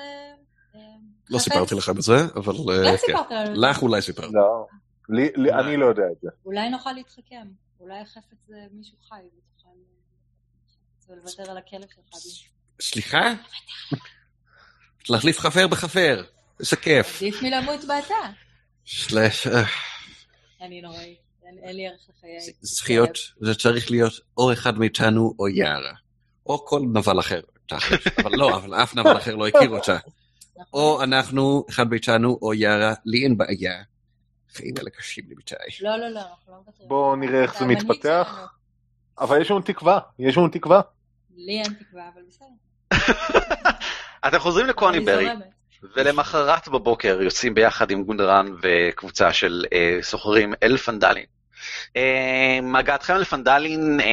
אה, 0.75 0.81
לא? 1.29 1.39
סיפרתי 1.39 1.75
לך 1.75 1.89
את 1.89 2.01
זה, 2.01 2.15
אבל 2.35 2.53
אה, 2.53 2.81
לא 2.81 2.91
כן. 2.91 2.97
סיפרת 2.97 3.31
לנו. 3.31 3.61
לך 3.61 3.81
אולי 3.81 4.01
סיפרתי. 4.01 4.33
לא, 4.33 4.67
אני 5.59 5.77
לא 5.77 5.85
יודע 5.85 6.03
את 6.11 6.21
זה. 6.21 6.29
אולי 6.45 6.69
נוכל 6.69 6.91
להתחכם. 6.91 7.47
אולי 7.79 7.99
החפץ 7.99 8.37
זה 8.47 8.55
מישהו 8.71 8.97
חי 9.09 9.15
ותוכל 9.15 9.69
ולוותר 11.09 11.51
על 11.51 11.57
הכלב 11.57 11.87
שלך. 11.89 12.43
סליחה? 12.81 13.33
להחליף 15.09 15.39
חבר 15.39 15.67
בחבר, 15.67 16.23
איזה 16.59 16.75
כיף. 16.75 17.21
עדיף 17.21 17.41
מלמות 17.41 17.79
באתה. 17.87 18.13
אה, 19.17 19.63
אני 20.61 20.81
נוראי. 20.81 21.15
אין 21.43 21.57
אין 21.63 21.75
לי 21.75 21.87
ערך 21.87 22.09
לחיי. 22.09 22.41
זה 22.41 22.75
צריך 22.75 22.89
להיות, 22.89 23.17
זה 23.39 23.55
צריך 23.55 23.91
להיות 23.91 24.13
או 24.37 24.53
אחד 24.53 24.77
מאיתנו 24.77 25.33
או 25.39 25.47
יערה. 25.47 25.93
או 26.45 26.65
כל 26.65 26.81
נבל 26.93 27.19
אחר. 27.19 27.41
אבל 28.23 28.35
לא, 28.35 28.55
אבל 28.55 28.73
אף 28.83 28.95
נבל 28.95 29.17
אחר 29.17 29.35
לא 29.35 29.47
הכיר 29.47 29.69
אותה. 29.69 29.97
נכון. 30.57 30.81
או 30.81 31.03
אנחנו, 31.03 31.65
אחד 31.69 31.89
מאיתנו 31.89 32.39
או 32.41 32.53
יערה, 32.53 32.93
לי 33.05 33.23
אין 33.23 33.37
בעיה. 33.37 33.83
חיים 34.53 34.73
אלה 34.81 34.89
קשים 34.89 35.25
לי 35.27 35.35
מדי. 35.35 35.55
לא, 35.81 35.97
לא, 35.97 36.07
לא, 36.07 36.19
אנחנו 36.19 36.53
לא 36.53 36.57
מוותרים. 36.65 36.89
בואו 36.89 37.15
נראה 37.15 37.41
איך 37.41 37.59
זה 37.59 37.65
מתפתח. 37.65 38.47
אבל 39.19 39.41
יש 39.41 39.51
לנו 39.51 39.61
תקווה, 39.61 39.99
יש 40.19 40.37
לנו 40.37 40.47
תקווה. 40.47 40.81
לי 41.35 41.61
אין 41.61 41.73
תקווה, 41.73 42.09
אבל 42.13 42.21
בסדר. 42.29 42.47
אתם 44.27 44.39
חוזרים 44.39 44.65
לקוניברי, 44.65 45.31
אני 45.31 45.39
זורמת. 45.39 45.55
ולמחרת 45.95 46.67
בבוקר 46.67 47.21
יוצאים 47.21 47.53
ביחד 47.53 47.91
עם 47.91 48.03
גונדרן 48.03 48.47
וקבוצה 48.61 49.33
של 49.33 49.65
אה, 49.73 49.99
סוחרים 50.01 50.53
אל 50.63 50.77
פנדלין. 50.77 51.23
אה, 51.23 51.34
הגעתכם 52.75 53.15
לפנדלין 53.15 53.99
אה, 53.99 54.05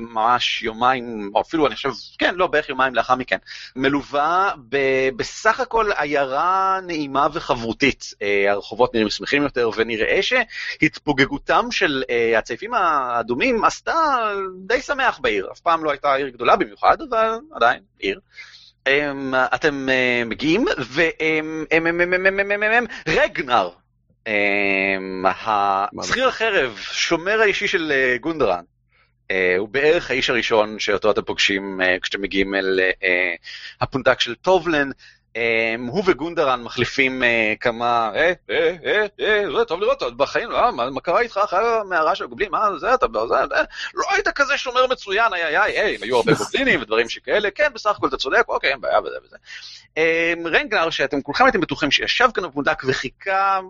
ממש 0.00 0.62
יומיים, 0.62 1.30
או 1.34 1.40
אפילו 1.40 1.66
אני 1.66 1.74
חושב, 1.74 1.90
כן, 2.18 2.34
לא, 2.34 2.46
בערך 2.46 2.68
יומיים 2.68 2.94
לאחר 2.94 3.14
מכן, 3.14 3.36
מלווה 3.76 4.52
ב, 4.68 4.76
בסך 5.16 5.60
הכל 5.60 5.90
עיירה 5.96 6.78
נעימה 6.86 7.26
וחברותית. 7.32 8.14
אה, 8.22 8.52
הרחובות 8.52 8.94
נראים 8.94 9.10
שמחים 9.10 9.42
יותר, 9.42 9.70
ונראה 9.76 10.20
שהתפוגגותם 10.22 11.68
של 11.70 12.02
אה, 12.10 12.38
הצעיפים 12.38 12.74
האדומים 12.74 13.64
עשתה 13.64 13.94
די 14.66 14.80
שמח 14.80 15.18
בעיר. 15.18 15.48
אף 15.52 15.60
פעם 15.60 15.84
לא 15.84 15.90
הייתה 15.90 16.14
עיר 16.14 16.28
גדולה 16.28 16.56
במיוחד, 16.56 16.96
אבל 17.10 17.38
עדיין 17.52 17.80
עיר. 17.98 18.20
אמ, 18.86 19.34
אתם 19.54 19.88
אה, 19.88 20.22
מגיעים, 20.26 20.64
ורגנר, 23.06 23.68
אמ, 23.68 23.85
השכיר 26.00 26.28
החרב, 26.28 26.78
שומר 26.78 27.40
האישי 27.40 27.68
של 27.68 27.92
אה, 27.92 28.16
גונדרן, 28.20 28.64
אה, 29.30 29.54
הוא 29.58 29.68
בערך 29.68 30.10
האיש 30.10 30.30
הראשון 30.30 30.78
שאותו 30.78 31.10
אתם 31.10 31.22
פוגשים 31.22 31.80
אה, 31.80 31.96
כשאתם 32.02 32.22
מגיעים 32.22 32.54
אל 32.54 32.80
הפונדק 33.80 34.20
של 34.20 34.34
טובלן. 34.34 34.90
אמ, 35.36 35.86
הוא 35.86 36.02
וגונדרן 36.06 36.62
מחליפים 36.62 37.22
כמה, 37.60 38.10
אה, 38.14 38.32
אה, 38.50 38.76
אה, 38.84 39.06
אה, 39.20 39.44
זה 39.58 39.64
טוב 39.64 39.80
לראות, 39.80 39.96
אתה 39.96 40.10
בחיים, 40.10 40.50
אה, 40.52 40.70
מה 40.70 41.00
קרה 41.00 41.20
איתך 41.20 41.40
אחרי 41.44 41.58
המערה 41.80 42.14
של 42.14 42.24
הגובלים, 42.24 42.50
מה 42.50 42.68
זה, 42.78 42.94
אתה, 42.94 43.06
זה, 43.12 43.34
זה, 43.48 43.62
לא 43.94 44.04
היית 44.10 44.28
כזה 44.28 44.58
שומר 44.58 44.86
מצוין, 44.86 45.34
איי 45.34 45.58
איי 45.58 45.80
איי, 45.80 45.96
היו 46.02 46.16
הרבה 46.16 46.32
גובלינים 46.32 46.82
ודברים 46.82 47.08
שכאלה, 47.08 47.50
כן, 47.50 47.68
בסך 47.74 47.90
הכל 47.90 48.08
אתה 48.08 48.16
צודק, 48.16 48.44
אוקיי, 48.48 48.70
אין 48.70 48.80
בעיה 48.80 49.00
וזה 49.00 49.16
וזה. 49.24 49.36
אמ, 49.96 50.46
רנגלר, 50.46 50.90
שאתם 50.90 51.22
כולכם 51.22 51.44
הייתם 51.44 51.60
בטוחים 51.60 51.90
שישב 51.90 52.28
כאן 52.34 52.44
בפונדק 52.44 52.82
וחיכה 52.86 53.60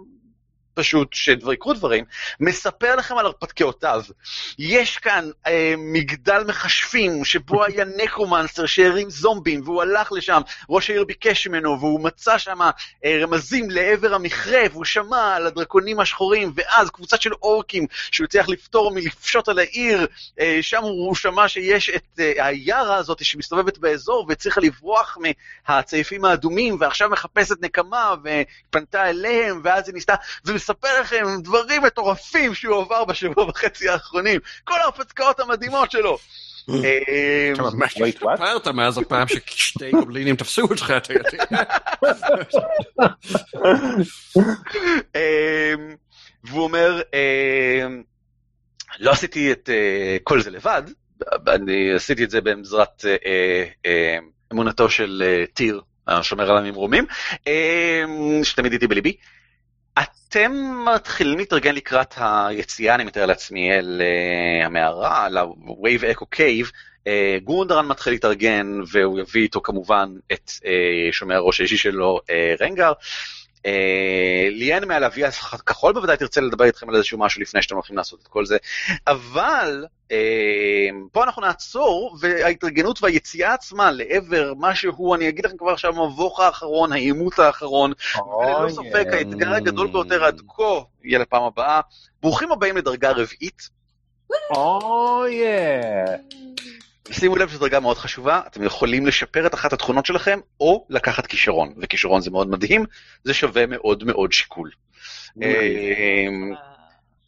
פשוט 0.77 1.13
שיקרו 1.13 1.75
דברים, 1.75 2.05
מספר 2.41 2.97
לכם 2.97 3.19
על 3.19 3.27
הרפתקאותיו. 3.27 4.03
יש 4.59 4.99
כאן 4.99 5.31
אה, 5.47 5.75
מגדל 5.79 6.45
מכשפים 6.49 7.25
שבו 7.25 7.65
היה 7.65 7.85
נקרומנסטר 8.05 8.67
שהרים 8.67 9.11
זומבים 9.11 9.61
והוא 9.65 9.83
הלך 9.83 10.13
לשם, 10.13 10.41
ראש 10.69 10.91
העיר 10.91 11.05
ביקש 11.05 11.47
ממנו 11.47 11.81
והוא 11.81 12.01
מצא 12.01 12.39
שם 12.39 12.61
אה, 13.05 13.19
רמזים 13.23 13.71
לעבר 13.71 14.15
המכרה 14.15 14.63
והוא 14.73 14.85
שמע 14.85 15.35
על 15.37 15.47
הדרקונים 15.47 16.01
השחורים 16.01 16.53
ואז 16.55 16.91
קבוצה 16.91 17.17
של 17.17 17.33
אורקים 17.43 17.87
שהוא 18.11 18.25
הצליח 18.25 18.49
לפתור 18.49 18.91
מלפשוט 18.95 19.49
על 19.49 19.59
העיר, 19.59 20.07
אה, 20.41 20.59
שם 20.63 20.83
הוא 20.83 21.15
שמע 21.15 21.49
שיש 21.49 21.91
את 21.91 22.21
אה, 22.21 22.47
היערה 22.47 22.97
הזאת 22.97 23.25
שמסתובבת 23.25 23.79
באזור 23.79 24.27
והצליחה 24.29 24.61
לברוח 24.61 25.19
מהצעיפים 25.69 26.25
האדומים 26.25 26.77
ועכשיו 26.81 27.11
מחפשת 27.11 27.57
נקמה 27.61 28.15
ופנתה 28.25 29.11
אליהם 29.11 29.61
ואז 29.65 29.89
היא 29.89 29.95
ניסתה, 29.95 30.15
ומספר 30.71 31.01
לכם 31.01 31.25
דברים 31.43 31.83
מטורפים 31.83 32.55
שהוא 32.55 32.83
עבר 32.83 33.05
בשבוע 33.05 33.45
וחצי 33.45 33.89
האחרונים, 33.89 34.41
כל 34.65 34.81
ההרפתקאות 34.81 35.41
המדהימות 35.41 35.91
שלו. 35.91 36.19
אה, 36.71 37.53
אתה 37.55 37.63
ממש? 37.63 38.01
השתפרת 38.01 38.69
מאז 38.69 38.99
הפעם 38.99 39.29
ששתי 39.29 39.91
גובלינים 39.91 40.37
תפסו 40.37 40.63
אותך, 40.63 40.95
אתה 40.97 41.13
יודע. 41.13 41.63
אמ, 45.17 45.95
והוא 46.45 46.65
אומר, 46.65 47.01
לא 48.99 49.11
עשיתי 49.11 49.53
את 49.53 49.71
אה, 49.73 50.17
כל 50.23 50.41
זה 50.41 50.51
לבד, 50.51 50.83
אני 51.49 51.93
עשיתי 51.95 52.25
את 52.25 52.31
זה 52.31 52.41
בעזרת 52.41 53.05
אה, 53.05 53.65
אה, 53.87 54.19
אמונתו 54.53 54.91
של 54.91 55.23
אה, 55.27 55.45
טיר, 55.55 55.81
השומר 56.07 56.51
על 56.51 56.57
הממרומים, 56.57 57.07
שתמיד 58.43 58.73
איתי 58.73 58.87
בליבי. 58.87 59.17
אתם 59.99 60.53
מתחילים 60.95 61.39
להתארגן 61.39 61.75
לקראת 61.75 62.15
היציאה, 62.17 62.95
אני 62.95 63.05
מתאר 63.05 63.27
לעצמי, 63.27 63.73
אל 63.73 64.03
uh, 64.03 64.67
המערה, 64.67 65.29
ל-Wave 65.29 66.17
Echo 66.17 66.25
Cave. 66.37 66.71
Uh, 67.05 67.09
גונדרן 67.45 67.87
מתחיל 67.87 68.13
להתארגן, 68.13 68.67
והוא 68.93 69.21
יביא 69.21 69.43
איתו 69.43 69.61
כמובן 69.61 70.09
את 70.33 70.51
uh, 70.51 70.63
שומר 71.13 71.35
הראש 71.35 71.61
האישי 71.61 71.77
שלו, 71.77 72.21
רנגר. 72.61 72.93
Uh, 73.67 73.69
ליאן 74.51 74.89
מהלוי 74.89 75.25
הכחול 75.25 75.93
בוודאי 75.93 76.17
תרצה 76.17 76.41
לדבר 76.41 76.65
איתכם 76.65 76.89
על 76.89 76.95
איזשהו 76.95 77.19
משהו 77.19 77.43
לפני 77.43 77.63
שאתם 77.63 77.75
הולכים 77.75 77.97
לעשות 77.97 78.21
את 78.23 78.29
כל 78.29 78.47
זה, 78.47 78.57
אבל 79.07 79.87
uh, 80.09 80.13
פה 81.13 81.25
אנחנו 81.25 81.43
נעצור, 81.43 82.17
וההתארגנות 82.21 83.03
והיציאה 83.03 83.55
עצמה 83.55 83.91
לעבר 83.91 84.53
משהו, 84.57 85.15
אני 85.15 85.29
אגיד 85.29 85.47
לכם 85.47 85.57
כבר 85.57 85.71
עכשיו, 85.71 86.03
המבוך 86.03 86.41
האחרון, 86.41 86.93
העימות 86.93 87.39
האחרון, 87.39 87.93
וללא 88.17 88.69
ספק 88.69 89.07
האתגר 89.13 89.55
הגדול 89.55 89.87
ביותר 89.87 90.25
עד 90.25 90.41
כה 90.49 90.81
יהיה 91.05 91.19
לפעם 91.19 91.43
הבאה. 91.43 91.81
ברוכים 92.23 92.53
הבאים 92.53 92.77
לדרגה 92.77 93.11
רביעית. 93.11 93.69
אוי, 94.51 95.43
שימו 97.11 97.37
לב 97.37 97.49
שזו 97.49 97.59
דרגה 97.59 97.81
מאוד 97.81 97.99
חשובה, 97.99 98.41
אתם 98.47 98.63
יכולים 98.63 99.07
לשפר 99.07 99.47
את 99.47 99.55
אחת 99.55 99.73
התכונות 99.73 100.07
שלכם, 100.07 100.39
או 100.61 100.87
לקחת 100.91 101.27
כישרון, 101.27 101.73
וכישרון 101.79 102.21
זה 102.21 102.31
מאוד 102.31 102.51
מדהים, 102.51 102.85
זה 103.25 103.35
שווה 103.35 103.67
מאוד 103.67 104.05
מאוד 104.05 104.33
שיקול. 104.33 104.71
אמ, 105.43 106.53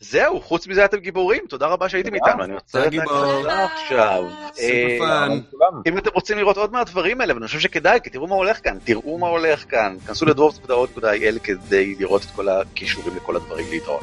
זהו, 0.00 0.40
חוץ 0.40 0.66
מזה 0.66 0.84
אתם 0.84 0.96
גיבורים, 0.96 1.42
תודה 1.48 1.66
רבה 1.66 1.88
שהייתם 1.88 2.14
איתנו, 2.14 2.44
אני 2.44 2.54
עוצר 2.54 2.88
את. 2.88 2.92
ההקלטה 2.94 3.64
עכשיו. 3.64 4.24
אה. 4.60 5.26
אם 5.86 5.98
אתם 5.98 6.10
רוצים 6.14 6.38
לראות 6.38 6.56
עוד 6.56 6.72
מהדברים 6.72 7.20
האלה, 7.20 7.34
ואני 7.34 7.46
חושב 7.46 7.60
שכדאי, 7.60 7.98
כי 8.04 8.10
תראו 8.10 8.26
מה 8.26 8.34
הולך 8.34 8.60
כאן, 8.64 8.78
תראו 8.84 9.18
מה 9.18 9.26
הולך 9.28 9.64
כאן, 9.68 9.96
כנסו 10.06 10.26
לדוורפס.או.il 10.26 11.38
כדי 11.44 11.94
לראות 11.98 12.22
את 12.24 12.30
כל 12.36 12.48
הכישורים 12.48 13.16
לכל 13.16 13.36
הדברים 13.36 13.66
להתראות. 13.70 14.02